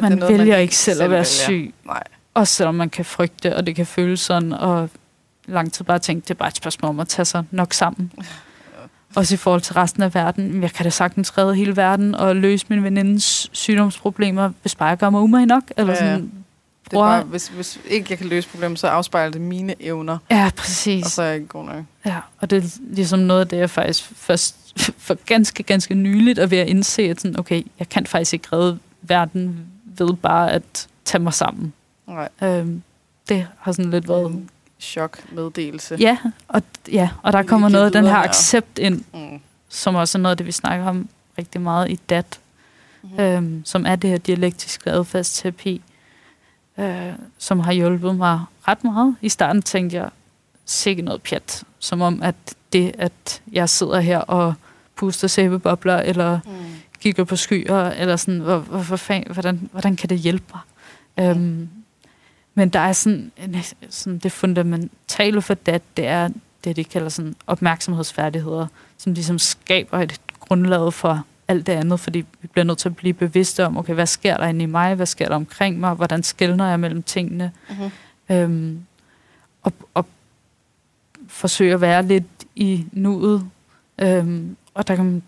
man 0.00 0.10
det 0.10 0.18
noget, 0.18 0.38
vælger 0.38 0.54
man 0.54 0.62
ikke 0.62 0.76
selv, 0.76 0.96
selv 0.96 1.04
at 1.04 1.10
være 1.10 1.16
vælger. 1.16 1.24
syg. 1.24 1.74
Nej. 1.86 2.02
Også 2.34 2.54
selvom 2.54 2.74
man 2.74 2.90
kan 2.90 3.04
frygte, 3.04 3.56
og 3.56 3.66
det 3.66 3.76
kan 3.76 3.86
føles 3.86 4.20
sådan, 4.20 4.52
og 4.52 4.90
lang 5.46 5.72
tid 5.72 5.84
bare 5.84 5.98
tænke, 5.98 6.22
det 6.24 6.30
er 6.30 6.34
bare 6.34 6.48
et 6.48 6.56
spørgsmål 6.56 6.88
om 6.88 7.00
at 7.00 7.08
tage 7.08 7.26
sig 7.26 7.44
nok 7.50 7.72
sammen. 7.72 8.12
Også 9.14 9.34
i 9.34 9.36
forhold 9.36 9.60
til 9.60 9.74
resten 9.74 10.02
af 10.02 10.14
verden. 10.14 10.62
Jeg 10.62 10.72
kan 10.72 10.84
da 10.84 10.90
sagtens 10.90 11.38
redde 11.38 11.54
hele 11.54 11.76
verden 11.76 12.14
og 12.14 12.36
løse 12.36 12.66
min 12.68 12.84
venindes 12.84 13.50
sygdomsproblemer, 13.52 14.50
hvis 14.62 14.74
bare 14.74 14.88
jeg 14.88 14.98
gør 14.98 15.10
mig 15.10 15.20
umage 15.20 15.46
nok. 15.46 15.62
Eller 15.76 15.94
sådan, 15.94 16.20
ja, 16.20 16.26
det 16.90 16.96
er 16.96 17.00
bare, 17.00 17.22
hvis, 17.22 17.48
hvis 17.48 17.78
ikke 17.86 18.06
jeg 18.10 18.18
kan 18.18 18.26
løse 18.26 18.48
problemet, 18.48 18.78
så 18.78 18.86
afspejler 18.86 19.32
det 19.32 19.40
mine 19.40 19.74
evner. 19.80 20.18
Ja, 20.30 20.50
præcis. 20.56 21.04
Og 21.04 21.10
så 21.10 21.22
er 21.22 21.26
jeg 21.26 21.34
ikke 21.34 21.46
god 21.46 21.64
nok. 21.64 21.84
Ja, 22.06 22.18
og 22.38 22.50
det 22.50 22.64
er 22.64 22.68
ligesom 22.90 23.18
noget 23.18 23.40
af 23.40 23.48
det, 23.48 23.56
jeg 23.56 23.70
faktisk 23.70 24.12
først 24.16 24.56
for 24.76 25.14
ganske, 25.26 25.62
ganske 25.62 25.94
nyligt 25.94 26.38
at 26.38 26.52
indse, 26.52 27.02
at 27.02 27.20
sådan, 27.20 27.38
okay, 27.38 27.62
jeg 27.78 27.88
kan 27.88 28.06
faktisk 28.06 28.32
ikke 28.32 28.48
redde 28.52 28.78
verden 29.02 29.66
ved 29.84 30.14
bare 30.14 30.52
at 30.52 30.88
tage 31.04 31.22
mig 31.22 31.34
sammen. 31.34 31.72
Nej. 32.06 32.28
Øhm, 32.42 32.82
det 33.28 33.46
har 33.58 33.72
sådan 33.72 33.90
lidt 33.90 34.08
været... 34.08 34.26
En 34.26 34.50
chokmeddelelse. 34.80 35.96
Ja, 36.00 36.18
og, 36.48 36.62
ja, 36.92 37.10
og 37.22 37.32
der 37.32 37.42
kommer 37.42 37.68
noget 37.68 37.84
af 37.84 37.92
den 37.92 38.04
her 38.04 38.16
accept 38.16 38.78
ind, 38.78 39.04
mm. 39.14 39.40
som 39.68 39.94
også 39.94 40.18
er 40.18 40.22
noget 40.22 40.30
af 40.30 40.36
det, 40.36 40.46
vi 40.46 40.52
snakker 40.52 40.86
om 40.86 41.08
rigtig 41.38 41.60
meget 41.60 41.90
i 41.90 42.00
DAT, 42.10 42.40
mm-hmm. 43.02 43.20
øhm, 43.20 43.62
som 43.64 43.86
er 43.86 43.96
det 43.96 44.10
her 44.10 44.18
dialektiske 44.18 44.90
adfærdsterapi, 44.90 45.82
øh, 46.78 47.12
som 47.38 47.60
har 47.60 47.72
hjulpet 47.72 48.16
mig 48.16 48.40
ret 48.68 48.84
meget. 48.84 49.16
I 49.20 49.28
starten 49.28 49.62
tænkte 49.62 49.96
jeg, 49.96 50.10
sikke 50.64 51.02
noget 51.02 51.22
pjat, 51.22 51.64
som 51.78 52.00
om 52.00 52.22
at 52.22 52.34
det, 52.72 52.94
at 52.98 53.42
jeg 53.52 53.68
sidder 53.68 54.00
her 54.00 54.18
og 54.18 54.54
puster 54.96 55.28
sæbebobler, 55.28 55.96
eller 55.96 56.40
mm. 56.44 56.50
kigger 57.00 57.24
på 57.24 57.36
skyer, 57.36 57.90
eller 57.90 58.16
sådan, 58.16 58.40
hvor, 58.40 58.58
hvor, 58.58 58.78
hvor 58.78 58.96
fan, 58.96 59.24
hvordan, 59.30 59.68
hvordan 59.72 59.96
kan 59.96 60.08
det 60.08 60.18
hjælpe 60.18 60.44
mig? 60.54 60.60
Mm. 61.34 61.40
Øhm, 61.40 61.68
men 62.54 62.68
der 62.68 62.80
er 62.80 62.92
sådan, 62.92 63.32
en, 63.36 63.56
sådan 63.90 64.18
det 64.18 64.32
fundamentale 64.32 65.42
for 65.42 65.54
det, 65.54 65.82
det 65.96 66.06
er 66.06 66.28
det, 66.64 66.76
de 66.76 66.84
kalder 66.84 67.08
sådan 67.08 67.36
opmærksomhedsfærdigheder, 67.46 68.66
som 68.98 69.12
ligesom 69.12 69.38
skaber 69.38 69.98
et 69.98 70.20
grundlag 70.40 70.92
for 70.92 71.24
alt 71.48 71.66
det 71.66 71.72
andet, 71.72 72.00
fordi 72.00 72.24
vi 72.40 72.48
bliver 72.48 72.64
nødt 72.64 72.78
til 72.78 72.88
at 72.88 72.96
blive 72.96 73.14
bevidste 73.14 73.66
om, 73.66 73.76
okay, 73.76 73.94
hvad 73.94 74.06
sker 74.06 74.36
der 74.36 74.46
inde 74.46 74.62
i 74.62 74.66
mig, 74.66 74.94
hvad 74.94 75.06
sker 75.06 75.28
der 75.28 75.34
omkring 75.34 75.80
mig, 75.80 75.94
hvordan 75.94 76.22
skældner 76.22 76.68
jeg 76.68 76.80
mellem 76.80 77.02
tingene, 77.02 77.52
mm-hmm. 77.68 77.90
øhm, 78.36 78.84
og, 79.62 79.72
og 79.94 80.06
forsøge 81.34 81.74
at 81.74 81.80
være 81.80 82.02
lidt 82.02 82.24
i 82.56 82.86
nuet, 82.92 83.46
øhm, 83.98 84.56
og 84.74 84.88
der 84.88 84.96
kan 84.96 85.04
man 85.04 85.22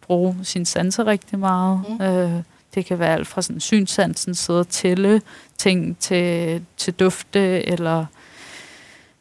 bruge 0.00 0.36
sin 0.42 0.64
sanser 0.64 1.06
rigtig 1.06 1.38
meget. 1.38 1.80
Mm. 1.88 2.04
Øh, 2.04 2.42
det 2.74 2.86
kan 2.86 2.98
være 2.98 3.12
alt 3.12 3.26
fra 3.26 3.42
sådan 3.42 3.60
synsansen, 3.60 4.34
sidde 4.34 4.60
og 4.60 4.68
tælle 4.68 5.22
ting 5.58 5.98
til, 5.98 6.62
til 6.76 6.94
dufte, 6.94 7.68
eller, 7.68 8.06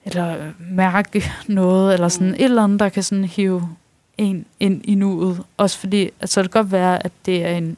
eller 0.06 0.52
mærke 0.60 1.32
noget, 1.48 1.94
eller 1.94 2.08
sådan 2.08 2.28
mm. 2.28 2.34
et 2.34 2.44
eller 2.44 2.64
andet, 2.64 2.80
der 2.80 2.90
kan 2.90 3.04
sådan 3.04 3.26
hive 3.26 3.70
en 4.18 4.46
ind 4.60 4.82
i 4.84 4.96
nuet. 4.96 5.44
Også 5.58 5.78
fordi, 5.78 6.10
at 6.20 6.30
så 6.30 6.42
kan 6.42 6.44
det 6.44 6.52
godt 6.52 6.72
være, 6.72 7.06
at 7.06 7.12
det 7.26 7.46
er 7.46 7.52
en 7.52 7.78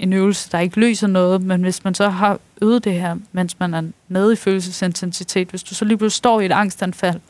en 0.00 0.12
øvelse, 0.12 0.50
der 0.52 0.58
ikke 0.58 0.80
løser 0.80 1.06
noget, 1.06 1.42
men 1.42 1.62
hvis 1.62 1.84
man 1.84 1.94
så 1.94 2.08
har 2.08 2.38
øvet 2.62 2.84
det 2.84 2.92
her, 2.92 3.16
mens 3.32 3.58
man 3.58 3.74
er 3.74 3.82
nede 4.08 4.32
i 4.32 4.36
følelsesintensitet, 4.36 5.48
hvis 5.48 5.62
du 5.62 5.74
så 5.74 5.84
lige 5.84 5.98
pludselig 5.98 6.16
står 6.16 6.40
i 6.40 6.46
et 6.46 6.52
angstanfald, 6.52 7.20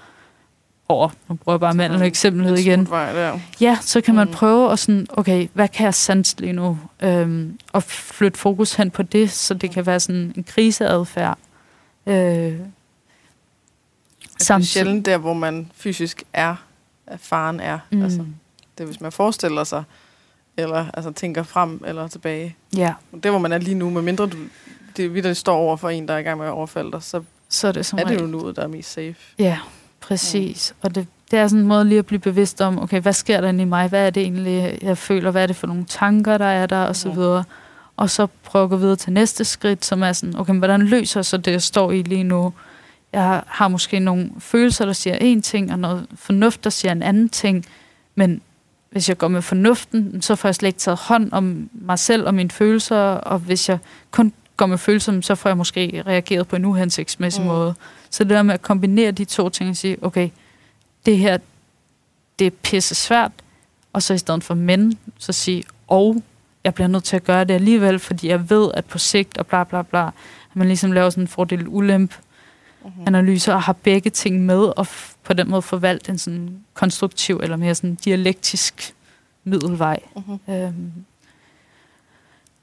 over, 0.91 1.09
nu 1.29 1.35
prøver 1.35 1.55
jeg 1.55 1.61
bare 1.61 1.75
mandlen 1.75 2.03
eksemplet 2.03 2.59
igen. 2.59 2.89
Ja, 3.61 3.79
så 3.81 4.01
kan 4.01 4.15
man 4.15 4.27
mm. 4.27 4.33
prøve 4.33 4.73
at 4.73 4.79
sådan, 4.79 5.07
okay, 5.11 5.49
hvad 5.53 5.69
kan 5.69 5.85
jeg 5.85 5.95
sanse 5.95 6.41
lige 6.41 6.53
nu? 6.53 6.79
Øhm, 7.03 7.59
og 7.73 7.83
flytte 7.83 8.39
fokus 8.39 8.75
hen 8.75 8.91
på 8.91 9.03
det, 9.03 9.31
så 9.31 9.55
det 9.55 9.71
kan 9.71 9.87
være 9.87 10.01
sådan 10.01 10.33
en 10.37 10.45
kriseadfærd. 10.45 11.39
Øh, 12.07 12.15
det 12.15 12.61
er 14.51 14.61
sjældent 14.61 15.07
der, 15.07 15.19
hvor 15.19 15.35
man 15.35 15.71
fysisk 15.75 16.23
er, 16.33 16.57
at 17.07 17.21
faren 17.21 17.61
er. 17.61 17.79
Mm. 17.91 18.03
Altså, 18.03 18.19
det 18.79 18.85
er, 18.85 18.87
hvis 18.87 19.01
man 19.01 19.13
forestiller 19.13 19.65
sig, 19.65 19.85
eller 20.57 20.87
altså, 20.95 21.11
tænker 21.11 21.43
frem 21.43 21.83
eller 21.87 22.09
tilbage. 22.09 22.57
Ja. 22.77 22.95
Det, 23.23 23.31
hvor 23.31 23.39
man 23.39 23.53
er 23.53 23.59
lige 23.59 23.75
nu, 23.75 23.91
medmindre 23.91 24.27
du, 24.27 24.37
det 24.97 25.15
videre 25.15 25.35
står 25.35 25.57
over 25.57 25.77
for 25.77 25.89
en, 25.89 26.09
der 26.09 26.15
er 26.15 26.19
i 26.19 26.23
gang 26.23 26.39
med 26.39 26.47
at 26.47 26.53
overfalde 26.53 26.93
dig, 26.93 27.03
så, 27.03 27.23
så 27.49 27.69
er 27.69 27.73
det, 27.73 27.87
som 27.87 27.99
er 27.99 28.05
det 28.05 28.21
jo 28.21 28.27
nu, 28.27 28.51
der 28.51 28.63
er 28.63 28.67
mest 28.67 28.93
safe. 28.93 29.17
Ja, 29.39 29.59
præcis. 30.01 30.75
Og 30.83 30.95
det, 30.95 31.07
det 31.31 31.39
er 31.39 31.49
sådan 31.49 31.63
en 31.63 31.69
måde 31.69 31.85
lige 31.85 31.99
at 31.99 32.07
blive 32.07 32.19
bevidst 32.19 32.61
om, 32.61 32.79
okay, 32.79 33.01
hvad 33.01 33.13
sker 33.13 33.41
der 33.41 33.49
inde 33.49 33.63
i 33.63 33.67
mig? 33.67 33.89
Hvad 33.89 34.07
er 34.07 34.11
det 34.11 34.23
egentlig, 34.23 34.79
jeg 34.83 34.99
føler? 34.99 35.31
Hvad 35.31 35.43
er 35.43 35.47
det 35.47 35.57
for 35.57 35.67
nogle 35.67 35.85
tanker, 35.85 36.39
der 36.39 36.45
er 36.45 36.67
der? 36.67 36.83
Og 36.83 36.97
så 36.97 37.11
videre. 37.11 37.45
Og 37.97 38.11
så 38.11 38.27
prøve 38.45 38.65
at 38.65 38.71
gå 38.71 38.77
videre 38.77 38.97
til 38.97 39.13
næste 39.13 39.45
skridt, 39.45 39.85
som 39.85 40.03
er 40.03 40.13
sådan, 40.13 40.37
okay, 40.37 40.55
hvordan 40.55 40.83
løser 40.83 41.23
så 41.23 41.37
det, 41.37 41.53
jeg 41.53 41.63
står 41.63 41.93
i 41.93 42.03
lige 42.03 42.25
nu? 42.25 42.53
Jeg 43.13 43.43
har 43.47 43.69
måske 43.69 43.99
nogle 43.99 44.31
følelser, 44.39 44.87
der 44.87 44.93
siger 44.93 45.17
en 45.17 45.43
ting, 45.43 45.73
og 45.73 45.79
noget 45.79 46.07
fornuft, 46.15 46.65
der 46.65 46.71
siger 46.71 46.93
en 46.93 47.03
anden 47.03 47.29
ting. 47.29 47.67
Men 48.15 48.41
hvis 48.91 49.09
jeg 49.09 49.19
går 49.19 49.29
med 49.29 49.43
fornuften, 49.43 50.23
så 50.23 50.35
får 50.37 50.49
jeg 50.49 50.55
slet 50.55 50.69
ikke 50.69 50.79
taget 50.79 50.99
hånd 50.99 51.33
om 51.33 51.71
mig 51.73 51.99
selv 51.99 52.27
og 52.27 52.35
mine 52.35 52.51
følelser, 52.51 52.97
og 52.97 53.39
hvis 53.39 53.69
jeg 53.69 53.79
kun 54.11 54.33
går 54.57 54.67
med 54.67 54.79
følelser, 54.79 55.21
så 55.21 55.35
får 55.35 55.49
jeg 55.49 55.57
måske 55.57 56.03
reageret 56.07 56.49
på 56.49 56.57
en 56.57 56.65
uhensigtsmæssig 56.65 57.43
mm. 57.43 57.49
måde. 57.49 57.75
Så 58.11 58.25
det 58.25 58.31
der 58.31 58.43
med 58.43 58.55
at 58.55 58.63
kombinere 58.63 59.11
de 59.11 59.25
to 59.25 59.49
ting 59.49 59.71
og 59.71 59.77
sige, 59.77 60.05
okay, 60.05 60.31
det 61.07 61.19
her, 61.19 61.39
det 62.39 62.47
er 62.47 62.51
pisse 62.51 62.95
svært, 62.95 63.33
og 63.93 64.03
så 64.03 64.15
i 64.15 64.19
stedet 64.19 64.45
for 64.45 64.55
men, 64.55 64.99
så 65.19 65.33
sige, 65.33 65.65
og 65.89 66.23
jeg 66.65 66.75
bliver 66.75 66.89
nødt 66.89 67.05
til 67.05 67.17
at 67.17 67.25
gøre 67.25 67.45
det 67.45 67.55
alligevel, 67.55 67.99
fordi 67.99 68.29
jeg 68.29 68.51
ved, 68.51 68.71
at 68.75 68.85
på 68.85 68.99
sigt, 68.99 69.39
og 69.39 69.47
bla 69.47 69.65
bla 69.65 69.83
bla, 69.83 70.07
at 70.07 70.57
man 70.57 70.67
ligesom 70.67 70.93
laver 70.93 71.11
sådan 71.11 71.25
en 71.25 71.29
fordel 71.29 71.69
ulemp 71.69 72.15
mm-hmm. 72.85 73.05
analyse, 73.07 73.55
og 73.55 73.63
har 73.63 73.73
begge 73.73 74.11
ting 74.11 74.47
med, 74.47 74.79
og 74.79 74.87
på 75.25 75.33
den 75.33 75.51
måde 75.51 75.63
forvalgt 75.63 76.09
en 76.09 76.19
sådan 76.19 76.65
konstruktiv, 76.75 77.41
eller 77.43 77.57
mere 77.57 77.75
sådan 77.75 77.95
dialektisk 77.95 78.95
middelvej. 79.45 79.99
Mm-hmm. 80.17 80.55
Øhm, 80.55 80.93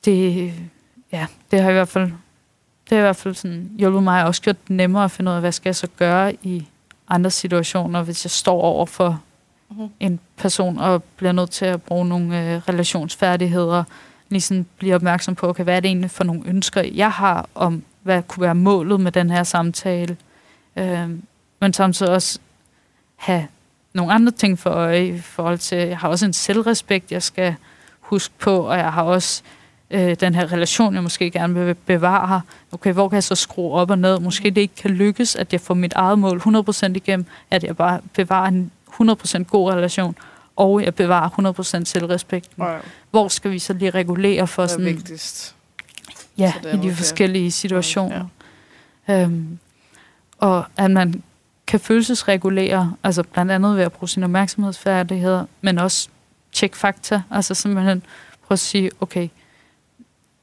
det, 0.05 0.53
ja, 1.11 1.27
det 1.51 1.61
har 1.61 1.69
i 1.69 1.73
hvert 1.73 1.89
fald 1.89 2.11
det 2.89 2.97
har 2.97 2.97
i 2.97 3.01
hvert 3.05 3.15
fald 3.15 3.35
sådan 3.35 3.71
hjulpet 3.77 4.03
mig 4.03 4.25
også 4.25 4.41
gjort 4.41 4.67
det 4.67 4.75
nemmere 4.75 5.03
at 5.03 5.11
finde 5.11 5.31
ud 5.31 5.35
af, 5.35 5.41
hvad 5.41 5.51
skal 5.51 5.69
jeg 5.69 5.75
så 5.75 5.87
gøre 5.97 6.33
i 6.43 6.67
andre 7.09 7.31
situationer, 7.31 8.03
hvis 8.03 8.25
jeg 8.25 8.31
står 8.31 8.61
over 8.61 8.85
for 8.85 9.21
mm-hmm. 9.69 9.89
en 9.99 10.19
person 10.37 10.77
og 10.77 11.03
bliver 11.03 11.31
nødt 11.31 11.51
til 11.51 11.65
at 11.65 11.81
bruge 11.81 12.05
nogle 12.07 12.53
øh, 12.53 12.61
relationsfærdigheder, 12.69 13.83
ligesom 14.29 14.65
blive 14.77 14.95
opmærksom 14.95 15.35
på, 15.35 15.49
okay, 15.49 15.63
hvad 15.63 15.75
er 15.75 15.79
det 15.79 15.87
egentlig 15.87 16.11
for 16.11 16.23
nogle 16.23 16.41
ønsker, 16.45 16.81
jeg 16.81 17.11
har 17.11 17.49
om, 17.55 17.83
hvad 18.03 18.23
kunne 18.23 18.41
være 18.41 18.55
målet 18.55 18.99
med 18.99 19.11
den 19.11 19.29
her 19.29 19.43
samtale. 19.43 20.17
Øh, 20.75 21.09
men 21.59 21.73
samtidig 21.73 22.11
også 22.11 22.39
have 23.15 23.47
nogle 23.93 24.13
andre 24.13 24.31
ting 24.31 24.59
for 24.59 24.69
øje 24.69 25.07
i 25.07 25.19
forhold 25.19 25.57
til, 25.57 25.77
jeg 25.77 25.97
har 25.97 26.09
også 26.09 26.25
en 26.25 26.33
selvrespekt, 26.33 27.11
jeg 27.11 27.23
skal 27.23 27.55
huske 27.99 28.33
på, 28.39 28.57
og 28.57 28.77
jeg 28.77 28.93
har 28.93 29.03
også 29.03 29.43
øh, 29.45 29.56
den 29.91 30.35
her 30.35 30.51
relation, 30.51 30.93
jeg 30.93 31.03
måske 31.03 31.31
gerne 31.31 31.65
vil 31.65 31.73
bevare. 31.73 32.41
Okay, 32.71 32.93
hvor 32.93 33.09
kan 33.09 33.15
jeg 33.15 33.23
så 33.23 33.35
skrue 33.35 33.73
op 33.73 33.89
og 33.89 33.97
ned? 33.97 34.19
Måske 34.19 34.51
det 34.51 34.61
ikke 34.61 34.75
kan 34.75 34.91
lykkes, 34.91 35.35
at 35.35 35.53
jeg 35.53 35.61
får 35.61 35.73
mit 35.73 35.93
eget 35.93 36.19
mål 36.19 36.41
100% 36.45 36.85
igennem, 36.95 37.25
at 37.51 37.63
jeg 37.63 37.77
bare 37.77 37.99
bevarer 38.13 38.47
en 38.47 38.71
100% 39.01 39.43
god 39.43 39.71
relation, 39.71 40.15
og 40.55 40.83
jeg 40.83 40.95
bevarer 40.95 41.79
100% 41.79 41.83
selvrespekt. 41.83 42.49
Ja. 42.57 42.77
Hvor 43.11 43.27
skal 43.27 43.51
vi 43.51 43.59
så 43.59 43.73
lige 43.73 43.91
regulere 43.91 44.47
for 44.47 44.67
sådan... 44.67 44.85
Det 44.85 44.91
er 44.91 44.95
vigtigst. 44.95 45.55
Ja, 46.37 46.53
i 46.73 46.77
de 46.77 46.95
forskellige 46.95 47.51
situationer. 47.51 48.25
Ja. 49.07 49.23
Øhm, 49.23 49.59
og 50.37 50.65
at 50.77 50.91
man 50.91 51.23
kan 51.67 51.79
følelsesregulere, 51.79 52.93
altså 53.03 53.23
blandt 53.23 53.51
andet 53.51 53.77
ved 53.77 53.83
at 53.83 53.91
bruge 53.91 54.09
sine 54.09 54.25
opmærksomhedsfærdigheder, 54.25 55.45
men 55.61 55.77
også 55.77 56.09
tjekke 56.51 56.77
fakta, 56.77 57.21
altså 57.31 57.53
simpelthen 57.53 58.03
prøve 58.47 58.55
at 58.55 58.59
sige, 58.59 58.91
okay, 59.01 59.27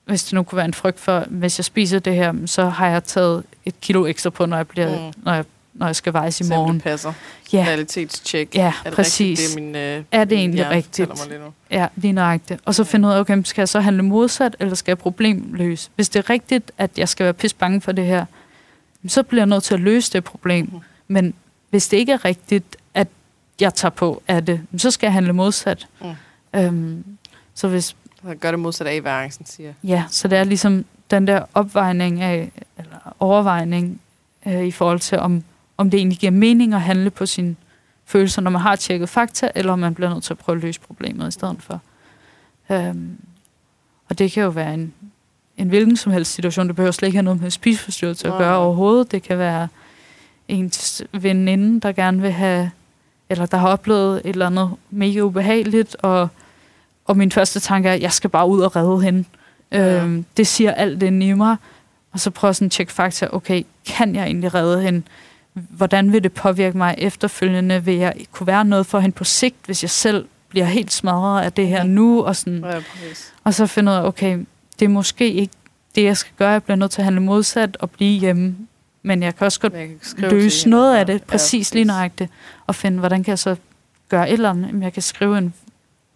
hvis 0.05 0.25
det 0.25 0.33
nu 0.33 0.43
kunne 0.43 0.57
være 0.57 0.65
en 0.65 0.75
frygt 0.75 1.01
for, 1.01 1.25
hvis 1.29 1.59
jeg 1.59 1.65
spiser 1.65 1.99
det 1.99 2.15
her, 2.15 2.33
så 2.47 2.65
har 2.69 2.89
jeg 2.89 3.05
taget 3.05 3.45
et 3.65 3.81
kilo 3.81 4.07
ekstra 4.07 4.31
på, 4.31 4.47
når 4.47 4.57
jeg, 4.57 4.69
bliver, 4.69 5.07
mm. 5.07 5.23
når 5.25 5.35
jeg, 5.35 5.45
når 5.75 5.87
jeg 5.87 5.97
skal 5.97 6.13
vejs 6.13 6.41
i 6.41 6.45
morgen. 6.49 6.75
det 6.75 6.83
passer. 6.83 7.13
Ja. 7.53 7.65
Realitetstjek. 7.69 8.55
Ja, 8.55 8.73
er 8.85 8.91
det 8.91 8.93
præcis. 8.97 9.41
Rigtigt, 9.41 9.55
det 9.55 9.63
er, 9.63 9.65
min, 9.67 9.77
øh, 9.99 10.05
er 10.13 10.25
det 10.25 10.39
egentlig 10.39 10.71
rigtigt? 10.71 11.29
Lige 11.29 11.39
nu? 11.39 11.53
Ja, 11.71 11.87
lige 11.97 12.13
nøjagtigt. 12.13 12.61
Og 12.65 12.75
så 12.75 12.85
finde 12.85 13.09
ud 13.09 13.13
af, 13.13 13.19
okay, 13.19 13.43
skal 13.45 13.63
jeg 13.63 13.69
så 13.69 13.81
handle 13.81 14.03
modsat, 14.03 14.57
eller 14.61 14.75
skal 14.75 14.91
jeg 14.91 14.99
problemløse? 14.99 15.91
Hvis 15.95 16.09
det 16.09 16.19
er 16.19 16.31
rigtigt, 16.31 16.73
at 16.79 16.91
jeg 16.97 17.09
skal 17.09 17.25
være 17.25 17.35
pis 17.35 17.53
bange 17.53 17.81
for 17.81 17.93
det 17.93 18.07
her, 18.07 18.27
så 19.09 19.23
bliver 19.23 19.41
jeg 19.41 19.47
nødt 19.47 19.63
til 19.63 19.75
at 19.75 19.81
løse 19.81 20.13
det 20.13 20.25
problem. 20.25 20.69
Mm. 20.73 20.81
Men 21.09 21.35
hvis 21.71 21.89
det 21.89 21.97
ikke 21.97 22.13
er 22.13 22.25
rigtigt, 22.25 22.77
at 22.95 23.09
jeg 23.61 23.75
tager 23.75 23.91
på 23.91 24.23
af 24.29 24.47
det, 24.47 24.61
så 24.77 24.91
skal 24.91 25.07
jeg 25.07 25.13
handle 25.13 25.33
modsat. 25.33 25.87
Mm. 26.01 26.61
Øhm, 26.61 27.05
så 27.55 27.69
hvis 27.69 27.97
Gør 28.41 28.51
det 28.51 28.61
modsat 28.61 28.87
af, 28.87 29.01
hvad 29.01 29.13
angsten 29.13 29.47
siger. 29.47 29.73
Ja, 29.83 30.05
så 30.11 30.29
det 30.29 30.39
er 30.39 30.45
ligesom 30.45 30.85
den 31.11 31.27
der 31.27 31.45
opvejning 31.55 32.21
af, 32.21 32.53
eller 32.79 33.17
overvejning 33.21 34.01
øh, 34.47 34.65
i 34.65 34.71
forhold 34.71 35.01
til, 35.01 35.19
om, 35.19 35.45
om 35.77 35.91
det 35.91 35.99
egentlig 35.99 36.19
giver 36.19 36.33
mening 36.33 36.75
at 36.75 36.81
handle 36.81 37.11
på 37.11 37.27
sine 37.27 37.57
følelser, 38.05 38.43
når 38.43 38.51
man 38.51 38.61
har 38.61 38.77
tjekket 38.77 39.09
fakta, 39.09 39.51
eller 39.55 39.73
om 39.73 39.79
man 39.79 39.95
bliver 39.95 40.11
nødt 40.11 40.25
til 40.25 40.33
at 40.33 40.39
prøve 40.39 40.57
at 40.57 40.63
løse 40.63 40.81
problemet 40.81 41.29
i 41.29 41.31
stedet 41.31 41.63
for. 41.63 41.81
Øhm, 42.71 43.19
og 44.09 44.19
det 44.19 44.33
kan 44.33 44.43
jo 44.43 44.49
være 44.49 44.75
en, 44.75 44.93
en 45.57 45.69
hvilken 45.69 45.97
som 45.97 46.13
helst 46.13 46.33
situation. 46.33 46.67
Det 46.67 46.77
behøver 46.77 46.93
slet 46.93 47.09
ikke 47.09 47.17
have 47.17 47.23
noget 47.25 47.41
med 47.41 47.51
spiseforstyrrelse 47.51 48.29
at 48.29 48.39
gøre 48.39 48.57
overhovedet. 48.57 49.13
Det 49.13 49.23
kan 49.23 49.39
være 49.39 49.69
ens 50.49 51.03
veninde, 51.13 51.81
der 51.81 51.93
gerne 51.93 52.23
vil 52.23 52.33
have, 52.33 52.71
eller 53.29 53.47
der 53.47 53.57
har 53.57 53.69
oplevet 53.69 54.17
et 54.17 54.27
eller 54.27 54.47
andet 54.47 54.71
mega 54.91 55.21
ubehageligt, 55.21 55.97
og 56.03 56.29
og 57.05 57.17
min 57.17 57.33
første 57.33 57.61
tanke 57.61 57.89
er, 57.89 57.93
at 57.93 58.01
jeg 58.01 58.13
skal 58.13 58.31
bare 58.31 58.49
ud 58.49 58.61
og 58.61 58.77
redde 58.77 59.03
hende. 59.03 59.25
Ja. 59.73 60.03
Øhm, 60.03 60.25
det 60.37 60.47
siger 60.47 60.73
alt 60.73 61.01
det 61.01 61.23
i 61.23 61.33
mig. 61.33 61.57
Og 62.13 62.21
så 62.21 62.31
prøver 62.31 62.53
sådan 62.53 62.67
at 62.67 62.73
tjekke 62.73 62.93
fakta. 62.93 63.29
Okay, 63.33 63.63
kan 63.87 64.15
jeg 64.15 64.25
egentlig 64.25 64.55
redde 64.55 64.83
hende? 64.83 65.03
Hvordan 65.53 66.13
vil 66.13 66.23
det 66.23 66.33
påvirke 66.33 66.79
mig 66.79 66.95
efterfølgende? 66.99 67.85
Vil 67.85 67.95
jeg 67.95 68.15
kunne 68.33 68.47
være 68.47 68.65
noget 68.65 68.87
for 68.87 69.01
hende 69.01 69.15
på 69.15 69.25
sigt, 69.25 69.57
hvis 69.67 69.83
jeg 69.83 69.91
selv 69.91 70.27
bliver 70.49 70.67
helt 70.67 70.93
smadret 70.93 71.45
af 71.45 71.53
det 71.53 71.69
her 71.69 71.85
mm. 71.85 71.91
nu? 71.91 72.25
Og, 72.25 72.37
sådan. 72.37 72.65
Ja, 72.65 72.81
og 73.45 73.55
så 73.55 73.67
finder 73.67 73.93
jeg, 73.93 74.03
okay, 74.03 74.39
det 74.79 74.85
er 74.85 74.89
måske 74.89 75.33
ikke 75.33 75.55
det, 75.95 76.05
jeg 76.05 76.17
skal 76.17 76.33
gøre. 76.39 76.51
Jeg 76.51 76.63
bliver 76.63 76.77
nødt 76.77 76.91
til 76.91 77.01
at 77.01 77.05
handle 77.05 77.23
modsat 77.23 77.77
og 77.81 77.91
blive 77.91 78.21
hjemme. 78.21 78.57
Men 79.03 79.23
jeg 79.23 79.37
kan 79.37 79.45
også 79.45 79.61
godt 79.61 79.73
kan 79.73 79.99
løse 80.19 80.69
noget 80.69 80.97
af 80.97 81.07
det, 81.07 81.23
præcis 81.23 81.73
ja, 81.73 81.77
lige 81.77 81.85
nøjagtigt, 81.85 82.31
og 82.67 82.75
finde, 82.75 82.99
hvordan 82.99 83.25
kan 83.25 83.31
jeg 83.31 83.39
så 83.39 83.57
gøre 84.09 84.29
et 84.29 84.33
eller 84.33 84.51
andet. 84.51 84.83
Jeg 84.83 84.93
kan 84.93 85.03
skrive 85.03 85.39
en 85.39 85.55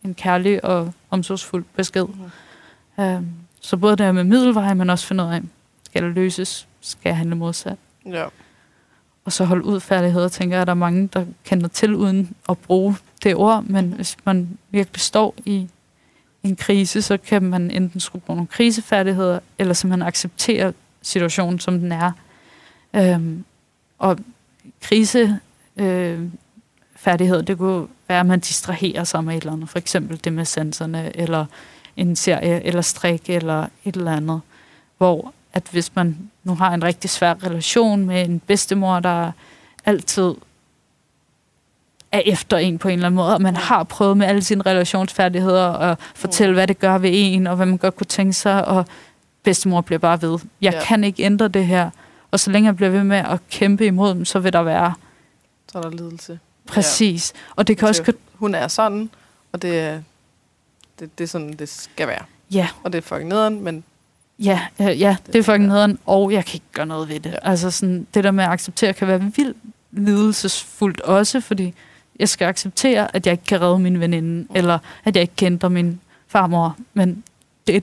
en 0.05 0.15
kærlig 0.15 0.65
og 0.65 0.93
omsorgsfuld 1.11 1.65
besked. 1.77 2.07
Mm. 2.97 3.05
Øhm, 3.05 3.29
så 3.61 3.77
både 3.77 3.97
det 3.97 4.15
med 4.15 4.25
middelvej, 4.25 4.75
men 4.75 4.91
også 4.91 5.07
finde 5.07 5.25
ud 5.25 5.29
af, 5.29 5.43
skal 5.85 6.03
det 6.03 6.15
løses, 6.15 6.69
skal 6.81 7.11
jeg 7.11 7.17
handle 7.17 7.37
modsat. 7.37 7.79
Ja. 8.07 8.25
Og 9.25 9.33
så 9.33 9.45
holde 9.45 9.65
udfærdigheder, 9.65 10.29
tænker 10.29 10.57
jeg, 10.57 10.61
at 10.61 10.67
der 10.67 10.73
er 10.73 10.75
mange, 10.75 11.09
der 11.13 11.25
kender 11.45 11.69
til 11.69 11.95
uden 11.95 12.35
at 12.49 12.59
bruge 12.59 12.97
det 13.23 13.35
ord, 13.35 13.65
men 13.65 13.87
mm. 13.87 13.93
hvis 13.93 14.17
man 14.25 14.59
virkelig 14.71 15.01
står 15.01 15.35
i 15.45 15.69
en 16.43 16.57
krise, 16.57 17.03
så 17.03 17.17
kan 17.17 17.43
man 17.43 17.71
enten 17.71 18.01
skulle 18.01 18.25
bruge 18.25 18.37
nogle 18.37 18.47
krisefærdigheder, 18.47 19.41
eller 19.59 19.75
simpelthen 19.75 20.09
acceptere 20.09 20.73
situationen, 21.03 21.59
som 21.59 21.79
den 21.79 21.93
er. 21.93 22.13
Øhm, 22.97 23.45
og 23.99 24.19
krise 24.83 25.39
øh, 25.77 26.21
færdigheder, 26.99 27.43
det 27.43 27.59
kunne 27.59 27.87
være, 28.09 28.21
at 28.21 28.27
man 28.27 28.41
distraherer 28.41 29.05
sig 29.05 29.25
med 29.25 29.37
et 29.37 29.41
eller 29.41 29.53
andet. 29.53 29.69
For 29.69 29.79
eksempel 29.79 30.21
det 30.25 30.33
med 30.33 30.45
sensorne, 30.45 31.17
eller 31.17 31.47
en 31.97 32.17
serie, 32.17 32.65
eller 32.65 32.83
strik, 32.83 33.31
eller 33.31 33.67
et 33.85 33.97
eller 33.97 34.13
andet. 34.13 34.41
Hvor 34.99 35.33
at 35.53 35.69
hvis 35.71 35.97
man 35.97 36.31
nu 36.45 36.55
har 36.55 36.75
en 36.75 36.85
rigtig 36.85 37.11
svær 37.11 37.35
relation 37.45 38.07
med 38.07 38.25
en 38.25 38.41
bedstemor, 38.41 39.01
der 39.01 39.33
altid 39.85 40.35
er 42.13 42.23
efter 42.27 42.57
en 42.57 42.79
på 42.79 42.89
en 42.89 42.95
eller 42.95 43.07
anden 43.07 43.17
måde, 43.17 43.35
og 43.35 43.43
man 43.43 43.57
har 43.57 43.85
prøvet 43.85 44.17
med 44.17 44.27
alle 44.27 44.43
sine 44.43 44.63
relationsfærdigheder 44.63 45.73
at 45.73 45.99
fortælle, 46.15 46.55
hvad 46.55 46.67
det 46.67 46.79
gør 46.79 46.99
ved 46.99 47.11
en, 47.13 47.47
og 47.47 47.57
hvad 47.57 47.67
man 47.67 47.79
godt 47.79 47.97
kunne 47.97 48.07
tænke 48.07 48.33
sig, 48.33 48.65
og 48.65 48.87
bedstemor 49.43 49.81
bliver 49.81 49.99
bare 49.99 50.23
ved. 50.23 50.39
Jeg 50.61 50.73
ja. 50.73 50.85
kan 50.85 51.05
ikke 51.05 51.23
ændre 51.23 51.49
det 51.49 51.67
her. 51.67 51.91
Og 52.31 52.41
så 52.41 52.51
længe 52.51 52.67
jeg 52.67 52.77
bliver 52.77 52.91
ved 52.91 53.05
med 53.05 53.17
at 53.17 53.41
kæmpe 53.51 53.87
imod 53.87 54.15
dem, 54.15 54.25
så 54.25 54.39
vil 54.39 54.53
der 54.53 54.63
være... 54.63 54.95
Så 55.73 55.79
er 55.79 55.83
der 55.83 55.91
lidelse. 55.91 56.39
Præcis. 56.69 57.33
Ja. 57.35 57.53
Og 57.57 57.67
det 57.67 57.79
kan 57.79 57.89
også... 57.89 58.13
Hun 58.35 58.55
er 58.55 58.69
sådan, 58.69 59.11
og 59.53 59.63
det 59.63 59.79
er, 59.79 60.01
det, 60.99 61.19
det 61.19 61.25
er 61.25 61.29
sådan, 61.29 61.53
det 61.53 61.69
skal 61.69 62.09
være. 62.09 62.25
Ja. 62.51 62.69
Og 62.83 62.93
det 62.93 62.99
er 62.99 63.03
fucking 63.03 63.29
nederen, 63.29 63.61
men... 63.65 63.85
Ja, 64.39 64.61
ja, 64.79 64.91
ja 64.91 65.17
det 65.27 65.37
er 65.37 65.43
fucking 65.43 65.67
nederen, 65.67 65.99
og 66.07 66.33
jeg 66.33 66.45
kan 66.45 66.55
ikke 66.55 66.67
gøre 66.73 66.87
noget 66.87 67.09
ved 67.09 67.21
det. 67.21 67.39
Altså 67.43 67.71
sådan, 67.71 68.07
det 68.15 68.25
der 68.25 68.31
med 68.31 68.45
at 68.45 68.51
acceptere 68.51 68.93
kan 68.93 69.09
være 69.09 69.21
vildt 69.21 69.57
lidelsesfuldt 69.91 71.01
også, 71.01 71.41
fordi 71.41 71.75
jeg 72.19 72.29
skal 72.29 72.45
acceptere, 72.45 73.17
at 73.17 73.27
jeg 73.27 73.33
ikke 73.33 73.45
kan 73.45 73.61
redde 73.61 73.79
min 73.79 74.01
veninde, 74.01 74.43
mm. 74.43 74.57
eller 74.57 74.79
at 75.05 75.17
jeg 75.17 75.23
ikke 75.23 75.37
kender 75.37 75.69
min 75.69 76.01
farmor, 76.29 76.77
men 76.95 77.25
det 77.67 77.77
er 77.77 77.81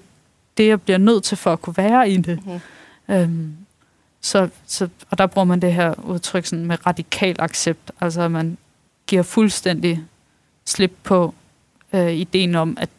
det, 0.57 0.67
jeg 0.67 0.81
bliver 0.81 0.97
nødt 0.97 1.23
til 1.23 1.38
for 1.38 1.53
at 1.53 1.61
kunne 1.61 1.77
være 1.77 2.09
i 2.09 2.17
det. 2.17 2.39
Mm. 2.45 3.15
Øhm, 3.15 3.55
så, 4.21 4.49
så, 4.65 4.89
og 5.09 5.17
der 5.17 5.27
bruger 5.27 5.45
man 5.45 5.59
det 5.59 5.73
her 5.73 5.93
udtryk 6.03 6.45
sådan 6.45 6.65
med 6.65 6.86
radikal 6.88 7.36
accept, 7.39 7.91
altså 8.01 8.21
at 8.21 8.31
man 8.31 8.57
giver 9.08 9.24
fuldstændig 9.24 10.03
slip 10.66 10.91
på 11.03 11.34
øh, 11.93 12.14
ideen 12.14 12.56
om, 12.56 12.78
at 12.80 12.89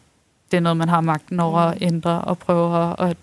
det 0.50 0.56
er 0.56 0.60
noget, 0.60 0.76
man 0.76 0.88
har 0.88 1.00
magten 1.00 1.40
over 1.40 1.58
at 1.58 1.78
ændre 1.80 2.20
og 2.20 2.38
prøve 2.38 2.94
at, 3.00 3.16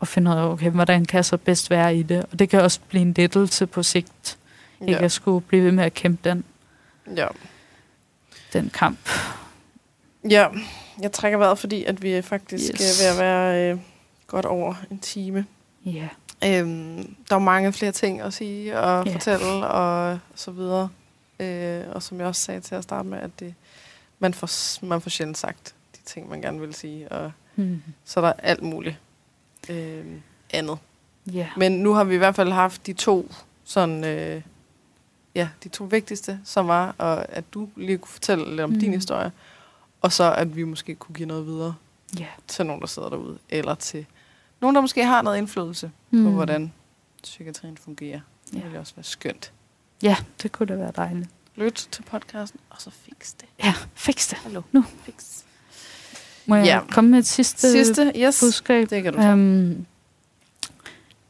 at 0.00 0.08
finde 0.08 0.30
ud 0.30 0.36
af, 0.36 0.50
okay, 0.50 0.70
hvordan 0.70 1.04
kan 1.04 1.16
jeg 1.16 1.24
så 1.24 1.36
bedst 1.36 1.70
være 1.70 1.96
i 1.96 2.02
det? 2.02 2.26
Og 2.32 2.38
det 2.38 2.48
kan 2.48 2.60
også 2.60 2.80
blive 2.88 3.02
en 3.02 3.12
lettelse 3.12 3.66
på 3.66 3.82
sigt, 3.82 4.38
ja. 4.80 4.86
ikke 4.86 5.00
at 5.00 5.12
skulle 5.12 5.40
blive 5.40 5.64
ved 5.64 5.72
med 5.72 5.84
at 5.84 5.94
kæmpe 5.94 6.28
den, 6.30 6.44
ja. 7.16 7.26
den 8.52 8.70
kamp. 8.74 9.08
Ja, 10.30 10.46
jeg 11.02 11.12
trækker 11.12 11.38
vejret, 11.38 11.58
fordi 11.58 11.84
at 11.84 12.02
vi 12.02 12.22
faktisk 12.22 12.74
yes. 12.74 13.02
er 13.02 13.04
ved 13.04 13.12
at 13.12 13.18
være 13.18 13.72
øh, 13.72 13.78
godt 14.26 14.46
over 14.46 14.74
en 14.90 14.98
time. 14.98 15.46
Ja. 15.84 16.08
Øhm, 16.44 17.16
der 17.28 17.34
er 17.34 17.38
mange 17.38 17.72
flere 17.72 17.92
ting 17.92 18.20
at 18.20 18.32
sige 18.32 18.78
og 18.78 19.06
yeah. 19.06 19.12
fortælle 19.12 19.66
og 19.66 20.18
så 20.34 20.50
videre. 20.50 20.88
Øh, 21.42 21.84
og 21.94 22.02
som 22.02 22.18
jeg 22.18 22.26
også 22.26 22.42
sagde 22.42 22.60
til 22.60 22.74
at 22.74 22.82
starte 22.82 23.08
med, 23.08 23.18
at 23.18 23.30
det, 23.40 23.54
man, 24.18 24.34
får, 24.34 24.84
man 24.86 25.00
får 25.00 25.10
sjældent 25.10 25.38
sagt 25.38 25.74
de 25.96 26.00
ting, 26.04 26.28
man 26.28 26.42
gerne 26.42 26.60
vil 26.60 26.74
sige. 26.74 27.12
Og 27.12 27.32
mm. 27.56 27.82
Så 28.04 28.20
er 28.20 28.24
der 28.24 28.32
alt 28.32 28.62
muligt 28.62 28.98
øh, 29.68 30.04
andet. 30.50 30.78
Yeah. 31.34 31.48
Men 31.56 31.72
nu 31.72 31.92
har 31.92 32.04
vi 32.04 32.14
i 32.14 32.18
hvert 32.18 32.34
fald 32.34 32.52
haft 32.52 32.86
de 32.86 32.92
to 32.92 33.32
sådan... 33.64 34.04
Øh, 34.04 34.42
ja, 35.34 35.48
de 35.64 35.68
to 35.68 35.84
vigtigste, 35.84 36.40
som 36.44 36.68
var, 36.68 36.94
og 36.98 37.28
at 37.28 37.44
du 37.54 37.68
lige 37.76 37.98
kunne 37.98 38.12
fortælle 38.12 38.50
lidt 38.50 38.60
om 38.60 38.70
mm. 38.70 38.80
din 38.80 38.92
historie, 38.92 39.32
og 40.00 40.12
så 40.12 40.32
at 40.32 40.56
vi 40.56 40.64
måske 40.64 40.94
kunne 40.94 41.14
give 41.14 41.28
noget 41.28 41.46
videre 41.46 41.74
yeah. 42.20 42.30
til 42.48 42.66
nogen, 42.66 42.80
der 42.80 42.86
sidder 42.86 43.08
derude, 43.08 43.38
eller 43.48 43.74
til 43.74 44.06
nogen, 44.60 44.74
der 44.74 44.80
måske 44.80 45.04
har 45.04 45.22
noget 45.22 45.38
indflydelse 45.38 45.90
mm. 46.10 46.24
på, 46.24 46.30
hvordan 46.30 46.72
psykiatrien 47.22 47.76
fungerer. 47.76 48.20
Det 48.44 48.54
yeah. 48.54 48.64
ville 48.64 48.80
også 48.80 48.94
være 48.96 49.04
skønt. 49.04 49.52
Ja, 50.02 50.16
det 50.42 50.52
kunne 50.52 50.66
da 50.66 50.74
være 50.74 50.92
dejligt. 50.96 51.28
Lyt 51.56 51.88
til 51.90 52.02
podcasten, 52.02 52.60
og 52.70 52.76
så 52.78 52.90
fix 52.90 53.32
det. 53.40 53.48
Ja, 53.64 53.74
fix 53.94 54.30
det. 54.30 54.38
Hallo. 54.38 54.62
Nu. 54.72 54.84
Fix. 55.04 55.42
Må 56.46 56.56
jeg 56.56 56.66
ja. 56.66 56.80
komme 56.90 57.10
med 57.10 57.18
et 57.18 57.26
sidste, 57.26 57.72
sidste 57.72 58.12
yes. 58.16 58.40
budskab? 58.40 58.90
Det 58.90 59.02
kan 59.02 59.12
du 59.12 59.20
um, 59.20 59.86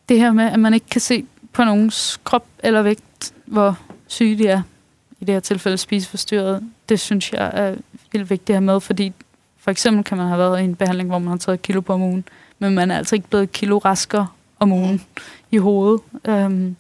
Det 0.09 0.19
her 0.19 0.33
med, 0.33 0.45
at 0.45 0.61
man 0.61 0.75
ikke 0.75 0.87
kan 0.87 1.01
se 1.01 1.27
på 1.53 1.65
nogens 1.65 2.21
krop 2.25 2.47
eller 2.59 2.83
vægt, 2.83 3.35
hvor 3.45 3.79
syge 4.07 4.39
de 4.39 4.49
er, 4.49 4.63
i 5.21 5.25
det 5.25 5.35
her 5.35 5.41
tilfælde 5.41 5.79
spiseforstyrret, 5.79 6.71
det 6.89 7.01
synes 7.01 7.33
jeg 7.33 7.51
er 7.55 7.77
vildt 8.13 8.31
vigtigt 8.31 8.51
at 8.51 8.55
have 8.55 8.65
med, 8.65 8.81
fordi 8.81 9.13
for 9.59 9.71
eksempel 9.71 10.05
kan 10.05 10.19
man 10.19 10.27
have 10.27 10.39
været 10.39 10.61
i 10.61 10.65
en 10.65 10.77
behandling, 10.77 11.09
hvor 11.09 11.19
man 11.19 11.29
har 11.29 11.37
taget 11.37 11.63
kilo 11.63 11.81
på 11.81 11.93
om 11.93 12.03
ugen, 12.03 12.25
men 12.59 12.75
man 12.75 12.91
er 12.91 12.97
altså 12.97 13.15
ikke 13.15 13.29
blevet 13.29 13.53
kilo 13.53 13.79
raskere 13.79 14.27
om 14.59 14.73
ugen 14.73 14.93
mm. 14.93 15.23
i 15.51 15.57
hovedet. 15.57 16.01
Um, 16.29 16.77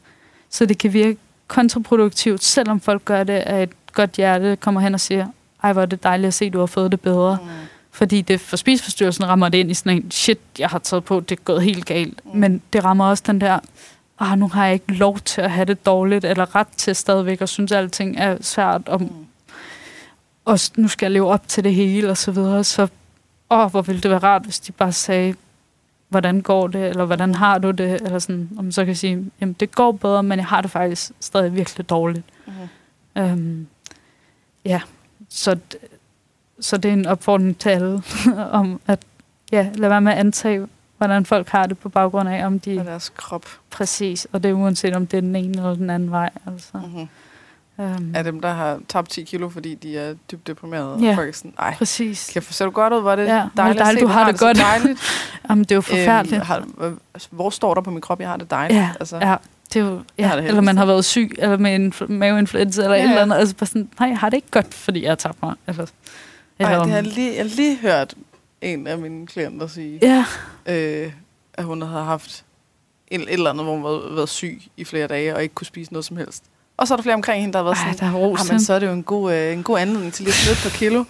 så 0.50 0.66
det 0.66 0.78
kan 0.78 0.92
virke 0.92 1.18
kontraproduktivt, 1.52 2.44
selvom 2.44 2.80
folk 2.80 3.04
gør 3.04 3.24
det 3.24 3.32
af 3.32 3.62
et 3.62 3.70
godt 3.92 4.10
hjerte, 4.10 4.56
kommer 4.56 4.80
hen 4.80 4.94
og 4.94 5.00
siger, 5.00 5.26
ej, 5.62 5.72
hvor 5.72 5.82
er 5.82 5.86
det 5.86 6.02
dejligt 6.02 6.28
at 6.28 6.34
se, 6.34 6.44
at 6.44 6.52
du 6.52 6.58
har 6.58 6.66
fået 6.66 6.92
det 6.92 7.00
bedre. 7.00 7.38
Mm. 7.42 7.48
Fordi 7.90 8.20
det 8.20 8.40
for 8.40 8.56
spiseforstyrrelsen 8.56 9.28
rammer 9.28 9.48
det 9.48 9.58
ind 9.58 9.70
i 9.70 9.74
sådan 9.74 9.96
en, 9.96 10.10
shit, 10.10 10.38
jeg 10.58 10.68
har 10.68 10.78
taget 10.78 11.04
på, 11.04 11.20
det 11.20 11.38
er 11.38 11.42
gået 11.42 11.62
helt 11.62 11.86
galt. 11.86 12.20
Mm. 12.24 12.40
Men 12.40 12.62
det 12.72 12.84
rammer 12.84 13.04
også 13.04 13.22
den 13.26 13.40
der, 13.40 13.58
ah, 14.18 14.38
nu 14.38 14.48
har 14.48 14.64
jeg 14.64 14.74
ikke 14.74 14.94
lov 14.94 15.18
til 15.18 15.40
at 15.40 15.50
have 15.50 15.64
det 15.64 15.86
dårligt, 15.86 16.24
eller 16.24 16.54
ret 16.54 16.68
til 16.76 16.96
stadigvæk, 16.96 17.40
og 17.40 17.48
synes, 17.48 17.72
at 17.72 17.78
alting 17.78 18.16
er 18.18 18.36
svært, 18.40 18.88
og, 18.88 19.00
mm. 19.00 19.08
og 20.44 20.58
nu 20.76 20.88
skal 20.88 21.06
jeg 21.06 21.12
leve 21.12 21.28
op 21.28 21.48
til 21.48 21.64
det 21.64 21.74
hele, 21.74 22.10
og 22.10 22.16
så 22.16 22.30
videre. 22.30 22.64
Så, 22.64 22.88
åh, 23.50 23.70
hvor 23.70 23.82
ville 23.82 24.00
det 24.00 24.10
være 24.10 24.20
rart, 24.22 24.42
hvis 24.42 24.60
de 24.60 24.72
bare 24.72 24.92
sagde, 24.92 25.34
hvordan 26.12 26.40
går 26.40 26.66
det, 26.66 26.88
eller 26.88 27.04
hvordan 27.04 27.34
har 27.34 27.58
du 27.58 27.70
det, 27.70 27.94
eller 27.94 28.18
sådan, 28.18 28.50
om 28.58 28.64
man 28.64 28.72
så 28.72 28.84
kan 28.84 28.96
sige, 28.96 29.30
jamen 29.40 29.56
det 29.60 29.74
går 29.74 29.92
bedre, 29.92 30.22
men 30.22 30.38
jeg 30.38 30.46
har 30.46 30.60
det 30.60 30.70
faktisk 30.70 31.12
stadig 31.20 31.54
virkelig 31.54 31.90
dårligt. 31.90 32.24
Mm. 32.46 33.22
Øhm, 33.22 33.66
ja, 34.64 34.80
så, 35.28 35.58
så 36.60 36.76
det 36.76 36.88
er 36.88 36.92
en 36.92 37.06
opfordring 37.06 37.58
til 37.58 37.68
alle, 37.68 38.02
om 38.60 38.80
at 38.86 38.98
ja, 39.52 39.70
lade 39.74 39.90
være 39.90 40.00
med 40.00 40.12
at 40.12 40.18
antage, 40.18 40.68
hvordan 40.98 41.26
folk 41.26 41.48
har 41.48 41.66
det 41.66 41.78
på 41.78 41.88
baggrund 41.88 42.28
af, 42.28 42.46
om 42.46 42.60
de... 42.60 42.78
Og 42.78 42.84
deres 42.84 43.12
krop. 43.16 43.46
Præcis, 43.70 44.26
og 44.32 44.42
det 44.42 44.48
er 44.48 44.52
uanset, 44.52 44.96
om 44.96 45.06
det 45.06 45.16
er 45.16 45.20
den 45.20 45.36
ene 45.36 45.56
eller 45.56 45.74
den 45.74 45.90
anden 45.90 46.10
vej. 46.10 46.30
Altså. 46.46 46.70
Mm-hmm. 46.74 47.08
Um, 47.76 48.12
er 48.14 48.22
dem, 48.22 48.40
der 48.40 48.52
har 48.52 48.80
tabt 48.88 49.10
10 49.10 49.22
kilo, 49.22 49.48
fordi 49.48 49.74
de 49.74 49.98
er 49.98 50.14
dybt 50.30 50.46
deprimerede. 50.46 50.98
Ja, 51.04 51.10
og 51.10 51.14
folk 51.14 51.28
er 51.28 51.32
sådan, 51.32 51.54
Ej, 51.58 51.74
præcis. 51.74 52.30
Kan 52.32 52.42
jeg, 52.48 52.54
ser 52.54 52.64
du 52.64 52.70
godt 52.70 52.92
ud? 52.92 53.02
Var 53.02 53.16
det 53.16 53.26
ja, 53.26 53.46
dejligt, 53.56 53.78
dejligt 53.78 54.00
se, 54.00 54.06
du 54.06 54.12
har 54.12 54.24
det, 54.24 54.32
det 54.32 54.40
godt. 54.40 54.56
dejligt? 54.56 55.00
Jamen, 55.50 55.64
det 55.64 55.72
er 55.72 55.74
jo 55.74 55.80
forfærdeligt. 55.80 56.36
Øhm, 56.36 56.46
har, 56.46 56.64
altså, 57.14 57.28
hvor 57.30 57.50
står 57.50 57.74
der 57.74 57.80
på 57.80 57.90
min 57.90 58.00
krop, 58.00 58.20
jeg 58.20 58.28
har 58.28 58.36
det 58.36 58.50
dejligt? 58.50 58.80
Ja, 58.80 58.90
altså, 59.00 59.16
ja. 59.16 59.36
Det 59.74 59.80
er 59.80 59.84
jo, 59.84 60.02
ja, 60.18 60.32
det 60.36 60.44
eller 60.44 60.60
man 60.60 60.76
har 60.76 60.86
været 60.86 61.04
syg, 61.04 61.34
eller 61.38 61.56
med 61.56 61.74
en 61.74 61.94
maveinfluenza, 62.08 62.82
eller 62.82 62.96
ja, 62.96 63.02
ja. 63.02 63.06
et 63.06 63.10
eller 63.10 63.22
andet. 63.22 63.36
Altså 63.36 63.54
bare 63.54 63.66
sådan, 63.66 63.90
nej, 64.00 64.08
jeg 64.08 64.18
har 64.18 64.28
det 64.28 64.36
ikke 64.36 64.50
godt, 64.50 64.74
fordi 64.74 65.02
jeg 65.02 65.10
har 65.10 65.16
tabt 65.16 65.42
mig. 65.42 65.54
Eller, 65.66 65.86
eller 66.58 66.70
Ej, 66.70 66.78
det 66.78 66.88
har 66.88 66.96
jeg 66.96 67.04
lige, 67.04 67.34
jeg 67.36 67.44
har 67.44 67.56
lige 67.56 67.78
hørt 67.78 68.14
en 68.60 68.86
af 68.86 68.98
mine 68.98 69.26
klienter 69.26 69.66
sige, 69.66 69.98
ja. 70.02 70.24
øh, 70.66 71.12
at 71.54 71.64
hun 71.64 71.82
havde 71.82 72.04
haft 72.04 72.44
et, 73.08 73.20
et 73.20 73.32
eller 73.32 73.50
andet, 73.50 73.64
hvor 73.64 73.74
hun 73.74 73.84
havde 73.84 74.16
været 74.16 74.28
syg 74.28 74.62
i 74.76 74.84
flere 74.84 75.06
dage, 75.06 75.34
og 75.34 75.42
ikke 75.42 75.54
kunne 75.54 75.66
spise 75.66 75.92
noget 75.92 76.04
som 76.04 76.16
helst. 76.16 76.44
Og 76.82 76.88
så 76.88 76.94
er 76.94 76.96
der 76.96 77.02
flere 77.02 77.14
omkring 77.14 77.40
hende, 77.40 77.52
der 77.52 77.58
har 77.58 77.64
været 77.64 77.76
Ej, 77.76 77.92
sådan, 77.92 78.12
der 78.12 78.18
er 78.18 78.52
men 78.52 78.60
så 78.60 78.72
er 78.72 78.78
det 78.78 78.86
jo 78.86 78.92
en 78.92 79.02
god, 79.02 79.32
øh, 79.32 79.52
en 79.52 79.62
god 79.62 79.78
anledning 79.78 80.12
til 80.12 80.24
lige 80.24 80.32
at 80.32 80.38
smide 80.38 80.70
på 80.70 80.78
kilo. 80.78 81.04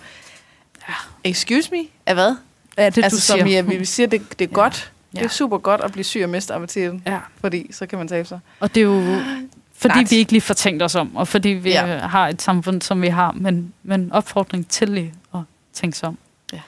Ja. 0.89 0.95
Excuse 1.25 1.71
me? 1.71 1.79
Af 2.07 2.15
hvad? 2.15 2.37
Ja, 2.79 2.87
det 2.87 3.05
altså, 3.05 3.17
du 3.17 3.21
som 3.21 3.39
siger. 3.39 3.47
Jeg, 3.47 3.69
vi 3.69 3.85
siger, 3.85 4.07
det, 4.07 4.39
det 4.39 4.45
er 4.45 4.49
ja. 4.51 4.55
godt. 4.55 4.93
Ja. 5.15 5.19
Det 5.19 5.25
er 5.25 5.31
super 5.31 5.59
godt 5.59 5.81
at 5.81 5.93
blive 5.93 6.05
syg 6.05 6.21
og 6.23 6.29
miste 6.29 6.55
appetitten. 6.55 7.03
Ja. 7.07 7.19
Fordi 7.41 7.73
så 7.73 7.87
kan 7.87 7.99
man 7.99 8.09
tabe 8.09 8.29
sig. 8.29 8.41
Og 8.61 8.75
det 8.75 8.81
er 8.81 8.85
jo 8.85 9.03
fordi 9.83 9.95
Nej. 9.95 10.05
vi 10.11 10.17
ikke 10.17 10.33
lige 10.33 10.41
får 10.41 10.55
tænkt 10.55 10.83
os 10.83 10.95
om, 10.95 11.17
og 11.17 11.29
fordi 11.29 11.49
vi 11.49 11.71
ja. 11.71 11.99
har 11.99 12.29
et 12.29 12.43
samfund, 12.43 12.83
som 12.83 13.03
vi 13.03 13.09
har, 13.09 13.33
men, 13.33 13.75
men 13.83 14.13
opfordring 14.13 14.69
til 14.69 14.89
lige 14.89 15.15
at 15.35 15.41
tænke 15.73 15.99
sig 15.99 16.09
om. 16.09 16.19
Ja. 16.53 16.61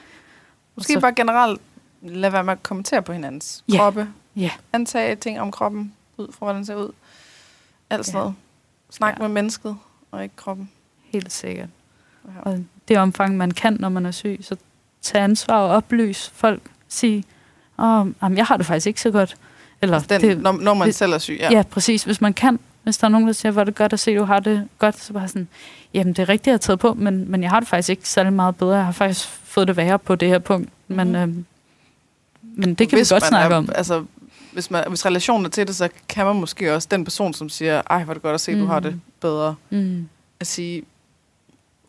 Måske 0.75 0.93
så, 0.93 0.99
bare 0.99 1.13
generelt 1.15 1.61
lade 2.01 2.33
være 2.33 2.43
med 2.43 2.53
at 2.53 2.63
kommentere 2.63 3.01
på 3.01 3.13
hinandens 3.13 3.63
ja. 3.71 3.77
kroppe. 3.77 4.07
Ja. 4.35 4.51
Antage 4.73 5.15
ting 5.15 5.39
om 5.39 5.51
kroppen, 5.51 5.93
ud 6.17 6.27
fra 6.31 6.37
hvordan 6.39 6.55
den 6.55 6.65
ser 6.65 6.75
ud. 6.75 6.91
Alt 7.89 8.05
sådan 8.05 8.17
ja. 8.17 8.21
noget. 8.21 8.35
Snak 8.89 9.13
ja. 9.17 9.21
med 9.21 9.29
mennesket, 9.29 9.77
og 10.11 10.23
ikke 10.23 10.35
kroppen. 10.35 10.69
Helt 11.03 11.31
sikkert. 11.31 11.69
Ja. 12.25 12.41
Og 12.41 12.63
det 12.87 12.97
omfang, 12.97 13.37
man 13.37 13.51
kan, 13.51 13.77
når 13.79 13.89
man 13.89 14.05
er 14.05 14.11
syg, 14.11 14.39
så 14.41 14.55
tag 15.01 15.21
ansvar 15.21 15.57
og 15.57 15.69
oplys 15.69 16.31
folk. 16.35 16.61
Sig, 16.87 17.23
oh, 17.77 18.07
jamen, 18.21 18.37
jeg 18.37 18.45
har 18.45 18.57
det 18.57 18.65
faktisk 18.65 18.87
ikke 18.87 19.01
så 19.01 19.11
godt. 19.11 19.37
Eller, 19.81 19.95
altså 19.95 20.07
den, 20.09 20.21
det, 20.21 20.41
når, 20.41 20.51
når 20.51 20.73
man 20.73 20.85
hvis, 20.85 20.95
selv 20.95 21.13
er 21.13 21.17
syg, 21.17 21.37
ja. 21.39 21.51
Ja, 21.51 21.63
præcis. 21.63 22.03
Hvis 22.03 22.21
man 22.21 22.33
kan. 22.33 22.59
Hvis 22.83 22.97
der 22.97 23.05
er 23.05 23.09
nogen, 23.09 23.27
der 23.27 23.33
siger, 23.33 23.51
hvor 23.51 23.61
er 23.61 23.65
det 23.65 23.75
godt 23.75 23.93
at 23.93 23.99
se, 23.99 24.11
at 24.11 24.17
du 24.17 24.23
har 24.23 24.39
det 24.39 24.67
godt, 24.79 24.99
så 24.99 25.13
bare 25.13 25.27
sådan, 25.27 25.47
jamen 25.93 26.13
det 26.13 26.19
er 26.19 26.29
rigtigt, 26.29 26.47
jeg 26.47 26.53
har 26.53 26.57
taget 26.57 26.79
på, 26.79 26.93
men, 26.93 27.31
men 27.31 27.43
jeg 27.43 27.49
har 27.49 27.59
det 27.59 27.69
faktisk 27.69 27.89
ikke 27.89 28.09
særlig 28.09 28.33
meget 28.33 28.55
bedre. 28.55 28.75
Jeg 28.75 28.85
har 28.85 28.91
faktisk 28.91 29.27
fået 29.27 29.67
det 29.67 29.77
værre 29.77 29.99
på 29.99 30.15
det 30.15 30.27
her 30.27 30.39
punkt. 30.39 30.69
Men, 30.87 31.09
mm. 31.09 31.15
øhm, 31.15 31.45
men 32.41 32.73
det 32.73 32.89
kan 32.89 32.97
hvis 32.97 33.11
vi 33.11 33.15
godt 33.15 33.23
snakke 33.23 33.53
er, 33.53 33.57
om. 33.57 33.69
Altså, 33.75 34.05
hvis, 34.55 34.71
man, 34.71 34.83
hvis 34.87 35.05
relationen 35.05 35.45
er 35.45 35.49
til 35.49 35.67
det, 35.67 35.75
så 35.75 35.89
kan 36.09 36.25
man 36.25 36.35
måske 36.35 36.73
også, 36.73 36.87
den 36.91 37.03
person, 37.03 37.33
som 37.33 37.49
siger, 37.49 37.81
ej, 37.89 38.03
hvor 38.03 38.11
er 38.11 38.13
det 38.13 38.23
godt 38.23 38.33
at 38.33 38.41
se, 38.41 38.53
mm. 38.53 38.59
du 38.59 38.65
har 38.65 38.79
det 38.79 39.01
bedre, 39.21 39.55
mm. 39.69 40.09
at 40.39 40.47
sige, 40.47 40.83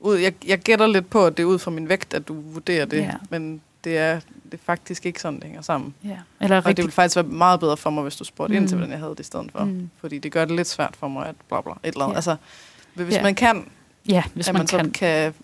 ud, 0.00 0.16
jeg, 0.16 0.34
jeg 0.46 0.58
gætter 0.58 0.86
lidt 0.86 1.10
på, 1.10 1.26
at 1.26 1.36
det 1.36 1.42
er 1.42 1.46
ud 1.46 1.58
fra 1.58 1.70
min 1.70 1.88
vægt, 1.88 2.14
at 2.14 2.28
du 2.28 2.40
vurderer 2.40 2.84
det, 2.84 2.98
ja. 2.98 3.12
men 3.30 3.60
det 3.84 3.98
er, 3.98 4.20
det 4.44 4.54
er 4.54 4.64
faktisk 4.66 5.06
ikke 5.06 5.20
sådan, 5.20 5.40
det 5.40 5.44
hænger 5.44 5.62
sammen. 5.62 5.94
Ja. 6.04 6.16
Eller 6.40 6.56
og 6.56 6.66
rigtig... 6.66 6.76
det 6.76 6.82
ville 6.82 6.92
faktisk 6.92 7.16
være 7.16 7.24
meget 7.24 7.60
bedre 7.60 7.76
for 7.76 7.90
mig, 7.90 8.02
hvis 8.02 8.16
du 8.16 8.24
spurgte 8.24 8.52
mm. 8.52 8.56
ind 8.56 8.68
til, 8.68 8.76
hvordan 8.76 8.92
jeg 8.92 8.98
havde 8.98 9.10
det 9.10 9.20
i 9.20 9.22
stedet 9.22 9.52
for. 9.52 9.64
Mm. 9.64 9.90
Fordi 10.00 10.18
det 10.18 10.32
gør 10.32 10.44
det 10.44 10.56
lidt 10.56 10.68
svært 10.68 10.96
for 10.96 11.08
mig, 11.08 11.26
at 11.26 11.34
bla 11.48 11.60
bla, 11.60 11.72
et 11.72 11.78
eller 11.82 12.04
andet. 12.04 12.12
Ja. 12.12 12.16
Altså, 12.16 12.36
hvis 12.94 13.14
ja. 13.14 13.22
man 13.22 13.34
kan, 13.34 13.70
ja, 14.08 14.22
hvis 14.34 14.48
at 14.48 14.54
man, 14.54 14.60
man 14.60 14.66
så 14.66 14.90
kan. 14.94 15.34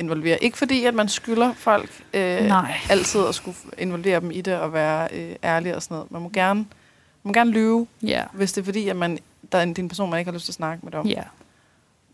Involvere. 0.00 0.44
Ikke 0.44 0.58
fordi, 0.58 0.84
at 0.84 0.94
man 0.94 1.08
skylder 1.08 1.54
folk 1.54 1.90
øh, 2.14 2.46
Nej. 2.46 2.74
altid 2.90 3.26
at 3.28 3.34
skulle 3.34 3.56
involvere 3.78 4.20
dem 4.20 4.30
i 4.30 4.40
det 4.40 4.54
og 4.54 4.72
være 4.72 5.08
øh, 5.12 5.36
ærlig 5.44 5.76
og 5.76 5.82
sådan 5.82 5.94
noget. 5.94 6.12
Man 6.12 6.22
må 6.22 6.28
gerne, 6.28 6.58
man 6.58 6.66
må 7.22 7.32
gerne 7.32 7.50
lyve, 7.50 7.86
ja. 8.02 8.24
hvis 8.32 8.52
det 8.52 8.60
er 8.60 8.64
fordi, 8.64 8.88
at 8.88 8.96
man, 8.96 9.18
der 9.52 9.58
er 9.58 9.62
en, 9.62 9.74
din 9.74 9.88
person, 9.88 10.10
man 10.10 10.18
ikke 10.18 10.30
har 10.30 10.34
lyst 10.34 10.44
til 10.44 10.52
at 10.52 10.56
snakke 10.56 10.84
med 10.84 10.94
om. 10.94 11.06
Ja. 11.06 11.22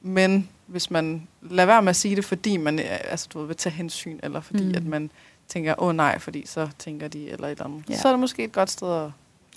Men 0.01 0.49
hvis 0.67 0.91
man 0.91 1.29
lader 1.43 1.67
være 1.67 1.83
med 1.83 1.91
at 1.91 1.97
sige 1.97 2.17
det, 2.17 2.25
fordi 2.25 2.57
man 2.57 2.79
øh, 2.79 2.85
altså, 2.89 3.29
du 3.33 3.39
ved, 3.39 3.47
vil 3.47 3.57
tage 3.57 3.73
hensyn, 3.75 4.19
eller 4.23 4.41
fordi 4.41 4.65
mm. 4.65 4.75
at 4.75 4.85
man 4.85 5.11
tænker, 5.49 5.75
åh 5.79 5.89
oh, 5.89 5.95
nej, 5.97 6.19
fordi 6.19 6.47
så 6.47 6.69
tænker 6.79 7.09
de, 7.09 7.31
eller 7.31 7.47
et 7.47 7.51
eller 7.51 7.65
andet. 7.65 7.85
Ja. 7.89 7.97
Så 7.97 8.09
er 8.09 8.13
det 8.13 8.21
måske 8.21 8.45
et 8.45 8.53
godt 8.53 8.71
sted 8.71 8.93
at 8.93 9.11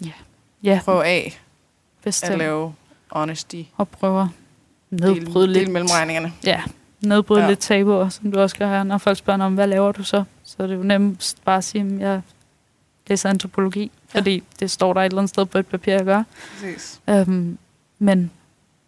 ja. 0.06 0.12
Ja. 0.64 0.82
prøve 0.84 1.06
af 1.06 1.40
Bestemt. 2.04 2.32
at 2.32 2.38
lave 2.38 2.74
honesty. 3.12 3.62
Og 3.78 3.90
prøve 3.90 4.22
at 4.22 4.28
nedbryde 4.90 5.48
lidt. 5.48 5.66
Del 5.66 5.72
mellemregningerne. 5.72 6.34
Ja, 6.44 6.64
nedbryde 7.02 7.42
ja. 7.42 7.48
lidt 7.48 7.60
tabuer, 7.60 8.10
som 8.10 8.32
du 8.32 8.40
også 8.40 8.56
gør 8.56 8.68
her. 8.68 8.84
Når 8.84 8.98
folk 8.98 9.18
spørger 9.18 9.44
om, 9.46 9.54
hvad 9.54 9.68
laver 9.68 9.92
du 9.92 10.04
så? 10.04 10.24
Så 10.44 10.56
er 10.60 10.68
det 10.68 10.76
jo 10.76 10.84
nemmest 10.84 11.44
bare 11.46 11.58
at 11.58 11.64
sige, 11.64 11.84
at 11.84 12.00
jeg 12.00 12.22
læser 13.08 13.30
antropologi, 13.30 13.92
ja. 14.14 14.20
fordi 14.20 14.44
det 14.60 14.72
står 14.72 14.94
der 14.94 15.02
et 15.02 15.06
eller 15.06 15.18
andet 15.18 15.30
sted 15.30 15.46
på 15.46 15.58
et 15.58 15.68
papir, 15.68 15.94
jeg 15.94 16.06
gør. 16.06 16.24
Præcis. 16.54 17.02
Øhm, 17.10 17.58
men 18.00 18.32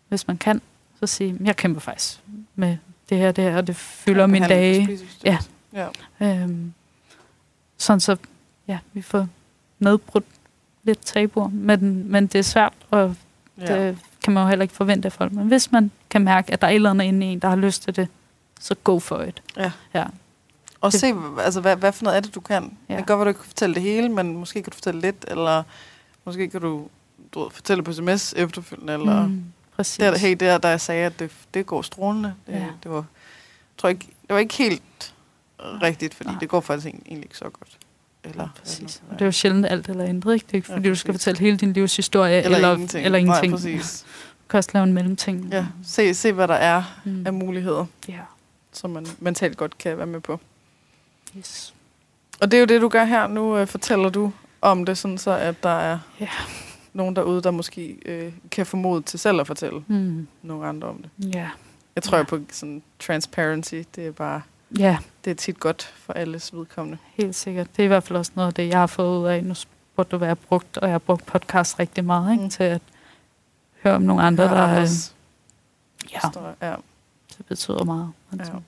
hvis 0.10 0.28
man 0.28 0.38
kan, 0.38 0.62
så 1.00 1.08
sige, 1.08 1.38
jeg 1.44 1.56
kæmper 1.56 1.82
faktisk 1.82 2.20
med 2.56 2.78
det 3.10 3.18
her, 3.18 3.32
det 3.32 3.44
her, 3.44 3.58
og 3.58 3.68
det 3.68 3.76
fylder 3.76 4.22
ja, 4.22 4.28
mine 4.28 4.48
dage. 4.48 5.00
Ja. 5.26 5.38
ja. 5.74 5.88
Øhm, 6.22 6.74
sådan 7.78 8.00
så, 8.00 8.18
ja, 8.68 8.80
vi 8.94 9.02
får 9.02 9.28
nedbrudt 9.80 10.26
lidt 10.84 11.06
tabuer, 11.06 11.48
men, 11.48 12.12
men 12.12 12.28
det 12.28 12.40
er 12.40 12.44
svært, 12.44 12.74
og 12.90 13.16
ja. 13.58 13.94
Kan 14.24 14.34
man 14.34 14.44
jo 14.44 14.50
heller 14.50 14.64
ikke 14.64 14.76
forvente 14.76 15.06
af 15.06 15.12
folk. 15.12 15.32
Men 15.32 15.48
hvis 15.48 15.72
man 15.72 15.92
kan 16.10 16.24
mærke, 16.24 16.54
at 16.54 16.62
der 16.62 16.68
er 16.68 16.72
et 16.72 16.76
eller 16.76 16.90
andet 16.90 17.06
inde 17.06 17.26
i 17.26 17.30
en, 17.30 17.40
der 17.40 17.50
har 17.50 17.56
lyst 17.56 17.84
til 17.84 17.96
det, 17.96 18.08
så 18.60 18.76
go 18.84 19.00
for 19.00 19.22
it. 19.22 19.42
Ja. 19.58 19.72
ja. 19.94 20.06
Og 20.82 20.92
det, 20.92 21.00
se, 21.00 21.14
altså, 21.40 21.62
hvad, 21.62 21.76
hvad 21.76 21.92
for 21.92 22.04
noget 22.04 22.18
er 22.18 22.22
det, 22.22 22.36
du 22.36 22.40
kan. 22.40 22.64
Ja. 22.64 22.98
Det 22.98 22.98
kan 22.98 23.06
godt 23.06 23.18
være, 23.18 23.26
du 23.26 23.30
ikke 23.30 23.40
kan 23.40 23.48
fortælle 23.48 23.76
det 23.76 23.84
hele, 23.84 24.10
men 24.10 24.38
måske 24.38 24.64
kan 24.64 24.72
du 24.72 24.76
fortælle 24.76 25.02
lidt, 25.02 25.26
eller 25.28 25.64
måske 26.26 26.50
kan 26.50 26.62
du, 26.62 26.88
du 27.34 27.44
ved, 27.44 27.52
fortælle 27.52 27.84
på 27.84 27.94
sms 27.94 28.34
efterfølgende, 28.34 28.94
eller 28.94 29.28
mm, 29.28 29.44
præcis. 29.76 29.98
Der, 29.98 30.18
hey, 30.18 30.36
der, 30.40 30.58
der 30.58 30.70
jeg 30.70 30.82
sagde, 30.82 31.06
at 31.06 31.20
det, 31.20 31.32
det 31.54 31.66
går 31.66 31.82
strålende. 31.82 32.34
Det, 32.48 32.54
ja. 32.54 32.66
det, 32.84 32.92
var, 32.92 33.06
tror 33.78 33.90
ikke, 33.90 34.08
det 34.22 34.34
var 34.34 34.40
ikke 34.40 34.56
helt 34.56 35.14
rigtigt, 35.62 36.14
fordi 36.14 36.30
Nej. 36.30 36.40
det 36.40 36.50
går 36.50 36.62
faktisk 36.62 36.88
egentlig 36.88 37.24
ikke 37.24 37.38
så 37.38 37.46
godt. 37.46 37.78
Eller, 38.24 38.44
ja, 38.44 38.50
præcis. 38.62 38.98
Eller, 38.98 39.14
det 39.14 39.22
er 39.22 39.26
jo 39.26 39.32
sjældent 39.32 39.66
alt 39.66 39.90
eller 39.90 40.04
intet, 40.06 40.34
ikke? 40.34 40.46
Det 40.46 40.52
er 40.52 40.56
ikke, 40.56 40.68
fordi 40.68 40.82
ja, 40.82 40.90
du 40.90 40.96
skal 40.96 41.14
fortælle 41.14 41.40
hele 41.40 41.58
din 41.58 41.74
livshistorie, 41.74 42.42
eller, 42.44 42.58
eller 42.58 42.74
ingenting. 42.74 43.06
Eller 43.06 43.18
ingenting. 43.18 43.52
Nej, 43.52 43.58
præcis. 43.58 44.06
Du 44.30 44.50
kan 44.50 44.58
også 44.58 44.70
lave 44.74 44.84
en 44.84 44.94
mellemting. 44.94 45.50
Ja, 45.52 45.66
se, 45.84 46.14
se 46.14 46.32
hvad 46.32 46.48
der 46.48 46.54
er 46.54 46.84
mm. 47.06 47.26
af 47.26 47.34
muligheder, 47.34 47.86
ja. 48.08 48.20
som 48.72 48.90
man 48.90 49.08
mentalt 49.20 49.58
godt 49.58 49.78
kan 49.78 49.98
være 49.98 50.08
med 50.08 50.20
på. 50.20 50.40
Yes. 51.38 51.74
Og 52.42 52.52
det 52.52 52.58
er 52.58 52.62
jo 52.62 52.66
det, 52.66 52.82
du 52.82 52.90
gør 52.90 53.04
her. 53.04 53.28
Nu 53.28 53.58
øh, 53.58 53.68
fortæller 53.68 54.10
du 54.10 54.32
om 54.62 54.86
det, 54.86 54.98
sådan 54.98 55.18
så 55.18 55.32
at 55.32 55.64
der 55.64 55.80
er 55.80 56.00
ja. 56.20 56.30
nogen 56.94 57.16
derude, 57.16 57.42
der 57.42 57.52
måske 57.52 57.98
øh, 58.06 58.34
kan 58.52 58.66
få 58.66 58.78
mod 58.78 59.02
til 59.02 59.20
selv 59.20 59.40
at 59.40 59.48
fortælle 59.48 59.84
mm. 59.88 60.28
nogle 60.42 60.68
andre 60.68 60.88
om 60.88 61.04
det. 61.04 61.36
Ja. 61.36 61.50
Jeg 61.96 62.04
tror 62.04 62.18
ja. 62.18 62.24
på 62.24 62.40
sådan 62.52 62.82
transparency. 63.00 63.76
Det 63.96 64.08
er 64.08 64.12
bare 64.12 64.42
Ja. 64.80 64.98
Det 65.26 65.32
er 65.32 65.36
tit 65.36 65.60
godt 65.60 65.84
for 65.84 66.14
alles 66.14 66.54
vedkommende. 66.54 66.98
Helt 67.14 67.36
sikkert. 67.36 67.68
Det 67.76 67.80
er 67.80 67.84
i 67.84 67.88
hvert 67.88 68.04
fald 68.04 68.18
også 68.18 68.32
noget 68.36 68.48
af 68.48 68.54
det, 68.54 68.68
jeg 68.68 68.80
har 68.80 68.88
fået 68.88 69.20
ud 69.20 69.28
af. 69.28 69.44
Nu 69.44 69.54
spurgte 69.54 70.18
du, 70.18 70.26
har 70.26 70.36
brugt, 70.36 70.78
og 70.78 70.88
jeg 70.88 70.94
har 70.94 71.00
brugt 71.00 71.26
podcast 71.26 71.80
rigtig 71.80 72.06
meget, 72.06 72.32
ikke? 72.32 72.44
Mm. 72.44 72.50
til 72.50 72.64
at 72.64 72.82
høre 73.84 73.96
om 73.96 74.02
nogle 74.02 74.24
andre, 74.24 74.44
der... 74.44 74.82
Også. 74.82 75.12
Ja, 76.12 76.20
ja, 76.62 76.76
det 77.38 77.46
betyder 77.46 77.84
meget. 77.84 78.12
Altså. 78.32 78.54
Ja. 78.54 78.60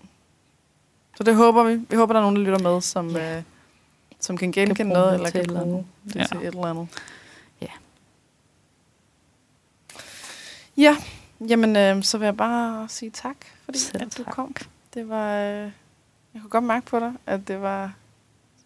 Så 1.18 1.24
det 1.24 1.36
håber 1.36 1.64
vi. 1.64 1.76
Vi 1.90 1.96
håber, 1.96 2.14
der 2.14 2.20
er 2.20 2.24
nogen, 2.24 2.36
der 2.36 2.42
lytter 2.42 2.60
med, 2.60 2.82
som, 2.82 3.10
ja. 3.10 3.38
øh, 3.38 3.44
som 4.20 4.38
kan 4.38 4.52
genkende 4.52 4.94
noget, 4.94 5.14
eller 5.14 5.30
kan 5.30 5.46
bruge 5.46 5.86
det 6.06 6.16
ja. 6.16 6.26
til 6.26 6.38
et 6.38 6.46
eller 6.46 6.66
andet. 6.66 6.88
Ja. 7.62 7.68
Ja, 10.78 10.98
jamen 11.50 11.76
øh, 11.76 12.04
så 12.04 12.18
vil 12.18 12.26
jeg 12.26 12.38
bare 12.38 12.90
sige 12.90 13.12
tak, 13.12 13.36
fordi 13.66 13.78
Selv 13.78 14.02
at 14.02 14.18
du 14.18 14.24
tak. 14.24 14.34
kom. 14.34 14.56
Det 14.94 15.10
var... 15.10 15.38
Øh, 15.38 15.72
jeg 16.34 16.42
kunne 16.42 16.50
godt 16.50 16.64
mærke 16.64 16.86
på 16.86 17.00
dig, 17.00 17.14
at 17.26 17.48
det 17.48 17.62
var 17.62 17.92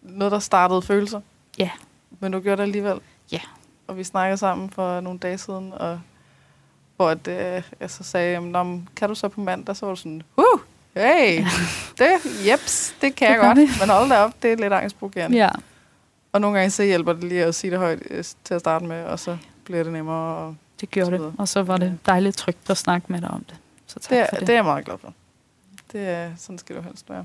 noget, 0.02 0.32
der 0.32 0.38
startede 0.38 0.82
følelser. 0.82 1.20
Ja. 1.58 1.70
Men 2.20 2.32
du 2.32 2.40
gjorde 2.40 2.56
det 2.56 2.62
alligevel. 2.62 3.00
Ja. 3.32 3.40
Og 3.86 3.96
vi 3.96 4.04
snakkede 4.04 4.36
sammen 4.36 4.70
for 4.70 5.00
nogle 5.00 5.18
dage 5.18 5.38
siden, 5.38 5.72
og 5.72 6.00
hvor 6.96 7.10
at, 7.10 7.28
øh, 7.28 7.62
jeg 7.80 7.90
så 7.90 8.04
sagde, 8.04 8.32
jamen, 8.32 8.88
kan 8.96 9.08
du 9.08 9.14
så 9.14 9.28
på 9.28 9.40
mandag? 9.40 9.76
Så 9.76 9.86
var 9.86 9.92
du 9.92 9.96
sådan, 9.96 10.22
uh, 10.36 10.60
hey, 10.94 11.44
det, 11.98 12.10
jeps, 12.46 12.94
det 13.00 13.14
kan 13.14 13.28
det 13.28 13.34
jeg 13.34 13.42
godt. 13.42 13.56
Det. 13.56 13.68
Men 13.80 13.88
hold 13.90 14.08
da 14.08 14.18
op, 14.18 14.42
det 14.42 14.52
er 14.52 14.56
lidt 14.56 14.72
angstprovokerende. 14.72 15.36
Ja. 15.36 15.48
Og 16.32 16.40
nogle 16.40 16.58
gange 16.58 16.70
så 16.70 16.82
hjælper 16.82 17.12
det 17.12 17.24
lige 17.24 17.44
at 17.44 17.54
sige 17.54 17.70
det 17.70 17.78
højt 17.78 18.02
øh, 18.10 18.24
til 18.44 18.54
at 18.54 18.60
starte 18.60 18.84
med, 18.84 19.04
og 19.04 19.18
så 19.18 19.38
bliver 19.64 19.82
det 19.82 19.92
nemmere. 19.92 20.36
Og 20.36 20.56
det 20.80 20.90
gjorde 20.90 21.10
det, 21.10 21.34
og 21.38 21.48
så 21.48 21.62
var 21.62 21.76
det 21.76 21.98
dejligt 22.06 22.36
trygt 22.36 22.70
at 22.70 22.76
snakke 22.76 23.12
med 23.12 23.20
dig 23.20 23.30
om 23.30 23.44
det. 23.44 23.56
Så 23.86 24.00
tak 24.00 24.10
det, 24.10 24.26
for 24.30 24.36
det. 24.36 24.46
det 24.46 24.52
er 24.52 24.56
jeg 24.56 24.64
meget 24.64 24.84
glad 24.84 24.98
for. 24.98 25.14
Det 25.92 26.08
er, 26.08 26.30
sådan 26.36 26.58
skal 26.58 26.76
det 26.76 26.84
helst 26.84 27.10
være. 27.10 27.24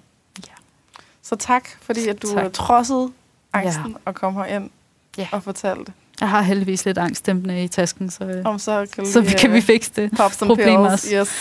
Så 1.23 1.35
tak, 1.35 1.69
fordi 1.81 2.07
at 2.07 2.21
du 2.21 2.27
tak. 2.27 2.53
trodsede 2.53 3.11
angsten 3.53 3.91
ja. 3.91 3.97
og 4.05 4.15
kom 4.15 4.35
herind 4.35 4.69
ja. 5.17 5.27
og 5.31 5.43
fortalte. 5.43 5.93
Jeg 6.19 6.29
har 6.29 6.41
heldigvis 6.41 6.85
lidt 6.85 6.97
angstdæmpende 6.97 7.63
i 7.63 7.67
tasken, 7.67 8.09
så, 8.09 8.23
øh, 8.23 8.45
Om 8.45 8.59
så, 8.59 8.87
kan, 8.93 9.05
så 9.05 9.21
vi, 9.21 9.31
kan 9.31 9.51
vi 9.51 9.57
øh, 9.57 9.63
fikse 9.63 9.91
det. 9.95 10.11
Pop 10.17 10.31
some 10.31 10.49
Problemer 10.49 10.89
pills, 10.89 11.09
yes. 11.13 11.31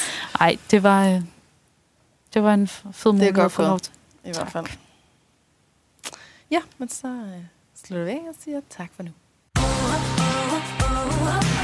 Ej, 0.40 0.56
det 0.70 0.82
var, 0.82 1.08
øh, 1.08 1.20
det 2.34 2.42
var 2.42 2.54
en 2.54 2.68
fed 2.68 3.12
mulighed 3.12 3.34
for 3.34 3.48
få 3.48 3.62
lov 3.62 3.80
til. 3.80 3.92
I 4.24 4.30
hvert 4.34 4.52
fald. 4.52 4.66
Ja, 6.50 6.60
men 6.78 6.88
så 6.88 7.08
øh, 7.08 7.44
slutter 7.84 8.04
vi 8.04 8.10
af 8.10 8.28
og 8.28 8.34
siger 8.44 8.60
tak 8.70 8.90
for 8.96 9.02
nu. 9.02 9.10
Oh, 9.56 9.64
oh, 9.64 11.22
oh, 11.22 11.36
oh. 11.36 11.61